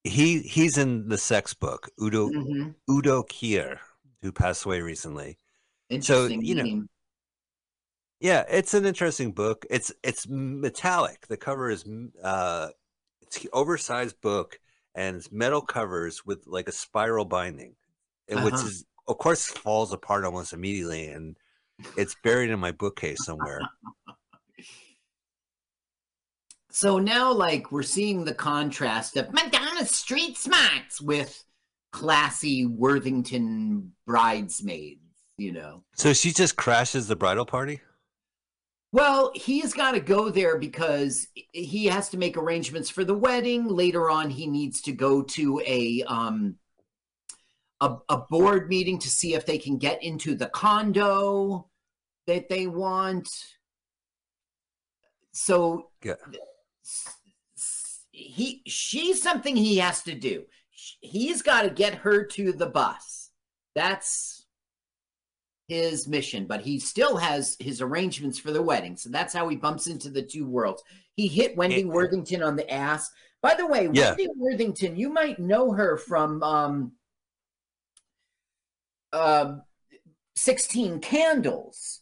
He 0.03 0.41
he's 0.41 0.77
in 0.79 1.09
the 1.09 1.17
sex 1.19 1.55
book. 1.55 1.91
Udo 2.03 2.29
Mhm. 2.29 2.75
Udo 2.91 3.23
Kier, 3.23 3.79
who 4.23 4.33
passed 4.33 4.65
away 4.65 4.81
recently. 4.81 5.39
So 5.91 6.27
Interesting 6.27 6.45
you 6.45 6.55
know, 6.55 6.87
yeah, 8.21 8.45
it's 8.49 8.75
an 8.75 8.85
interesting 8.87 9.33
book. 9.33 9.67
It's 9.71 9.93
it's 10.03 10.27
metallic. 10.29 11.27
The 11.29 11.37
cover 11.37 11.71
is 11.71 11.85
uh, 12.23 12.69
it's 13.23 13.47
oversized 13.53 14.21
book 14.21 14.59
and 14.95 15.17
it's 15.17 15.33
metal 15.33 15.63
covers 15.63 16.25
with 16.27 16.47
like 16.47 16.69
a 16.69 16.73
spiral 16.73 17.25
binding, 17.25 17.77
which 18.29 18.55
Uh-huh. 18.55 18.67
is 18.67 18.85
of 19.09 19.19
course 19.19 19.47
falls 19.47 19.93
apart 19.93 20.25
almost 20.25 20.53
immediately, 20.53 21.09
and 21.09 21.37
it's 21.97 22.15
buried 22.23 22.51
in 22.51 22.61
my 22.61 22.73
bookcase 22.73 23.25
somewhere. 23.25 23.61
So 26.71 26.99
now, 26.99 27.33
like, 27.33 27.73
we're 27.73 27.83
seeing 27.83 28.25
the 28.25 28.35
contrast 28.35 29.17
of 29.17 29.33
Madonna 29.33 29.85
street 29.85 30.37
smarts 30.37 31.01
with 31.01 31.45
classy 31.91 32.65
Worthington 32.67 33.93
bridesmaids, 34.07 35.01
you 35.41 35.53
know. 35.53 35.83
so 35.95 36.13
she 36.13 36.33
just 36.33 36.57
crashes 36.57 37.09
the 37.09 37.17
bridal 37.17 37.47
party. 37.47 37.81
Well, 38.93 39.31
he's 39.35 39.73
got 39.73 39.93
to 39.93 40.01
go 40.01 40.31
there 40.31 40.59
because 40.59 41.29
he 41.53 41.87
has 41.87 42.09
to 42.09 42.19
make 42.19 42.37
arrangements 42.37 42.91
for 42.91 43.05
the 43.05 43.15
wedding. 43.15 43.69
Later 43.69 44.11
on, 44.11 44.31
he 44.31 44.47
needs 44.49 44.81
to 44.83 44.93
go 44.93 45.23
to 45.23 45.61
a 45.65 46.03
um 46.09 46.57
a, 47.81 47.97
a 48.09 48.19
board 48.19 48.69
meeting 48.69 48.99
to 48.99 49.09
see 49.09 49.35
if 49.35 49.47
they 49.47 49.59
can 49.59 49.79
get 49.79 50.03
into 50.03 50.35
the 50.35 50.49
condo 50.49 51.69
that 52.27 52.49
they 52.49 52.67
want. 52.67 53.29
So 55.33 55.91
Yeah. 56.05 56.15
he 58.11 58.63
she's 58.67 59.23
something 59.23 59.57
he 59.57 59.79
has 59.79 60.03
to 60.03 60.15
do. 60.15 60.45
He's 61.01 61.43
got 61.43 61.63
to 61.63 61.71
get 61.71 61.95
her 61.95 62.25
to 62.25 62.53
the 62.53 62.67
bus. 62.67 63.31
That's 63.75 64.30
his 65.71 66.09
mission, 66.09 66.47
but 66.47 66.61
he 66.61 66.81
still 66.81 67.17
has 67.17 67.57
his 67.61 67.81
arrangements 67.81 68.41
for 68.41 68.51
the 68.51 68.61
wedding. 68.61 68.97
So 68.97 69.09
that's 69.09 69.33
how 69.33 69.49
he 69.49 69.55
bumps 69.57 69.87
into 69.87 70.11
the 70.11 70.23
two 70.23 70.45
worlds. 70.45 70.83
He 71.15 71.29
hit 71.29 71.57
Wendy 71.57 71.83
Yeah. 71.83 71.85
Worthington 71.85 72.43
on 72.43 72.57
the 72.57 72.69
ass. 72.69 73.09
By 73.41 73.55
the 73.55 73.67
way, 73.69 73.89
Yeah. 73.93 74.11
Wendy 74.11 74.27
Worthington, 74.37 74.97
you 74.97 75.11
might 75.11 75.39
know 75.39 75.71
her 75.73 75.97
from 75.97 76.43
um, 76.43 76.93
um 79.13 79.63
16 80.35 80.99
Candles. 81.01 82.01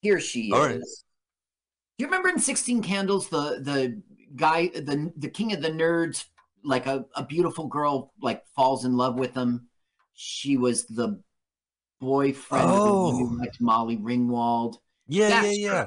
Here 0.00 0.20
she 0.20 0.46
is. 0.46 0.52
right. 0.52 0.74
Do 0.78 2.04
you 2.04 2.06
remember 2.06 2.28
in 2.28 2.38
16 2.38 2.82
Candles 2.82 3.28
the 3.28 3.60
the 3.60 4.00
guy 4.36 4.68
the 4.68 5.12
the 5.16 5.28
king 5.28 5.52
of 5.52 5.60
the 5.60 5.70
nerds 5.70 6.24
like 6.62 6.86
a, 6.86 7.04
a 7.16 7.24
beautiful 7.24 7.66
girl 7.66 8.12
like 8.22 8.46
falls 8.54 8.84
in 8.84 8.96
love 8.96 9.18
with 9.18 9.34
him. 9.34 9.66
She 10.14 10.56
was 10.56 10.86
the 10.86 11.20
boyfriend 12.00 12.64
of 12.64 12.78
Oh. 12.80 13.10
who 13.12 13.38
liked 13.38 13.60
Molly 13.60 13.96
Ringwald. 13.96 14.76
Yeah, 15.08 15.28
That's 15.28 15.58
yeah, 15.58 15.72
yeah. 15.72 15.86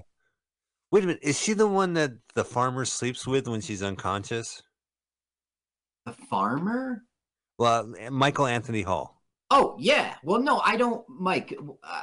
Wait 0.91 1.03
a 1.03 1.07
minute, 1.07 1.23
is 1.23 1.39
she 1.39 1.53
the 1.53 1.67
one 1.67 1.93
that 1.93 2.11
the 2.35 2.45
farmer 2.45 2.85
sleeps 2.85 3.25
with 3.25 3.47
when 3.47 3.61
she's 3.61 3.81
unconscious? 3.81 4.61
The 6.05 6.11
farmer? 6.13 7.03
Well, 7.57 7.93
Michael 8.11 8.45
Anthony 8.47 8.81
Hall. 8.83 9.21
Oh 9.49 9.75
yeah. 9.79 10.15
Well, 10.23 10.41
no, 10.41 10.59
I 10.59 10.75
don't, 10.77 11.03
Mike. 11.09 11.55
Uh, 11.83 12.01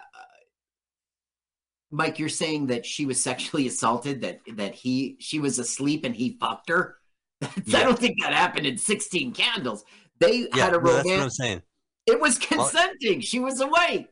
Mike, 1.91 2.19
you're 2.19 2.29
saying 2.29 2.69
that 2.69 2.87
she 2.87 3.05
was 3.05 3.23
sexually 3.23 3.67
assaulted, 3.67 4.21
that 4.23 4.41
that 4.55 4.75
he 4.75 5.17
she 5.19 5.41
was 5.41 5.59
asleep 5.59 6.05
and 6.05 6.15
he 6.15 6.37
fucked 6.41 6.69
her. 6.69 6.97
I 7.43 7.49
don't 7.67 7.99
think 7.99 8.21
that 8.23 8.33
happened 8.33 8.67
in 8.67 8.79
16 8.79 9.33
Candles. 9.33 9.85
They 10.21 10.49
Yeah, 10.55 10.65
had 10.67 10.75
a 10.75 10.81
no, 10.81 10.93
that's 10.93 11.05
what 11.05 11.13
I'm 11.13 11.19
romance. 11.19 11.37
saying. 11.37 11.63
It 12.07 12.21
was 12.21 12.39
consenting. 12.39 13.21
She 13.21 13.39
was 13.39 13.61
awake. 13.61 14.09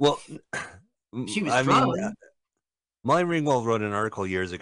Well, 0.00 0.20
She 1.26 1.42
was 1.42 1.52
I 1.52 1.62
drunk. 1.62 1.94
mean, 1.96 2.04
uh, 2.04 2.10
Molly 3.04 3.24
Ringwald 3.24 3.64
wrote 3.64 3.80
an 3.82 3.92
article 3.92 4.26
years 4.26 4.52
ago 4.52 4.56